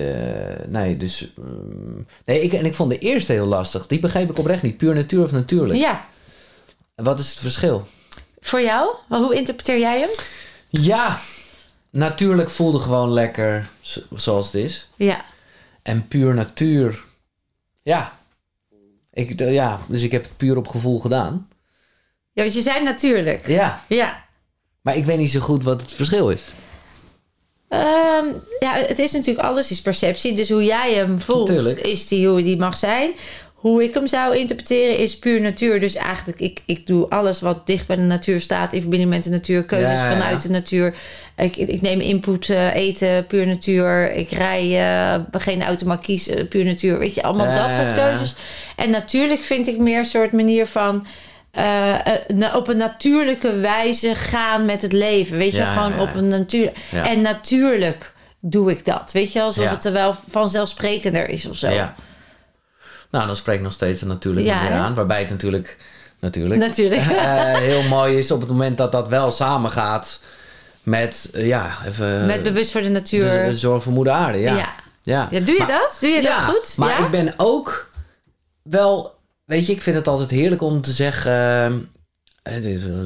nee, 0.68 0.97
dus. 0.97 1.33
mm, 1.37 2.07
nee, 2.25 2.41
ik, 2.43 2.53
en 2.53 2.64
ik 2.66 2.75
vond 2.75 2.91
de 2.91 2.99
eerste 2.99 3.33
heel 3.33 3.47
lastig. 3.47 3.87
Die 3.87 4.01
begreep 4.01 4.31
ik 4.31 4.39
oprecht 4.39 4.62
niet. 4.62 4.77
Puur 4.77 4.95
natuur 4.95 5.25
of 5.25 5.33
natuurlijk? 5.33 5.79
ja. 5.79 6.05
Wat 6.95 7.18
is 7.18 7.31
het 7.31 7.39
verschil? 7.39 7.87
Voor 8.41 8.61
jou? 8.62 8.95
Hoe 9.09 9.35
interpreteer 9.35 9.79
jij 9.79 9.99
hem? 10.01 10.09
Ja, 10.68 11.18
natuurlijk 11.95 12.51
voelde 12.51 12.78
gewoon 12.78 13.12
lekker 13.12 13.68
zo- 13.80 14.01
zoals 14.14 14.47
het 14.47 14.55
is. 14.55 14.88
Ja. 14.97 15.24
En 15.82 16.09
puur 16.09 16.34
natuur. 16.34 17.05
Ja. 17.82 18.18
Ik, 19.12 19.36
d- 19.36 19.40
ja, 19.40 19.80
dus 19.88 20.03
ik 20.03 20.12
heb 20.12 20.22
het 20.22 20.36
puur 20.36 20.57
op 20.57 20.68
gevoel 20.68 21.01
gedaan. 21.01 21.49
Ja, 22.32 22.42
want 22.42 22.55
je 22.55 22.61
zei 22.62 22.82
natuurlijk. 22.84 23.47
Ja, 23.47 23.84
Ja. 23.88 24.24
maar 24.80 24.97
ik 24.97 25.05
weet 25.05 25.18
niet 25.18 25.30
zo 25.30 25.40
goed 25.40 25.62
wat 25.64 25.80
het 25.80 25.92
verschil 25.92 26.30
is. 26.30 26.40
Ehm, 27.68 28.26
ja, 28.61 28.72
het 28.74 28.99
is 28.99 29.12
natuurlijk 29.12 29.47
alles 29.47 29.70
is 29.70 29.80
perceptie. 29.82 30.34
Dus 30.34 30.51
hoe 30.51 30.64
jij 30.64 30.95
hem 30.95 31.20
voelt, 31.20 31.51
is 31.82 32.09
die 32.09 32.28
hoe 32.28 32.42
die 32.42 32.57
mag 32.57 32.76
zijn. 32.76 33.12
Hoe 33.65 33.83
ik 33.83 33.95
hem 33.95 34.07
zou 34.07 34.37
interpreteren 34.37 34.99
is 34.99 35.19
puur 35.19 35.41
natuur. 35.41 35.81
Dus 35.81 35.95
eigenlijk, 35.95 36.41
ik, 36.41 36.62
ik 36.65 36.87
doe 36.87 37.09
alles 37.09 37.41
wat 37.41 37.67
dicht 37.67 37.87
bij 37.87 37.97
de 37.97 38.03
natuur 38.03 38.41
staat... 38.41 38.73
in 38.73 38.81
verbinding 38.81 39.11
met 39.11 39.25
de 39.25 39.31
natuur. 39.31 39.65
Keuzes 39.65 39.89
Ja, 39.89 40.05
ja, 40.05 40.11
ja. 40.11 40.17
vanuit 40.17 40.43
de 40.43 40.51
natuur. 40.51 40.95
Ik, 41.37 41.57
ik 41.57 41.81
neem 41.81 42.01
input, 42.01 42.51
eh, 42.51 42.75
eten, 42.75 43.27
puur 43.27 43.47
natuur. 43.47 44.12
Ik 44.12 44.31
rij 44.31 44.81
eh, 44.81 45.21
geen 45.33 45.62
auto, 45.62 45.87
maar 45.87 45.99
kies 45.99 46.29
eh, 46.29 46.49
puur 46.49 46.65
natuur. 46.65 46.99
Weet 46.99 47.15
je, 47.15 47.23
allemaal 47.23 47.62
dat 47.62 47.75
soort 47.75 47.93
keuzes. 47.93 48.35
En 48.77 48.91
natuurlijk 48.91 49.41
vind 49.41 49.67
ik 49.67 49.79
meer 49.79 49.99
een 49.99 50.05
soort 50.05 50.33
manier 50.33 50.67
van... 50.67 51.07
op 52.55 52.69
een 52.69 52.77
natuurlijke 52.77 53.57
wijze 53.57 54.15
gaan 54.15 54.65
met 54.65 54.83
het 54.83 54.93
leven. 54.93 55.37
Weet 55.37 55.53
je, 55.53 55.59
Ja, 55.59 55.73
gewoon 55.73 55.91
ja, 55.91 55.97
ja. 55.97 56.03
op 56.03 56.15
een 56.15 56.29
natuur. 56.29 56.73
En 56.93 57.21
natuurlijk 57.21 58.12
doe 58.41 58.71
ik 58.71 58.85
dat. 58.85 59.12
Weet 59.12 59.33
je, 59.33 59.43
alsof 59.43 59.71
het 59.71 59.85
er 59.85 59.93
wel 59.93 60.15
vanzelfsprekender 60.31 61.29
is 61.29 61.47
of 61.47 61.57
zo. 61.57 61.71
Ja. 61.71 61.95
Nou, 63.15 63.27
dan 63.27 63.37
spreek 63.37 63.57
ik 63.57 63.62
nog 63.62 63.73
steeds 63.73 64.03
natuurlijk 64.03 64.47
Ja, 64.47 64.61
weer 64.61 64.71
hè? 64.71 64.77
aan. 64.77 64.95
Waarbij 64.95 65.21
het 65.21 65.31
natuurlijk, 65.31 65.77
natuurlijk 66.21 66.61
Natuurlijk. 66.61 67.01
eh, 67.03 67.55
heel 67.71 67.83
mooi 67.83 68.19
is 68.19 68.31
op 68.31 68.41
het 68.41 68.49
moment 68.49 68.79
dat 68.79 68.93
dat 68.93 69.09
wel 69.09 69.31
samengaat 69.31 70.21
met, 70.83 71.29
eh, 71.33 71.47
ja, 71.47 71.77
even... 71.87 72.27
met 72.27 72.43
bewust 72.43 72.73
voor 72.73 72.83
de 72.83 72.89
natuur. 72.89 73.45
de, 73.45 73.57
zorg 73.57 73.83
voor 73.83 73.93
moeder 73.93 74.12
aarde, 74.12 74.39
ja. 74.39 74.57
Ja. 74.57 74.75
ja. 75.03 75.29
Ja, 75.31 75.41
doe 75.41 75.53
je 75.55 75.59
Maar- 75.59 75.69
dat? 75.69 75.97
Doe 76.01 76.11
je 76.11 76.23
dat 76.23 76.33
goed? 76.33 76.77
maar 76.77 77.01
ik 77.01 77.11
ben 77.11 77.35
ook 77.37 77.91
wel... 78.62 79.15
Weet 79.45 79.67
je, 79.67 79.73
ik 79.73 79.83
vind 79.83 79.97
het 79.97 80.09
altijd 80.09 80.31
heerlijk 80.31 80.62
om 80.62 80.81
te 80.81 80.93
zeggen... 80.93 81.33
eh, 82.43 82.55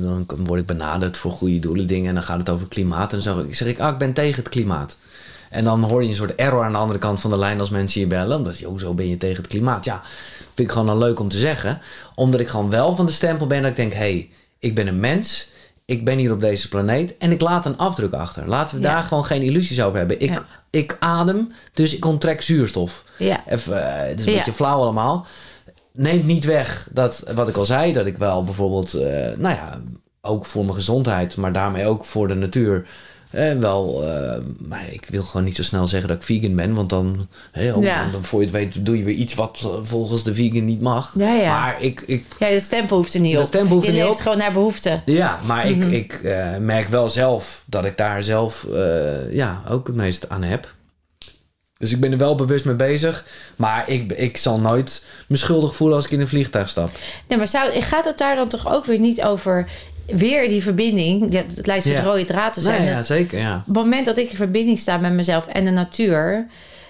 dan 0.03 0.27
word 0.29 0.61
ik 0.61 0.67
benaderd 0.67 1.17
voor 1.17 1.31
goede 1.31 1.59
doelen 1.59 1.87
dingen... 1.87 2.09
en 2.09 2.15
dan 2.15 2.23
gaat 2.25 2.39
het 2.39 2.49
over 2.51 2.69
klimaat. 2.69 3.13
En 3.13 3.21
dan 3.21 3.35
zeg 3.35 3.45
ik, 3.45 3.55
zeg 3.55 3.69
ik 3.69 3.79
ah, 3.79 3.93
ik 3.93 3.99
ben 3.99 4.13
tegen 4.13 4.43
het 4.43 4.49
klimaat. 4.49 4.97
En 5.51 5.65
dan 5.65 5.83
hoor 5.83 6.03
je 6.03 6.09
een 6.09 6.15
soort 6.17 6.35
error 6.35 6.65
aan 6.65 6.73
de 6.73 6.79
andere 6.79 6.99
kant 6.99 7.21
van 7.21 7.31
de 7.31 7.39
lijn... 7.39 7.61
als 7.61 7.71
mensen 7.71 8.01
je 8.01 8.07
bellen. 8.07 8.37
Omdat 8.37 8.59
je, 8.59 8.67
hoezo 8.67 8.95
ben 8.95 9.09
je 9.09 9.17
tegen 9.17 9.37
het 9.37 9.47
klimaat? 9.47 9.85
Ja, 9.85 10.03
vind 10.39 10.59
ik 10.69 10.71
gewoon 10.71 10.87
dan 10.87 10.99
leuk 10.99 11.21
om 11.21 11.29
te 11.29 11.39
zeggen. 11.39 11.81
Omdat 12.15 12.41
ik 12.41 12.49
gewoon 12.49 12.71
wel 12.71 12.95
van 12.95 13.07
de 13.07 13.13
stempel 13.13 13.47
ben 13.47 13.63
dat 13.63 13.71
ik 13.71 13.77
denk... 13.77 13.93
hé, 13.93 13.99
hey, 13.99 14.31
ik 14.59 14.75
ben 14.75 14.87
een 14.87 15.01
mens... 15.01 15.49
Ik 15.85 16.05
ben 16.05 16.19
hier 16.19 16.33
op 16.33 16.41
deze 16.41 16.69
planeet 16.69 17.17
en 17.19 17.33
ik 17.33 17.41
laat 17.41 17.67
een 17.67 17.77
afdruk 17.79 18.13
achter. 18.13 18.49
Laten 18.49 18.77
we 18.77 18.83
Ja. 18.83 18.93
daar 18.95 19.03
gewoon 19.03 19.25
geen 19.25 19.43
illusies 19.43 19.83
over 19.83 19.99
hebben. 19.99 20.21
Ik, 20.21 20.31
Ja. 20.31 20.45
ik 20.71 20.97
adem, 21.01 21.53
dus 21.73 21.97
ik 21.97 22.05
onttrek 22.05 22.43
zuurstof. 22.43 23.05
Ja. 23.19 23.43
Even, 23.47 23.87
eh, 24.03 24.09
het 24.09 24.21
is 24.21 24.27
een 24.27 24.35
beetje 24.35 24.53
flauw 24.53 24.81
allemaal. 24.81 25.27
Neemt 25.93 26.25
niet 26.25 26.45
weg 26.45 26.89
dat, 26.91 27.25
wat 27.35 27.49
ik 27.49 27.57
al 27.57 27.65
zei, 27.65 27.93
dat 27.93 28.07
ik 28.07 28.17
wel 28.19 28.45
bijvoorbeeld, 28.45 28.95
eh, 28.95 29.11
nou 29.37 29.55
ja, 29.55 29.81
ook 30.21 30.45
voor 30.45 30.63
mijn 30.65 30.77
gezondheid, 30.77 31.37
maar 31.37 31.53
daarmee 31.53 31.87
ook 31.87 32.05
voor 32.05 32.29
de 32.29 32.35
natuur. 32.35 32.87
Eh, 33.31 33.53
wel, 33.59 34.05
eh, 34.07 34.39
maar 34.59 34.85
ik 34.93 35.07
wil 35.11 35.22
gewoon 35.22 35.45
niet 35.47 35.57
zo 35.57 35.62
snel 35.62 35.87
zeggen 35.87 36.09
dat 36.09 36.16
ik 36.16 36.22
vegan 36.22 36.55
ben, 36.55 36.74
want 36.74 36.89
dan, 36.91 37.29
ook- 37.74 37.83
Ja. 37.83 38.03
dan, 38.03 38.12
dan 38.12 38.24
voor 38.24 38.39
je 38.41 38.47
het 38.47 38.55
weet, 38.55 38.87
doe 38.87 38.99
je 38.99 39.05
weer 39.05 39.14
iets 39.14 39.35
wat 39.35 39.61
eh, 39.64 39.68
volgens 39.83 40.22
de 40.22 40.35
vegan 40.35 40.64
niet 40.64 40.81
mag. 40.81 41.12
Ja, 41.18 41.35
ja. 41.35 41.51
Maar 41.61 41.83
ik, 41.83 42.01
ik, 42.07 42.24
Ja, 42.39 42.49
de 42.49 42.61
stempel 42.61 42.97
hoeft 42.97 43.14
er 43.14 43.20
niet 43.20 43.33
De 43.35 43.39
op. 43.41 43.47
stempel 43.47 43.74
hoeft 43.74 43.87
je 43.87 43.93
er 43.93 43.99
niet 44.03 44.11
op. 44.12 44.16
gewoon 44.20 44.39
naar 44.39 44.53
behoefte. 44.53 45.01
ja, 45.05 45.39
maar 45.47 45.66
Mhm. 45.70 45.93
ik, 45.93 46.12
ik 46.12 46.12
eh, 46.22 46.57
merk 46.57 46.89
wel 46.89 47.09
zelf 47.09 47.62
dat 47.66 47.85
ik 47.85 47.97
daar 47.97 48.22
zelf 48.22 48.66
ja, 49.31 49.62
ook 49.68 49.87
het 49.87 49.97
meest 49.97 50.29
aan 50.29 50.43
heb. 50.43 50.76
Dus 51.79 51.93
ik 51.93 52.01
ben 52.01 52.12
er 52.12 52.18
wel 52.18 52.35
bewust 52.35 52.64
mee 52.64 52.74
bezig. 52.74 53.24
Maar 53.57 53.89
ik, 53.89 54.12
ik 54.12 54.37
zal 54.37 54.61
nooit 54.61 55.05
me 55.26 55.37
schuldig 55.37 55.74
voelen 55.74 55.97
als 55.97 56.05
ik 56.07 56.11
in 56.12 56.20
een 56.20 56.29
vliegtuig 56.29 56.68
stap. 56.68 56.91
Nee, 57.29 57.39
maar 57.39 57.49
zou, 57.49 57.81
gaat 57.83 58.05
het 58.05 58.18
daar 58.18 58.37
dan 58.37 58.49
toch 58.49 58.72
ook 58.74 58.85
weer 58.85 58.99
niet 58.99 59.22
over... 59.22 59.68
weer 60.17 60.49
die 60.49 60.63
verbinding... 60.63 61.33
Het 61.33 61.67
lijkt 61.67 61.85
Ja. 61.85 62.01
de 62.01 62.07
rode 62.07 62.25
draad 62.25 62.53
te 62.55 62.61
zijn. 62.61 62.79
Nee, 62.83 62.87
Dat- 62.95 63.09
ja, 63.09 63.15
zeker, 63.15 63.39
ja. 63.39 63.55
Op 63.57 63.75
het 63.75 63.85
moment 63.85 64.07
dat 64.07 64.19
ik 64.19 64.31
in 64.31 64.37
verbinding 64.37 64.79
sta 64.79 64.97
met 64.97 65.13
mezelf 65.13 65.47
en 65.47 65.65
de 65.65 65.71
natuur... 65.71 66.47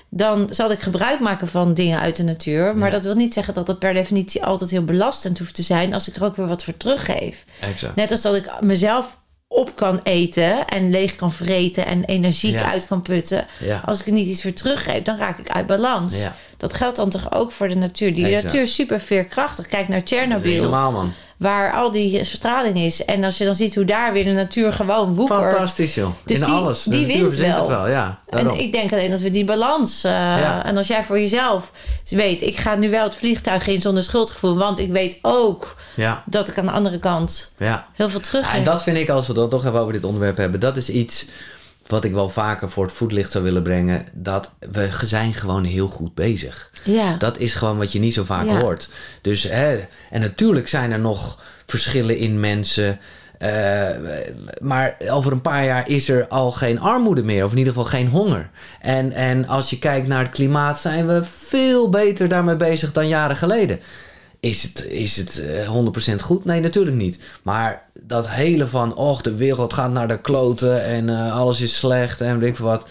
dan 0.08 0.48
zal 0.50 0.70
ik 0.70 0.78
gebruik 0.78 1.20
maken 1.20 1.48
van 1.48 1.74
dingen 1.74 2.00
uit 2.00 2.16
de 2.16 2.22
natuur. 2.24 2.76
Maar 2.76 2.88
Ja. 2.88 2.94
dat 2.94 3.04
wil 3.04 3.14
niet 3.14 3.32
zeggen 3.32 3.54
dat 3.54 3.66
het 3.66 3.78
per 3.78 3.92
definitie 3.94 4.44
altijd 4.44 4.70
heel 4.70 4.84
belastend 4.84 5.38
hoeft 5.38 5.54
te 5.54 5.62
zijn... 5.62 5.94
als 5.94 6.08
ik 6.08 6.16
er 6.16 6.24
ook 6.24 6.36
weer 6.36 6.46
wat 6.46 6.64
voor 6.64 6.76
teruggeef. 6.76 7.44
Exact. 7.60 7.96
Net 7.96 8.10
als 8.10 8.22
dat 8.22 8.34
ik 8.34 8.50
mezelf 8.60 9.16
op 9.48 9.76
kan 9.76 10.00
eten 10.02 10.66
en 10.66 10.90
leeg 10.90 11.16
kan 11.16 11.32
vreten 11.32 11.86
en 11.86 12.04
energiek 12.04 12.52
Ja. 12.54 12.70
uit 12.70 12.86
kan 12.86 13.02
putten. 13.02 13.46
Ja. 13.58 13.82
Als 13.84 14.00
ik 14.00 14.06
er 14.06 14.12
niet 14.12 14.26
iets 14.28 14.42
voor 14.42 14.52
teruggeef, 14.52 15.02
dan 15.02 15.16
raak 15.16 15.38
ik 15.38 15.48
uit 15.50 15.66
balans. 15.66 16.20
Ja. 16.20 16.34
Dat 16.58 16.74
geldt 16.74 16.96
dan 16.96 17.10
toch 17.10 17.32
ook 17.34 17.52
voor 17.52 17.68
de 17.68 17.74
natuur. 17.76 18.14
Die 18.14 18.24
Exact. 18.26 18.42
natuur 18.44 18.62
is 18.62 18.74
super 18.74 19.00
veerkrachtig. 19.00 19.66
Kijk 19.66 19.88
naar 19.88 20.02
Tsjernobyl, 20.04 20.62
normaal, 20.62 20.92
man. 20.92 21.12
waar 21.36 21.72
al 21.72 21.90
die 21.90 22.24
straling 22.24 22.76
is. 22.78 23.04
En 23.04 23.24
als 23.24 23.38
je 23.38 23.44
dan 23.44 23.54
ziet 23.54 23.74
hoe 23.74 23.84
daar 23.84 24.12
weer 24.12 24.24
de 24.24 24.30
natuur 24.30 24.72
gewoon 24.72 25.14
woekert. 25.14 25.40
Fantastisch, 25.52 25.94
joh. 25.94 26.10
Dus 26.24 26.38
in 26.38 26.44
die- 26.44 26.54
alles. 26.54 26.82
De 26.82 26.90
die 26.90 27.06
natuur 27.06 27.22
wint 27.22 27.34
wel. 27.36 27.58
het 27.58 27.68
wel, 27.68 27.88
ja. 27.88 28.18
En 28.28 28.58
ik 28.58 28.72
denk 28.72 28.92
alleen 28.92 29.10
dat 29.10 29.20
we 29.20 29.30
die 29.30 29.44
balans. 29.44 30.02
Ja. 30.02 30.64
En 30.64 30.76
als 30.76 30.86
jij 30.86 31.04
voor 31.04 31.18
jezelf 31.20 31.72
weet, 32.08 32.42
ik 32.42 32.56
ga 32.56 32.74
nu 32.74 32.90
wel 32.90 33.04
het 33.04 33.16
vliegtuig 33.16 33.66
in 33.66 33.80
zonder 33.80 34.02
schuldgevoel. 34.02 34.56
Want 34.56 34.78
ik 34.78 34.90
weet 34.92 35.18
ook 35.22 35.76
Ja, 35.94 36.22
dat 36.26 36.48
ik 36.48 36.58
aan 36.58 36.66
de 36.66 36.72
andere 36.72 36.98
kant 36.98 37.52
ja. 37.58 37.86
heel 37.94 38.08
veel 38.08 38.20
terug 38.20 38.54
en 38.54 38.64
dat 38.64 38.82
vind 38.82 38.96
ik, 38.96 39.08
als 39.08 39.26
we 39.26 39.32
dat 39.32 39.50
toch 39.50 39.64
even 39.66 39.78
over 39.80 39.92
dit 39.92 40.04
onderwerp 40.04 40.36
hebben, 40.36 40.60
dat 40.60 40.76
is 40.76 40.88
iets 40.90 41.26
wat 41.88 42.04
ik 42.04 42.12
wel 42.12 42.28
vaker 42.28 42.70
voor 42.70 42.84
het 42.84 42.92
voetlicht 42.92 43.32
zou 43.32 43.44
willen 43.44 43.62
brengen. 43.62 44.06
Dat 44.12 44.50
we 44.72 44.88
zijn 45.04 45.34
gewoon 45.34 45.64
heel 45.64 45.88
goed 45.88 46.14
bezig. 46.14 46.70
Ja. 46.84 47.16
Dat 47.16 47.38
is 47.38 47.54
gewoon 47.54 47.78
wat 47.78 47.92
je 47.92 47.98
niet 47.98 48.14
zo 48.14 48.24
vaak 48.24 48.46
Ja. 48.46 48.60
hoort. 48.60 48.88
Dus, 49.20 49.42
hè, 49.42 49.78
en 50.10 50.20
natuurlijk 50.20 50.68
zijn 50.68 50.92
er 50.92 50.98
nog 51.00 51.40
verschillen 51.66 52.16
in 52.18 52.40
mensen. 52.40 52.98
eh, 53.38 53.88
maar 54.60 54.96
over 55.10 55.32
een 55.32 55.40
paar 55.40 55.64
jaar 55.64 55.88
is 55.88 56.08
er 56.08 56.26
al 56.28 56.52
geen 56.52 56.80
armoede 56.80 57.22
meer, 57.22 57.44
of 57.44 57.52
in 57.52 57.58
ieder 57.58 57.72
geval 57.72 57.88
geen 57.88 58.08
honger. 58.08 58.50
En, 58.80 59.12
en 59.12 59.46
als 59.46 59.70
je 59.70 59.78
kijkt 59.78 60.06
naar 60.06 60.22
het 60.22 60.30
klimaat, 60.32 60.78
zijn 60.78 61.06
we 61.06 61.24
veel 61.24 61.88
beter 61.88 62.28
daarmee 62.28 62.56
bezig 62.56 62.92
dan 62.92 63.08
jaren 63.08 63.36
geleden. 63.36 63.80
Is 64.40 64.62
het, 64.62 64.84
is 64.84 65.16
het 65.16 65.42
eh, 65.44 66.12
100% 66.12 66.22
goed? 66.22 66.44
Nee, 66.44 66.60
natuurlijk 66.60 66.96
niet. 66.96 67.18
Maar 67.42 67.82
dat 68.02 68.28
hele 68.28 68.66
van, 68.66 68.94
och, 68.94 69.20
de 69.22 69.34
wereld 69.34 69.72
gaat 69.72 69.90
naar 69.90 70.08
de 70.08 70.20
kloten 70.20 70.84
en 70.84 71.08
eh, 71.08 71.36
alles 71.36 71.60
is 71.60 71.76
slecht 71.76 72.20
en 72.20 72.38
weet 72.38 72.48
ik 72.50 72.56
wat. 72.56 72.86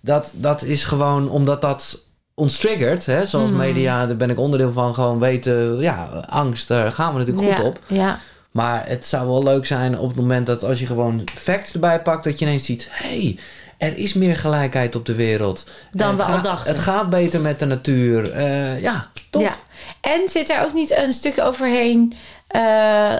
Dat, 0.00 0.32
dat 0.34 0.62
is 0.62 0.84
gewoon 0.84 1.28
omdat 1.30 1.60
dat 1.60 1.98
ons 2.34 2.58
triggert. 2.58 3.06
Hè? 3.06 3.24
Zoals 3.26 3.50
media, 3.50 4.06
daar 4.06 4.16
ben 4.16 4.30
ik 4.30 4.38
onderdeel 4.38 4.72
van. 4.72 4.94
Gewoon 4.94 5.18
weten, 5.18 5.78
ja, 5.78 6.04
angst, 6.28 6.68
daar 6.68 6.92
gaan 6.92 7.12
we 7.12 7.18
natuurlijk 7.18 7.46
goed 7.46 7.56
ja. 7.58 7.64
op. 7.64 7.78
Ja. 7.86 8.18
Maar 8.50 8.88
het 8.88 9.06
zou 9.06 9.28
wel 9.28 9.42
leuk 9.42 9.66
zijn 9.66 9.98
op 9.98 10.08
het 10.08 10.16
moment 10.16 10.46
dat 10.46 10.64
als 10.64 10.78
je 10.78 10.86
gewoon 10.86 11.24
facts 11.34 11.72
erbij 11.72 12.02
pakt, 12.02 12.24
dat 12.24 12.38
je 12.38 12.44
ineens 12.44 12.64
ziet: 12.64 12.88
hé, 12.90 13.08
hey, 13.08 13.38
er 13.78 13.96
is 13.96 14.14
meer 14.14 14.36
gelijkheid 14.36 14.96
op 14.96 15.06
de 15.06 15.14
wereld. 15.14 15.64
Dan 15.90 16.16
we 16.16 16.22
het 16.22 16.30
al 16.30 16.36
gaat- 16.36 16.44
dachten. 16.44 16.72
Het 16.72 16.82
gaat 16.82 17.10
beter 17.10 17.40
met 17.40 17.58
de 17.58 17.66
natuur. 17.66 18.32
Eh, 18.32 18.80
ja, 18.80 19.10
top. 19.30 19.42
Ja. 19.42 19.56
En 20.00 20.28
zit 20.28 20.50
er 20.50 20.62
ook 20.64 20.72
niet 20.72 20.96
een 20.96 21.12
stuk 21.12 21.40
overheen 21.40 22.14
eh, 22.46 23.14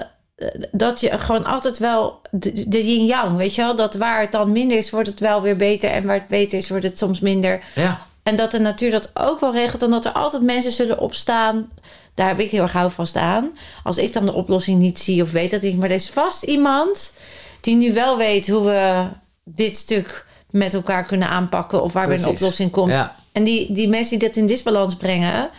dat 0.73 1.01
je 1.01 1.19
gewoon 1.19 1.45
altijd 1.45 1.79
wel 1.79 2.21
de, 2.31 2.69
de 2.69 2.85
yin-yang, 2.85 3.37
weet 3.37 3.55
je 3.55 3.63
wel? 3.63 3.77
Dat 3.77 3.95
waar 3.95 4.21
het 4.21 4.33
dan 4.33 4.53
minder 4.53 4.77
is, 4.77 4.91
wordt 4.91 5.09
het 5.09 5.21
wel 5.21 5.43
weer 5.43 5.57
beter. 5.57 5.91
En 5.91 6.07
waar 6.07 6.15
het 6.15 6.29
beter 6.29 6.59
is, 6.59 6.69
wordt 6.69 6.85
het 6.85 6.99
soms 6.99 7.21
minder. 7.21 7.63
Ja, 7.75 8.07
En 8.23 8.37
dat 8.37 8.51
de 8.51 8.61
natuur 8.61 8.91
dat 8.91 9.11
ook 9.15 9.41
wel 9.41 9.53
regelt. 9.53 9.83
En 9.83 9.91
dat 9.91 10.05
er 10.05 10.13
altijd 10.13 10.43
mensen 10.43 10.73
zullen 10.73 10.99
opstaan. 10.99 11.71
Daar 12.15 12.29
heb 12.29 12.41
ik 12.41 12.51
heel 12.51 12.63
erg 12.63 12.73
houvast 12.73 13.17
aan. 13.17 13.51
Als 13.85 13.97
ik 13.97 14.13
dan 14.13 14.27
de 14.27 14.35
oplossing 14.35 14.81
niet 14.81 14.99
zie 14.99 15.23
of 15.23 15.33
weet 15.33 15.51
dat 15.51 15.63
ik. 15.63 15.77
Maar 15.77 15.89
er 15.89 15.95
is 15.95 16.11
vast 16.11 16.43
iemand 16.43 17.13
die 17.61 17.77
nu 17.77 17.93
wel 17.93 18.17
weet 18.17 18.49
hoe 18.49 18.65
we 18.65 19.07
dit 19.45 19.77
stuk 19.77 20.27
met 20.51 20.75
elkaar 20.75 21.05
kunnen 21.05 21.29
aanpakken. 21.29 21.83
Of 21.83 21.93
waar 21.93 22.09
weer 22.09 22.19
een 22.19 22.27
oplossing 22.29 22.71
komt. 22.71 22.91
Ja. 22.93 23.17
En 23.33 23.45
die, 23.45 23.73
die 23.73 23.89
mensen 23.89 24.19
die 24.19 24.29
dat 24.29 24.37
in 24.37 24.47
disbalans 24.47 24.97
brengen. 24.97 25.51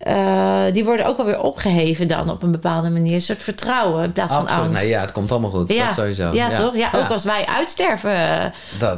Eh, 0.00 0.62
die 0.72 0.84
worden 0.84 1.06
ook 1.06 1.18
alweer 1.18 1.40
opgeheven 1.42 2.08
dan 2.08 2.30
op 2.30 2.42
een 2.42 2.50
bepaalde 2.50 2.90
manier. 2.90 3.14
Een 3.14 3.20
soort 3.20 3.42
vertrouwen 3.42 4.04
in 4.04 4.12
plaats 4.12 4.32
van 4.32 4.42
absoluut. 4.42 4.64
angst. 4.66 4.80
Nee, 4.82 4.90
ja, 4.90 5.00
het 5.00 5.12
komt 5.12 5.30
allemaal 5.30 5.50
goed. 5.50 5.72
ja. 5.72 5.86
Dat 5.86 5.94
sowieso. 5.94 6.30
Ja, 6.32 6.50
toch? 6.50 6.76
Ja, 6.76 6.90
ook 6.94 7.08
als 7.10 7.24
wij 7.24 7.46
uitsterven, 7.46 8.14
eh, 8.14 8.44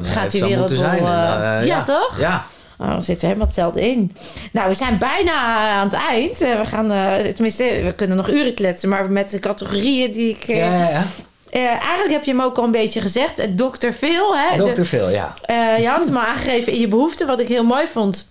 gaat 0.03 0.31
die 0.31 0.41
wereld 0.41 0.59
moeten 0.59 0.77
zijn. 0.77 0.99
eh, 0.99 1.67
ja, 1.67 1.83
toch? 1.83 2.15
Ja, 2.19 2.45
Nou, 2.79 2.91
dan 2.95 3.03
zitten 3.03 3.21
we 3.21 3.27
helemaal 3.27 3.47
hetzelfde 3.47 3.89
in. 3.91 4.17
Nou, 4.53 4.69
we 4.69 4.75
zijn 4.75 4.99
bijna 4.99 5.33
aan 5.71 5.85
het 5.89 5.99
eind. 6.11 6.39
We 6.39 6.61
gaan, 6.65 6.93
tenminste, 7.35 7.81
we 7.85 7.93
kunnen 7.97 8.17
nog 8.17 8.29
uren 8.29 8.55
kletsen, 8.55 8.89
maar 8.89 9.11
met 9.11 9.31
de 9.31 9.39
categorieën 9.41 10.13
die 10.13 10.29
ik. 10.31 10.43
Ja, 10.43 10.55
ja, 10.57 10.89
ja. 10.89 11.03
eh, 11.51 11.65
eigenlijk 11.67 12.11
heb 12.11 12.25
je 12.25 12.31
hem 12.31 12.43
ook 12.43 12.59
al 12.59 12.65
een 12.65 12.71
beetje 12.71 13.01
gezegd. 13.01 13.35
Dr. 13.57 13.91
Phil, 13.99 14.37
hè? 14.37 14.57
De- 14.57 14.73
Dr. 14.73 14.83
Phil, 14.83 15.09
ja. 15.09 15.35
je 15.79 15.89
had 15.89 16.07
hem 16.07 16.17
al 16.17 16.23
aangegeven 16.23 16.73
in 16.73 16.81
je 16.81 16.89
behoefte. 16.89 17.27
Wat 17.27 17.41
ik 17.41 17.49
heel 17.49 17.65
mooi 17.65 17.87
vond, 17.87 18.31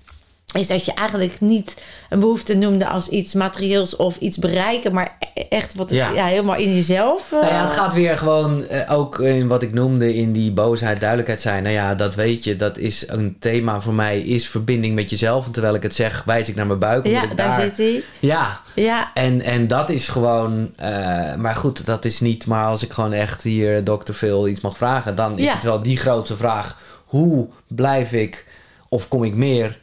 is 0.54 0.68
dat 0.68 0.86
je 0.86 0.93
eigenlijk 0.93 1.39
niet 1.41 1.76
een 2.10 2.20
behoefte 2.20 2.54
noemde 2.58 2.88
als 2.88 3.08
iets 3.10 3.34
materieels 3.34 3.95
of 3.95 4.18
iets 4.18 4.38
bereiken, 4.38 4.93
maar 4.93 5.18
e- 5.34 5.41
echt 5.49 5.76
wat 5.76 5.89
Ja. 5.89 6.10
ja. 6.10 6.26
helemaal 6.26 6.56
in 6.56 6.74
jezelf. 6.76 7.32
eh, 7.32 7.39
Nou 7.41 7.54
ja, 7.54 7.64
het 7.64 7.72
gaat 7.74 7.93
weer 7.93 8.18
gewoon 8.18 8.66
eh, 8.68 8.91
ook 8.97 9.20
in 9.20 9.47
wat 9.47 9.62
ik 9.62 9.74
noemde 9.74 10.16
in 10.16 10.32
die 10.34 10.52
boosheid, 10.52 10.99
duidelijkheid 10.99 11.41
zijn. 11.41 11.64
Nou 11.64 11.76
ja, 11.76 11.95
dat 11.95 12.16
weet 12.16 12.43
je, 12.43 12.56
dat 12.56 12.78
is 12.78 13.04
een 13.08 13.36
thema 13.39 13.82
voor 13.82 13.93
mij, 13.93 14.20
is 14.22 14.47
verbinding 14.49 14.95
met 14.95 15.10
jezelf. 15.10 15.45
En 15.45 15.52
terwijl 15.52 15.74
ik 15.76 15.84
het 15.84 15.95
zeg, 15.95 16.24
wijs 16.24 16.49
ik 16.49 16.56
naar 16.56 16.68
mijn 16.68 16.80
buik. 16.80 17.06
ja, 17.08 17.24
ik 17.24 17.38
daar 17.38 17.62
zit 17.62 17.78
hij. 17.78 18.04
Ja, 18.20 18.60
Ja, 18.76 19.12
en, 19.14 19.41
en 19.41 19.68
dat 19.68 19.89
is 19.89 20.08
gewoon... 20.08 20.70
eh, 20.76 21.36
maar 21.36 21.56
goed, 21.56 21.86
dat 21.86 22.06
is 22.06 22.20
niet... 22.20 22.45
Maar 22.47 22.66
als 22.66 22.84
ik 22.84 22.91
gewoon 22.93 23.14
echt 23.14 23.41
hier 23.43 23.84
Dr. 23.84 24.12
Phil 24.14 24.47
iets 24.47 24.62
mag 24.62 24.78
vragen... 24.78 25.16
dan 25.16 25.38
is 25.38 25.43
Ja. 25.45 25.54
het 25.54 25.64
wel 25.64 25.82
die 25.82 25.97
grootste 25.97 26.36
vraag. 26.36 26.78
Hoe 27.06 27.49
blijf 27.68 28.12
ik, 28.14 28.45
of 28.89 29.08
kom 29.08 29.24
ik 29.24 29.34
meer 29.34 29.80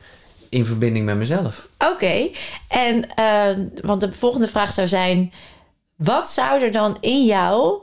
in 0.51 0.65
verbinding 0.67 1.05
met 1.05 1.17
mezelf? 1.17 1.69
oké. 1.79 2.29
En, 2.69 3.15
eh, 3.15 3.57
want 3.83 4.01
de 4.01 4.13
volgende 4.13 4.49
vraag 4.49 4.73
zou 4.73 4.89
zijn: 4.89 5.33
wat 5.97 6.29
zou 6.29 6.63
er 6.63 6.73
dan 6.73 6.97
in 7.01 7.25
jou 7.25 7.81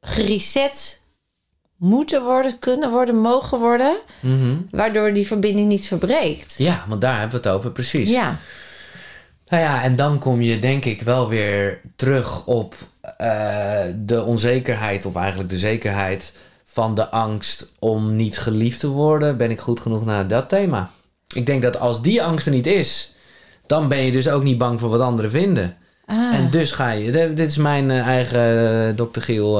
gereset 0.00 1.00
moeten 1.76 2.22
worden, 2.22 2.58
kunnen 2.58 2.90
worden, 2.90 3.20
mogen 3.20 3.58
worden, 3.58 3.96
Mhm. 4.20 4.56
waardoor 4.70 5.12
die 5.12 5.26
verbinding 5.26 5.68
niet 5.68 5.86
verbreekt? 5.86 6.54
Ja, 6.58 6.84
want 6.88 7.00
daar 7.00 7.18
hebben 7.20 7.42
we 7.42 7.48
het 7.48 7.56
over, 7.56 7.70
precies. 7.72 8.10
Ja, 8.10 8.36
Nou 9.50 9.62
ja, 9.62 9.82
en 9.82 9.96
dan 9.96 10.18
kom 10.18 10.40
je 10.40 10.58
denk 10.58 10.84
ik 10.84 11.02
wel 11.02 11.28
weer 11.28 11.80
terug 11.96 12.46
op 12.46 12.74
eh, 13.16 13.80
de 13.96 14.22
onzekerheid, 14.22 15.06
of 15.06 15.14
eigenlijk 15.16 15.50
de 15.50 15.58
zekerheid 15.58 16.38
van 16.64 16.94
de 16.94 17.10
angst 17.10 17.72
om 17.78 18.16
niet 18.16 18.38
geliefd 18.38 18.80
te 18.80 18.88
worden. 18.88 19.36
Ben 19.36 19.50
ik 19.50 19.58
goed 19.58 19.80
genoeg 19.80 20.04
naar 20.04 20.28
dat 20.28 20.48
thema? 20.48 20.90
Ik 21.34 21.46
denk 21.46 21.62
dat 21.62 21.78
als 21.78 22.02
die 22.02 22.22
angst 22.22 22.46
er 22.46 22.52
niet 22.52 22.66
is, 22.66 23.14
dan 23.66 23.88
ben 23.88 23.98
je 23.98 24.12
dus 24.12 24.28
ook 24.28 24.42
niet 24.42 24.58
bang 24.58 24.80
voor 24.80 24.88
wat 24.88 25.00
anderen 25.00 25.30
vinden. 25.30 25.76
Ah. 26.06 26.34
En 26.34 26.50
dus 26.50 26.72
ga 26.72 26.90
je, 26.90 27.10
dit 27.34 27.50
is 27.50 27.56
mijn 27.56 27.90
eh, 27.90 28.06
eigen 28.06 28.88
eh, 28.88 29.06
Dr. 29.06 29.20
Giel. 29.20 29.52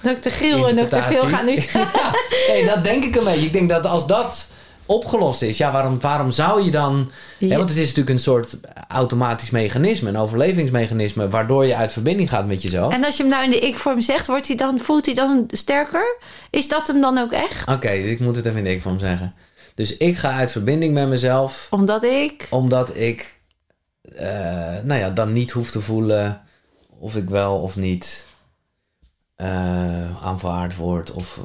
Dr. 0.00 0.30
Giel 0.30 0.56
en 0.56 0.62
Dr. 0.62 0.68
interpretatie. 0.68 1.16
Phil 1.16 1.28
gaan 1.28 1.44
nu 1.44 1.52
ja, 1.72 2.12
nee, 2.48 2.64
dat 2.64 2.84
denk 2.84 3.04
ik 3.04 3.16
een 3.16 3.24
beetje. 3.24 3.46
Ik 3.46 3.52
denk 3.52 3.68
dat 3.68 3.86
als 3.86 4.06
dat 4.06 4.48
opgelost 4.90 5.42
is, 5.42 5.56
ja, 5.56 5.72
waarom, 5.72 6.00
waarom 6.00 6.30
zou 6.30 6.64
je 6.64 6.70
dan. 6.70 7.10
Ja. 7.38 7.48
Hè, 7.48 7.56
want 7.56 7.68
het 7.68 7.78
is 7.78 7.86
natuurlijk 7.86 8.10
een 8.10 8.18
soort 8.18 8.58
automatisch 8.88 9.50
mechanisme, 9.50 10.08
een 10.08 10.16
overlevingsmechanisme, 10.16 11.28
waardoor 11.28 11.66
je 11.66 11.76
uit 11.76 11.92
verbinding 11.92 12.28
gaat 12.28 12.46
met 12.46 12.62
jezelf. 12.62 12.92
En 12.92 13.04
als 13.04 13.16
je 13.16 13.22
hem 13.22 13.32
nou 13.32 13.44
in 13.44 13.50
de 13.50 13.58
ik-vorm 13.58 14.00
zegt, 14.00 14.26
wordt 14.26 14.46
hij 14.46 14.56
dan, 14.56 14.78
voelt 14.78 15.06
hij 15.06 15.14
dan 15.14 15.44
sterker? 15.50 16.16
Is 16.50 16.68
dat 16.68 16.86
hem 16.86 17.00
dan 17.00 17.18
ook 17.18 17.32
echt? 17.32 17.68
Oké, 17.68 17.90
ik 17.90 18.20
moet 18.20 18.36
het 18.36 18.46
even 18.46 18.58
in 18.58 18.64
de 18.64 18.70
ik-vorm 18.70 18.98
zeggen. 18.98 19.34
Dus 19.74 19.96
ik 19.96 20.16
ga 20.18 20.32
uit 20.36 20.50
verbinding 20.52 20.94
met 20.94 21.08
mezelf, 21.08 21.66
Omdat 21.70 22.04
ik... 22.04 22.46
omdat 22.50 22.96
ik, 22.96 23.40
eh, 24.02 24.26
nou 24.82 24.94
ja, 24.94 25.10
dan 25.10 25.32
niet 25.32 25.50
hoef 25.50 25.70
te 25.70 25.80
voelen 25.80 26.42
of 26.98 27.16
ik 27.16 27.28
wel 27.28 27.60
of 27.60 27.76
niet 27.76 28.24
eh, 29.36 30.24
aanvaard 30.24 30.76
word 30.76 31.12
of 31.12 31.36
eh, 31.38 31.42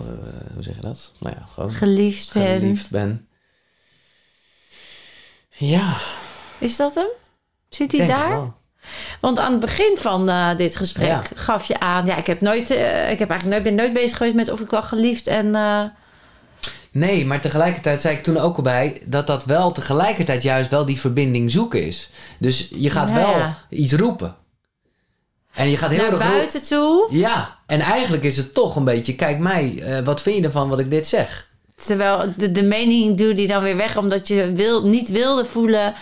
hoe 0.53 0.63
zeg 0.63 0.75
je 0.75 0.81
dat? 0.81 1.11
Nou 1.19 1.35
ja, 1.39 1.45
gewoon 1.45 1.71
Geliefd 1.71 2.33
ben. 2.33 2.59
geliefd 2.59 2.89
ben. 2.89 3.27
Ja, 5.49 5.97
Is 6.57 6.75
dat 6.75 6.95
hem? 6.95 7.07
Zit 7.69 7.91
hij 7.91 8.07
daar? 8.07 8.51
Want 9.21 9.39
aan 9.39 9.51
het 9.51 9.59
begin 9.61 9.97
van 9.99 10.29
dit 10.57 10.75
gesprek 10.75 11.07
Ja. 11.07 11.23
gaf 11.35 11.67
je 11.67 11.79
aan... 11.79 12.05
Ja, 12.05 12.15
ik 12.15 12.27
heb, 12.27 12.41
nooit, 12.41 12.69
ik 12.69 13.19
heb 13.19 13.29
eigenlijk 13.29 13.45
nooit, 13.45 13.63
ben 13.63 13.75
nooit 13.75 13.93
bezig 13.93 14.17
geweest 14.17 14.35
met 14.35 14.51
of 14.51 14.59
ik 14.59 14.69
wel 14.69 14.83
geliefd 14.83 15.27
en... 15.27 15.55
Nee, 16.95 17.25
maar 17.25 17.41
tegelijkertijd 17.41 18.01
zei 18.01 18.15
ik 18.15 18.23
toen 18.23 18.37
ook 18.37 18.57
al 18.57 18.63
bij 18.63 19.01
dat 19.05 19.27
dat 19.27 19.45
wel 19.45 19.71
tegelijkertijd 19.71 20.41
juist 20.41 20.69
wel 20.69 20.85
die 20.85 20.99
verbinding 20.99 21.51
zoeken 21.51 21.85
is. 21.87 22.09
Dus 22.39 22.69
je 22.75 22.89
gaat 22.89 23.09
Ja, 23.09 23.15
wel 23.15 23.29
ja. 23.29 23.57
iets 23.69 23.93
roepen. 23.93 24.35
En 25.53 25.69
je 25.69 25.77
gaat 25.77 25.89
heel 25.89 26.01
naar 26.01 26.11
erg 26.11 26.29
buiten 26.29 26.63
toe. 26.63 27.07
Ja, 27.09 27.57
en 27.65 27.79
eigenlijk 27.79 28.23
is 28.23 28.37
het 28.37 28.53
toch 28.53 28.75
een 28.75 28.83
beetje, 28.83 29.15
kijk 29.15 29.39
mij, 29.39 29.79
eh, 29.81 30.05
wat 30.05 30.21
vind 30.21 30.37
je 30.37 30.43
ervan 30.43 30.69
wat 30.69 30.79
ik 30.79 30.89
dit 30.89 31.07
zeg? 31.07 31.49
Terwijl 31.85 32.33
de, 32.37 32.51
de 32.51 32.63
mening 32.63 33.17
doe 33.17 33.33
die 33.33 33.47
dan 33.47 33.63
weer 33.63 33.77
weg... 33.77 33.97
omdat 33.97 34.27
je 34.27 34.51
wil, 34.53 34.87
niet 34.87 35.09
wilde 35.09 35.45
voelen... 35.45 35.93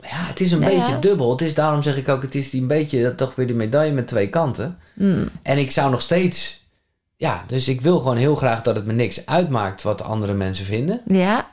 Ja, 0.00 0.26
het 0.26 0.40
is 0.40 0.52
een 0.52 0.60
Ja, 0.60 0.66
beetje 0.66 0.98
dubbel. 0.98 1.30
Het 1.30 1.40
is, 1.40 1.54
daarom 1.54 1.82
zeg 1.82 1.96
ik 1.96 2.08
ook, 2.08 2.22
het 2.22 2.34
is 2.34 2.50
die 2.50 2.60
een 2.60 2.66
beetje 2.66 3.14
toch 3.14 3.34
weer 3.34 3.46
die 3.46 3.56
medaille 3.56 3.92
met 3.92 4.08
twee 4.08 4.28
kanten. 4.28 4.78
Hmm. 4.94 5.28
En 5.42 5.58
ik 5.58 5.70
zou 5.70 5.90
nog 5.90 6.00
steeds, 6.00 6.63
ja, 7.24 7.44
dus 7.46 7.68
ik 7.68 7.80
wil 7.80 8.00
gewoon 8.00 8.16
heel 8.16 8.36
graag 8.36 8.62
dat 8.62 8.76
het 8.76 8.86
me 8.86 8.92
niks 8.92 9.26
uitmaakt 9.26 9.82
wat 9.82 10.02
andere 10.02 10.34
mensen 10.34 10.64
vinden. 10.64 11.02
Ja. 11.06 11.50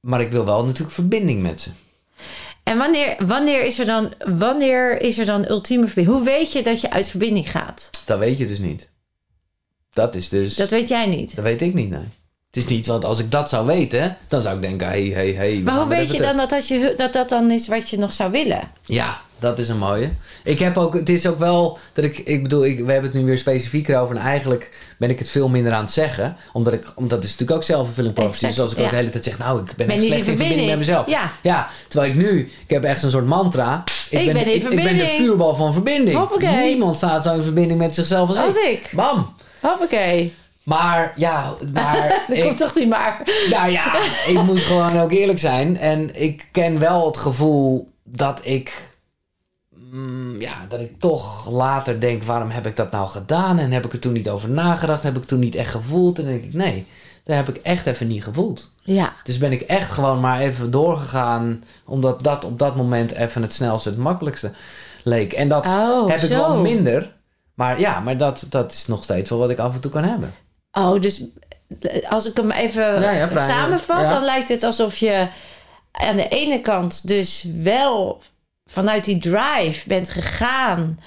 Maar 0.00 0.20
ik 0.20 0.30
wil 0.30 0.44
wel 0.44 0.64
natuurlijk 0.64 0.94
verbinding 0.94 1.42
met 1.42 1.60
ze. 1.60 1.70
En 2.62 2.78
wanneer, 2.78 3.16
wanneer, 3.26 3.64
is 3.64 3.78
er 3.78 3.86
dan, 3.86 4.12
wanneer 4.18 5.00
is 5.00 5.18
er 5.18 5.26
dan 5.26 5.48
ultieme 5.48 5.86
verbinding? 5.86 6.16
Hoe 6.16 6.26
weet 6.26 6.52
je 6.52 6.62
dat 6.62 6.80
je 6.80 6.90
uit 6.90 7.08
verbinding 7.08 7.50
gaat? 7.50 7.90
Dat 8.04 8.18
weet 8.18 8.38
je 8.38 8.46
dus 8.46 8.58
niet. 8.58 8.90
Dat 9.92 10.14
is 10.14 10.28
dus... 10.28 10.54
Dat 10.54 10.70
weet 10.70 10.88
jij 10.88 11.06
niet. 11.06 11.36
Dat 11.36 11.44
weet 11.44 11.62
ik 11.62 11.74
niet, 11.74 11.90
nee. 11.90 12.08
Het 12.46 12.56
is 12.56 12.66
niet, 12.66 12.86
want 12.86 13.04
als 13.04 13.18
ik 13.18 13.30
dat 13.30 13.48
zou 13.48 13.66
weten, 13.66 14.16
dan 14.28 14.42
zou 14.42 14.56
ik 14.56 14.62
denken, 14.62 14.88
hé, 14.88 15.12
hé, 15.12 15.32
hé. 15.32 15.56
we 15.56 15.62
Maar 15.62 15.78
hoe 15.78 15.88
weet 15.88 16.06
je 16.06 16.06
terug. 16.06 16.26
dan 16.26 16.36
dat 16.36 16.50
dat, 16.50 16.68
je, 16.68 16.94
dat 16.96 17.12
dat 17.12 17.28
dan 17.28 17.50
is 17.50 17.68
wat 17.68 17.88
je 17.88 17.98
nog 17.98 18.12
zou 18.12 18.30
willen? 18.30 18.70
Ja, 18.84 19.20
dat 19.38 19.58
is 19.58 19.68
een 19.68 19.78
mooie. 19.78 20.10
Ik 20.44 20.58
heb 20.58 20.76
ook, 20.76 20.94
het 20.94 21.08
is 21.08 21.26
ook 21.26 21.38
wel 21.38 21.78
dat 21.92 22.04
ik, 22.04 22.18
ik 22.18 22.42
bedoel, 22.42 22.64
ik, 22.64 22.84
we 22.84 22.92
hebben 22.92 23.10
het 23.10 23.20
nu 23.20 23.26
weer 23.26 23.38
specifieker 23.38 23.98
over 23.98 24.16
en 24.16 24.22
eigenlijk 24.22 24.94
ben 24.98 25.10
ik 25.10 25.18
het 25.18 25.28
veel 25.30 25.48
minder 25.48 25.72
aan 25.72 25.84
het 25.84 25.92
zeggen. 25.92 26.36
Omdat 26.52 26.72
ik, 26.72 26.92
omdat 26.94 27.18
het 27.18 27.24
is 27.24 27.30
natuurlijk 27.30 27.58
ook 27.58 27.64
zelfvervulling 27.64 28.14
prophecy. 28.14 28.44
Exact, 28.46 28.54
Dus 28.54 28.64
als 28.64 28.72
ik 28.72 28.78
ook 28.78 28.84
ja. 28.84 28.90
de 28.90 28.96
hele 28.96 29.10
tijd 29.10 29.24
zeg, 29.24 29.38
nou, 29.38 29.60
ik 29.60 29.76
ben, 29.76 29.86
Ben 29.86 29.96
echt 29.96 30.04
slecht 30.04 30.24
in 30.24 30.30
in 30.30 30.36
verbinding 30.36 30.68
met 30.68 30.78
mezelf. 30.78 31.06
Ja. 31.08 31.32
ja, 31.42 31.68
terwijl 31.88 32.10
ik 32.10 32.16
nu, 32.18 32.40
ik 32.40 32.70
heb 32.70 32.84
echt 32.84 33.00
zo'n 33.00 33.10
soort 33.10 33.26
mantra. 33.26 33.84
Ik 34.10 34.32
ben 34.32 34.54
ik, 34.54 34.62
ik 34.62 34.82
ben 34.82 34.96
de 34.96 35.06
vuurbal 35.06 35.54
van 35.54 35.72
verbinding. 35.72 36.18
Hoppakee. 36.18 36.64
Niemand 36.64 36.96
staat 36.96 37.22
zo 37.22 37.34
in 37.34 37.42
verbinding 37.42 37.78
met 37.78 37.94
zichzelf 37.94 38.28
als, 38.28 38.38
Als 38.38 38.56
ik. 38.56 38.62
ik. 38.62 38.90
Bam. 38.92 39.34
Hoppakee. 39.60 40.32
Maar 40.62 41.12
ja, 41.16 41.54
maar 41.72 42.08
Dat 42.28 42.36
ik, 42.36 42.42
komt 42.42 42.58
toch 42.58 42.74
niet 42.74 42.88
maar. 42.88 43.22
Nou 43.50 43.70
ja, 43.70 43.94
ik 44.26 44.42
moet 44.42 44.60
gewoon 44.60 45.00
ook 45.00 45.12
eerlijk 45.12 45.38
zijn. 45.38 45.78
En 45.78 46.22
ik 46.22 46.46
ken 46.52 46.78
wel 46.78 47.06
het 47.06 47.16
gevoel 47.16 47.88
dat 48.04 48.40
ik. 48.42 48.72
Mm, 49.90 50.40
ja, 50.40 50.66
dat 50.68 50.80
ik 50.80 51.00
toch 51.00 51.50
later 51.50 52.00
denk: 52.00 52.22
waarom 52.22 52.50
heb 52.50 52.66
ik 52.66 52.76
dat 52.76 52.90
nou 52.90 53.08
gedaan? 53.08 53.58
En 53.58 53.72
heb 53.72 53.84
ik 53.84 53.92
er 53.92 53.98
toen 53.98 54.12
niet 54.12 54.28
over 54.28 54.50
nagedacht? 54.50 55.02
Heb 55.02 55.16
ik 55.16 55.24
toen 55.24 55.38
niet 55.38 55.54
echt 55.54 55.70
gevoeld? 55.70 56.18
En 56.18 56.24
dan 56.24 56.32
denk 56.32 56.44
ik: 56.44 56.54
nee, 56.54 56.86
dat 57.24 57.36
heb 57.36 57.48
ik 57.48 57.56
echt 57.56 57.86
even 57.86 58.06
niet 58.06 58.22
gevoeld. 58.24 58.70
Ja. 58.82 59.12
Dus 59.24 59.38
ben 59.38 59.52
ik 59.52 59.60
echt 59.60 59.90
gewoon 59.90 60.20
maar 60.20 60.40
even 60.40 60.70
doorgegaan. 60.70 61.62
Omdat 61.84 62.22
dat 62.22 62.44
op 62.44 62.58
dat 62.58 62.76
moment 62.76 63.12
even 63.12 63.42
het 63.42 63.52
snelste, 63.52 63.88
het 63.88 63.98
makkelijkste 63.98 64.50
leek. 65.04 65.32
En 65.32 65.48
dat 65.48 65.66
Oh, 65.66 66.08
heb 66.08 66.20
ik 66.20 66.28
wel 66.28 66.60
minder. 66.60 67.14
Maar 67.54 67.80
ja, 67.80 68.00
maar 68.00 68.16
dat, 68.16 68.46
dat 68.48 68.72
is 68.72 68.86
nog 68.86 69.02
steeds 69.02 69.30
wel 69.30 69.38
wat 69.38 69.50
ik 69.50 69.58
af 69.58 69.74
en 69.74 69.80
toe 69.80 69.90
kan 69.90 70.04
hebben. 70.04 70.34
Oh, 70.72 71.00
dus 71.00 71.22
als 72.08 72.26
ik 72.28 72.36
hem 72.36 72.50
even 72.50 73.00
Ja, 73.00 73.10
ja, 73.10 73.28
samenvat, 73.46 74.00
Ja. 74.02 74.08
dan 74.08 74.24
lijkt 74.24 74.48
het 74.48 74.62
alsof 74.62 74.96
je 74.96 75.28
aan 75.92 76.16
de 76.16 76.28
ene 76.28 76.60
kant 76.60 77.06
dus 77.08 77.46
wel 77.62 78.22
vanuit 78.66 79.04
die 79.04 79.18
drive 79.18 79.88
bent 79.88 80.10
gegaan. 80.10 81.00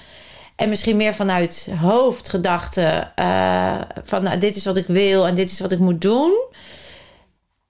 En 0.56 0.68
misschien 0.68 0.96
meer 0.96 1.14
vanuit 1.14 1.68
hoofdgedachten 1.80 3.16
eh, 3.16 3.80
van 4.04 4.22
nou, 4.22 4.38
dit 4.38 4.56
is 4.56 4.64
wat 4.64 4.76
ik 4.76 4.86
wil 4.86 5.26
en 5.26 5.34
dit 5.34 5.50
is 5.50 5.60
wat 5.60 5.72
ik 5.72 5.78
moet 5.78 6.00
doen. 6.00 6.32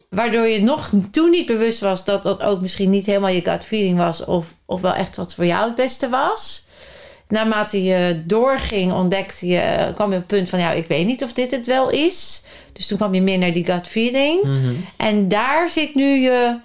Waardoor 0.08 0.46
je 0.46 0.62
nog 0.62 0.90
toen 1.10 1.30
niet 1.30 1.46
bewust 1.46 1.80
was 1.80 2.04
dat 2.04 2.22
dat 2.22 2.42
ook 2.42 2.60
misschien 2.60 2.90
niet 2.90 3.06
helemaal 3.06 3.30
je 3.30 3.42
gut 3.42 3.64
feeling 3.64 3.98
was. 3.98 4.24
Of, 4.24 4.54
of 4.66 4.80
wel 4.80 4.94
echt 4.94 5.16
wat 5.16 5.34
voor 5.34 5.46
jou 5.46 5.66
het 5.66 5.74
beste 5.74 6.08
was. 6.08 6.68
Naarmate 7.28 7.84
je 7.84 8.22
doorging, 8.26 8.92
ontdekte 8.92 9.46
je, 9.46 9.92
kwam 9.94 10.10
je 10.10 10.16
op 10.16 10.28
het 10.28 10.36
punt 10.36 10.48
van, 10.48 10.58
ja, 10.58 10.70
ik 10.70 10.86
weet 10.86 11.06
niet 11.06 11.24
of 11.24 11.32
dit 11.32 11.50
het 11.50 11.66
wel 11.66 11.90
is. 11.90 12.44
Dus 12.72 12.86
toen 12.86 12.98
kwam 12.98 13.14
je 13.14 13.22
meer 13.22 13.38
naar 13.38 13.52
die 13.52 13.64
gut 13.64 13.88
feeling. 13.88 14.42
Mhm. 14.42 14.74
En 14.96 15.28
daar 15.28 15.68
zit 15.68 15.94
nu 15.94 16.04
je, 16.04 16.58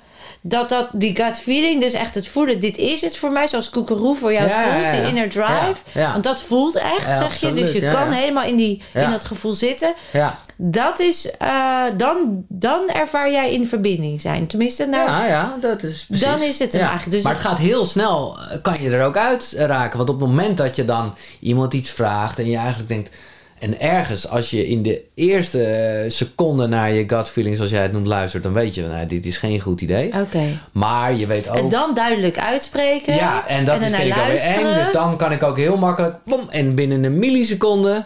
dat, 0.47 0.69
dat 0.69 0.87
die 0.91 1.15
gut 1.15 1.37
feeling, 1.37 1.81
dus 1.81 1.93
echt 1.93 2.15
het 2.15 2.27
voelen, 2.27 2.59
dit 2.59 2.77
is 2.77 3.01
het 3.01 3.17
voor 3.17 3.31
mij, 3.31 3.47
zoals 3.47 3.69
koekeroe 3.69 4.15
voor 4.15 4.33
jou 4.33 4.47
Ja, 4.47 4.63
voelt, 4.63 4.89
die 4.89 5.07
inner 5.07 5.29
drive. 5.29 5.75
Ja. 5.91 6.11
Want 6.11 6.23
dat 6.23 6.41
voelt 6.41 6.75
echt, 6.75 7.17
zeg 7.17 7.35
je. 7.35 7.51
Dus 7.51 7.71
je 7.71 7.89
kan 7.89 8.11
helemaal 8.11 8.43
in, 8.43 8.55
die, 8.55 8.81
in 8.93 9.09
dat 9.09 9.23
gevoel 9.23 9.53
zitten. 9.53 9.93
Ja, 10.11 10.39
Dat 10.55 10.99
is, 10.99 11.31
eh, 11.37 11.83
dan, 11.97 12.45
dan 12.47 12.87
ervaar 12.87 13.31
jij 13.31 13.53
in 13.53 13.67
verbinding 13.67 14.21
zijn. 14.21 14.47
Tenminste, 14.47 14.85
nou, 14.85 15.09
ja, 15.09 15.25
ja, 15.25 15.55
dat 15.59 15.83
is 15.83 16.05
precies. 16.05 16.25
dan 16.25 16.41
is 16.41 16.59
het 16.59 16.73
hem 16.73 16.81
eigenlijk. 16.81 17.11
Dus 17.11 17.23
maar 17.23 17.33
het 17.33 17.41
gaat 17.41 17.57
heel 17.57 17.85
snel, 17.85 18.37
eh, 18.39 18.61
kan 18.61 18.81
je 18.81 18.89
er 18.89 19.05
ook 19.05 19.17
uit 19.17 19.53
raken. 19.57 19.97
Want 19.97 20.09
op 20.09 20.19
het 20.19 20.29
moment 20.29 20.57
dat 20.57 20.75
je 20.75 20.85
dan 20.85 21.15
iemand 21.39 21.73
iets 21.73 21.89
vraagt 21.89 22.39
en 22.39 22.49
je 22.49 22.57
eigenlijk 22.57 22.89
denkt... 22.89 23.15
En 23.59 23.79
ergens, 23.79 24.27
als 24.29 24.49
je 24.49 24.67
in 24.67 24.83
de 24.83 25.01
eerste 25.15 25.63
eh, 25.63 26.09
seconde 26.11 26.67
naar 26.67 26.91
je 26.91 27.03
gut 27.07 27.29
feeling, 27.29 27.55
zoals 27.55 27.71
jij 27.71 27.81
het 27.81 27.91
noemt, 27.91 28.07
luistert, 28.07 28.43
dan 28.43 28.53
weet 28.53 28.75
je, 28.75 28.87
nou, 28.87 29.05
dit 29.05 29.25
is 29.25 29.37
geen 29.37 29.59
goed 29.59 29.81
idee. 29.81 30.13
Oké. 30.13 30.43
Maar 30.71 31.13
je 31.13 31.27
weet 31.27 31.49
ook. 31.49 31.55
En 31.55 31.69
dan 31.69 31.93
duidelijk 31.93 32.37
uitspreken. 32.37 33.15
Ja, 33.15 33.47
en 33.47 33.65
dat 33.65 33.83
is 33.83 33.91
vind 33.95 34.07
ik 34.07 34.17
alweer 34.17 34.39
eng. 34.39 34.73
Dus 34.73 34.91
dan 34.91 35.17
kan 35.17 35.31
ik 35.31 35.43
ook 35.43 35.57
heel 35.57 35.77
makkelijk. 35.77 36.15
Bom, 36.25 36.49
en 36.49 36.75
binnen 36.75 37.03
een 37.03 37.19
milliseconde 37.19 38.05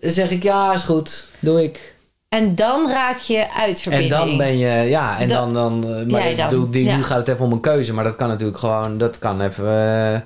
zeg 0.00 0.30
ik 0.30 0.42
ja, 0.42 0.72
is 0.72 0.82
goed, 0.82 1.26
doe 1.38 1.62
ik. 1.62 1.94
En 2.28 2.54
dan 2.54 2.90
raak 2.90 3.18
je 3.18 3.52
uit 3.52 3.86
En 3.90 4.08
dan 4.08 4.36
ben 4.36 4.58
je, 4.58 4.88
ja, 4.88 5.18
en 5.18 5.28
dan, 5.28 5.52
Dan- 5.52 5.80
dan, 5.80 5.96
eh, 5.96 6.06
maar 6.06 6.34
dan, 6.50 6.70
die, 6.70 6.84
ja. 6.84 6.96
nu 6.96 7.02
gaat 7.02 7.18
het 7.18 7.28
even 7.28 7.44
om 7.44 7.52
een 7.52 7.60
keuze, 7.60 7.92
maar 7.92 8.04
dat 8.04 8.16
kan 8.16 8.28
natuurlijk 8.28 8.58
gewoon, 8.58 8.98
dat 8.98 9.18
kan 9.18 9.40
even, 9.40 9.64
eh, 10.14 10.20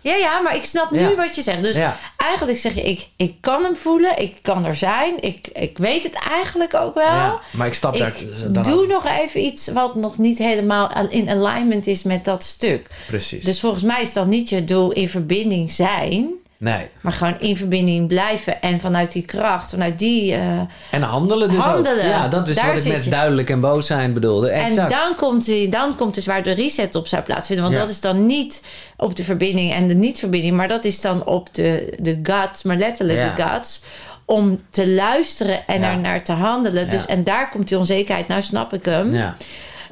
Ja, 0.00 0.14
ja, 0.14 0.40
maar 0.40 0.56
ik 0.56 0.64
snap 0.64 0.90
nu 0.90 1.00
Ja. 1.00 1.14
wat 1.14 1.34
je 1.34 1.42
zegt. 1.42 1.62
Dus 1.62 1.76
Ja. 1.76 1.98
eigenlijk 2.16 2.58
zeg 2.58 2.74
je, 2.74 2.82
ik, 2.82 3.06
ik 3.16 3.34
kan 3.40 3.62
hem 3.62 3.76
voelen, 3.76 4.18
ik 4.18 4.36
kan 4.42 4.64
er 4.64 4.74
zijn, 4.76 5.14
ik, 5.22 5.46
ik 5.52 5.78
weet 5.78 6.02
het 6.02 6.14
eigenlijk 6.30 6.74
ook 6.74 6.94
wel. 6.94 7.04
ja, 7.04 7.40
maar 7.52 7.66
ik 7.66 7.74
stap 7.74 7.98
daar 7.98 8.08
Ik 8.16 8.54
dan 8.54 8.62
doe 8.62 8.82
af. 8.82 8.88
nog 8.88 9.06
even 9.18 9.40
iets 9.44 9.68
wat 9.68 9.94
nog 9.94 10.18
niet 10.18 10.38
helemaal 10.38 10.92
in 11.08 11.28
alignment 11.28 11.86
is 11.86 12.02
met 12.02 12.24
dat 12.24 12.42
stuk. 12.42 12.90
Precies. 13.06 13.44
Dus 13.44 13.60
volgens 13.60 13.82
mij 13.82 14.02
is 14.02 14.12
dan 14.12 14.28
niet 14.28 14.48
je 14.48 14.64
doel 14.64 14.92
in 14.92 15.08
verbinding 15.08 15.70
zijn, 15.72 16.30
nee. 16.58 16.88
maar 17.00 17.12
gewoon 17.12 17.40
in 17.40 17.56
verbinding 17.56 18.08
blijven 18.08 18.62
en 18.62 18.80
vanuit 18.80 19.12
die 19.12 19.22
kracht, 19.22 19.70
vanuit 19.70 19.98
die. 19.98 20.32
eh, 20.34 20.60
En 20.90 21.02
handelen 21.02 21.50
dus 21.50 21.58
Handelen. 21.58 22.04
ook. 22.04 22.10
Ja, 22.10 22.28
dat 22.28 22.48
is 22.48 22.54
Daar 22.56 22.74
wat 22.74 22.84
ik 22.84 22.92
met 22.92 23.04
je. 23.04 23.10
duidelijk 23.10 23.50
en 23.50 23.60
boos 23.60 23.86
zijn 23.86 24.12
bedoelde. 24.12 24.48
en 24.50 24.64
Exact. 24.64 24.90
dan 24.90 25.14
komt, 25.16 25.44
die, 25.44 25.68
dan 25.68 25.96
komt 25.96 26.14
dus 26.14 26.26
waar 26.26 26.42
de 26.42 26.52
reset 26.52 26.94
op 26.94 27.06
zou 27.06 27.22
plaatsvinden. 27.22 27.64
Want 27.64 27.76
Ja. 27.76 27.82
dat 27.82 27.90
is 27.92 28.00
dan 28.00 28.26
niet 28.26 28.62
op 28.96 29.16
de 29.16 29.24
verbinding 29.24 29.72
en 29.72 29.88
de 29.88 29.94
niet-verbinding, 29.94 30.56
maar 30.56 30.68
dat 30.68 30.84
is 30.84 31.00
dan 31.00 31.26
op 31.26 31.54
de, 31.54 31.96
de 32.00 32.20
guts, 32.22 32.62
maar 32.62 32.76
letterlijk 32.76 33.18
Ja. 33.18 33.34
de 33.34 33.42
guts. 33.42 33.82
Om 34.24 34.60
te 34.70 34.88
luisteren 34.88 35.66
en 35.66 35.80
Ja. 35.80 35.90
er 35.90 35.98
naar 35.98 36.24
te 36.24 36.32
handelen. 36.32 36.90
Dus, 36.90 37.06
en 37.06 37.24
daar 37.24 37.48
komt 37.50 37.68
die 37.68 37.78
onzekerheid. 37.78 38.28
Nou 38.28 38.42
snap 38.42 38.72
ik 38.72 38.84
hem. 38.84 39.12
Ja, 39.12 39.36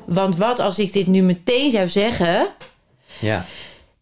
Want 0.04 0.36
wat 0.36 0.58
als 0.58 0.78
ik 0.78 0.92
dit 0.92 1.06
nu 1.06 1.22
meteen 1.22 1.70
zou 1.70 1.88
zeggen? 1.88 2.46
ja. 3.18 3.44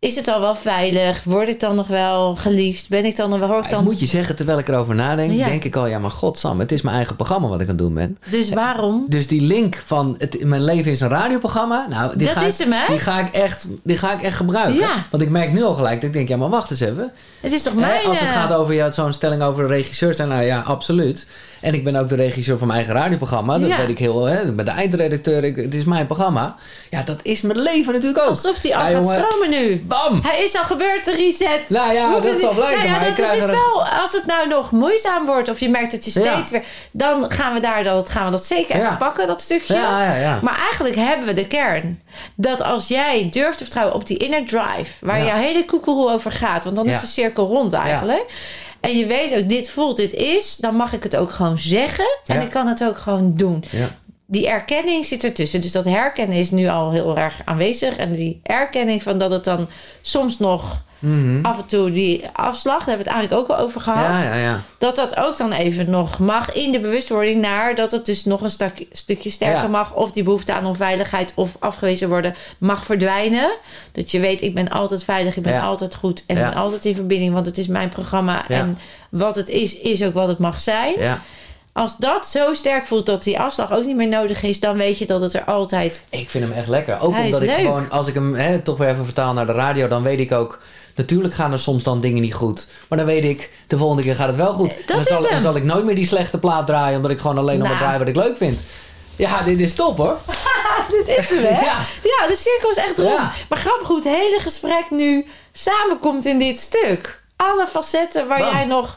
Is 0.05 0.14
het 0.16 0.28
al 0.28 0.40
wel 0.40 0.55
veilig? 0.55 1.24
Word 1.24 1.48
ik 1.48 1.61
dan 1.61 1.74
nog 1.74 1.86
wel 1.86 2.36
geliefd? 2.36 2.88
Ben 2.88 3.05
ik 3.05 3.16
dan 3.16 3.30
nog 3.30 3.38
wel... 3.38 3.48
Hoor 3.48 3.64
ik 3.64 3.70
dan... 3.70 3.84
moet 3.84 4.00
je 4.00 4.07
zeggen, 4.07 4.36
terwijl 4.36 4.59
ik 4.59 4.68
erover 4.68 4.94
nadenk, 4.94 5.32
Ja. 5.32 5.44
denk 5.46 5.64
ik 5.64 5.76
al, 5.76 5.86
ja, 5.86 5.98
maar 5.98 6.11
godsam, 6.11 6.59
het 6.59 6.72
is 6.72 6.82
mijn 6.82 6.96
eigen 6.96 7.16
programma 7.16 7.48
wat 7.48 7.57
ik 7.61 7.62
aan 7.62 7.68
het 7.68 7.78
doen 7.78 7.94
ben. 7.94 8.18
Dus 8.30 8.48
waarom? 8.50 9.05
Dus 9.09 9.26
die 9.26 9.40
link 9.40 9.82
van 9.84 10.14
het, 10.18 10.44
mijn 10.44 10.64
leven 10.64 10.92
is 10.92 11.00
een 11.00 11.09
radioprogramma. 11.09 11.86
Nou, 11.90 12.16
die 12.18 12.26
Dat 12.26 12.36
ga 12.36 12.42
is 12.44 12.61
ik, 12.61 12.66
hem, 12.66 12.72
hè? 12.72 12.86
Die 12.88 12.98
ga 12.98 13.20
ik 13.20 13.28
echt, 13.34 13.66
die 13.82 13.96
ga 13.96 14.12
ik 14.12 14.22
echt 14.22 14.36
gebruiken. 14.36 14.80
Ja. 14.80 14.94
Want 15.11 15.22
ik 15.22 15.28
merk 15.30 15.52
nu 15.52 15.62
al 15.62 15.74
gelijk 15.74 15.94
dat 16.00 16.09
ik 16.09 16.12
denk, 16.16 16.28
ja, 16.28 16.36
maar 16.36 16.48
wacht 16.50 16.70
eens 16.70 16.80
even. 16.80 17.12
Het 17.40 17.52
is 17.52 17.62
toch 17.62 17.74
Hè, 17.74 17.80
mijn... 17.80 18.07
als 18.07 18.18
het 18.20 18.28
eh, 18.28 18.34
gaat 18.34 18.52
over 18.52 18.74
ja, 18.74 18.90
zo'n 18.90 19.12
stelling 19.12 19.42
over 19.42 19.62
de 19.62 19.68
regisseur 19.74 20.14
zijn, 20.14 20.28
nou 20.28 20.42
ja, 20.44 20.61
absoluut. 20.61 21.26
En 21.64 21.74
ik 21.74 21.84
ben 21.84 21.96
ook 21.96 22.08
de 22.08 22.14
regisseur 22.14 22.58
van 22.58 22.66
mijn 22.66 22.78
eigen 22.78 22.96
radioprogramma. 23.00 23.58
Dat 23.58 23.68
Ja. 23.68 23.76
weet 23.76 23.88
ik 23.88 23.98
heel, 23.98 24.24
hè. 24.24 24.40
Ik 24.46 24.56
ben 24.56 24.64
de 24.64 24.70
eindredacteur. 24.70 25.44
Ik, 25.44 25.56
het 25.56 25.74
is 25.74 25.84
mijn 25.84 26.06
programma. 26.06 26.56
Ja, 26.90 27.02
dat 27.02 27.18
is 27.22 27.40
mijn 27.40 27.58
leven 27.58 27.92
natuurlijk 27.92 28.22
ook. 28.22 28.28
Alsof 28.28 28.58
die 28.58 28.76
al 28.76 28.88
Ja, 28.88 29.02
gaat 29.02 29.18
stromen 29.18 29.50
nu. 29.50 29.84
Bam! 29.86 30.20
Hij 30.22 30.42
is 30.42 30.56
al 30.56 30.64
gebeurd, 30.64 31.04
de 31.04 31.14
reset. 31.14 31.68
Nou 31.68 31.92
ja, 31.92 32.12
Hoe 32.12 32.20
dat 32.20 32.40
zal 32.40 32.54
blijken, 32.54 32.76
Nou 32.78 32.92
ja, 32.92 32.98
maar 33.00 33.16
dat, 33.16 33.34
is 33.36 33.46
wel, 33.46 33.84
als 34.02 34.12
het 34.12 34.26
nou 34.26 34.48
nog 34.48 34.70
moeizaam 34.70 35.24
wordt 35.26 35.48
of 35.48 35.60
je 35.60 35.68
merkt 35.68 35.90
dat 35.90 36.04
je 36.04 36.10
steeds 36.10 36.50
weer... 36.50 36.62
Dan 36.90 37.30
gaan 37.30 37.54
we 37.54 37.60
daar 37.60 37.84
dat, 37.84 38.08
gaan 38.08 38.24
we 38.24 38.30
dat 38.30 38.44
zeker 38.44 38.76
even 38.76 38.96
pakken, 38.96 39.26
dat 39.26 39.40
stukje. 39.40 39.74
Ja, 39.74 40.04
ja, 40.04 40.16
ja. 40.16 40.38
Maar 40.42 40.58
eigenlijk 40.58 40.94
hebben 40.94 41.26
we 41.26 41.32
de 41.32 41.46
kern. 41.46 42.02
Dat 42.34 42.62
als 42.62 42.88
jij 42.88 43.28
durft 43.30 43.58
te 43.58 43.64
vertrouwen 43.64 43.94
op 43.94 44.06
die 44.06 44.16
inner 44.16 44.46
drive... 44.46 45.06
waar 45.06 45.24
jouw 45.24 45.38
hele 45.38 45.64
koekeroe 45.64 46.10
over 46.10 46.32
gaat... 46.32 46.64
want 46.64 46.76
dan 46.76 46.86
is 46.86 47.00
de 47.00 47.06
cirkel 47.06 47.46
rond 47.46 47.72
eigenlijk... 47.72 48.32
En 48.85 48.99
je 48.99 49.07
weet 49.07 49.35
ook, 49.37 49.49
dit 49.49 49.70
voelt, 49.70 49.97
dit 49.97 50.12
is... 50.12 50.57
dan 50.57 50.74
mag 50.74 50.93
ik 50.93 51.03
het 51.03 51.16
ook 51.16 51.30
gewoon 51.30 51.59
zeggen. 51.59 52.18
En 52.26 52.43
ik 52.43 52.51
kan 52.51 52.66
het 52.66 52.85
ook 52.85 52.99
gewoon 52.99 53.35
doen. 53.35 53.64
Ja. 53.70 53.97
Die 54.26 54.49
erkenning 54.49 55.05
zit 55.05 55.24
ertussen. 55.24 55.61
Dus 55.61 55.72
dat 55.72 55.85
herkennen 55.85 56.37
is 56.37 56.51
nu 56.51 56.68
al 56.68 56.93
heel 56.93 57.16
erg 57.16 57.41
aanwezig. 57.45 57.97
En 57.97 58.12
die 58.12 58.41
erkenning 58.43 59.03
van 59.03 59.18
dat 59.18 59.30
het 59.30 59.45
dan 59.45 59.68
soms 60.03 60.39
nog 60.39 60.82
af 61.42 61.59
en 61.59 61.66
toe 61.66 61.92
die 61.92 62.24
afslag... 62.32 62.78
daar 62.78 62.86
hebben 62.88 63.05
we 63.07 63.11
het 63.11 63.18
eigenlijk 63.20 63.50
ook 63.50 63.57
al 63.59 63.64
over 63.64 63.80
gehad 63.80 64.09
Mhm. 64.09 64.22
Ja, 64.24 64.34
ja, 64.34 64.40
ja. 64.42 64.62
dat 64.78 64.96
dat 64.96 65.16
ook 65.16 65.36
dan 65.36 65.52
even 65.52 65.90
nog 65.90 66.18
mag 66.18 66.52
in 66.52 66.72
de 66.72 66.80
bewustwording 66.80 67.40
naar 67.40 67.74
dat 67.74 67.90
het 67.90 68.07
dus 68.07 68.24
nog 68.24 68.40
een 68.40 68.50
stuk, 68.50 68.86
stukje 68.92 69.30
sterker 69.30 69.70
mag. 69.70 69.94
Of 69.94 70.12
die 70.12 70.22
behoefte 70.22 70.52
aan 70.52 70.66
onveiligheid 70.66 71.32
of 71.34 71.57
afgewezen 71.59 72.09
worden 72.09 72.34
mag 72.59 72.84
verdwijnen. 72.84 73.50
Dat 73.92 74.11
je 74.11 74.20
weet, 74.20 74.42
ik 74.42 74.55
ben 74.55 74.68
altijd 74.68 75.05
veilig, 75.05 75.36
ik 75.36 75.42
ben 75.42 75.61
altijd 75.61 75.94
goed 75.94 76.24
en 76.26 76.34
ben 76.34 76.55
altijd 76.55 76.84
in 76.84 76.94
verbinding, 76.94 77.32
want 77.32 77.46
het 77.46 77.59
is 77.59 77.66
mijn 77.66 77.88
programma. 77.88 78.48
En 78.48 78.78
wat 79.09 79.36
het 79.36 79.48
is, 79.48 79.78
is 79.80 80.02
ook 80.05 80.14
wat 80.14 80.28
het 80.28 80.38
mag 80.38 80.61
zijn. 80.61 80.94
ja. 80.98 81.20
Als 81.72 81.96
dat 81.96 82.26
zo 82.26 82.52
sterk 82.52 82.86
voelt 82.86 83.07
dat 83.07 83.22
die 83.22 83.40
afslag 83.40 83.72
ook 83.72 83.84
niet 83.84 83.96
meer 83.96 84.09
nodig 84.09 84.42
is, 84.42 84.61
dan 84.61 84.76
weet 84.76 84.98
je 84.98 85.07
dat 85.07 85.20
het 85.20 85.34
er 85.34 85.44
altijd. 85.44 86.05
Ik 86.11 86.30
vind 86.30 86.44
hem 86.44 86.52
echt 86.52 86.68
lekker. 86.68 87.00
Ook 87.00 87.12
Hij 87.14 87.24
omdat 87.24 87.42
ik 87.42 87.48
leuk. 87.48 87.57
gewoon, 87.57 87.90
als 87.90 88.07
ik 88.07 88.14
hem 88.14 88.34
hè, 88.34 88.59
toch 88.62 88.78
weer 88.78 88.88
even 88.88 89.05
vertaal 89.05 89.32
naar 89.32 89.46
de 89.46 89.52
radio, 89.52 89.88
dan 89.88 90.02
weet 90.02 90.20
ik 90.20 90.32
ook. 90.32 90.59
Natuurlijk 90.95 91.34
gaan 91.34 91.53
er 91.53 91.59
soms 91.59 91.82
dan 91.82 92.01
dingen 92.01 92.22
niet 92.22 92.34
goed. 92.34 92.66
Maar 92.88 92.99
dan 92.99 93.07
weet 93.07 93.24
ik, 93.24 93.51
de 93.66 93.76
volgende 93.78 94.03
keer 94.03 94.16
gaat 94.16 94.26
het 94.26 94.36
wel 94.36 94.53
goed. 94.53 94.74
en 94.74 94.82
dan 94.86 95.05
zal, 95.05 95.22
dan 95.30 95.40
zal 95.40 95.57
ik 95.57 95.64
nooit 95.64 95.84
meer 95.84 95.95
die 95.95 96.07
slechte 96.07 96.38
plaat 96.38 96.66
draaien, 96.66 96.97
omdat 96.97 97.11
ik 97.11 97.18
gewoon 97.18 97.38
alleen 97.38 97.59
nog 97.59 97.68
maar 97.68 97.76
Nou. 97.76 97.84
draai 97.86 97.99
wat 97.99 98.09
ik 98.09 98.16
leuk 98.16 98.36
vind. 98.36 98.61
Ja, 99.16 99.42
dit 99.42 99.61
is 99.61 99.74
top 99.74 99.97
hoor. 99.97 100.18
Dit 100.88 101.09
is 101.09 101.28
hem, 101.30 101.38
hè? 101.45 101.61
Ja. 101.64 101.78
Ja, 102.03 102.26
de 102.26 102.36
cirkel 102.36 102.70
is 102.70 102.76
echt 102.76 102.99
rond. 102.99 103.11
Ja. 103.11 103.32
Maar 103.49 103.59
grappig 103.59 103.88
hoe 103.88 103.97
het 103.97 104.05
hele 104.05 104.38
gesprek 104.40 104.84
nu 104.90 105.26
samenkomt 105.53 106.24
in 106.24 106.38
dit 106.38 106.59
stuk. 106.61 107.22
Alle 107.36 107.66
facetten 107.66 108.28
waar 108.28 108.38
Bam. 108.38 108.51
jij 108.55 108.64
nog 108.64 108.95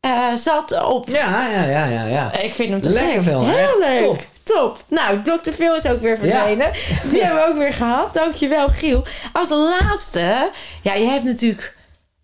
eh, 0.00 0.34
zat 0.34 0.84
op. 0.84 1.08
Ja, 1.08 1.48
ja, 1.48 1.62
ja, 1.64 1.84
ja. 1.84 2.04
ja. 2.04 2.32
Ik 2.38 2.54
vind 2.54 2.70
hem 2.70 2.80
te 2.80 2.88
Lekker 2.88 3.12
gek. 3.12 3.22
film, 3.22 3.44
Heel 3.44 3.56
echt 3.58 3.78
leuk. 3.78 3.98
top. 4.02 4.22
Top. 4.54 4.84
Nou, 4.88 5.22
Dr. 5.22 5.50
Phil 5.50 5.74
is 5.74 5.86
ook 5.86 6.00
weer 6.00 6.18
verdwenen. 6.18 6.72
Die 7.10 7.24
hebben 7.24 7.42
we 7.42 7.48
ook 7.50 7.56
weer 7.56 7.72
gehad. 7.72 8.14
Dankjewel, 8.14 8.68
Giel. 8.68 9.04
Als 9.32 9.48
laatste, 9.48 10.50
ja, 10.82 10.94
je 10.94 11.06
hebt 11.06 11.24
natuurlijk 11.24 11.76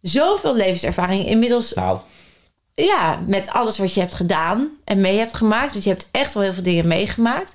zoveel 0.02 0.54
levenservaring 0.54 1.26
inmiddels 1.26 1.72
Nou, 1.72 1.98
ja, 2.74 3.20
met 3.26 3.50
alles 3.50 3.78
wat 3.78 3.94
je 3.94 4.00
hebt 4.00 4.14
gedaan 4.14 4.70
en 4.84 5.00
mee 5.00 5.18
hebt 5.18 5.34
gemaakt. 5.34 5.72
Want 5.72 5.84
je 5.84 5.90
hebt 5.90 6.08
echt 6.10 6.34
wel 6.34 6.42
heel 6.42 6.52
veel 6.52 6.62
dingen 6.62 6.88
meegemaakt. 6.88 7.54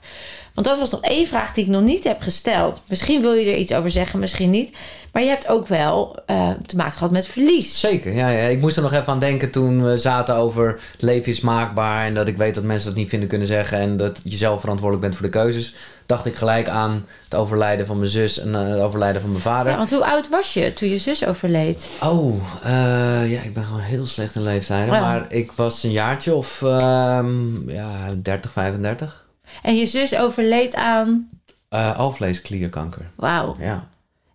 Want 0.54 0.68
dat 0.68 0.80
was 0.80 0.92
nog 0.92 1.02
één 1.02 1.28
vraag 1.28 1.54
die 1.54 1.64
ik 1.64 1.70
nog 1.70 1.82
niet 1.82 2.04
heb 2.04 2.22
gesteld. 2.22 2.82
Misschien 2.86 3.22
wil 3.22 3.34
je 3.34 3.52
er 3.52 3.58
iets 3.58 3.74
over 3.74 3.92
zeggen, 3.92 4.20
misschien 4.20 4.50
niet. 4.50 4.76
Maar 5.12 5.24
je 5.24 5.30
hebt 5.30 5.48
ook 5.48 5.68
wel 5.68 6.20
eh, 6.26 6.50
te 6.66 6.76
maken 6.76 6.94
gehad 6.94 7.12
met 7.12 7.28
verlies. 7.28 7.80
zeker. 7.80 8.14
Ja, 8.14 8.30
ja. 8.30 8.48
Ik 8.48 8.60
moest 8.62 8.76
er 8.78 8.84
nog 8.84 8.94
even 8.94 9.08
aan 9.08 9.20
denken 9.20 9.52
toen 9.52 9.84
we 9.84 9.98
zaten 9.98 10.36
over 10.36 10.68
het 10.92 11.02
leven 11.02 11.32
is 11.32 11.42
maakbaar. 11.42 12.06
En 12.06 12.14
dat 12.14 12.28
ik 12.28 12.38
weet 12.38 12.56
dat 12.56 12.64
mensen 12.64 12.88
dat 12.90 12.98
niet 12.98 13.10
vinden 13.10 13.30
kunnen 13.30 13.48
zeggen. 13.48 13.78
En 13.78 13.98
dat 13.98 14.22
je 14.24 14.38
zelf 14.38 14.60
verantwoordelijk 14.60 15.08
bent 15.08 15.16
voor 15.16 15.32
de 15.32 15.40
keuzes. 15.40 15.76
Dacht 16.06 16.26
ik 16.26 16.36
gelijk 16.36 16.70
aan 16.70 17.06
het 17.24 17.36
overlijden 17.36 17.86
van 17.86 17.98
mijn 17.98 18.10
zus 18.10 18.40
en 18.40 18.56
eh, 18.56 18.68
het 18.68 18.80
overlijden 18.80 19.22
van 19.22 19.30
mijn 19.32 19.42
vader. 19.44 19.72
Ja, 19.72 19.78
want 19.78 19.92
hoe 19.92 20.06
oud 20.06 20.30
was 20.30 20.54
je 20.54 20.74
toen 20.74 20.90
je 20.90 20.98
zus 20.98 21.26
overleed? 21.26 21.90
Oh, 22.02 22.36
eh, 22.64 23.32
ja, 23.32 23.42
ik 23.42 23.54
ben 23.54 23.64
gewoon 23.64 23.82
heel 23.82 24.06
slecht 24.06 24.36
in 24.36 24.44
leeftijden. 24.44 24.94
Ja. 24.94 25.02
Maar 25.02 25.26
ik 25.30 25.52
was 25.52 25.84
een 25.84 25.92
jaartje 25.92 26.36
of 26.36 26.62
ehm, 26.62 27.70
ja, 27.70 28.08
30, 28.22 28.52
35. 28.52 29.23
En 29.62 29.76
je 29.76 29.86
zus 29.86 30.18
overleed 30.18 30.76
aan... 30.76 31.30
Eh 31.70 31.98
alvleesklierkanker. 31.98 33.12
Wauw. 33.16 33.56
Ja. 33.60 33.88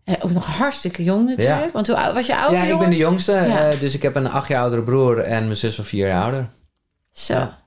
Eh, 0.04 0.14
ook 0.20 0.30
nog 0.30 0.46
hartstikke 0.46 1.04
jong 1.04 1.28
natuurlijk. 1.28 1.64
Ja. 1.64 1.70
Want 1.72 1.86
hoe 1.86 2.10
was 2.14 2.26
je 2.26 2.36
ouder? 2.36 2.58
ja, 2.64 2.72
ik 2.72 2.78
ben 2.78 2.90
de 2.90 2.96
jongste. 2.96 3.32
Ja. 3.32 3.70
eh, 3.70 3.80
dus 3.80 3.94
ik 3.94 4.02
heb 4.02 4.16
een 4.16 4.28
acht 4.30 4.48
jaar 4.48 4.60
oudere 4.60 4.82
broer 4.82 5.18
en 5.18 5.44
mijn 5.44 5.56
zus 5.56 5.74
van 5.74 5.84
vier 5.84 6.06
jaar 6.08 6.22
ouder. 6.22 6.48
Zo. 7.12 7.34
Ja. 7.34 7.58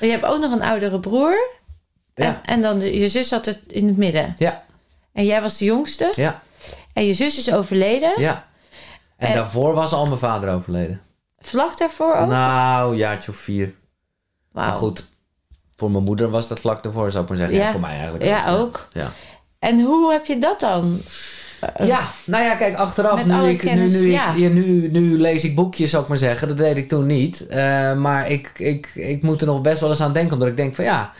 Je 0.00 0.06
hebt 0.06 0.24
ook 0.24 0.40
nog 0.40 0.52
een 0.52 0.62
oudere 0.62 1.00
broer. 1.00 1.48
Ja. 2.14 2.40
en 2.44 2.60
dan 2.62 2.78
de, 2.78 2.98
je 2.98 3.08
zus 3.08 3.28
zat 3.28 3.46
er 3.46 3.58
in 3.66 3.86
het 3.86 3.96
midden. 3.96 4.34
Ja, 4.38 4.62
En 5.12 5.24
jij 5.24 5.40
was 5.42 5.58
de 5.58 5.64
jongste. 5.64 6.12
ja, 6.16 6.42
En 6.92 7.06
je 7.06 7.14
zus 7.14 7.38
is 7.38 7.52
overleden. 7.52 8.12
ja. 8.20 8.48
En 9.16 9.28
En- 9.28 9.34
daarvoor 9.34 9.74
was 9.74 9.92
al 9.92 10.06
mijn 10.06 10.18
vader 10.18 10.50
overleden. 10.54 11.00
Vlak 11.38 11.78
daarvoor 11.78 12.14
ook. 12.14 12.28
Nou, 12.28 12.96
jaartje 12.96 13.30
of 13.30 13.36
vier. 13.36 13.74
Wauw. 14.52 14.66
Maar 14.66 14.74
goed, 14.74 15.06
voor 15.80 15.90
mijn 15.90 16.04
moeder 16.04 16.30
was 16.30 16.48
dat 16.48 16.60
vlak 16.60 16.82
daarvoor, 16.82 17.10
zou 17.10 17.22
ik 17.22 17.28
maar 17.28 17.38
zeggen. 17.38 17.56
Ja. 17.56 17.64
Ja, 17.64 17.70
voor 17.70 17.80
mij 17.80 17.94
eigenlijk 17.94 18.24
Ja, 18.24 18.56
ook. 18.56 18.88
Ja. 18.92 19.12
En 19.58 19.80
hoe 19.80 20.12
heb 20.12 20.26
je 20.26 20.38
dat 20.38 20.60
dan? 20.60 21.00
Ja, 21.84 22.10
nou 22.24 22.44
ja, 22.44 22.54
kijk, 22.54 22.76
achteraf, 22.76 23.24
nu, 23.24 23.32
alle 23.32 23.50
ik, 23.50 23.58
kennis, 23.58 23.92
nu, 23.92 24.00
nu, 24.00 24.10
ja. 24.10 24.34
ik, 24.34 24.52
nu, 24.52 24.90
nu 24.90 25.18
lees 25.18 25.44
ik 25.44 25.54
boekjes, 25.54 25.90
zou 25.90 26.02
ik 26.02 26.08
maar 26.08 26.18
zeggen. 26.18 26.48
Dat 26.48 26.56
deed 26.56 26.76
ik 26.76 26.88
toen 26.88 27.06
niet. 27.06 27.46
Eh, 27.46 27.94
maar 27.94 28.30
ik, 28.30 28.52
ik, 28.56 28.90
ik 28.94 29.22
moet 29.22 29.40
er 29.40 29.46
nog 29.46 29.60
best 29.60 29.80
wel 29.80 29.90
eens 29.90 30.00
aan 30.00 30.12
denken, 30.12 30.32
omdat 30.32 30.48
ik 30.48 30.56
denk 30.56 30.74
van 30.74 30.84
ja, 30.84 31.12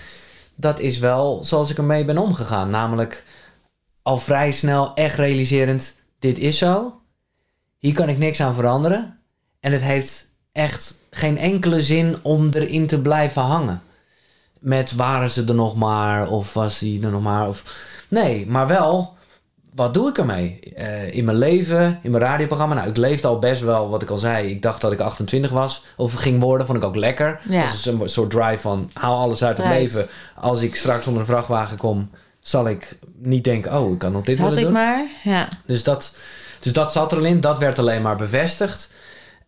dat 0.55 0.81
is 0.81 0.99
wel 0.99 1.45
zoals 1.45 1.71
ik 1.71 1.77
ermee 1.77 2.05
ben 2.05 2.19
omgegaan. 2.19 2.71
Namelijk 2.71 3.25
al 4.03 4.19
vrij 4.19 4.53
snel 4.53 4.95
echt 4.95 5.17
realiserend, 5.17 5.95
dit 6.19 6.39
is 6.39 6.59
zo. 6.59 7.01
Hier 7.79 7.95
kan 7.95 8.09
ik 8.09 8.19
niks 8.19 8.41
aan 8.41 8.55
veranderen. 8.55 9.19
En 9.61 9.73
het 9.73 9.83
heeft 9.83 10.29
echt 10.53 10.95
geen 11.11 11.39
enkele 11.39 11.83
zin 11.83 12.17
om 12.23 12.49
erin 12.49 12.87
te 12.87 13.01
blijven 13.01 13.43
hangen. 13.43 13.83
Met 14.61 14.95
waren 14.95 15.31
ze 15.31 15.45
er 15.45 15.55
nog 15.55 15.77
maar, 15.77 16.29
of 16.29 16.55
was 16.55 16.79
hij 16.79 16.99
er 17.03 17.11
nog 17.11 17.23
maar, 17.23 17.49
of... 17.49 17.63
Nee, 18.09 18.47
maar 18.47 18.67
wel 18.67 19.19
wat 19.75 19.95
doe 19.95 20.09
ik 20.09 20.19
ermee? 20.19 20.59
Eh, 20.75 21.15
in 21.15 21.25
mijn 21.25 21.37
leven, 21.37 21.99
in 22.03 22.11
mijn 22.11 22.23
radioprogramma. 22.23 22.75
Nou, 22.75 22.89
ik 22.89 22.97
leefde 22.97 23.29
al 23.29 23.39
best 23.39 23.63
wel, 23.63 23.89
wat 23.91 24.03
ik 24.03 24.11
al 24.11 24.19
zei. 24.19 24.51
Ik 24.51 24.63
dacht 24.63 24.81
dat 24.81 24.93
ik 24.93 25.01
28 25.01 25.51
was 25.51 25.83
of 25.97 26.13
ging 26.15 26.41
worden. 26.43 26.67
Vond 26.67 26.79
ik 26.79 26.85
ook 26.85 26.97
lekker. 26.97 27.41
Ja. 27.49 27.65
Dat 27.65 27.75
is 27.75 27.87
een 27.87 28.09
soort 28.09 28.31
drive 28.31 28.59
van, 28.59 28.91
haal 28.93 29.19
alles 29.19 29.45
uit 29.45 29.57
het 29.57 29.67
Right. 29.67 29.81
leven. 29.83 30.09
Als 30.37 30.63
ik 30.63 30.77
straks 30.77 31.07
onder 31.07 31.21
een 31.21 31.27
vrachtwagen 31.29 31.77
kom, 31.77 32.11
zal 32.41 32.69
ik 32.69 32.99
niet 33.19 33.45
denken... 33.45 33.79
oh, 33.81 33.93
ik 33.93 33.99
kan 33.99 34.13
nog 34.13 34.25
dit 34.25 34.39
Had 34.39 34.49
willen 34.55 34.63
ik 34.63 34.75
doen. 34.75 34.83
maar. 34.85 35.07
Ja. 35.25 35.49
Dus 35.67 35.83
dat, 35.83 36.15
dus 36.61 36.73
dat 36.73 36.93
zat 36.93 37.13
er 37.13 37.19
al 37.19 37.25
in. 37.25 37.41
Dat 37.41 37.59
werd 37.59 37.79
alleen 37.79 38.03
maar 38.03 38.17
bevestigd. 38.17 38.91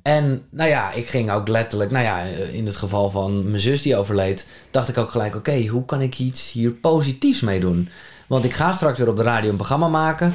En 0.03 0.43
nou 0.51 0.69
ja, 0.69 0.93
ik 0.93 1.09
ging 1.09 1.31
ook 1.31 1.49
letterlijk, 1.49 1.91
nou 1.91 2.05
ja, 2.05 2.23
in 2.53 2.67
het 2.67 2.77
geval 2.77 3.11
van 3.11 3.51
mijn 3.51 3.63
zus 3.63 3.83
die 3.83 3.97
overleed, 3.97 4.47
dacht 4.71 4.89
ik 4.89 4.99
ook 4.99 5.11
gelijk: 5.11 5.35
oké, 5.35 5.67
hoe 5.67 5.85
kan 5.85 6.03
ik 6.03 6.19
iets 6.19 6.53
hier 6.53 6.71
positiefs 6.71 7.41
mee 7.41 7.61
doen? 7.61 7.89
Want 8.27 8.45
ik 8.45 8.55
ga 8.55 8.73
straks 8.73 8.99
weer 8.99 9.09
op 9.09 9.17
de 9.17 9.23
radio 9.23 9.51
een 9.51 9.57
programma 9.57 9.89
maken. 9.89 10.35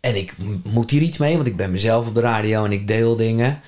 En 0.00 0.16
ik 0.16 0.34
moet 0.62 0.90
hier 0.90 1.02
iets 1.02 1.18
mee, 1.18 1.34
want 1.34 1.46
ik 1.46 1.56
ben 1.56 1.70
mezelf 1.70 2.08
op 2.08 2.14
de 2.14 2.20
radio 2.20 2.64
en 2.64 2.72
ik 2.72 2.86
deel 2.86 3.16
dingen. 3.16 3.60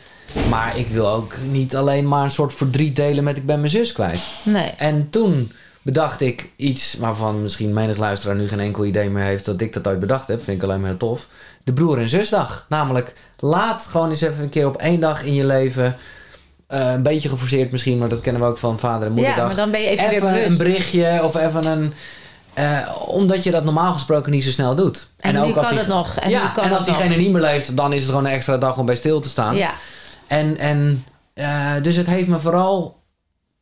Maar 0.48 0.78
ik 0.78 0.88
wil 0.88 1.08
ook 1.08 1.34
niet 1.50 1.76
alleen 1.76 2.08
maar 2.08 2.24
een 2.24 2.30
soort 2.30 2.54
verdriet 2.54 2.96
delen 2.96 3.24
met 3.24 3.36
ik 3.36 3.46
ben 3.46 3.58
mijn 3.58 3.70
zus 3.70 3.92
kwijt. 3.92 4.20
Nee. 4.44 4.70
En 4.70 5.10
toen 5.10 5.52
bedacht 5.82 6.20
ik 6.20 6.48
iets 6.56 6.96
waarvan 6.98 7.42
misschien 7.42 7.72
menig 7.72 7.96
luisteraar 7.96 8.36
nu 8.36 8.48
geen 8.48 8.60
enkel 8.60 8.84
idee 8.84 9.10
meer 9.10 9.24
heeft 9.24 9.44
dat 9.44 9.60
ik 9.60 9.72
dat 9.72 9.86
ooit 9.86 9.98
bedacht 9.98 10.28
heb. 10.28 10.42
Vind 10.42 10.56
ik 10.56 10.62
alleen 10.62 10.80
maar 10.80 10.96
tof. 10.96 11.28
De 11.70 11.76
broer- 11.82 11.98
en 11.98 12.08
zusdag. 12.08 12.66
Namelijk, 12.68 13.12
laat 13.38 13.86
gewoon 13.90 14.10
eens 14.10 14.20
even 14.20 14.42
een 14.42 14.48
keer 14.48 14.66
op 14.66 14.76
één 14.76 15.00
dag 15.00 15.22
in 15.22 15.34
je 15.34 15.44
leven. 15.46 15.96
eh, 16.66 16.92
een 16.92 17.02
beetje 17.02 17.28
geforceerd 17.28 17.70
misschien, 17.70 17.98
maar 17.98 18.08
dat 18.08 18.20
kennen 18.20 18.42
we 18.42 18.48
ook 18.48 18.58
van 18.58 18.78
vader 18.78 19.06
en 19.06 19.12
moederdag. 19.12 19.38
Ja, 19.40 19.46
maar 19.46 19.56
dan 19.56 19.70
ben 19.70 19.80
je 19.80 19.86
even, 19.88 20.10
weer 20.10 20.20
bewust. 20.20 20.50
een 20.50 20.56
berichtje 20.56 21.20
of 21.24 21.34
even 21.36 21.66
een. 21.66 21.92
eh, 22.54 22.78
omdat 23.08 23.44
je 23.44 23.50
dat 23.50 23.64
normaal 23.64 23.92
gesproken 23.92 24.32
niet 24.32 24.44
zo 24.44 24.50
snel 24.50 24.74
doet. 24.74 25.06
En 25.18 25.32
nu 25.34 25.40
als 25.40 25.52
kan 25.52 25.68
die- 25.68 25.78
het 25.78 25.86
nog. 25.86 26.16
En 26.16 26.30
ja, 26.30 26.46
kan 26.48 26.64
en 26.64 26.70
als 26.70 26.86
nog. 26.86 26.96
diegene 26.96 27.16
niet 27.16 27.32
meer 27.32 27.40
leeft, 27.40 27.76
dan 27.76 27.92
is 27.92 28.00
het 28.00 28.10
gewoon 28.10 28.24
een 28.24 28.32
extra 28.32 28.58
dag 28.58 28.78
om 28.78 28.86
bij 28.86 28.96
stil 28.96 29.20
te 29.20 29.28
staan. 29.28 29.56
Ja. 29.56 29.70
En, 30.26 30.58
en 30.58 31.04
eh, 31.34 31.72
dus 31.82 31.96
het 31.96 32.06
heeft 32.06 32.28
me 32.28 32.40
vooral 32.40 32.98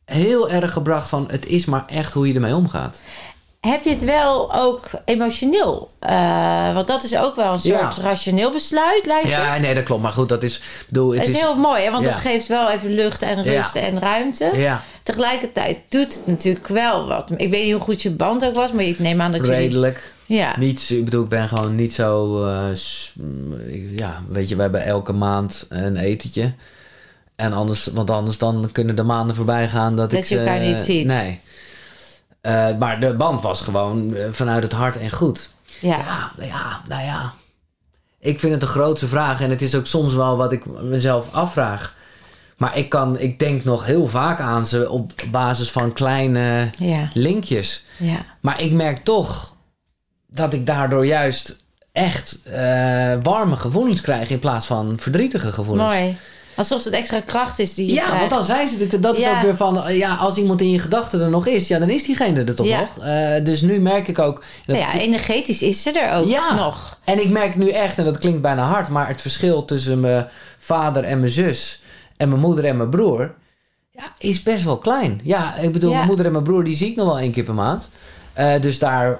heel 0.05 0.49
erg 0.49 0.73
gebracht 0.73 1.09
van 1.09 1.27
het 1.31 1.45
is 1.45 1.65
maar 1.65 1.83
echt 1.87 2.13
hoe 2.13 2.27
je 2.27 2.33
ermee 2.33 2.55
omgaat. 2.55 3.01
Heb 3.59 3.83
je 3.83 3.89
het 3.89 4.03
wel 4.03 4.53
ook 4.53 4.89
emotioneel? 5.05 5.91
Eh, 5.99 6.73
want 6.73 6.87
dat 6.87 7.03
is 7.03 7.17
ook 7.17 7.35
wel 7.35 7.53
een 7.53 7.59
Ja. 7.63 7.91
soort 7.91 8.05
rationeel 8.05 8.51
besluit, 8.51 9.05
lijkt 9.05 9.29
Ja, 9.29 9.51
het. 9.53 9.61
nee, 9.61 9.75
dat 9.75 9.83
klopt. 9.83 10.01
Maar 10.01 10.11
goed, 10.11 10.29
dat 10.29 10.43
is. 10.43 10.61
Bedoel, 10.87 11.09
het 11.09 11.19
Het 11.19 11.27
is 11.29 11.33
is 11.35 11.39
heel 11.41 11.55
mooi, 11.55 11.83
hè? 11.83 11.91
want 11.91 12.05
Ja. 12.05 12.11
het 12.11 12.19
geeft 12.19 12.47
wel 12.47 12.69
even 12.69 12.93
lucht 12.93 13.21
en 13.21 13.43
rust 13.43 13.73
Ja. 13.73 13.79
en 13.81 13.99
ruimte. 13.99 14.51
ja, 14.55 14.83
Tegelijkertijd 15.03 15.77
doet 15.89 16.13
het 16.13 16.27
natuurlijk 16.27 16.67
wel 16.67 17.07
wat. 17.07 17.31
Ik 17.37 17.49
weet 17.49 17.63
niet 17.63 17.71
hoe 17.73 17.81
goed 17.81 18.01
je 18.01 18.09
band 18.09 18.45
ook 18.45 18.53
was, 18.55 18.71
maar 18.71 18.83
ik 18.83 18.99
neem 18.99 19.21
aan 19.21 19.31
dat 19.31 19.45
je... 19.45 19.51
redelijk. 19.53 20.13
Ja. 20.25 20.57
Niet, 20.59 20.89
ik 20.89 21.05
bedoel, 21.05 21.23
ik 21.23 21.29
ben 21.29 21.47
gewoon 21.47 21.75
niet 21.75 21.93
zo. 21.93 22.43
eh, 22.45 22.63
ja, 23.95 24.23
weet 24.29 24.49
je, 24.49 24.55
we 24.55 24.61
hebben 24.61 24.85
elke 24.85 25.13
maand 25.13 25.65
een 25.69 25.97
etentje. 25.97 26.53
En 27.35 27.53
anders, 27.53 27.85
want 27.93 28.09
anders 28.09 28.37
dan 28.37 28.69
kunnen 28.71 28.95
de 28.95 29.03
maanden 29.03 29.35
voorbij 29.35 29.67
gaan 29.69 29.95
dat, 29.95 30.09
Dat 30.09 30.19
ik 30.19 30.25
je 30.25 30.35
ze- 30.35 30.41
elkaar 30.41 30.59
niet 30.59 30.77
ziet. 30.77 31.05
Nee. 31.05 31.39
Eh, 32.41 32.67
maar 32.79 32.99
de 32.99 33.13
band 33.13 33.41
was 33.41 33.61
gewoon 33.61 34.15
eh, 34.15 34.23
vanuit 34.31 34.63
het 34.63 34.71
hart 34.71 34.97
en 34.97 35.11
goed. 35.11 35.49
Ja. 35.81 35.97
Ja, 35.97 36.31
ja, 36.45 36.81
nou 36.87 37.03
ja. 37.03 37.33
Ik 38.19 38.39
vind 38.39 38.53
het 38.53 38.61
een 38.61 38.67
grootste 38.67 39.07
vraag 39.07 39.41
en 39.41 39.49
het 39.49 39.61
is 39.61 39.75
ook 39.75 39.85
soms 39.87 40.13
wel 40.13 40.37
wat 40.37 40.51
ik 40.51 40.81
mezelf 40.81 41.33
afvraag. 41.33 41.95
Maar 42.57 42.77
ik, 42.77 42.89
kan, 42.89 43.19
ik 43.19 43.39
denk 43.39 43.63
nog 43.63 43.85
heel 43.85 44.07
vaak 44.07 44.39
aan 44.39 44.65
ze 44.65 44.89
op 44.89 45.11
basis 45.31 45.71
van 45.71 45.93
kleine 45.93 46.69
Ja. 46.77 47.09
linkjes. 47.13 47.83
Ja. 47.97 48.25
Maar 48.41 48.61
ik 48.61 48.71
merk 48.71 49.03
toch 49.03 49.55
dat 50.27 50.53
ik 50.53 50.65
daardoor 50.65 51.05
juist 51.05 51.57
echt 51.91 52.37
eh, 52.43 53.13
warme 53.21 53.55
gevoelens 53.55 54.01
krijg 54.01 54.29
in 54.29 54.39
plaats 54.39 54.65
van 54.65 54.93
verdrietige 54.99 55.51
gevoelens. 55.53 55.93
Mooi. 55.93 56.17
Alsof 56.59 56.83
het 56.83 56.93
extra 56.93 57.19
kracht 57.19 57.59
is 57.59 57.73
die 57.73 57.85
je 57.87 57.93
Ja, 57.93 58.03
krijgt. 58.03 58.19
want 58.19 58.31
dan 58.31 58.43
zijn 58.43 58.67
ze 58.67 58.99
dat 58.99 59.17
is 59.17 59.23
Ja. 59.23 59.35
ook 59.35 59.41
weer 59.41 59.55
van, 59.55 59.83
eh, 59.83 59.97
ja, 59.97 60.15
als 60.15 60.37
iemand 60.37 60.61
in 60.61 60.69
je 60.71 60.79
gedachten 60.79 61.21
er 61.21 61.29
nog 61.29 61.47
is, 61.47 61.67
ja, 61.67 61.79
dan 61.79 61.89
is 61.89 62.03
diegene 62.03 62.43
er 62.43 62.55
toch 62.55 62.65
Ja. 62.65 62.79
nog. 62.79 63.05
Eh, 63.05 63.43
dus 63.43 63.61
nu 63.61 63.79
merk 63.81 64.07
ik 64.07 64.19
ook. 64.19 64.43
dat 64.65 64.77
Nou 64.77 64.79
ja, 64.97 64.99
energetisch 64.99 65.61
is 65.61 65.83
ze 65.83 65.91
er 65.99 66.17
ook 66.19 66.27
Ja. 66.27 66.55
nog. 66.55 66.97
En 67.03 67.21
ik 67.21 67.29
merk 67.29 67.55
nu 67.55 67.69
echt, 67.69 67.97
en 67.97 68.03
dat 68.03 68.17
klinkt 68.17 68.41
bijna 68.41 68.63
hard, 68.65 68.89
maar 68.89 69.07
het 69.07 69.21
verschil 69.21 69.65
tussen 69.65 69.99
mijn 69.99 70.27
vader 70.57 71.03
en 71.03 71.19
mijn 71.19 71.31
zus 71.31 71.81
en 72.17 72.29
mijn 72.29 72.41
moeder 72.41 72.65
en 72.65 72.77
mijn 72.77 72.89
broer, 72.89 73.33
ja, 73.91 74.03
is 74.17 74.43
best 74.43 74.63
wel 74.63 74.77
klein. 74.77 75.21
Ja, 75.23 75.55
ik 75.55 75.71
bedoel, 75.73 75.93
mijn 75.93 76.05
moeder 76.07 76.25
en 76.25 76.31
mijn 76.31 76.43
broer, 76.43 76.63
die 76.63 76.75
zie 76.75 76.89
ik 76.89 76.95
nog 76.95 77.05
wel 77.05 77.19
één 77.19 77.31
keer 77.31 77.43
per 77.43 77.53
maand. 77.53 77.89
Eh, 78.33 78.61
dus 78.61 78.79
daar 78.79 79.19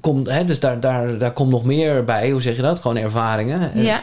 komt, 0.00 0.26
hè, 0.30 0.44
dus 0.44 0.60
daar, 0.60 0.80
daar, 0.80 1.18
daar 1.18 1.32
komt 1.32 1.50
nog 1.50 1.64
meer 1.64 2.04
bij. 2.04 2.30
Hoe 2.30 2.42
zeg 2.42 2.56
je 2.56 2.62
dat? 2.62 2.78
Gewoon 2.78 2.96
ervaringen. 2.96 3.70
Ja. 3.82 4.02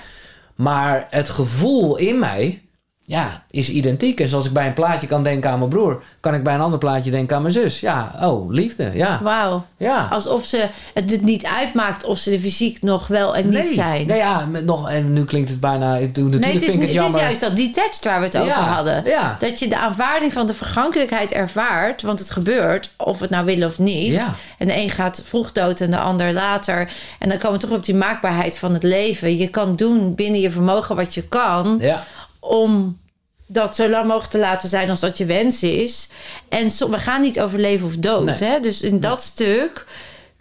Maar 0.55 1.07
het 1.09 1.29
gevoel 1.29 1.95
in 1.97 2.19
mij, 2.19 2.61
ja, 3.07 3.43
is 3.49 3.69
identiek. 3.69 4.19
En 4.19 4.27
zoals 4.27 4.45
ik 4.45 4.53
bij 4.53 4.67
een 4.67 4.73
plaatje 4.73 5.07
kan 5.07 5.23
denken 5.23 5.49
aan 5.49 5.57
mijn 5.57 5.69
broer, 5.69 6.03
kan 6.19 6.33
ik 6.33 6.43
bij 6.43 6.53
een 6.53 6.59
ander 6.61 6.79
plaatje 6.79 7.11
denken 7.11 7.35
aan 7.35 7.41
mijn 7.41 7.53
zus. 7.53 7.79
Ja, 7.79 8.11
oh, 8.21 8.51
liefde. 8.51 8.91
Ja, 8.93 9.19
Wauw. 9.23 9.65
ja. 9.77 10.07
Alsof 10.11 10.45
ze 10.45 10.67
het 10.93 11.21
niet 11.21 11.45
uitmaakt 11.45 12.03
of 12.03 12.17
ze 12.17 12.31
er 12.31 12.39
fysiek 12.39 12.81
nog 12.81 13.07
wel 13.07 13.35
en 13.35 13.49
niet 13.49 13.69
zijn. 13.69 14.07
Nee, 14.07 14.17
ja, 14.17 14.45
met 14.45 14.65
nog, 14.65 14.89
en 14.89 15.13
nu 15.13 15.25
klinkt 15.25 15.49
het 15.49 15.59
bijna. 15.59 15.95
Ik 15.95 16.15
doe 16.15 16.23
natuurlijk 16.23 16.43
Nee, 16.43 16.53
het 16.53 16.61
is, 16.61 16.69
vind 16.69 16.81
ik 16.81 16.95
het 16.95 17.03
het 17.05 17.15
is 17.15 17.21
juist 17.21 17.41
dat 17.41 17.55
detached 17.55 18.03
waar 18.03 18.19
we 18.19 18.25
het 18.25 18.35
over 18.37 18.47
Ja, 18.47 18.73
hadden. 18.73 19.03
ja. 19.05 19.35
Dat 19.39 19.59
je 19.59 19.67
de 19.67 19.77
aanvaarding 19.77 20.33
van 20.33 20.47
de 20.47 20.53
vergankelijkheid 20.53 21.31
ervaart. 21.31 22.01
Want 22.01 22.19
het 22.19 22.31
gebeurt, 22.31 22.89
of 22.97 23.17
we 23.17 23.21
het 23.23 23.31
nou 23.33 23.45
willen 23.45 23.67
of 23.67 23.79
niet. 23.79 24.11
Ja. 24.11 24.35
En 24.57 24.67
de 24.67 24.75
een 24.77 24.89
gaat 24.89 25.21
vroeg 25.25 25.51
dood 25.51 25.79
en 25.79 25.91
de 25.91 25.99
ander 25.99 26.33
later. 26.33 26.91
En 27.19 27.29
dan 27.29 27.37
komen 27.37 27.59
we 27.59 27.67
toch 27.67 27.77
op 27.77 27.85
die 27.85 27.95
maakbaarheid 27.95 28.57
van 28.57 28.73
het 28.73 28.83
leven. 28.83 29.37
Je 29.37 29.47
kan 29.47 29.75
doen 29.75 30.15
binnen 30.15 30.39
je 30.39 30.51
vermogen 30.51 30.95
wat 30.95 31.13
je 31.13 31.27
kan. 31.27 31.77
Ja, 31.81 32.03
Om 32.47 32.99
dat 33.47 33.75
zo 33.75 33.89
lang 33.89 34.05
mogelijk 34.05 34.31
te 34.31 34.39
laten 34.39 34.69
zijn 34.69 34.89
als 34.89 34.99
dat 34.99 35.17
je 35.17 35.25
wens 35.25 35.63
is. 35.63 36.09
En 36.49 36.69
so- 36.69 36.89
we 36.89 36.99
gaan 36.99 37.21
niet 37.21 37.39
over 37.41 37.59
leven 37.59 37.87
of 37.87 37.95
dood. 37.95 38.25
Nee. 38.25 38.49
Hè? 38.49 38.59
Dus 38.59 38.81
in 38.81 38.99
dat 38.99 39.21
stuk 39.21 39.85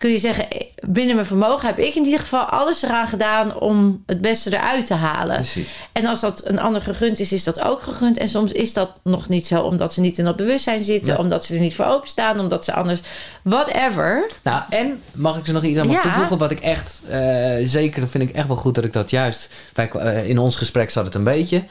kun 0.05 0.13
je 0.13 0.19
zeggen... 0.19 0.47
binnen 0.87 1.15
mijn 1.15 1.27
vermogen 1.27 1.67
heb 1.69 1.79
ik 1.79 1.95
in 1.95 2.05
ieder 2.05 2.21
geval 2.21 2.45
alles 2.45 2.83
eraan 2.83 3.09
gedaan... 3.09 3.61
om 3.61 4.03
het 4.07 4.21
beste 4.21 4.53
eruit 4.53 4.87
te 4.87 4.95
halen. 4.95 5.37
precies. 5.37 5.71
En 5.93 6.07
als 6.07 6.21
dat 6.21 6.47
een 6.47 6.59
ander 6.59 6.81
gegund 6.81 7.21
is, 7.21 7.33
is 7.33 7.45
dat 7.45 7.61
ook 7.61 7.83
gegund. 7.83 8.19
En 8.19 8.29
soms 8.29 8.53
is 8.53 8.73
dat 8.73 9.01
nog 9.03 9.29
niet 9.29 9.47
zo, 9.47 9.61
omdat 9.61 9.93
ze 9.93 10.01
niet 10.01 10.19
in 10.19 10.25
dat 10.25 10.37
bewustzijn 10.37 10.85
zitten, 10.85 11.19
omdat 11.19 11.45
ze 11.45 11.55
er 11.55 11.61
niet 11.61 11.75
voor 11.75 11.85
openstaan, 11.85 12.41
omdat 12.41 12.65
ze 12.65 12.73
anders. 12.73 13.01
Whatever. 13.43 14.31
Nou, 14.43 14.63
en 14.71 15.03
mag 15.13 15.39
ik 15.39 15.47
er 15.47 15.53
nog 15.53 15.63
iets 15.63 15.79
aan 15.79 15.91
Ja. 15.91 16.03
toevoegen? 16.03 16.39
Wat 16.39 16.51
ik 16.51 16.61
echt, 16.61 17.01
eh, 17.09 17.55
zeker, 17.65 18.01
dat 18.01 18.11
vind 18.11 18.29
ik 18.29 18.37
echt 18.37 18.47
wel 18.47 18.57
goed 18.57 18.75
dat 18.75 18.85
ik 18.85 18.93
dat 18.93 19.11
juist. 19.11 19.49
Bij, 19.73 19.91
eh, 19.91 20.29
in 20.29 20.39
ons 20.39 20.57
gesprek 20.57 20.91
zat 20.91 21.05
het 21.05 21.15
een 21.15 21.25
beetje. 21.25 21.65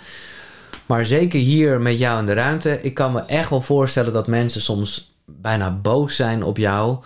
Maar 0.86 1.06
zeker 1.06 1.40
hier 1.40 1.82
met 1.82 1.98
jou 1.98 2.20
in 2.20 2.26
de 2.26 2.34
ruimte. 2.34 2.80
Ik 2.82 2.94
kan 2.94 3.12
me 3.12 3.22
echt 3.26 3.50
wel 3.50 3.62
voorstellen 3.62 4.14
dat 4.14 4.28
mensen 4.28 4.62
soms 4.62 5.12
bijna 5.26 5.72
boos 5.72 6.16
zijn 6.16 6.44
op 6.44 6.58
jou. 6.58 6.98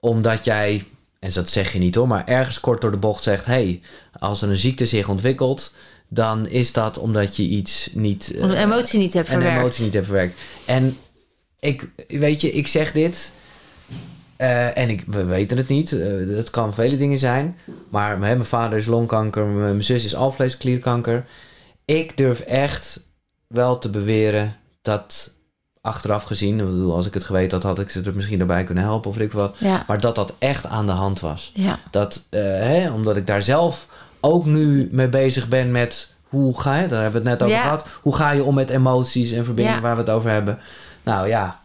Omdat 0.00 0.44
jij, 0.44 0.84
en 1.18 1.30
dat 1.32 1.48
zeg 1.48 1.72
je 1.72 1.78
niet 1.78 1.94
hoor, 1.94 2.08
maar 2.08 2.26
ergens 2.26 2.60
kort 2.60 2.80
door 2.80 2.90
de 2.90 2.96
bocht 2.96 3.22
zegt: 3.22 3.44
hey, 3.44 3.80
als 4.18 4.42
er 4.42 4.48
een 4.48 4.56
ziekte 4.58 4.86
zich 4.86 5.08
ontwikkelt. 5.08 5.72
Dan 6.12 6.48
is 6.48 6.72
dat 6.72 6.98
omdat 6.98 7.36
je 7.36 7.42
iets 7.42 7.90
niet. 7.92 8.30
Omdat 8.34 8.56
eh, 8.56 8.60
een 8.62 8.70
emotie 8.72 8.98
niet 8.98 9.14
hebt 9.14 9.28
en 9.28 9.32
verwerkt. 9.34 9.58
emotie 9.58 9.84
niet 9.84 9.92
heeft 9.92 10.06
verwerkt. 10.06 10.40
En 10.66 10.96
ik, 11.60 11.90
weet 12.08 12.40
je, 12.40 12.52
ik 12.52 12.66
zeg 12.66 12.92
dit. 12.92 13.32
eh, 14.36 14.78
en 14.78 14.90
ik, 14.90 15.04
we 15.06 15.24
weten 15.24 15.56
het 15.56 15.68
niet. 15.68 15.92
eh 15.92 16.36
het 16.36 16.50
kan 16.50 16.74
vele 16.74 16.96
dingen 16.96 17.18
zijn. 17.18 17.56
Maar 17.88 18.10
hè, 18.10 18.18
mijn 18.18 18.44
vader 18.44 18.78
is 18.78 18.86
longkanker. 18.86 19.46
Mijn 19.46 19.82
zus 19.82 20.04
is 20.04 20.14
alvleesklierkanker. 20.14 21.24
Ik 21.84 22.16
durf 22.16 22.40
echt 22.40 23.00
wel 23.46 23.78
te 23.78 23.90
beweren 23.90 24.56
dat 24.82 25.30
achteraf 25.80 26.22
gezien... 26.22 26.58
ik 26.58 26.64
bedoel, 26.66 26.94
als 26.94 27.06
ik 27.06 27.14
het 27.14 27.24
geweten 27.24 27.50
had, 27.58 27.62
had 27.66 27.78
ik 27.78 27.90
ze 27.90 28.00
er 28.02 28.14
misschien 28.14 28.40
erbij 28.40 28.64
kunnen 28.64 28.84
helpen 28.84 29.10
of 29.10 29.18
ik 29.18 29.32
wat. 29.32 29.56
Ja. 29.58 29.84
Maar 29.86 30.00
dat 30.00 30.14
dat 30.14 30.32
echt 30.38 30.66
aan 30.66 30.86
de 30.86 30.92
hand 30.92 31.20
was. 31.20 31.50
Ja. 31.54 31.78
Dat, 31.90 32.22
eh, 32.30 32.40
hè, 32.42 32.90
omdat 32.90 33.16
ik 33.16 33.26
daar 33.26 33.42
zelf 33.42 33.86
ook 34.20 34.44
nu 34.44 34.88
mee 34.92 35.08
bezig 35.08 35.48
ben 35.48 35.70
met 35.70 36.08
hoe 36.28 36.60
ga 36.60 36.76
je, 36.80 36.88
daar 36.88 37.02
hebben 37.02 37.22
we 37.22 37.28
het 37.28 37.38
net 37.38 37.48
over 37.48 37.58
Ja. 37.58 37.62
gehad, 37.62 37.88
hoe 38.02 38.16
ga 38.16 38.30
je 38.30 38.44
om 38.44 38.54
met 38.54 38.70
emoties 38.70 39.32
en 39.32 39.44
verbindingen 39.44 39.82
waar 39.82 39.94
we 39.94 40.00
het 40.00 40.10
over 40.10 40.30
hebben. 40.30 40.58
Nou 41.02 41.28
ja, 41.28 41.60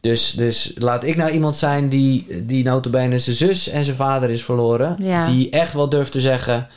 dus, 0.00 0.30
dus 0.30 0.72
laat 0.78 1.04
ik 1.04 1.16
nou 1.16 1.30
iemand 1.30 1.56
zijn 1.56 1.88
die, 1.88 2.44
die 2.46 2.64
notabene 2.64 3.18
zijn 3.18 3.36
zus 3.36 3.68
en 3.68 3.84
zijn 3.84 3.96
vader 3.96 4.30
is 4.30 4.44
verloren. 4.44 4.96
Ja. 4.98 5.26
Die 5.26 5.50
echt 5.50 5.72
wel 5.72 5.88
durft 5.88 6.12
te 6.12 6.20
zeggen, 6.20 6.68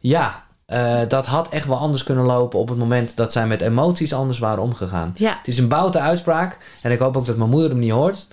ja, 0.00 0.44
eh, 0.66 0.98
dat 1.08 1.26
had 1.26 1.48
echt 1.48 1.66
wel 1.66 1.76
anders 1.76 2.02
kunnen 2.02 2.24
lopen 2.24 2.58
op 2.58 2.68
het 2.68 2.78
moment 2.78 3.16
dat 3.16 3.32
zij 3.32 3.46
met 3.46 3.60
emoties 3.60 4.12
anders 4.12 4.38
waren 4.38 4.62
omgegaan. 4.62 5.10
Ja. 5.14 5.36
Het 5.38 5.48
is 5.48 5.58
een 5.58 5.68
boute 5.68 5.98
uitspraak 5.98 6.58
en 6.82 6.90
ik 6.90 6.98
hoop 6.98 7.16
ook 7.16 7.26
dat 7.26 7.36
mijn 7.36 7.50
moeder 7.50 7.70
hem 7.70 7.78
niet 7.78 7.90
hoort. 7.90 8.26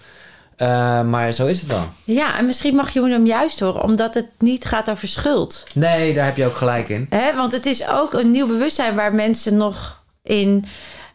Eh, 0.56 1.04
maar 1.04 1.32
zo 1.32 1.46
is 1.46 1.60
het 1.60 1.70
dan. 1.70 1.90
ja, 2.04 2.38
en 2.38 2.46
misschien 2.46 2.76
mag 2.76 2.90
je 2.90 3.02
hem 3.02 3.26
juist 3.26 3.60
horen, 3.60 3.84
omdat 3.84 4.14
het 4.14 4.30
niet 4.38 4.66
gaat 4.66 4.90
over 4.90 5.08
schuld. 5.08 5.64
Nee, 5.74 6.14
daar 6.14 6.26
heb 6.26 6.38
je 6.38 6.46
ook 6.46 6.56
gelijk 6.56 6.90
in. 6.90 7.06
Hè? 7.10 7.36
Want 7.36 7.52
het 7.52 7.66
is 7.66 7.88
ook 7.88 8.14
een 8.14 8.32
nieuw 8.32 8.48
bewustzijn 8.48 8.96
waar 8.96 9.16
mensen 9.16 9.58
nog 9.58 10.02
in 10.24 10.66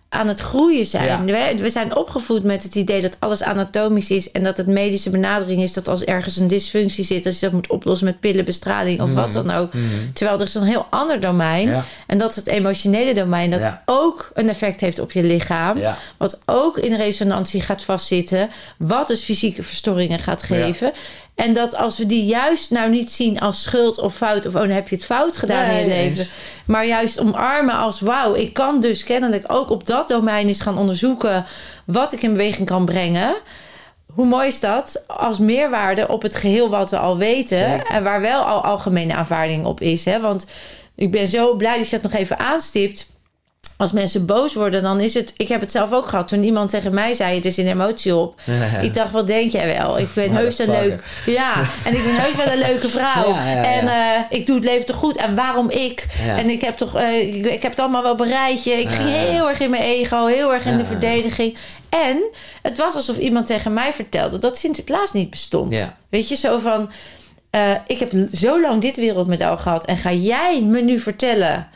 aan 0.09 0.29
het 0.29 0.41
groeien 0.41 0.87
zijn. 0.87 1.27
Ja. 1.27 1.53
We, 1.55 1.63
we 1.63 1.71
zijn 1.71 1.97
opgevoed 1.97 2.43
met 2.45 2.63
het 2.63 2.75
idee 2.75 3.01
dat 3.01 3.17
alles 3.19 3.43
anatomisch 3.43 4.11
is 4.11 4.31
en 4.31 4.43
dat 4.43 4.57
het 4.57 4.67
medische 4.67 5.11
benadering 5.11 5.63
is 5.63 5.73
dat 5.73 5.89
als 5.89 6.05
ergens 6.05 6.37
een 6.37 6.47
dysfunctie 6.49 7.05
zit, 7.05 7.25
dat 7.25 7.35
je 7.35 7.41
dat 7.41 7.53
moet 7.53 7.69
oplossen 7.71 8.07
met 8.07 8.21
pillen, 8.21 8.45
bestraling 8.45 9.01
of 9.01 9.13
wat 9.15 9.33
dan 9.33 9.51
ook. 9.51 9.71
Terwijl 10.13 10.39
er 10.39 10.47
is 10.47 10.55
een 10.55 10.63
heel 10.63 10.87
ander 10.91 11.21
domein. 11.21 11.69
Ja. 11.69 11.85
En 12.07 12.19
dat 12.19 12.31
is 12.31 12.37
het 12.37 12.47
emotionele 12.47 13.15
domein, 13.15 13.51
dat 13.51 13.63
Ja. 13.63 13.83
ook 13.87 14.31
een 14.35 14.49
effect 14.49 14.81
heeft 14.81 14.99
op 14.99 15.13
je 15.13 15.23
lichaam. 15.23 15.79
Wat 16.19 16.41
ook 16.47 16.79
in 16.79 16.95
resonantie 16.95 17.61
gaat 17.61 17.85
vastzitten. 17.85 18.51
Wat 18.79 19.09
dus 19.09 19.23
fysieke 19.23 19.63
verstoringen 19.63 20.19
gaat 20.19 20.43
geven. 20.43 20.93
En 21.39 21.53
dat 21.55 21.77
als 21.77 21.99
we 21.99 22.07
die 22.07 22.25
juist 22.25 22.71
nou 22.71 22.91
niet 22.91 23.11
zien 23.11 23.41
als 23.41 23.63
schuld 23.63 23.99
of 23.99 24.15
fout. 24.15 24.47
Of 24.47 24.55
oh, 24.55 24.61
dan 24.61 24.71
heb 24.71 24.89
je 24.89 24.95
het 24.95 25.05
fout 25.05 25.37
gedaan 25.37 25.71
in 25.71 25.77
je 25.77 25.87
leven. 25.87 26.19
eens. 26.19 26.31
Maar 26.65 26.87
juist 26.87 27.21
omarmen 27.21 27.75
als 27.75 28.01
wauw, 28.01 28.35
ik 28.35 28.53
kan 28.53 28.81
dus 28.81 29.05
kennelijk 29.05 29.45
ook 29.47 29.71
op 29.71 29.87
dat 29.87 30.09
domein 30.09 30.47
eens 30.47 30.61
gaan 30.61 30.79
onderzoeken. 30.79 31.47
Wat 31.85 32.13
ik 32.13 32.23
in 32.23 32.33
beweging 32.33 32.67
kan 32.67 32.85
brengen. 32.85 33.35
Hoe 34.13 34.27
mooi 34.27 34.47
is 34.47 34.61
dat 34.61 35.05
als 35.07 35.39
meerwaarde 35.39 36.09
op 36.09 36.23
het 36.23 36.37
geheel 36.37 36.69
wat 36.71 36.91
we 36.91 36.99
al 36.99 37.17
weten. 37.17 37.59
Zeker. 37.59 37.87
En 37.87 38.03
waar 38.03 38.21
wel 38.21 38.43
al 38.43 38.65
algemene 38.65 39.15
aanvaarding 39.15 39.67
op 39.67 39.81
is. 39.81 40.05
Hè? 40.05 40.21
Want 40.21 40.47
ik 40.95 41.11
ben 41.11 41.29
zo 41.29 41.55
blij 41.55 41.79
dat 41.79 41.89
je 41.89 42.01
dat 42.01 42.11
nog 42.11 42.21
even 42.21 42.39
aanstipt 42.39 43.11
als 43.79 43.93
mensen 43.93 44.27
boos 44.27 44.55
worden, 44.55 44.83
dan 44.83 45.01
is 45.01 45.15
het. 45.15 45.33
Ik 45.37 45.49
heb 45.49 45.61
het 45.61 45.71
zelf 45.71 45.93
ook 45.93 46.07
gehad. 46.07 46.29
Toen 46.29 46.45
iemand 46.45 46.71
tegen 46.71 46.95
mij 46.95 47.13
zei: 47.15 47.39
Er 47.39 47.47
is 47.47 47.57
een 47.57 47.67
emotie 47.69 48.15
op. 48.15 48.41
Ik 48.83 48.95
dacht, 48.95 49.11
wat 49.11 49.27
denk 49.27 49.53
jij 49.53 49.77
wel? 49.77 49.99
Ik 49.99 50.09
ben 50.15 50.33
Maar 50.33 50.41
heus 50.43 50.59
een 50.59 50.71
leuk. 50.71 51.03
Ja, 51.27 51.55
en 51.85 51.95
ik 51.97 52.03
ben 52.05 52.15
heus 52.21 52.37
wel 52.37 52.47
een 52.53 52.59
leuke 52.59 52.89
vrouw. 52.89 53.33
Ja, 53.35 53.51
ja, 53.51 53.65
en 53.65 53.89
eh, 53.89 54.39
ik 54.39 54.47
doe 54.47 54.55
het 54.57 54.65
leven 54.65 54.87
toch 54.87 54.97
goed. 54.97 55.17
En 55.17 55.35
waarom 55.35 55.71
ik? 55.71 56.07
En 56.27 56.51
ik 56.51 56.61
heb 56.61 56.75
toch. 56.75 56.95
eh, 56.97 57.37
ik, 57.37 57.47
ik 57.47 57.63
heb 57.63 57.71
het 57.71 57.81
allemaal 57.81 58.03
wel 58.03 58.15
bereid. 58.17 58.65
Je. 58.65 58.71
Ik 58.73 58.89
ging 58.89 59.09
heel 59.09 59.49
erg 59.49 59.61
in 59.61 59.71
mijn 59.71 59.83
ego, 59.83 60.27
heel 60.27 60.53
erg 60.55 60.65
in 60.65 60.77
de 60.77 60.85
verdediging. 60.85 61.57
En 61.89 62.23
het 62.63 62.79
was 62.79 62.95
alsof 62.95 63.17
iemand 63.17 63.47
tegen 63.47 63.73
mij 63.73 63.93
vertelde 63.93 64.39
dat 64.39 64.59
Sinterklaas 64.59 65.13
niet 65.13 65.31
bestond. 65.31 65.75
Ja. 65.75 65.97
Weet 66.09 66.29
je, 66.29 66.35
zo 66.37 66.59
van. 66.59 66.91
eh, 67.51 67.71
ik 67.87 67.99
heb 67.99 68.13
zo 68.33 68.61
lang 68.61 68.81
dit 68.83 68.97
wereldmodel 68.97 69.57
gehad. 69.57 69.85
En 69.85 69.97
ga 69.97 70.13
jij 70.13 70.61
me 70.63 70.81
nu 70.81 70.99
vertellen 70.99 71.69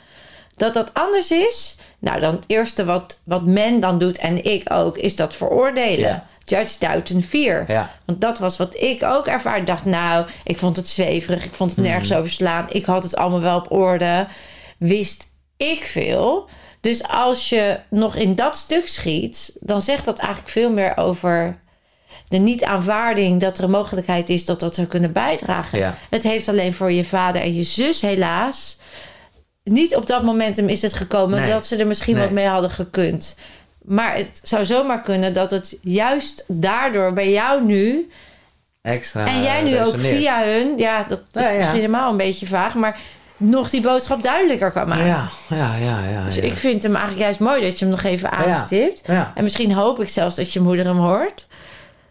dat 0.57 0.75
dat 0.75 0.91
anders 0.95 1.31
is? 1.31 1.77
Nou, 2.03 2.21
dan 2.21 2.35
het 2.35 2.45
eerste 2.47 2.85
wat, 2.85 3.19
wat 3.25 3.45
men 3.45 3.81
dan 3.81 3.99
doet 3.99 4.19
en 4.19 4.45
ik 4.45 4.73
ook, 4.73 4.97
is 4.99 5.17
dat 5.17 5.35
veroordelen. 5.35 6.09
Ja. 6.09 6.27
Judge, 6.45 6.77
doubt 6.79 7.11
en 7.11 7.23
fear. 7.23 7.65
Ja. 7.69 7.91
Want 8.05 8.21
dat 8.21 8.39
was 8.39 8.57
wat 8.57 8.75
ik 8.81 9.03
ook 9.03 9.27
ervaarde. 9.27 9.61
Ik 9.61 9.67
dacht, 9.67 9.85
nou, 9.85 10.27
ik 10.45 10.59
vond 10.59 10.77
het 10.77 10.89
zweverig. 10.89 11.45
Ik 11.45 11.53
vond 11.55 11.71
het 11.71 11.85
nergens 11.85 12.09
Mhm. 12.09 12.19
over 12.19 12.31
slaan. 12.31 12.67
Ik 12.69 12.85
had 12.85 13.03
het 13.03 13.17
allemaal 13.17 13.41
wel 13.41 13.59
op 13.59 13.73
orde. 13.73 14.27
Wist 14.79 15.27
ik 15.57 15.85
veel. 15.85 16.49
Dus 16.81 17.09
als 17.09 17.49
je 17.49 17.79
nog 17.91 18.17
in 18.17 18.35
dat 18.35 18.57
stuk 18.57 18.89
schiet... 18.89 19.57
dan 19.61 19.83
zegt 19.83 20.05
dat 20.05 20.19
eigenlijk 20.19 20.51
veel 20.51 20.73
meer 20.73 20.97
over 20.97 21.59
de 22.29 22.39
niet-aanvaarding... 22.39 23.41
dat 23.41 23.59
er 23.59 23.65
een 23.65 23.71
mogelijkheid 23.71 24.29
is 24.29 24.45
dat 24.45 24.61
dat 24.61 24.75
zou 24.75 24.87
kunnen 24.87 25.13
bijdragen. 25.13 25.79
Ja. 25.79 25.97
Het 26.11 26.23
heeft 26.23 26.49
alleen 26.49 26.75
voor 26.75 26.93
je 26.93 27.05
vader 27.05 27.43
en 27.43 27.55
je 27.55 27.63
zus 27.63 28.01
helaas... 28.01 28.79
niet 29.65 29.97
op 29.97 30.07
dat 30.07 30.23
momentum 30.23 30.69
is 30.69 30.83
het 30.83 30.93
gekomen... 30.93 31.41
Nee. 31.41 31.51
dat 31.51 31.67
ze 31.67 31.77
er 31.77 31.87
misschien 31.87 32.15
Nee. 32.15 32.23
wat 32.25 32.33
mee 32.33 32.47
hadden 32.47 32.71
gekund. 32.71 33.37
Maar 33.83 34.17
het 34.17 34.41
zou 34.43 34.65
zomaar 34.65 35.01
kunnen 35.01 35.35
dat 35.35 35.51
het 35.51 35.77
juist 35.81 36.45
daardoor 36.49 37.13
bij 37.13 37.31
jou 37.31 37.65
nu... 37.65 38.11
Extra 38.83 39.27
En 39.27 39.43
jij 39.43 39.63
nu 39.63 39.81
ook 39.81 39.99
via 39.99 40.45
hun, 40.45 40.79
ja, 40.79 41.05
dat 41.09 41.21
is 41.33 41.45
Ja, 41.45 41.51
ja. 41.51 41.57
misschien 41.57 41.77
helemaal 41.77 42.11
een 42.11 42.17
beetje 42.17 42.47
vaag, 42.47 42.75
maar 42.75 43.01
nog 43.37 43.71
die 43.71 43.81
boodschap 43.81 44.23
duidelijker 44.23 44.71
kan 44.71 44.89
maken. 44.89 45.07
Ja, 45.07 45.29
ja, 45.49 45.77
ja, 45.77 46.01
ja. 46.11 46.25
Dus 46.25 46.35
ja. 46.35 46.43
ik 46.43 46.53
vind 46.53 46.83
hem 46.83 46.93
eigenlijk 46.95 47.25
juist 47.25 47.41
mooi 47.41 47.63
dat 47.63 47.79
je 47.79 47.85
hem 47.85 47.95
nog 47.95 48.03
even 48.03 48.31
aanstipt. 48.31 49.03
Ja. 49.07 49.33
En 49.35 49.43
misschien 49.43 49.73
hoop 49.73 50.01
ik 50.01 50.09
zelfs 50.09 50.35
dat 50.35 50.53
je 50.53 50.61
moeder 50.61 50.85
hem 50.85 50.99
hoort. 50.99 51.47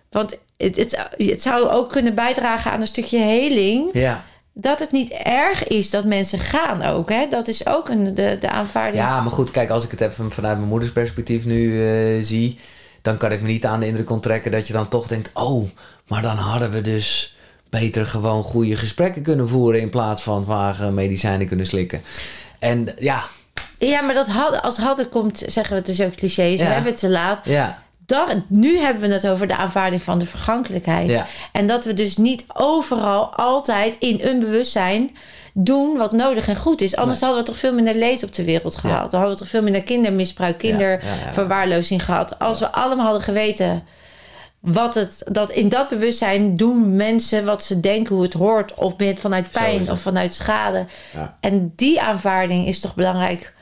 Want 0.10 0.38
het, 0.58 0.76
het, 0.76 1.08
het 1.18 1.42
zou 1.42 1.68
ook 1.68 1.90
kunnen 1.90 2.16
bijdragen 2.16 2.72
aan 2.72 2.82
een 2.82 2.88
stukje 2.88 3.20
heling. 3.20 3.90
Ja. 3.94 4.24
Dat 4.54 4.80
het 4.80 4.92
niet 4.92 5.12
erg 5.12 5.64
is 5.68 5.90
dat 5.90 6.06
mensen 6.06 6.40
gaan 6.40 6.82
ook. 6.82 7.10
Hè? 7.10 7.28
Dat 7.30 7.48
is 7.48 7.66
ook 7.68 7.90
een, 7.90 8.16
de, 8.16 8.38
de 8.40 8.50
aanvaarding. 8.50 9.04
ja, 9.04 9.22
maar 9.22 9.32
goed, 9.32 9.52
kijk, 9.52 9.70
als 9.70 9.84
ik 9.84 9.92
het 9.92 10.02
even 10.02 10.32
vanuit 10.32 10.58
mijn 10.58 10.70
moeders 10.70 10.92
perspectief 10.92 11.46
nu 11.46 11.88
eh, 11.88 12.24
zie, 12.26 12.60
dan 13.02 13.18
kan 13.18 13.32
ik 13.32 13.42
me 13.42 13.48
niet 13.48 13.66
aan 13.66 13.80
de 13.80 13.88
indruk 13.88 14.10
onttrekken 14.10 14.52
dat 14.52 14.68
je 14.68 14.74
dan 14.74 14.88
toch 14.88 15.08
denkt: 15.08 15.30
oh, 15.34 15.70
maar 16.08 16.22
dan 16.22 16.38
hadden 16.38 16.72
we 16.72 16.82
dus 16.82 17.36
beter 17.70 18.08
gewoon 18.08 18.44
goede 18.44 18.76
gesprekken 18.78 19.22
kunnen 19.22 19.48
voeren 19.50 19.82
in 19.82 19.90
plaats 19.90 20.22
van 20.24 20.46
vage 20.46 20.92
medicijnen 20.92 21.48
kunnen 21.48 21.66
slikken. 21.66 22.02
En 22.60 22.94
ja, 23.00 23.24
Ja, 23.78 24.02
maar 24.02 24.14
dat 24.14 24.28
hadden, 24.28 24.62
als 24.64 24.78
hadden 24.78 25.10
komt, 25.10 25.44
zeggen 25.48 25.74
we 25.74 25.80
het 25.80 25.88
is 25.90 26.02
ook 26.02 26.16
cliché, 26.16 26.58
ze 26.58 26.64
Ja. 26.64 26.70
hebben 26.72 26.92
het 26.92 27.00
te 27.00 27.10
laat. 27.10 27.42
ja, 27.44 27.84
Nu 28.48 28.80
hebben 28.80 29.02
we 29.02 29.14
het 29.14 29.28
over 29.28 29.48
de 29.48 29.56
aanvaarding 29.56 30.02
van 30.02 30.20
de 30.20 30.26
vergankelijkheid. 30.26 31.10
Ja. 31.10 31.26
En 31.52 31.68
dat 31.68 31.86
we 31.86 31.94
dus 31.94 32.18
niet 32.18 32.46
overal 32.54 33.36
altijd 33.36 33.96
in 34.00 34.20
een 34.22 34.40
bewustzijn 34.40 35.16
doen 35.54 35.98
wat 35.98 36.12
nodig 36.12 36.48
en 36.48 36.56
goed 36.56 36.82
is. 36.82 36.96
Anders 36.96 37.20
hadden 37.20 37.40
we 37.40 37.46
toch 37.46 37.58
veel 37.58 37.74
minder 37.74 37.96
leed 37.96 38.24
op 38.24 38.34
de 38.34 38.44
wereld 38.44 38.76
gehad. 38.76 39.12
Dan 39.12 39.20
hadden 39.20 39.38
we 39.38 39.44
toch 39.44 39.52
veel 39.52 39.64
minder 39.64 39.84
kindermisbruik, 39.84 40.58
kinderverwaarlozing 40.58 42.06
gehad. 42.06 42.40
Als 42.40 42.60
we 42.60 42.72
allemaal 42.72 43.06
hadden 43.06 43.24
geweten 43.24 43.84
wat 44.60 44.96
het, 44.96 45.24
dat 45.32 45.52
in 45.52 45.70
dat 45.70 45.90
bewustzijn 45.90 46.56
doen 46.56 46.96
mensen 46.96 47.46
wat 47.46 47.64
ze 47.64 47.80
denken 47.80 48.16
hoe 48.16 48.24
het 48.24 48.34
hoort. 48.34 48.74
Of 48.74 48.98
met 48.98 49.20
vanuit 49.20 49.52
pijn 49.52 49.92
of 49.92 50.00
vanuit 50.00 50.34
schade. 50.34 50.86
Ja. 51.14 51.38
En 51.40 51.74
die 51.76 52.02
aanvaarding 52.02 52.68
is 52.68 52.80
toch 52.80 52.96
belangrijk 52.96 53.54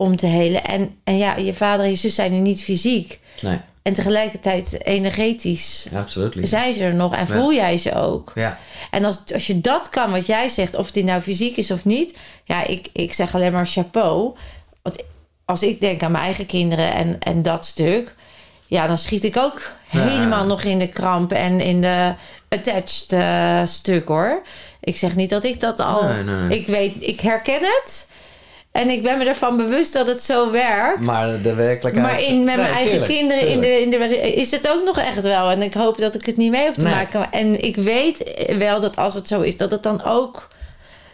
om 0.00 0.16
te 0.16 0.26
helen. 0.26 0.64
En, 0.64 0.94
en 1.04 1.18
ja, 1.18 1.36
je 1.36 1.54
vader 1.54 1.84
en 1.84 1.90
je 1.90 1.96
zus 1.96 2.14
zijn 2.14 2.32
er 2.32 2.38
niet 2.40 2.62
fysiek. 2.62 3.18
nee, 3.40 3.58
En 3.82 3.92
tegelijkertijd 3.92 4.84
energetisch 4.84 5.86
absoluut. 5.94 6.48
zijn 6.48 6.72
ze 6.72 6.84
er 6.84 6.94
nog 6.94 7.14
en 7.14 7.26
Ja. 7.28 7.34
voel 7.34 7.52
jij 7.54 7.76
ze 7.78 7.94
ook. 7.94 8.32
Ja, 8.34 8.58
En 8.90 9.04
als, 9.04 9.20
als 9.34 9.46
je 9.46 9.60
dat 9.60 9.88
kan, 9.88 10.10
wat 10.10 10.26
jij 10.26 10.48
zegt, 10.48 10.74
of 10.74 10.90
die 10.90 11.04
nou 11.04 11.20
fysiek 11.20 11.56
is 11.56 11.70
of 11.70 11.84
niet, 11.84 12.18
ja, 12.44 12.66
ik, 12.66 12.88
ik 12.92 13.12
zeg 13.12 13.34
alleen 13.34 13.52
maar 13.52 13.66
chapeau. 13.66 14.34
Want 14.82 15.04
als 15.44 15.62
ik 15.62 15.80
denk 15.80 16.02
aan 16.02 16.12
mijn 16.12 16.24
eigen 16.24 16.46
kinderen 16.46 16.92
en, 16.94 17.16
en 17.20 17.42
dat 17.42 17.66
stuk, 17.66 18.14
ja, 18.66 18.86
dan 18.86 18.98
schiet 18.98 19.24
ik 19.24 19.36
ook 19.36 19.62
Ja. 19.90 20.00
helemaal 20.08 20.46
nog 20.46 20.62
in 20.62 20.78
de 20.78 20.88
kramp 20.88 21.32
en 21.32 21.60
in 21.60 21.80
de 21.80 22.14
attached 22.48 23.12
eh, 23.12 23.66
stuk 23.66 24.08
hoor. 24.08 24.42
Ik 24.80 24.96
zeg 24.96 25.16
niet 25.16 25.30
dat 25.30 25.44
ik 25.44 25.60
dat 25.60 25.80
al. 25.80 26.02
Nee, 26.02 26.22
nee, 26.22 26.34
nee. 26.34 26.58
Ik 26.58 26.66
weet, 26.66 26.96
ik 27.00 27.20
herken 27.20 27.60
het. 27.62 28.08
En 28.72 28.88
ik 28.90 29.02
ben 29.02 29.18
me 29.18 29.24
ervan 29.24 29.56
bewust 29.56 29.92
dat 29.92 30.08
het 30.08 30.20
zo 30.22 30.50
werkt. 30.50 31.00
maar 31.00 31.42
de 31.42 31.54
werkelijkheid. 31.54 32.06
Maar 32.06 32.22
in, 32.22 32.36
met 32.44 32.44
mijn 32.44 32.58
Nee, 32.58 32.68
eigen 32.68 32.90
tuurlijk, 32.90 33.12
kinderen 33.12 33.48
in 33.48 33.60
de, 33.60 33.80
in 33.80 33.90
de, 33.90 34.32
is 34.34 34.50
het 34.50 34.68
ook 34.68 34.84
nog 34.84 34.98
echt 34.98 35.20
wel. 35.22 35.50
En 35.50 35.62
ik 35.62 35.74
hoop 35.74 35.98
dat 35.98 36.14
ik 36.14 36.26
het 36.26 36.36
niet 36.36 36.50
mee 36.50 36.66
hoef 36.66 36.74
te 36.76 36.84
Nee. 36.84 36.94
maken. 36.94 37.32
En 37.32 37.62
ik 37.64 37.76
weet 37.76 38.44
wel 38.58 38.80
dat 38.80 38.96
als 38.96 39.14
het 39.14 39.28
zo 39.28 39.40
is, 39.40 39.56
dat 39.56 39.70
het 39.70 39.82
dan 39.82 40.04
ook 40.04 40.48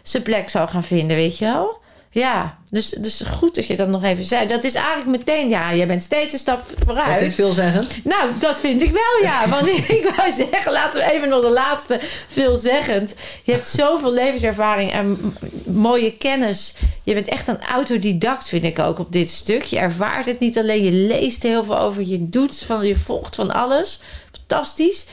zijn 0.01 0.23
plek 0.23 0.49
zal 0.49 0.67
gaan 0.67 0.83
vinden, 0.83 1.17
weet 1.17 1.37
je 1.37 1.45
wel? 1.45 1.77
Ja, 2.11 2.57
dus, 2.69 2.89
dus 2.89 3.21
goed 3.21 3.55
dat 3.55 3.67
je 3.67 3.75
dat 3.75 3.87
nog 3.87 4.03
even 4.03 4.25
zei. 4.25 4.47
Dat 4.47 4.63
is 4.63 4.73
eigenlijk 4.73 5.17
meteen, 5.17 5.49
ja, 5.49 5.75
jij 5.75 5.87
bent 5.87 6.03
steeds 6.03 6.33
een 6.33 6.39
stap 6.39 6.63
vooruit. 6.85 7.07
Was 7.07 7.19
dit 7.19 7.33
veelzeggend? 7.33 7.97
Nou, 8.03 8.29
dat 8.39 8.59
vind 8.59 8.81
ik 8.81 8.91
wel, 8.91 9.21
ja. 9.21 9.47
Want 9.59 9.67
ik 9.67 10.13
wou 10.15 10.31
zeggen, 10.31 10.71
laten 10.71 11.03
we 11.03 11.11
even 11.11 11.29
nog 11.29 11.41
de 11.41 11.49
laatste 11.49 11.99
veelzeggend. 12.27 13.15
Je 13.43 13.51
hebt 13.51 13.67
zoveel 13.67 14.11
levenservaring 14.11 14.91
en 14.91 15.35
mooie 15.65 16.17
kennis. 16.17 16.75
Je 17.03 17.13
bent 17.13 17.27
echt 17.27 17.47
een 17.47 17.61
autodidact, 17.61 18.47
vind 18.47 18.63
ik 18.63 18.79
ook, 18.79 18.99
op 18.99 19.11
dit 19.11 19.29
stuk. 19.29 19.63
Je 19.63 19.79
ervaart 19.79 20.25
het 20.25 20.39
niet 20.39 20.57
alleen, 20.57 20.83
je 20.83 20.91
leest 20.91 21.43
heel 21.43 21.63
veel 21.63 21.79
over. 21.79 22.01
Je 22.01 22.29
doet 22.29 22.59
van, 22.65 22.85
je 22.85 22.95
volgt 22.95 23.35
van 23.35 23.51
alles. 23.51 23.99
Fantastisch. 24.31 25.05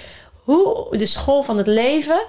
Hoe 0.42 0.96
de 0.96 1.06
school 1.06 1.42
van 1.42 1.56
het 1.56 1.66
leven... 1.66 2.20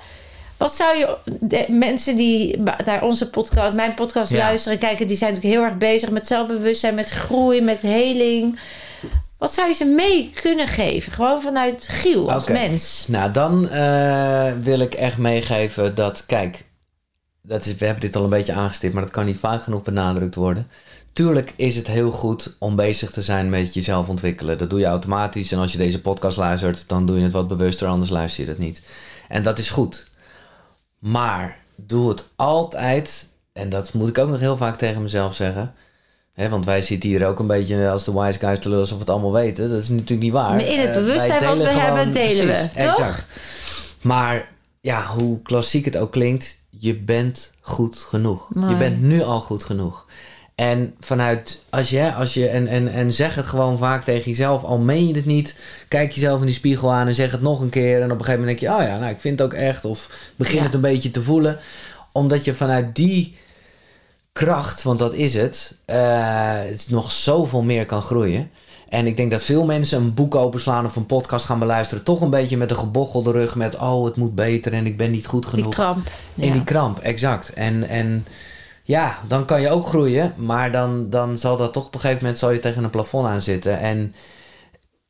Wat 0.58 0.76
zou 0.76 0.98
je 0.98 1.18
de 1.40 1.66
mensen 1.70 2.16
die 2.16 2.62
naar 2.86 3.04
onze 3.04 3.30
podcast, 3.30 3.74
mijn 3.74 3.94
podcast 3.94 4.32
Ja. 4.32 4.38
luisteren 4.38 4.80
en 4.80 4.86
kijken, 4.88 5.08
die 5.08 5.18
zijn 5.18 5.34
natuurlijk 5.34 5.60
heel 5.60 5.70
erg 5.70 5.78
bezig 5.78 6.10
met 6.10 6.28
zelfbewustzijn, 6.28 6.96
met 6.96 7.10
groei, 7.10 7.62
met 7.62 7.80
heling. 7.82 8.60
Wat 9.38 9.54
zou 9.54 9.68
je 9.68 9.74
ze 9.74 9.86
mee 9.86 10.32
kunnen 10.42 10.68
geven? 10.68 11.12
Gewoon 11.12 11.42
vanuit 11.42 11.86
Giel 11.88 12.32
als 12.32 12.48
mens. 12.48 13.06
Nou, 13.08 13.32
dan 13.32 13.70
eh, 13.70 14.52
wil 14.62 14.80
ik 14.80 14.94
echt 14.94 15.18
meegeven 15.18 15.96
dat, 15.96 16.24
kijk, 16.26 16.66
dat 17.42 17.66
is, 17.66 17.76
we 17.76 17.86
hebben 17.86 18.04
dit 18.04 18.16
al 18.16 18.24
een 18.24 18.30
beetje 18.30 18.54
aangestipt, 18.54 18.94
maar 18.94 19.04
dat 19.04 19.12
kan 19.12 19.26
niet 19.26 19.38
vaak 19.38 19.64
genoeg 19.64 19.84
benadrukt 19.84 20.36
worden. 20.36 20.68
Tuurlijk 21.14 21.54
is 21.56 21.76
het 21.76 21.88
heel 21.88 22.12
goed 22.12 22.56
om 22.60 22.76
bezig 22.76 23.12
te 23.12 23.22
zijn 23.22 23.50
met 23.50 23.74
jezelf 23.74 24.10
ontwikkelen. 24.10 24.58
Dat 24.58 24.70
doe 24.70 24.80
je 24.80 24.86
automatisch. 24.86 25.52
En 25.52 25.60
als 25.60 25.72
je 25.72 25.78
deze 25.78 26.02
podcast 26.02 26.38
luistert, 26.38 26.84
dan 26.88 27.06
doe 27.06 27.18
je 27.18 27.24
het 27.24 27.32
wat 27.32 27.48
bewuster, 27.48 27.88
anders 27.88 28.10
luister 28.10 28.44
je 28.44 28.50
dat 28.50 28.58
niet. 28.58 28.82
En 29.30 29.44
dat 29.44 29.60
is 29.60 29.70
goed. 29.70 30.06
Maar 31.06 31.60
doe 31.76 32.10
het 32.10 32.28
altijd, 32.36 33.28
en 33.54 33.70
dat 33.70 33.94
moet 33.94 34.08
ik 34.08 34.18
ook 34.18 34.30
nog 34.30 34.40
heel 34.40 34.58
vaak 34.58 34.78
tegen 34.78 35.02
mezelf 35.02 35.36
zeggen. 35.36 35.74
Hè, 36.34 36.50
want 36.50 36.66
wij 36.66 36.82
zitten 36.82 37.10
hier 37.10 37.28
ook 37.28 37.40
een 37.40 37.48
beetje 37.48 37.90
als 37.90 38.04
de 38.04 38.14
wise 38.20 38.40
guys 38.40 38.60
te 38.60 38.68
lullen 38.68 38.80
alsof 38.84 38.98
we 38.98 39.04
het 39.04 39.10
allemaal 39.14 39.34
weten. 39.34 39.70
Dat 39.70 39.82
is 39.82 39.90
natuurlijk 39.90 40.22
niet 40.22 40.32
waar. 40.32 40.50
Maar 40.50 40.66
in 40.66 40.80
het 40.80 40.90
Eh, 40.90 40.96
bewustzijn 40.96 41.44
wat 41.44 41.58
we 41.58 41.66
gewoon- 41.66 41.82
hebben, 41.82 42.12
delen 42.14 42.48
we, 42.48 42.70
toch? 42.74 43.00
Exact. 43.00 43.28
Maar 44.02 44.50
ja, 44.82 45.06
hoe 45.06 45.42
klassiek 45.42 45.86
het 45.86 45.98
ook 45.98 46.12
klinkt, 46.12 46.58
je 46.70 46.96
bent 47.00 47.52
goed 47.62 47.98
genoeg. 47.98 48.54
Mooi. 48.54 48.72
Je 48.72 48.78
bent 48.78 49.02
nu 49.02 49.22
al 49.22 49.42
goed 49.42 49.64
genoeg. 49.64 50.06
En 50.56 50.96
vanuit, 51.00 51.62
als 51.70 51.90
je, 51.90 52.14
als 52.14 52.34
je 52.34 52.48
en, 52.48 52.68
en, 52.68 52.88
en 52.88 53.14
zeg 53.14 53.36
het 53.36 53.46
gewoon 53.46 53.78
vaak 53.78 54.04
tegen 54.04 54.30
jezelf, 54.30 54.64
al 54.64 54.80
meen 54.80 55.08
je 55.08 55.14
het 55.16 55.26
niet, 55.26 55.56
kijk 55.88 56.12
jezelf 56.12 56.40
in 56.40 56.46
die 56.46 56.56
spiegel 56.56 56.92
aan 56.94 57.08
en 57.08 57.16
zeg 57.16 57.32
het 57.32 57.42
nog 57.42 57.62
een 57.62 57.70
keer. 57.70 57.98
En 58.02 58.12
op 58.12 58.20
een 58.20 58.26
gegeven 58.26 58.40
moment 58.40 58.60
denk 58.60 58.72
je, 58.74 58.80
oh 58.84 58.88
ja, 58.90 59.00
nou 59.00 59.12
ik 59.12 59.20
vind 59.20 59.40
het 59.40 59.48
ook 59.54 59.60
echt. 59.60 59.86
Of 59.86 60.10
begin 60.36 60.56
Ja. 60.58 60.64
het 60.64 60.74
een 60.74 60.82
beetje 60.82 61.12
te 61.12 61.22
voelen. 61.24 61.58
Omdat 62.12 62.46
je 62.46 62.54
vanuit 62.56 62.96
die 62.96 63.36
kracht, 64.32 64.84
want 64.84 65.00
dat 65.00 65.14
is 65.14 65.34
het, 65.34 65.74
eh, 65.86 66.54
het 66.54 66.86
nog 66.90 67.12
zoveel 67.12 67.62
meer 67.62 67.86
kan 67.86 68.02
groeien. 68.02 68.50
En 68.90 69.08
ik 69.08 69.18
denk 69.18 69.32
dat 69.32 69.42
veel 69.44 69.66
mensen 69.66 69.98
een 70.02 70.14
boek 70.14 70.36
openslaan 70.36 70.86
of 70.86 70.96
een 70.96 71.06
podcast 71.06 71.46
gaan 71.46 71.60
beluisteren, 71.60 72.04
toch 72.04 72.22
een 72.22 72.30
beetje 72.30 72.58
met 72.58 72.72
een 72.72 72.78
gebochelde 72.78 73.32
rug 73.32 73.56
met, 73.56 73.76
oh 73.80 74.06
het 74.06 74.16
moet 74.16 74.36
beter 74.36 74.74
en 74.74 74.86
ik 74.86 74.98
ben 74.98 75.12
niet 75.12 75.26
goed 75.26 75.42
Die 75.42 75.50
genoeg. 75.52 75.74
kramp. 75.74 76.08
In 76.36 76.48
Ja. 76.48 76.54
die 76.54 76.64
kramp, 76.64 77.00
exact. 77.00 77.54
En, 77.54 77.88
en 77.90 78.26
ja, 78.88 79.20
dan 79.28 79.46
kan 79.46 79.62
je 79.62 79.70
ook 79.70 79.86
groeien, 79.86 80.34
maar 80.38 80.72
dan, 80.72 81.10
dan 81.10 81.38
zal 81.38 81.58
dat 81.58 81.74
toch 81.74 81.86
op 81.86 81.94
een 81.94 82.00
gegeven 82.00 82.22
moment 82.22 82.40
zal 82.40 82.52
je 82.52 82.60
tegen 82.60 82.84
een 82.84 82.90
plafond 82.90 83.28
aan 83.28 83.42
zitten. 83.42 83.80
En 83.80 84.16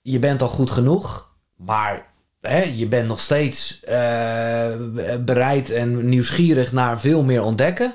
je 0.01 0.19
bent 0.19 0.41
al 0.41 0.47
goed 0.47 0.71
genoeg, 0.71 1.35
maar 1.55 2.05
hè, 2.41 2.61
je 2.63 2.87
bent 2.87 3.07
nog 3.07 3.19
steeds 3.19 3.83
eh, 3.83 4.67
bereid 5.19 5.71
en 5.71 6.09
nieuwsgierig 6.09 6.71
naar 6.71 6.99
veel 6.99 7.23
meer 7.23 7.43
ontdekken. 7.43 7.93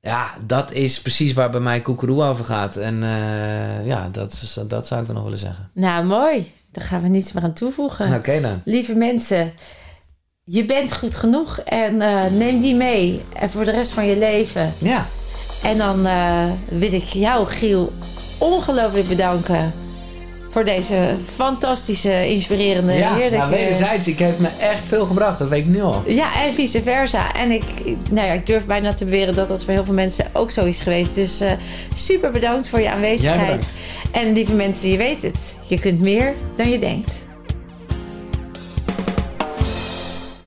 Ja, 0.00 0.34
dat 0.46 0.72
is 0.72 1.00
precies 1.00 1.32
waar 1.32 1.50
bij 1.50 1.60
mij 1.60 1.80
Koekeroe 1.80 2.24
over 2.24 2.44
gaat. 2.44 2.76
En 2.76 3.02
eh, 3.02 3.86
ja, 3.86 4.08
dat, 4.08 4.62
dat 4.68 4.86
zou 4.86 5.00
ik 5.00 5.06
dan 5.06 5.14
nog 5.14 5.24
willen 5.24 5.38
zeggen. 5.38 5.70
Nou, 5.74 6.04
mooi. 6.04 6.52
Daar 6.72 6.84
gaan 6.84 7.02
we 7.02 7.08
niets 7.08 7.32
meer 7.32 7.42
aan 7.42 7.52
toevoegen. 7.52 8.14
Oké 8.14 8.40
dan. 8.40 8.62
Lieve 8.64 8.94
mensen, 8.94 9.52
je 10.52 10.64
bent 10.64 10.92
goed 10.92 11.16
genoeg 11.16 11.58
en 11.58 12.00
eh, 12.00 12.30
neem 12.30 12.60
die 12.60 12.74
mee 12.74 13.22
en 13.32 13.50
voor 13.50 13.64
de 13.64 13.70
rest 13.70 13.92
van 13.92 14.06
je 14.06 14.18
leven. 14.18 14.74
Ja, 14.78 15.06
En 15.62 15.78
dan 15.78 16.06
eh, 16.06 16.44
wil 16.68 16.92
ik 16.92 17.02
jou, 17.02 17.46
Giel, 17.46 17.92
ongelooflijk 18.38 19.08
bedanken 19.08 19.72
voor 20.50 20.64
deze 20.64 21.14
fantastische, 21.34 22.28
inspirerende, 22.28 22.92
ja 22.92 23.14
heerlijke... 23.14 23.36
nou, 23.36 23.50
wederzijds. 23.50 24.08
Ik 24.08 24.18
heeft 24.18 24.38
me 24.38 24.48
echt 24.60 24.80
veel 24.80 25.06
gebracht, 25.06 25.38
dat 25.38 25.48
weet 25.48 25.60
ik 25.60 25.66
nu 25.66 25.82
al. 25.82 26.02
Ja, 26.06 26.42
en 26.44 26.54
vice 26.54 26.82
versa. 26.82 27.34
En 27.34 27.50
ik, 27.50 27.64
nou 28.10 28.26
ja, 28.26 28.32
ik 28.32 28.46
durf 28.46 28.66
bijna 28.66 28.94
te 28.94 29.04
beweren 29.04 29.34
dat 29.34 29.48
dat 29.48 29.64
voor 29.64 29.72
heel 29.72 29.84
veel 29.84 29.94
mensen 29.94 30.26
ook 30.32 30.50
zo 30.50 30.64
is 30.64 30.80
geweest. 30.80 31.14
Dus 31.14 31.40
eh, 31.40 31.52
super 31.94 32.30
bedankt 32.30 32.68
voor 32.68 32.78
je 32.78 32.84
Jij 32.84 32.94
aanwezigheid. 32.94 33.40
bedankt. 33.40 33.74
En 34.10 34.32
lieve 34.32 34.54
mensen, 34.54 34.90
je 34.90 34.96
weet 34.96 35.22
het. 35.22 35.56
Je 35.66 35.80
kunt 35.80 36.00
meer 36.00 36.34
dan 36.56 36.70
je 36.70 36.78
denkt. 36.78 37.28